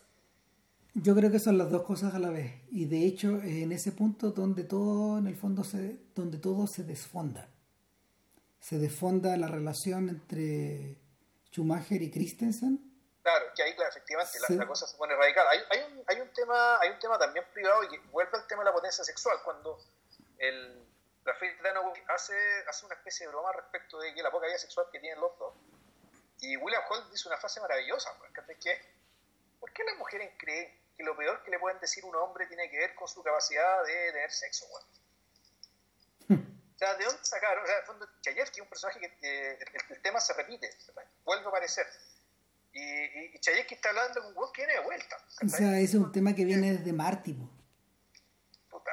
Yo 0.95 1.13
creo 1.13 1.29
que 1.29 1.39
son 1.39 1.57
las 1.57 1.69
dos 1.69 1.83
cosas 1.83 2.15
a 2.15 2.19
la 2.19 2.29
vez. 2.29 2.63
Y 2.71 2.85
de 2.85 3.05
hecho, 3.05 3.41
en 3.43 3.71
ese 3.71 3.91
punto 3.91 4.31
donde 4.31 4.63
todo, 4.63 5.17
en 5.17 5.27
el 5.27 5.35
fondo, 5.35 5.63
se, 5.63 5.99
donde 6.15 6.37
todo 6.39 6.67
se 6.67 6.83
desfonda 6.83 7.49
se 8.65 8.79
desfonda 8.79 9.37
la 9.37 9.45
relación 9.45 10.09
entre 10.09 10.97
Schumacher 11.51 12.01
y 12.01 12.09
Christensen. 12.09 12.81
Claro, 13.21 13.45
que 13.55 13.61
ahí 13.61 13.75
efectivamente 13.77 14.39
la, 14.49 14.65
cosa 14.65 14.87
se 14.87 14.97
pone 14.97 15.15
radical. 15.15 15.45
Hay, 15.49 15.59
hay, 15.69 15.93
un, 15.93 16.03
hay, 16.07 16.19
un 16.19 16.33
tema, 16.33 16.79
hay 16.79 16.89
un 16.89 16.97
tema 16.97 17.19
también 17.19 17.45
privado 17.53 17.83
y 17.83 17.89
que 17.89 17.99
vuelve 18.07 18.31
al 18.33 18.47
tema 18.47 18.63
de 18.63 18.69
la 18.69 18.73
potencia 18.73 19.03
sexual, 19.03 19.37
cuando 19.43 19.77
el, 20.39 20.83
Rafael 21.23 21.55
hace, 22.07 22.33
hace 22.67 22.85
una 22.87 22.95
especie 22.95 23.27
de 23.27 23.33
broma 23.33 23.51
respecto 23.51 23.99
de 23.99 24.15
que 24.15 24.23
la 24.23 24.31
poca 24.31 24.47
vida 24.47 24.57
sexual 24.57 24.87
que 24.91 24.99
tienen 24.99 25.21
los 25.21 25.37
dos. 25.37 25.53
Y 26.39 26.57
William 26.57 26.81
Holt 26.89 27.11
dice 27.11 27.27
una 27.27 27.37
frase 27.37 27.61
maravillosa, 27.61 28.17
porque 28.17 28.57
que 28.57 28.81
¿por 29.59 29.71
qué 29.73 29.83
las 29.83 29.97
mujeres 29.99 30.33
creen 30.39 30.73
que 30.97 31.03
lo 31.03 31.15
peor 31.15 31.43
que 31.43 31.51
le 31.51 31.59
pueden 31.59 31.79
decir 31.79 32.03
a 32.03 32.07
un 32.07 32.15
hombre 32.15 32.47
tiene 32.47 32.69
que 32.69 32.77
ver 32.77 32.95
con 32.95 33.07
su 33.07 33.21
capacidad 33.21 33.83
de 33.85 34.11
tener 34.11 34.31
sexo, 34.31 34.65
weón? 34.67 35.05
O 36.75 36.77
sea, 36.77 36.93
¿de 36.95 37.05
dónde 37.05 37.23
sacaron? 37.23 37.63
O 37.63 37.67
sea, 37.67 37.79
en 37.79 37.85
fondo, 37.85 38.05
Chayefsky 38.21 38.59
es 38.59 38.63
un 38.63 38.67
personaje 38.67 38.99
que 38.99 39.51
el, 39.89 40.01
tema 40.01 40.19
se 40.19 40.33
repite, 40.33 40.69
vuelve 41.23 41.45
a 41.45 41.47
aparecer. 41.47 41.85
Y, 42.73 42.81
y, 42.81 43.31
y 43.33 43.39
Chayefsky 43.39 43.75
está 43.75 43.89
hablando 43.89 44.21
con 44.21 44.31
un 44.31 44.37
weón 44.37 44.51
que 44.51 44.65
viene 44.65 44.79
de 44.79 44.85
vuelta. 44.85 45.15
O 45.41 45.47
sea, 45.47 45.79
ese 45.79 45.83
es 45.83 46.03
un 46.03 46.11
tema 46.11 46.35
que 46.35 46.43
viene 46.43 46.73
desde 46.73 46.91
Marty. 46.91 47.33
Puta, 48.69 48.91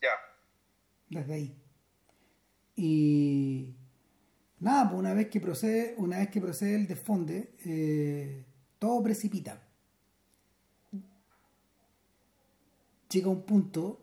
ya. 0.00 0.12
Desde 1.08 1.34
ahí. 1.34 1.62
Y 2.76 3.74
nada, 4.60 4.88
pues 4.88 5.00
una 5.00 5.12
vez 5.12 5.28
que 5.28 5.40
procede, 5.40 5.94
una 5.96 6.18
vez 6.18 6.30
que 6.30 6.40
procede 6.40 6.76
el 6.76 6.86
desfonde, 6.86 7.56
eh, 7.64 8.46
todo 8.78 9.02
precipita. 9.02 9.67
Llega 13.10 13.28
un 13.28 13.42
punto, 13.42 14.00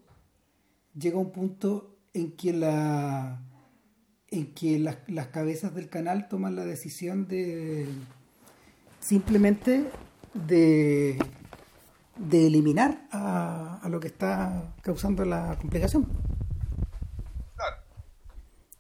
llega 0.98 1.18
un 1.18 1.32
punto 1.32 1.98
en 2.14 2.36
que 2.36 2.53
la 2.53 3.41
en 4.30 4.53
que 4.53 4.80
las, 4.80 4.98
las 5.07 5.27
cabezas 5.27 5.73
del 5.76 5.90
canal 5.90 6.27
toman 6.27 6.56
la 6.56 6.65
decisión 6.65 7.27
de 7.27 7.88
simplemente 8.99 9.90
de, 10.34 11.18
de 12.18 12.48
eliminar 12.48 13.07
a, 13.11 13.80
a 13.82 13.90
lo 13.90 13.99
que 13.99 14.07
está 14.07 14.73
causando 14.82 15.23
la 15.26 15.56
complicación. 15.60 16.06
Claro. 17.56 17.77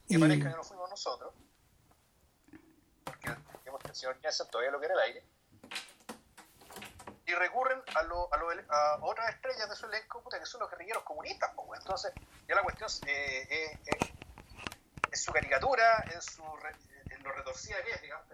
Y, 0.07 0.17
parece 0.17 0.39
que 0.39 0.49
no 0.49 0.63
fuimos 0.63 0.89
nosotros, 0.89 1.33
porque 3.03 3.29
digamos 3.59 3.81
que 3.81 3.89
el 3.89 3.95
señor 3.95 4.17
Jensen 4.21 4.47
todavía 4.51 4.71
lo 4.71 4.79
quiere 4.79 4.93
el 4.95 4.99
aire, 4.99 5.23
y 7.27 7.33
recurren 7.33 7.81
a, 7.95 8.03
lo, 8.03 8.31
a, 8.31 8.37
lo, 8.37 8.49
a 8.51 8.99
otras 9.01 9.29
estrellas 9.33 9.69
de 9.69 9.75
su 9.75 9.85
elenco, 9.87 10.21
puta, 10.21 10.39
que 10.39 10.45
son 10.45 10.61
los 10.61 10.69
guerrilleros 10.69 11.03
comunistas. 11.03 11.51
Pues, 11.55 11.79
entonces, 11.79 12.13
ya 12.47 12.55
la 12.55 12.61
cuestión 12.61 12.89
eh, 13.07 13.47
eh, 13.49 13.79
eh, 13.85 14.13
es 15.11 15.23
su 15.23 15.31
caricatura, 15.31 16.03
en, 16.13 16.21
su, 16.21 16.43
en 17.09 17.23
lo 17.23 17.31
retorcida 17.31 17.81
que 17.83 17.91
es, 17.91 18.01
digamos, 18.01 18.25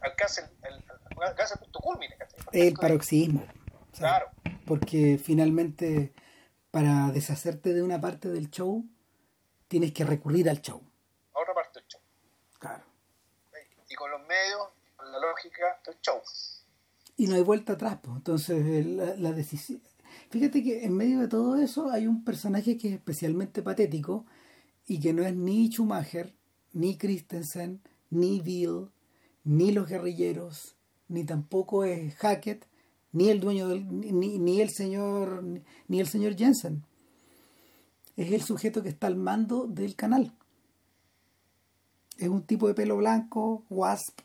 alcanza 0.00 0.50
el, 0.62 0.74
el, 0.74 0.84
alcanza 1.22 1.54
el 1.54 1.60
punto 1.60 1.80
culmine. 1.80 2.16
El 2.52 2.74
paroxismo. 2.74 3.46
O 3.92 3.96
sea, 3.96 4.08
claro. 4.08 4.30
Porque 4.66 5.20
finalmente, 5.22 6.12
para 6.70 7.10
deshacerte 7.12 7.72
de 7.72 7.82
una 7.82 8.00
parte 8.00 8.28
del 8.28 8.50
show, 8.50 8.84
tienes 9.68 9.92
que 9.92 10.04
recurrir 10.04 10.48
al 10.48 10.60
show. 10.60 10.82
A 11.34 11.40
otra 11.40 11.54
parte 11.54 11.80
del 11.80 11.88
show. 11.88 12.00
Claro. 12.58 12.84
Y 13.88 13.94
con 13.94 14.10
los 14.10 14.20
medios, 14.26 14.68
con 14.96 15.10
la 15.10 15.18
lógica 15.18 15.80
del 15.84 16.00
show 16.00 16.22
y 17.20 17.26
no 17.26 17.34
hay 17.34 17.42
vuelta 17.42 17.74
atrás. 17.74 17.98
Pues. 18.02 18.16
Entonces, 18.16 18.86
la, 18.86 19.14
la, 19.16 19.32
decisión. 19.32 19.82
Fíjate 20.30 20.62
que 20.62 20.86
en 20.86 20.94
medio 20.94 21.20
de 21.20 21.28
todo 21.28 21.56
eso 21.56 21.90
hay 21.90 22.06
un 22.06 22.24
personaje 22.24 22.78
que 22.78 22.88
es 22.88 22.94
especialmente 22.94 23.62
patético 23.62 24.24
y 24.86 25.00
que 25.00 25.12
no 25.12 25.22
es 25.22 25.36
ni 25.36 25.68
Schumacher, 25.68 26.32
ni 26.72 26.96
Christensen, 26.96 27.82
ni 28.08 28.40
Bill, 28.40 28.88
ni 29.44 29.70
los 29.70 29.86
guerrilleros, 29.86 30.76
ni 31.08 31.24
tampoco 31.24 31.84
es 31.84 32.14
Hackett, 32.14 32.66
ni 33.12 33.28
el 33.28 33.38
dueño 33.38 33.68
del, 33.68 33.86
ni, 34.18 34.38
ni 34.38 34.62
el 34.62 34.70
señor 34.70 35.44
ni 35.88 36.00
el 36.00 36.08
señor 36.08 36.36
Jensen. 36.36 36.86
Es 38.16 38.32
el 38.32 38.40
sujeto 38.40 38.82
que 38.82 38.88
está 38.88 39.08
al 39.08 39.16
mando 39.16 39.66
del 39.66 39.94
canal. 39.94 40.32
Es 42.16 42.28
un 42.28 42.44
tipo 42.44 42.66
de 42.66 42.72
pelo 42.72 42.96
blanco, 42.96 43.64
wasp, 43.68 44.20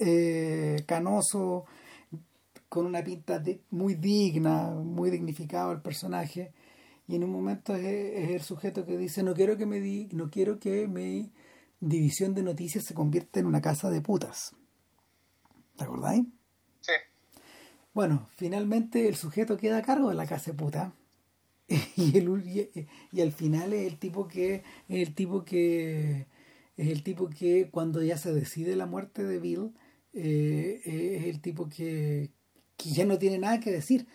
eh, 0.00 0.82
canoso, 0.86 1.66
con 2.72 2.86
una 2.86 3.04
pinta 3.04 3.38
de, 3.38 3.60
muy 3.68 3.96
digna, 3.96 4.70
muy 4.70 5.10
dignificado 5.10 5.72
el 5.72 5.82
personaje, 5.82 6.54
y 7.06 7.16
en 7.16 7.24
un 7.24 7.28
momento 7.28 7.74
es, 7.74 7.84
es, 7.84 8.30
el 8.30 8.40
sujeto 8.40 8.86
que 8.86 8.96
dice 8.96 9.22
no 9.22 9.34
quiero 9.34 9.58
que 9.58 9.66
me 9.66 9.78
di, 9.78 10.08
no 10.12 10.30
quiero 10.30 10.58
que 10.58 10.88
mi 10.88 11.30
división 11.80 12.34
de 12.34 12.42
noticias 12.42 12.86
se 12.86 12.94
convierta 12.94 13.40
en 13.40 13.44
una 13.44 13.60
casa 13.60 13.90
de 13.90 14.00
putas. 14.00 14.56
¿Te 15.76 15.84
acordáis? 15.84 16.24
Sí. 16.80 16.92
Bueno, 17.92 18.30
finalmente 18.36 19.06
el 19.06 19.16
sujeto 19.16 19.58
queda 19.58 19.76
a 19.76 19.82
cargo 19.82 20.08
de 20.08 20.14
la 20.14 20.26
casa 20.26 20.52
de 20.52 20.56
puta. 20.56 20.94
Y, 21.96 22.16
el, 22.16 22.28
y, 22.46 22.88
y, 23.12 23.20
al 23.20 23.32
final 23.32 23.74
es 23.74 23.86
el 23.86 23.98
tipo 23.98 24.28
que 24.28 24.62
es 24.88 25.08
el 25.08 25.14
tipo 25.14 25.44
que 25.44 26.26
es 26.78 26.88
el 26.88 27.02
tipo 27.02 27.28
que 27.28 27.68
cuando 27.70 28.02
ya 28.02 28.16
se 28.16 28.32
decide 28.32 28.76
la 28.76 28.86
muerte 28.86 29.24
de 29.24 29.38
Bill 29.38 29.74
eh, 30.14 30.80
es 30.84 31.24
el 31.24 31.40
tipo 31.40 31.68
que, 31.68 32.30
que 32.76 32.90
ya 32.90 33.04
no 33.04 33.18
tiene 33.18 33.38
nada 33.38 33.60
que 33.60 33.70
decir. 33.70 34.06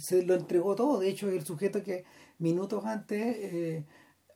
Se 0.00 0.22
lo 0.22 0.34
entregó 0.34 0.74
todo. 0.74 0.98
De 0.98 1.08
hecho, 1.08 1.28
es 1.28 1.34
el 1.34 1.46
sujeto 1.46 1.82
que 1.82 2.04
minutos 2.38 2.84
antes 2.84 3.36
eh, 3.36 3.84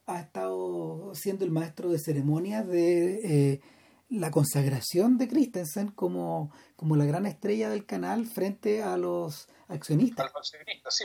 ha 0.07 0.21
estado 0.21 1.15
siendo 1.15 1.45
el 1.45 1.51
maestro 1.51 1.91
de 1.91 1.99
ceremonias 1.99 2.67
de 2.67 3.53
eh, 3.53 3.61
la 4.09 4.31
consagración 4.31 5.17
de 5.17 5.29
Christensen 5.29 5.91
como, 5.91 6.53
como 6.77 6.97
la 6.97 7.05
gran 7.05 7.27
estrella 7.27 7.71
del 7.71 7.87
canal 7.87 8.27
frente 8.27 8.83
a 8.83 8.97
los 8.97 9.49
accionistas. 9.69 10.27
A 10.27 10.29
los 10.29 10.37
accionistas, 10.37 10.95
sí, 10.95 11.05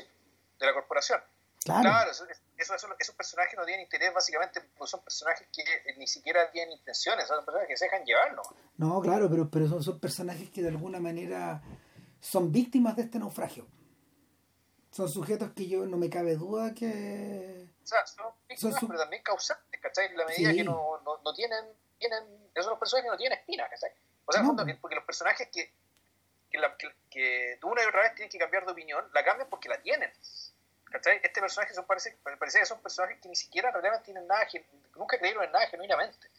de 0.60 0.66
la 0.66 0.74
corporación. 0.74 1.20
Claro. 1.64 1.82
claro 1.82 2.12
eso, 2.12 2.26
eso, 2.58 2.76
eso, 2.76 2.88
esos 2.98 3.16
personajes 3.16 3.58
no 3.58 3.66
tienen 3.66 3.84
interés 3.84 4.14
básicamente 4.14 4.62
porque 4.78 4.90
son 4.90 5.04
personajes 5.04 5.48
que 5.54 5.64
ni 5.98 6.08
siquiera 6.08 6.50
tienen 6.52 6.78
intenciones, 6.78 7.28
son 7.28 7.44
personajes 7.44 7.68
que 7.68 7.78
se 7.78 7.86
dejan 7.86 8.06
llevar, 8.06 8.36
¿no? 8.36 8.42
No, 8.78 9.02
claro, 9.02 9.30
pero, 9.30 9.50
pero 9.50 9.68
son, 9.68 9.84
son 9.84 10.00
personajes 10.00 10.50
que 10.50 10.62
de 10.62 10.70
alguna 10.70 11.00
manera 11.00 11.62
son 12.19 12.52
víctimas 12.52 12.95
de 12.95 13.03
este 13.03 13.19
naufragio. 13.19 13.68
Son 14.91 15.10
sujetos 15.10 15.52
que 15.53 15.68
yo 15.68 15.85
no 15.85 15.98
me 15.98 16.10
cabe 16.10 16.35
duda 16.35 16.73
que... 16.73 17.69
O 17.84 17.88
sea, 17.88 18.06
son 18.07 18.34
víctimas, 18.48 18.73
son 18.73 18.80
su... 18.80 18.88
pero 18.88 18.99
también 18.99 19.22
causantes, 19.23 19.81
¿cachai? 19.81 20.07
En 20.07 20.18
la 20.18 20.26
medida 20.26 20.52
sí. 20.52 20.57
que 20.57 20.64
no, 20.64 21.02
no, 21.03 21.22
no, 21.23 21.34
tienen, 21.34 21.65
tienen... 21.99 22.23
Esos 22.53 22.65
son 22.65 22.72
los 22.72 22.80
personajes 22.80 23.06
que 23.06 23.11
no 23.11 23.18
tienen 23.18 23.39
espina, 23.39 23.69
¿cachai? 23.69 23.91
O 24.26 24.31
sea, 24.31 24.41
no, 24.41 24.56
porque 24.81 24.95
los 24.95 25.06
personajes 25.06 25.48
que, 25.52 25.73
que, 26.49 26.57
la, 26.57 26.76
que, 26.76 26.89
que 27.10 27.60
una 27.64 27.84
y 27.84 27.85
otra 27.85 28.02
vez 28.02 28.15
tienen 28.15 28.30
que 28.30 28.38
cambiar 28.38 28.65
de 28.65 28.72
opinión, 28.72 29.06
la 29.14 29.23
cambian 29.23 29.49
porque 29.49 29.69
la 29.69 29.81
tienen. 29.81 30.11
¿Cachai? 30.85 31.19
Este 31.22 31.41
personaje 31.41 31.73
son, 31.73 31.85
parece, 31.85 32.18
parece 32.23 32.60
que 32.60 32.65
son 32.65 32.81
personajes 32.81 33.19
que 33.22 33.30
ni 33.30 33.35
siquiera 33.35 33.72
realmente 33.72 34.06
tienen 34.06 34.26
nada, 34.26 34.48
nunca 34.95 35.18
creyeron 35.18 35.44
en 35.44 35.52
nada 35.52 35.68
genuinamente. 35.68 36.30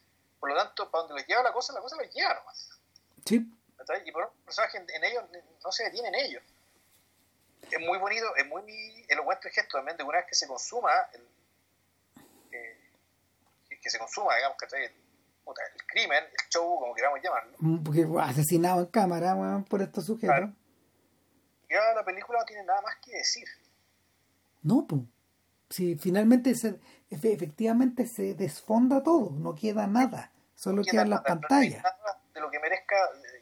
Por 0.41 0.51
lo 0.51 0.57
tanto, 0.57 0.91
para 0.91 1.03
donde 1.03 1.21
les 1.21 1.27
lleva 1.27 1.43
la 1.43 1.53
cosa, 1.53 1.73
la 1.73 1.81
cosa 1.81 1.97
les 1.97 2.13
lleva 2.15 2.35
nomás. 2.35 2.71
Sí. 3.25 3.47
Y 4.05 4.13
por 4.13 4.25
un 4.25 4.45
personaje 4.45 4.79
en, 4.79 4.87
en, 4.91 5.05
ellos 5.05 5.25
no 5.65 5.73
se 5.73 5.85
detiene 5.85 6.09
en 6.09 6.15
ellos. 6.15 6.43
Es 7.71 7.81
muy 7.81 7.99
bonito, 7.99 8.35
es 8.37 8.47
muy 8.47 9.07
elocuente 9.09 9.49
el 9.49 9.55
gesto 9.55 9.79
también 9.79 9.97
de 9.97 10.05
una 10.05 10.19
vez 10.19 10.27
que 10.27 10.35
se 10.35 10.47
consuma, 10.47 10.91
el, 11.13 11.29
eh, 12.53 12.91
que 13.81 13.91
se 13.91 13.99
consuma, 13.99 14.37
digamos, 14.37 14.57
¿cachai? 14.59 14.85
El, 14.85 14.93
el 14.93 15.87
crimen, 15.87 16.25
el 16.25 16.49
show, 16.51 16.79
como 16.79 16.95
queramos 16.95 17.21
llamarlo. 17.23 17.57
Porque 17.85 18.07
asesinado 18.21 18.81
en 18.81 18.87
cámara 18.87 19.35
bueno, 19.35 19.65
por 19.69 19.81
estos 19.81 20.05
sujetos. 20.05 20.37
Claro. 20.37 20.55
Ya 21.71 21.95
la 21.95 22.05
película 22.05 22.39
no 22.39 22.45
tiene 22.45 22.65
nada 22.65 22.81
más 22.83 22.97
que 23.03 23.13
decir. 23.13 23.47
No, 24.63 24.87
pues. 24.87 25.03
Si 25.71 25.97
finalmente 25.97 26.55
se, 26.55 26.81
efectivamente 27.11 28.07
se 28.07 28.33
desfonda 28.35 29.03
todo, 29.03 29.31
no 29.33 29.55
queda 29.55 29.87
nada, 29.87 30.33
solo 30.55 30.79
no 30.79 30.83
quedan 30.83 31.11
las 31.11 31.21
pantallas. 31.21 31.83
No 31.83 32.28
de 32.39 32.43
lo 32.43 32.51
que 32.51 32.61
merezca, 32.61 32.97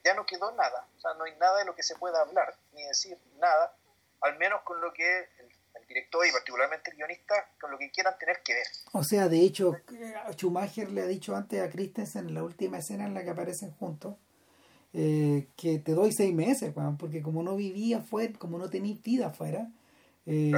ya 0.04 0.14
no 0.14 0.24
quedó 0.24 0.50
nada, 0.52 0.86
o 0.96 1.00
sea, 1.00 1.14
no 1.14 1.24
hay 1.24 1.34
nada 1.36 1.58
de 1.58 1.66
lo 1.66 1.74
que 1.74 1.82
se 1.82 1.94
pueda 1.96 2.20
hablar, 2.22 2.54
ni 2.72 2.82
decir 2.84 3.18
nada, 3.38 3.74
al 4.22 4.38
menos 4.38 4.62
con 4.62 4.80
lo 4.80 4.92
que 4.92 5.18
el, 5.18 5.46
el 5.74 5.86
director 5.86 6.26
y 6.26 6.32
particularmente 6.32 6.90
el 6.90 6.96
guionista, 6.96 7.34
con 7.60 7.70
lo 7.70 7.78
que 7.78 7.90
quieran 7.90 8.14
tener 8.18 8.40
que 8.42 8.54
ver. 8.54 8.66
O 8.92 9.04
sea, 9.04 9.28
de 9.28 9.40
hecho, 9.40 9.76
Schumacher 10.32 10.90
le 10.90 11.02
ha 11.02 11.06
dicho 11.06 11.36
antes 11.36 11.60
a 11.60 11.70
Christensen 11.70 12.28
en 12.28 12.34
la 12.34 12.42
última 12.42 12.78
escena 12.78 13.04
en 13.04 13.14
la 13.14 13.22
que 13.22 13.30
aparecen 13.30 13.72
juntos, 13.72 14.16
eh, 14.94 15.48
que 15.56 15.78
te 15.78 15.92
doy 15.92 16.12
seis 16.12 16.34
meses, 16.34 16.72
porque 16.98 17.22
como 17.22 17.42
no 17.42 17.54
vivía 17.54 17.98
afuera, 17.98 18.32
como 18.38 18.56
no 18.56 18.70
tenías 18.70 19.02
vida 19.02 19.26
afuera, 19.26 19.70
eh, 20.24 20.50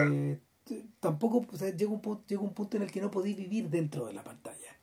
claro. 0.64 0.82
tampoco 1.00 1.44
o 1.52 1.56
sea, 1.56 1.70
llega 1.70 1.90
un 1.90 2.24
llega 2.26 2.42
un 2.42 2.54
punto 2.54 2.76
en 2.76 2.84
el 2.84 2.92
que 2.92 3.00
no 3.00 3.10
podéis 3.10 3.36
vivir 3.36 3.68
dentro 3.68 4.06
de 4.06 4.12
la 4.12 4.22
pantalla 4.22 4.77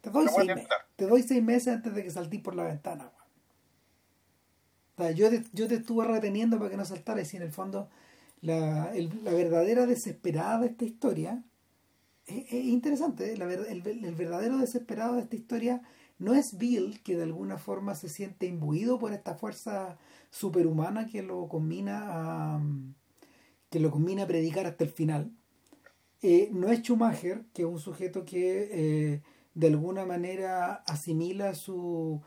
te 0.00 0.10
doy, 0.10 0.26
seis, 0.34 0.46
meses, 0.46 0.68
te 0.96 1.06
doy 1.06 1.22
seis 1.22 1.42
meses 1.42 1.74
antes 1.74 1.94
de 1.94 2.02
que 2.02 2.10
saltís 2.10 2.40
por 2.40 2.54
la 2.54 2.64
ventana 2.64 3.10
o 4.96 5.02
sea, 5.02 5.10
yo, 5.12 5.30
te, 5.30 5.42
yo 5.52 5.66
te 5.66 5.76
estuve 5.76 6.06
reteniendo 6.06 6.58
para 6.58 6.70
que 6.70 6.76
no 6.76 6.84
saltaras 6.84 7.32
y 7.32 7.36
en 7.36 7.42
el 7.44 7.52
fondo 7.52 7.88
la, 8.40 8.94
el, 8.94 9.10
la 9.24 9.32
verdadera 9.32 9.86
desesperada 9.86 10.60
de 10.60 10.66
esta 10.68 10.84
historia 10.84 11.42
es, 12.26 12.44
es 12.52 12.64
interesante 12.64 13.32
¿eh? 13.32 13.36
la, 13.36 13.52
el, 13.52 13.86
el 13.86 14.14
verdadero 14.14 14.58
desesperado 14.58 15.14
de 15.16 15.22
esta 15.22 15.36
historia 15.36 15.82
no 16.18 16.34
es 16.34 16.58
Bill 16.58 17.00
que 17.02 17.16
de 17.16 17.22
alguna 17.24 17.56
forma 17.56 17.94
se 17.94 18.08
siente 18.08 18.46
imbuido 18.46 18.98
por 18.98 19.12
esta 19.12 19.34
fuerza 19.34 19.98
superhumana 20.30 21.06
que 21.06 21.22
lo 21.22 21.48
combina 21.48 22.02
a 22.04 22.60
que 23.70 23.80
lo 23.80 23.90
combina 23.90 24.24
a 24.24 24.26
predicar 24.26 24.66
hasta 24.66 24.84
el 24.84 24.90
final. 24.90 25.30
Eh, 26.22 26.50
no 26.52 26.70
es 26.70 26.80
Schumacher, 26.80 27.44
que 27.54 27.62
es 27.62 27.68
un 27.68 27.78
sujeto 27.78 28.24
que 28.24 28.68
eh, 28.72 29.22
de 29.54 29.68
alguna 29.68 30.04
manera 30.06 30.82
asimila 30.86 31.54
su 31.54 32.22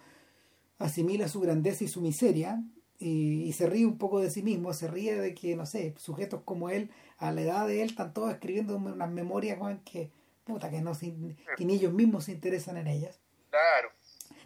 asimila 0.79 1.27
su 1.27 1.39
grandeza 1.39 1.83
y 1.83 1.87
su 1.87 2.01
miseria, 2.01 2.61
y, 2.99 3.51
se 3.53 3.67
ríe 3.67 3.85
un 3.85 3.97
poco 3.97 4.19
de 4.19 4.29
sí 4.29 4.43
mismo, 4.43 4.73
se 4.73 4.87
ríe 4.87 5.19
de 5.19 5.33
que, 5.33 5.55
no 5.55 5.65
sé, 5.65 5.93
sujetos 5.97 6.41
como 6.43 6.69
él, 6.69 6.89
a 7.17 7.31
la 7.31 7.41
edad 7.41 7.67
de 7.67 7.81
él, 7.81 7.89
están 7.89 8.13
todos 8.13 8.31
escribiendo 8.31 8.75
unas 8.77 9.11
memorias 9.11 9.59
que, 9.83 10.11
puta, 10.45 10.69
que, 10.69 10.81
no 10.81 10.93
que 10.97 11.65
ni 11.65 11.73
ellos 11.73 11.93
mismos 11.93 12.25
se 12.25 12.31
interesan 12.31 12.77
en 12.77 12.87
ellas. 12.87 13.19
Claro. 13.49 13.89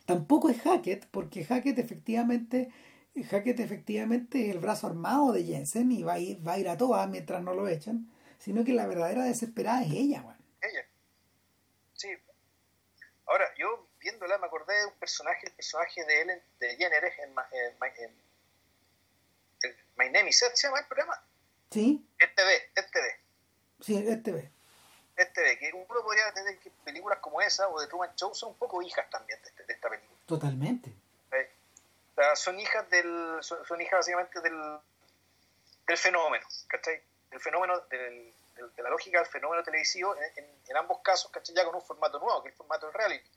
Tampoco 0.06 0.50
es 0.50 0.62
Hackett, 0.62 1.06
porque 1.12 1.44
Hackett 1.44 1.78
efectivamente, 1.80 2.70
Hackett 3.30 3.60
efectivamente 3.60 4.48
es 4.48 4.56
el 4.56 4.60
brazo 4.60 4.88
armado 4.88 5.34
de 5.34 5.44
Jensen 5.44 5.92
y 5.92 6.04
va 6.04 6.14
a 6.14 6.20
ir, 6.20 6.46
va 6.46 6.54
a, 6.54 6.60
ir 6.60 6.70
a 6.70 6.78
todas 6.78 7.08
mientras 7.10 7.44
no 7.44 7.54
lo 7.54 7.68
echan, 7.68 8.10
sino 8.40 8.64
que 8.64 8.74
la 8.74 8.88
verdadera 8.88 9.24
desesperada 9.24 9.84
es 9.84 9.92
ella. 9.94 10.37
Ahora, 13.28 13.54
yo 13.56 13.88
viéndola 14.00 14.38
me 14.38 14.48
acordé 14.48 14.74
de 14.80 14.86
un 14.86 14.94
personaje, 14.94 15.48
el 15.48 15.54
personaje 15.54 16.04
de 16.06 16.22
Ellen, 16.22 16.44
de 16.60 16.76
Jenner 16.78 17.04
en, 17.04 17.36
en, 17.52 18.28
My 19.98 20.10
Name 20.10 20.30
is 20.30 20.38
Seth, 20.38 20.56
¿se 20.56 20.68
llama 20.68 20.80
el 20.80 20.86
programa? 20.86 21.22
Sí. 21.72 22.08
Este 22.18 22.42
este 22.76 23.02
ve. 23.02 23.20
Sí, 23.82 23.98
este. 23.98 24.52
Este 25.18 25.42
ve, 25.42 25.58
que 25.58 25.74
uno 25.74 26.04
podría 26.04 26.32
tener 26.34 26.58
que 26.60 26.70
películas 26.86 27.20
como 27.20 27.42
esa 27.42 27.68
o 27.68 27.82
de 27.82 27.88
Truman 27.88 28.16
Show 28.16 28.34
son 28.34 28.50
un 28.50 28.58
poco 28.58 28.82
hijas 28.82 29.10
también 29.10 29.42
de, 29.42 29.50
este, 29.50 29.64
de 29.64 29.74
esta 29.74 29.90
película. 29.90 30.20
Totalmente. 30.26 30.94
O 31.30 32.20
sea, 32.20 32.36
son 32.36 32.60
hijas 32.60 32.90
del, 32.90 33.38
son, 33.42 33.82
hijas 33.82 34.00
básicamente 34.00 34.42
del, 34.42 34.80
del 35.86 35.98
fenómeno, 35.98 36.48
¿cachai? 36.68 37.02
El 37.30 37.40
fenómeno 37.40 37.80
del, 37.92 38.34
de 38.58 38.84
la 38.84 38.90
lógica 38.90 39.20
del 39.20 39.28
fenómeno 39.28 39.64
televisivo 39.64 40.16
en, 40.36 40.46
en, 40.68 40.78
ambos 40.78 41.00
casos, 41.04 41.32
¿cachai? 41.32 41.56
Ya 41.56 41.66
con 41.66 41.76
un 41.76 41.82
formato 41.82 42.20
nuevo, 42.20 42.42
que 42.42 42.50
es 42.50 42.54
el 42.54 42.58
formato 42.58 42.88
del 42.88 42.94
reality. 42.94 43.30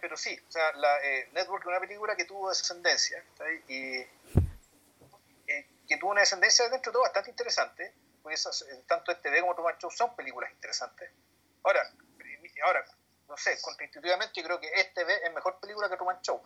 Pero 0.00 0.16
sí, 0.16 0.38
o 0.46 0.50
sea, 0.52 0.72
la 0.74 1.02
eh, 1.02 1.28
Network 1.32 1.64
es 1.64 1.68
una 1.68 1.80
película 1.80 2.14
que 2.14 2.24
tuvo 2.24 2.48
descendencia 2.48 3.24
y 3.66 3.96
eh, 3.96 5.68
que 5.88 5.96
tuvo 5.96 6.12
una 6.12 6.20
descendencia 6.20 6.68
dentro 6.68 6.90
de 6.90 6.94
todo 6.94 7.02
bastante 7.02 7.30
interesante, 7.30 7.92
porque 8.22 8.38
tanto 8.86 9.12
este 9.12 9.30
B 9.30 9.40
como 9.40 9.54
Truman 9.54 9.76
Show 9.78 9.90
son 9.90 10.14
películas 10.14 10.50
interesantes. 10.52 11.10
Ahora, 11.64 11.82
ahora 12.64 12.84
no 13.28 13.36
sé, 13.36 13.60
contraintuitivamente 13.60 14.40
yo 14.40 14.44
creo 14.44 14.60
que 14.60 14.68
este 14.74 15.02
es 15.02 15.34
mejor 15.34 15.58
película 15.58 15.88
que 15.88 15.96
Truman 15.96 16.20
Show. 16.22 16.40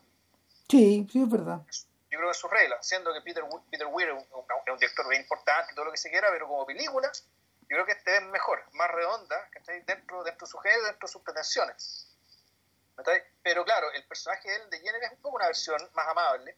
Sí, 0.68 1.06
sí, 1.10 1.22
es 1.22 1.30
verdad. 1.30 1.60
Yo 2.10 2.18
creo 2.18 2.28
que 2.28 2.32
es 2.32 2.38
su 2.38 2.48
regla, 2.48 2.82
siendo 2.82 3.12
que 3.12 3.20
Peter, 3.20 3.44
Peter 3.70 3.86
Weir 3.86 4.08
es 4.08 4.24
un, 4.32 4.78
director 4.78 5.08
bien 5.08 5.22
importante 5.22 5.74
todo 5.74 5.84
lo 5.84 5.90
que 5.90 5.98
se 5.98 6.10
quiera, 6.10 6.28
pero 6.30 6.48
como 6.48 6.64
película, 6.64 7.10
yo 7.12 7.68
creo 7.68 7.84
que 7.84 7.92
este 7.92 8.16
es 8.16 8.22
mejor, 8.22 8.64
más 8.72 8.90
redonda, 8.90 9.48
que 9.50 9.58
está 9.58 9.72
dentro, 9.72 10.24
dentro 10.24 10.46
de 10.46 10.50
su 10.50 10.58
género, 10.58 10.84
dentro 10.84 11.06
de 11.06 11.12
sus 11.12 11.22
pretensiones. 11.22 12.08
Pero 13.42 13.64
claro, 13.64 13.92
el 13.92 14.04
personaje 14.06 14.48
de 14.70 14.80
Jenner 14.80 15.02
es 15.04 15.12
un 15.12 15.20
poco 15.20 15.36
una 15.36 15.46
versión 15.46 15.78
más 15.94 16.08
amable 16.08 16.56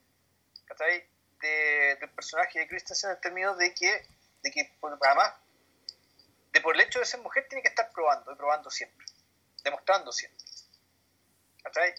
de, 1.41 1.97
del 2.01 2.11
personaje 2.11 2.61
de 2.61 2.69
Christensen 2.69 3.11
en 3.11 3.21
términos 3.21 3.59
de 3.59 3.75
que, 3.75 4.07
de 4.43 4.51
que 4.51 4.73
además, 5.03 5.35
de 6.53 6.61
por 6.61 6.75
el 6.75 6.81
hecho 6.81 6.99
de 6.99 7.05
ser 7.05 7.21
mujer, 7.21 7.47
tiene 7.49 7.63
que 7.63 7.69
estar 7.69 7.91
probando 7.93 8.33
y 8.33 8.37
probando 8.37 8.71
siempre, 8.71 9.07
demostrando 9.63 10.13
siempre. 10.13 10.45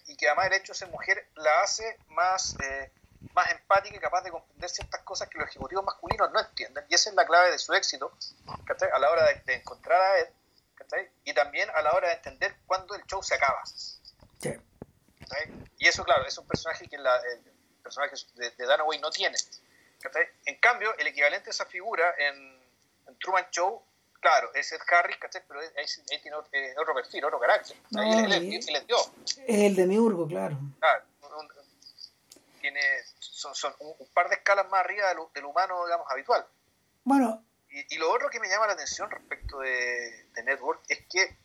Y 0.07 0.18
que 0.18 0.28
además 0.28 0.48
el 0.48 0.53
hecho 0.53 0.73
de 0.73 0.80
ser 0.80 0.90
mujer 0.90 1.28
la 1.36 1.61
hace 1.61 1.98
más, 2.07 2.56
eh, 2.61 2.91
más 3.34 3.52
empática 3.52 3.95
y 3.95 3.99
capaz 3.99 4.22
de 4.23 4.31
comprender 4.31 4.69
ciertas 4.69 5.02
cosas 5.03 5.30
que 5.30 5.38
los 5.38 5.48
ejecutivos 5.49 5.85
masculinos 5.85 6.31
no 6.31 6.39
entienden. 6.39 6.85
Y 6.89 6.95
esa 6.95 7.10
es 7.10 7.15
la 7.15 7.26
clave 7.26 7.52
de 7.52 7.60
su 7.60 7.73
éxito 7.73 8.11
a 8.93 8.99
la 8.99 9.11
hora 9.11 9.26
de, 9.45 9.53
encontrar 9.53 10.02
a 10.02 10.19
él 10.19 10.27
y 11.23 11.34
también 11.34 11.69
a 11.73 11.81
la 11.81 11.93
hora 11.93 12.10
de 12.10 12.15
entender 12.15 12.56
cuándo 12.65 12.95
el 12.95 13.06
show 13.06 13.22
se 13.23 13.35
acaba. 13.35 13.61
Y 15.77 15.88
eso, 15.88 16.03
claro, 16.03 16.26
es 16.27 16.38
un 16.38 16.45
personaje 16.45 16.88
que 16.88 16.98
la, 16.98 17.15
el 17.18 17.41
personaje 17.81 18.15
de, 18.35 18.52
de 18.52 18.65
Danaway 18.65 18.99
no 18.99 19.10
tiene. 19.10 19.38
En 20.45 20.60
cambio, 20.60 20.95
el 20.98 21.07
equivalente 21.07 21.49
a 21.49 21.52
esa 21.52 21.65
figura 21.65 22.14
en, 22.18 22.60
Truman 23.19 23.45
Show, 23.52 23.81
claro, 24.19 24.53
es 24.53 24.72
Ed 24.72 24.80
Harris, 24.88 25.18
pero 25.48 25.60
ahí, 25.60 26.19
tiene 26.22 26.38
otro, 26.38 26.93
perfil, 26.93 27.26
otro 27.26 27.39
carácter. 27.39 27.76
es 27.89 29.38
el 29.48 29.76
de 29.76 29.85
Miurgo, 29.85 30.27
claro. 30.27 30.57
Tiene, 32.61 32.81
son, 33.19 33.53
son 33.55 33.73
un, 33.79 34.07
par 34.13 34.29
de 34.29 34.35
escalas 34.35 34.69
más 34.69 34.81
arriba 34.81 35.07
del, 35.33 35.45
humano, 35.45 35.85
digamos, 35.85 36.09
habitual. 36.09 36.45
Bueno. 37.03 37.43
Y, 37.69 37.97
lo 37.97 38.11
otro 38.11 38.29
que 38.29 38.39
me 38.39 38.49
llama 38.49 38.67
la 38.67 38.73
atención 38.73 39.09
respecto 39.09 39.59
de, 39.59 40.25
de 40.33 40.43
Network 40.43 40.81
es 40.89 41.05
que 41.09 41.38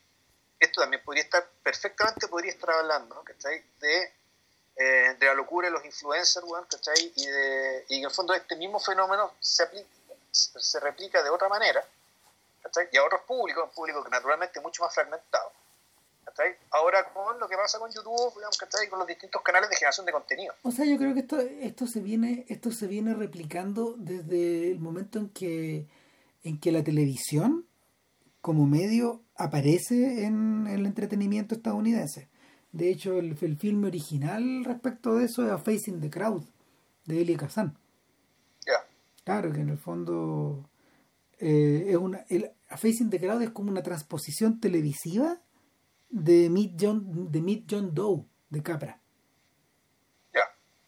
esto 0.59 0.81
también 0.81 1.03
podría 1.05 1.23
estar, 1.23 1.47
perfectamente 1.63 2.29
podría 2.29 2.53
estar 2.53 2.71
hablando, 2.71 3.23
¿cachai? 3.23 3.65
De, 3.79 4.13
eh, 4.77 5.17
de 5.19 5.27
la 5.27 5.35
locura 5.35 5.69
de 5.69 5.73
los 5.73 5.85
influencers, 5.85 6.47
¿cachai? 6.69 7.13
Y, 7.15 7.27
de, 7.27 7.85
y 7.89 7.99
en 7.99 8.05
el 8.05 8.11
fondo 8.11 8.35
este 8.35 8.57
mismo 8.57 8.81
fenómeno 8.81 9.35
se, 9.41 9.63
aplica, 9.63 9.89
se 10.31 10.81
replica 10.81 11.23
de 11.23 11.31
otra 11.31 11.49
manera, 11.49 11.85
¿cachai? 12.63 12.89
Y 12.91 12.97
a 12.97 13.05
otros 13.05 13.23
públicos, 13.23 13.65
un 13.65 13.71
público 13.71 14.03
que 14.03 14.11
naturalmente 14.11 14.59
es 14.59 14.63
mucho 14.63 14.83
más 14.83 14.95
fragmentado. 14.95 15.53
¿Cachai? 16.37 16.55
Ahora 16.71 17.05
con 17.13 17.39
lo 17.39 17.49
que 17.49 17.57
pasa 17.57 17.79
con 17.79 17.91
YouTube, 17.91 18.35
digamos, 18.35 18.57
¿cachai? 18.59 18.89
con 18.89 18.99
los 18.99 19.09
distintos 19.09 19.43
canales 19.43 19.71
de 19.71 19.77
generación 19.77 20.07
de 20.07 20.13
contenido. 20.13 20.55
O 20.63 20.71
sea, 20.71 20.85
yo 20.85 20.97
creo 20.99 21.15
que 21.15 21.21
esto, 21.21 21.41
esto 21.41 21.87
se 21.87 22.01
viene, 22.01 22.45
esto 22.49 22.71
se 22.71 22.87
viene 22.87 23.15
replicando 23.15 23.95
desde 23.99 24.71
el 24.71 24.79
momento 24.79 25.19
en 25.19 25.29
que, 25.31 25.87
en 26.45 26.61
que 26.61 26.73
la 26.73 26.85
televisión 26.85 27.67
como 28.41 28.67
medio 28.67 29.23
aparece 29.35 30.25
en 30.25 30.67
el 30.67 30.87
entretenimiento 30.87 31.55
estadounidense. 31.55 32.29
De 32.73 32.91
hecho, 32.91 33.19
el, 33.19 33.37
filme 33.37 33.89
original 33.89 34.65
respecto 34.65 35.17
de 35.17 35.25
eso 35.25 35.45
es 35.45 35.51
A 35.51 35.59
Facing 35.59 36.01
the 36.01 36.11
Crowd, 36.11 36.45
de 37.07 37.23
Elia 37.23 37.37
Kazan. 37.37 37.79
Claro, 39.25 39.53
que 39.53 39.59
en 39.59 39.71
el 39.71 39.79
fondo 39.79 40.71
eh, 41.41 41.87
es 41.89 41.97
una, 41.97 42.25
el, 42.29 42.53
Facing 42.69 43.11
the 43.11 43.19
Crowd 43.19 43.43
es 43.43 43.51
como 43.51 43.73
una 43.73 43.83
transposición 43.83 44.61
televisiva 44.61 45.41
de 46.09 46.51
Meet 46.51 46.77
John, 46.81 47.31
de 47.31 47.41
Meet 47.41 47.65
John 47.71 47.95
Doe, 47.95 48.25
de 48.49 48.63
Capra. 48.63 49.01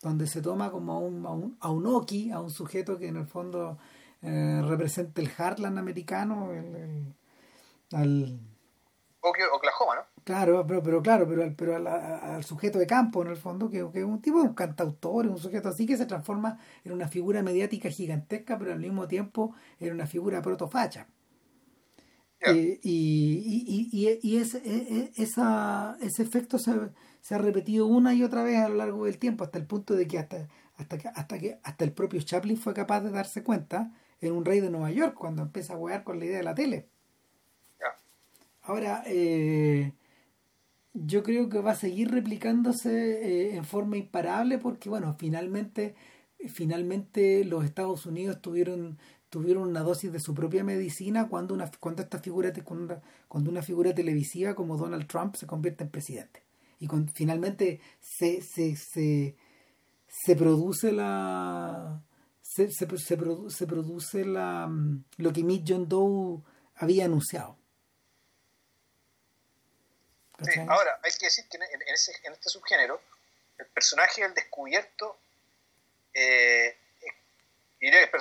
Donde 0.01 0.29
se 0.29 0.41
toma 0.41 0.71
como 0.71 0.93
a 0.93 0.99
un, 0.99 1.27
a 1.27 1.31
un, 1.31 1.57
a 1.59 1.71
un 1.71 1.85
Oki, 1.87 2.31
a 2.31 2.41
un 2.41 2.51
sujeto 2.51 2.97
que 2.99 3.09
en 3.09 3.17
el 3.17 3.27
fondo 3.27 3.79
eh, 4.23 4.63
representa 4.65 5.21
el 5.21 5.29
Heartland 5.29 5.77
americano, 5.77 6.53
el 6.53 7.17
al 7.93 8.39
Oklahoma, 9.21 9.97
¿no? 9.97 10.03
Claro, 10.25 10.67
pero, 10.67 10.83
pero 10.83 11.03
claro, 11.03 11.27
pero, 11.27 11.55
pero 11.57 11.77
al, 11.77 12.45
sujeto 12.45 12.79
de 12.79 12.87
campo, 12.87 13.23
en 13.23 13.29
el 13.29 13.37
fondo, 13.37 13.71
que, 13.71 13.79
es 13.79 14.05
un 14.05 14.21
tipo, 14.21 14.39
un 14.39 14.55
cantautor, 14.55 15.27
un 15.27 15.39
sujeto 15.39 15.69
así 15.71 15.87
que 15.87 15.97
se 15.97 16.07
transforma 16.07 16.59
en 16.85 16.93
una 16.93 17.09
figura 17.09 17.43
mediática 17.43 17.89
gigantesca, 17.89 18.59
pero 18.59 18.73
al 18.73 18.79
mismo 18.79 19.09
tiempo 19.09 19.55
en 19.81 19.95
una 19.95 20.07
figura 20.07 20.43
protofacha. 20.43 21.09
Eh, 22.41 22.79
y, 22.83 23.89
y, 23.93 24.19
y, 24.23 24.37
ese, 24.37 24.59
e, 24.65 25.11
e, 25.17 25.23
esa, 25.23 25.97
ese 26.01 26.23
efecto 26.23 26.59
se, 26.59 26.73
se, 27.21 27.35
ha 27.35 27.39
repetido 27.39 27.87
una 27.87 28.15
y 28.15 28.23
otra 28.23 28.45
vez 28.45 28.59
a 28.59 28.69
lo 28.69 28.77
largo 28.77 29.07
del 29.07 29.19
tiempo, 29.19 29.45
hasta 29.45 29.59
el 29.59 29.67
punto 29.67 29.95
de 29.95 30.07
que 30.07 30.19
hasta, 30.19 30.49
hasta, 30.77 30.99
que, 30.99 31.09
hasta, 31.09 31.39
que, 31.39 31.59
hasta 31.65 31.85
el 31.85 31.93
propio 31.93 32.21
Chaplin 32.23 32.57
fue 32.57 32.75
capaz 32.75 33.01
de 33.01 33.11
darse 33.11 33.43
cuenta 33.43 33.93
en 34.21 34.33
un 34.33 34.45
rey 34.45 34.61
de 34.61 34.71
Nueva 34.71 34.91
York, 34.93 35.15
cuando 35.15 35.43
empieza 35.43 35.75
a 35.75 35.77
jugar 35.77 36.05
con 36.05 36.19
la 36.19 36.27
idea 36.27 36.39
de 36.39 36.45
la 36.45 36.55
tele. 36.55 36.89
Ahora, 38.63 39.03
eh, 39.07 39.95
yo 40.93 41.23
creo 41.23 41.49
que 41.49 41.61
va 41.61 41.73
a 41.73 41.75
seguir 41.75 42.11
replicándose 42.11 42.91
eh, 42.91 43.57
en 43.57 43.65
forma 43.65 43.97
imparable 43.97 44.59
porque, 44.59 44.89
bueno, 44.91 45.17
finalmente, 45.19 45.95
finalmente 46.49 47.45
los 47.45 47.65
Estados 47.65 48.05
Unidos 48.07 48.43
tuvieron 48.43 48.99
tuvieron 49.31 49.69
una 49.69 49.81
dosis 49.81 50.13
de 50.13 50.21
su 50.21 50.35
propia 50.35 50.65
medicina 50.65 51.29
cuando 51.29 51.55
una 51.55 51.71
cuando 51.81 52.03
esta 52.03 52.19
figura 52.19 52.53
cuando, 52.65 53.01
cuando 53.29 53.51
una 53.51 53.63
figura 53.63 53.95
televisiva 53.95 54.55
como 54.55 54.77
Donald 54.77 55.07
Trump 55.07 55.37
se 55.37 55.47
convierte 55.47 55.85
en 55.85 55.91
presidente. 55.91 56.43
Y 56.81 56.87
cuando 56.87 57.13
finalmente 57.13 57.81
se, 58.01 58.41
se, 58.41 58.77
se, 58.77 59.37
se 60.07 60.37
produce 60.37 60.93
la 60.93 62.03
se, 62.41 62.71
se, 62.71 62.87
se, 62.97 63.19
se 63.49 63.67
produce 63.67 64.25
la 64.25 64.67
mm, 64.69 65.05
lo 65.19 65.33
que 65.33 65.43
Mick 65.43 65.65
John 65.67 65.89
Doe 65.89 66.43
había 66.77 67.05
anunciado. 67.05 67.59
Ahora, 70.69 71.01
hay 71.03 71.11
que 71.19 71.27
decir 71.27 71.49
que 71.49 71.57
en, 71.57 71.83
ese, 71.93 72.13
en, 72.23 72.33
este 72.33 72.49
subgénero, 72.49 73.01
el 73.59 73.67
personaje 73.67 74.23
del 74.23 74.35
descubierto, 74.35 75.19
eh, 76.15 76.77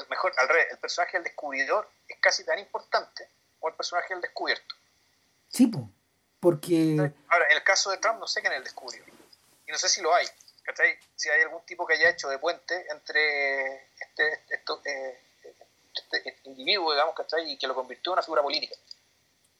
mejor 0.10 0.34
al 0.38 0.48
revés, 0.48 0.68
el 0.72 0.78
personaje 0.78 1.18
del 1.18 1.24
descubridor 1.24 1.90
es 2.08 2.18
casi 2.20 2.46
tan 2.46 2.60
importante 2.60 3.30
como 3.60 3.70
el 3.70 3.76
personaje 3.76 4.14
del 4.14 4.22
descubierto. 4.22 4.76
Sí, 5.50 5.72
porque... 6.40 7.12
Ahora, 7.30 7.48
en 7.50 7.58
el 7.58 7.64
caso 7.64 7.90
de 7.90 7.98
Trump 7.98 8.20
no 8.20 8.28
sé 8.28 8.42
quién 8.42 8.54
es 8.54 8.58
el 8.60 8.64
descubridor. 8.64 9.08
Y 9.68 9.72
no 9.72 9.78
sé 9.78 9.90
si 9.90 10.02
lo 10.02 10.14
hay. 10.14 10.26
Si 11.16 11.30
hay 11.30 11.42
algún 11.42 11.66
tipo 11.66 11.88
que 11.88 11.94
haya 11.94 12.10
hecho 12.10 12.28
de 12.28 12.40
puente 12.40 12.86
entre 12.92 13.88
este, 14.00 14.34
eh, 14.86 15.20
este 15.94 16.36
individuo, 16.44 16.92
digamos, 16.92 17.16
¿cachai? 17.16 17.50
Y 17.52 17.58
que 17.58 17.68
lo 17.68 17.76
convirtió 17.76 18.12
en 18.12 18.14
una 18.14 18.22
figura 18.22 18.42
política. 18.42 18.76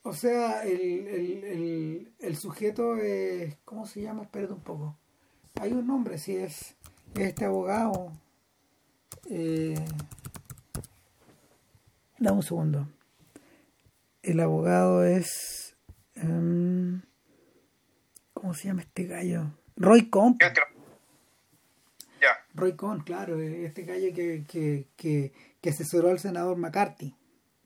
O 0.04 0.14
sea, 0.14 0.64
el, 0.64 1.08
el, 1.08 1.44
el, 1.44 2.14
el, 2.20 2.38
sujeto 2.38 2.98
es. 2.98 3.56
¿Cómo 3.66 3.86
se 3.86 4.02
llama? 4.02 4.24
Espérate 4.24 4.54
un 4.54 4.64
poco. 4.64 4.98
Hay 5.60 5.72
un 5.72 5.88
nombre, 5.88 6.18
sí, 6.18 6.38
es. 6.38 6.76
este 7.16 7.46
abogado. 7.46 8.12
Eh, 9.30 9.76
dame 12.20 12.38
un 12.38 12.44
segundo. 12.44 12.88
El 14.24 14.40
abogado 14.40 15.04
es. 15.04 15.76
em, 16.16 17.02
¿Cómo 18.34 18.54
se 18.54 18.68
llama 18.68 18.82
este 18.82 19.06
gallo? 19.06 19.52
Roy 19.76 20.10
Cohn. 20.10 20.38
Roy 22.54 22.76
Cohn, 22.76 23.02
claro, 23.02 23.40
eh, 23.40 23.66
este 23.66 23.84
gallo 23.84 24.14
que, 24.16 24.44
que, 24.48 24.88
que, 24.96 25.32
que 25.62 25.70
asesoró 25.70 26.10
al 26.10 26.18
senador 26.20 26.58
McCarthy 26.58 27.16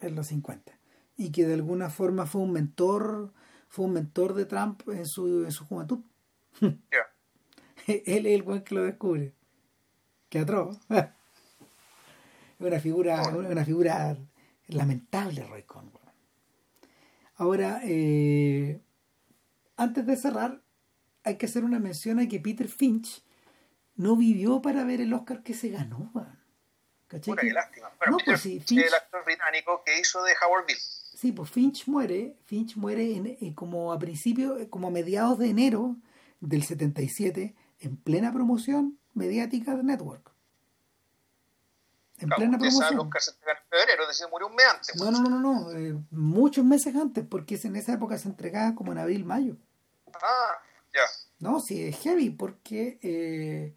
en 0.01 0.15
los 0.15 0.27
50 0.27 0.73
y 1.15 1.31
que 1.31 1.45
de 1.45 1.53
alguna 1.53 1.89
forma 1.89 2.25
fue 2.25 2.41
un 2.41 2.51
mentor 2.51 3.31
fue 3.71 3.85
un 3.85 3.93
mentor 3.93 4.33
de 4.33 4.45
Trump 4.45 4.81
en 4.89 5.05
su, 5.07 5.45
en 5.45 5.51
su 5.51 5.65
juventud. 5.65 6.01
ya. 6.59 6.69
Él 7.87 8.25
es 8.25 8.35
el 8.35 8.43
buen 8.43 8.63
que 8.63 8.75
lo 8.75 8.83
descubre. 8.83 9.33
Qué 10.29 10.39
atroz. 10.39 10.77
Una 12.61 12.79
figura, 12.79 13.21
una 13.35 13.65
figura 13.65 14.17
lamentable, 14.67 15.45
Roy 15.47 15.63
Cohn. 15.63 15.91
Ahora, 17.35 17.81
eh, 17.83 18.79
antes 19.77 20.05
de 20.05 20.15
cerrar, 20.15 20.61
hay 21.23 21.37
que 21.37 21.47
hacer 21.47 21.63
una 21.63 21.79
mención 21.79 22.19
a 22.19 22.27
que 22.27 22.39
Peter 22.39 22.67
Finch 22.67 23.23
no 23.95 24.15
vivió 24.15 24.61
para 24.61 24.83
ver 24.83 25.01
el 25.01 25.13
Oscar 25.13 25.41
que 25.41 25.53
se 25.53 25.69
ganó. 25.69 26.11
¿Cachai? 27.07 27.35
Que- 27.35 27.47
qué 27.47 27.53
lástima. 27.53 27.89
Bueno, 27.97 28.11
No, 28.11 28.17
Peter 28.17 28.33
pues 28.33 28.41
sí, 28.41 28.59
Finch, 28.59 28.85
el 28.85 28.93
actor 28.93 29.25
británico 29.25 29.81
que 29.85 29.99
hizo 29.99 30.23
de 30.23 30.33
Howard 30.45 30.67
Bill. 30.67 30.77
Sí, 30.77 31.31
pues 31.31 31.49
Finch 31.49 31.87
muere, 31.87 32.37
Finch 32.45 32.75
muere 32.77 33.15
en- 33.15 33.25
eh, 33.27 33.53
como 33.55 33.91
a 33.91 33.99
principios, 33.99 34.61
eh, 34.61 34.69
como 34.69 34.87
a 34.87 34.91
mediados 34.91 35.37
de 35.39 35.49
enero 35.49 35.97
del 36.39 36.63
77, 36.63 37.55
en 37.79 37.97
plena 37.97 38.31
promoción 38.31 38.99
mediática 39.13 39.75
de 39.75 39.83
Network. 39.83 40.30
En 42.21 42.27
Claro, 42.27 42.39
plena 42.39 42.57
promoción. 42.57 43.09
Se 43.19 43.31
en 43.31 43.57
febrero, 43.69 44.03
es 44.03 44.07
decir, 44.07 44.27
murió 44.31 44.47
un 44.47 44.55
mes 44.55 44.65
antes. 44.73 44.95
No, 44.95 45.11
no, 45.11 45.21
no, 45.21 45.29
no, 45.29 45.39
no, 45.39 45.71
eh, 45.71 45.97
muchos 46.11 46.63
meses 46.63 46.95
antes, 46.95 47.25
porque 47.27 47.59
en 47.63 47.75
esa 47.75 47.93
época 47.93 48.17
se 48.17 48.29
entregaba 48.29 48.75
como 48.75 48.91
en 48.91 48.99
abril, 48.99 49.25
mayo. 49.25 49.57
Ah, 50.21 50.61
ya. 50.93 51.01
No, 51.39 51.59
sí, 51.59 51.83
es 51.83 51.97
heavy, 51.99 52.29
porque. 52.29 52.99
eh, 53.01 53.75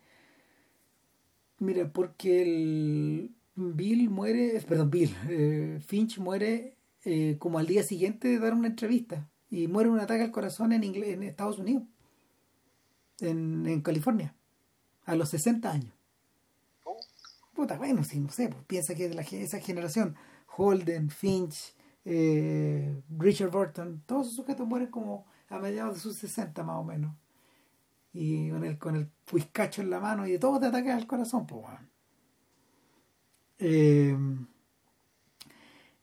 mira, 1.58 1.88
porque 1.88 2.42
el. 2.42 3.34
Bill 3.56 4.10
muere. 4.10 4.60
Perdón, 4.68 4.90
Bill. 4.90 5.16
eh, 5.28 5.80
Finch 5.86 6.18
muere 6.18 6.76
eh, 7.04 7.36
como 7.38 7.58
al 7.58 7.66
día 7.66 7.82
siguiente 7.82 8.28
de 8.28 8.38
dar 8.38 8.54
una 8.54 8.68
entrevista. 8.68 9.28
Y 9.50 9.68
muere 9.68 9.88
un 9.90 10.00
ataque 10.00 10.22
al 10.22 10.32
corazón 10.32 10.72
en, 10.72 11.22
Estados 11.22 11.58
Unidos. 11.58 11.84
En, 13.20 13.66
en 13.66 13.80
California. 13.82 14.34
A 15.04 15.14
los 15.14 15.30
60 15.30 15.70
años. 15.70 15.93
Puta, 17.54 17.76
bueno, 17.78 18.02
sí, 18.04 18.18
no 18.20 18.30
sé, 18.30 18.48
pues 18.48 18.64
piensa 18.66 18.94
que 18.94 19.08
de 19.08 19.14
la, 19.14 19.22
esa 19.22 19.60
generación, 19.60 20.16
Holden, 20.56 21.08
Finch, 21.10 21.74
eh, 22.04 23.00
Richard 23.16 23.50
Burton, 23.50 24.02
todos 24.06 24.26
esos 24.26 24.36
sujetos 24.36 24.66
mueren 24.66 24.88
como 24.90 25.26
a 25.48 25.58
mediados 25.58 25.94
de 25.94 26.00
sus 26.00 26.16
60 26.16 26.62
más 26.64 26.76
o 26.80 26.84
menos. 26.84 27.14
Y 28.12 28.50
con 28.50 28.64
el, 28.64 28.78
con 28.78 28.96
el 28.96 29.08
puiscacho 29.24 29.82
en 29.82 29.90
la 29.90 30.00
mano 30.00 30.26
y 30.26 30.32
de 30.32 30.38
todo 30.38 30.58
te 30.60 30.66
ataca 30.66 30.94
al 30.96 31.06
corazón, 31.06 31.46
pues, 31.46 31.62
weón. 31.64 31.90
Eh, 33.58 34.16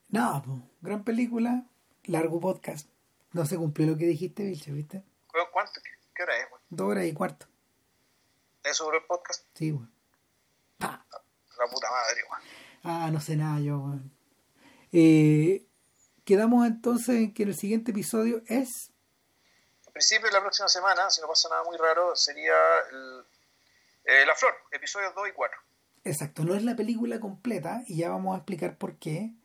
nada, 0.10 0.42
pues, 0.42 0.60
gran 0.82 1.04
película, 1.04 1.66
largo 2.06 2.40
podcast. 2.40 2.90
No 3.34 3.46
se 3.46 3.58
cumplió 3.58 3.88
lo 3.88 3.98
que 3.98 4.06
dijiste, 4.08 4.44
Vilche, 4.46 4.72
¿viste? 4.72 5.04
¿cu- 5.28 5.38
¿Cuánto? 5.54 5.74
¿Qué, 6.16 6.24
hora 6.24 6.38
es, 6.38 6.50
güey? 6.50 6.62
Dos 6.70 6.88
horas 6.90 7.06
y 7.06 7.14
cuarto. 7.14 7.46
¿Es 8.64 8.78
sobre 8.78 8.98
el 9.00 9.04
podcast? 9.06 9.46
Sí, 9.54 9.72
weón. 9.72 9.91
La 11.62 11.68
puta 11.68 11.92
madre. 11.92 12.24
Ah, 12.84 13.10
no 13.12 13.22
sé 13.22 13.36
nada 13.36 13.60
yo, 13.60 13.78
weón. 13.78 14.12
Eh, 14.92 15.68
quedamos 16.26 16.66
entonces 16.66 17.18
en 17.18 17.34
que 17.36 17.44
en 17.44 17.50
el 17.50 17.56
siguiente 17.56 17.92
episodio 17.92 18.42
es. 18.48 18.92
En 19.86 19.94
principio, 19.94 20.32
la 20.32 20.42
próxima 20.42 20.68
semana, 20.68 21.08
si 21.12 21.22
no 21.22 21.28
pasa 21.28 21.50
nada 21.50 21.64
muy 21.64 21.78
raro, 21.78 22.16
sería 22.16 22.56
el, 22.92 23.24
eh, 24.06 24.26
La 24.26 24.34
Flor, 24.34 24.56
episodios 24.72 25.14
2 25.14 25.30
y 25.30 25.32
4. 25.34 25.60
Exacto, 26.04 26.44
no 26.44 26.56
es 26.56 26.64
la 26.64 26.76
película 26.76 27.20
completa 27.20 27.84
y 27.86 27.98
ya 27.98 28.10
vamos 28.10 28.34
a 28.34 28.38
explicar 28.38 28.78
por 28.78 28.98
qué. 28.98 29.36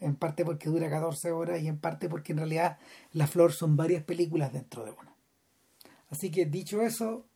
En 0.00 0.16
parte 0.16 0.44
porque 0.44 0.70
dura 0.70 0.88
14 0.88 1.32
horas 1.32 1.60
y 1.60 1.68
en 1.68 1.78
parte 1.78 2.08
porque 2.08 2.32
en 2.32 2.38
realidad 2.38 2.78
La 3.12 3.26
Flor 3.26 3.52
son 3.52 3.76
varias 3.76 4.02
películas 4.02 4.54
dentro 4.54 4.84
de 4.84 4.90
una. 4.90 5.14
Así 6.10 6.30
que 6.30 6.46
dicho 6.46 6.80
eso, 6.80 7.26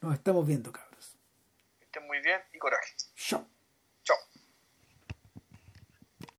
nos 0.00 0.14
estamos 0.14 0.44
viendo, 0.46 0.72
cabros. 0.72 1.16
Que 1.78 1.84
estén 1.84 2.06
muy 2.08 2.20
bien 2.20 2.40
y 2.52 2.58
coraje. 2.58 2.92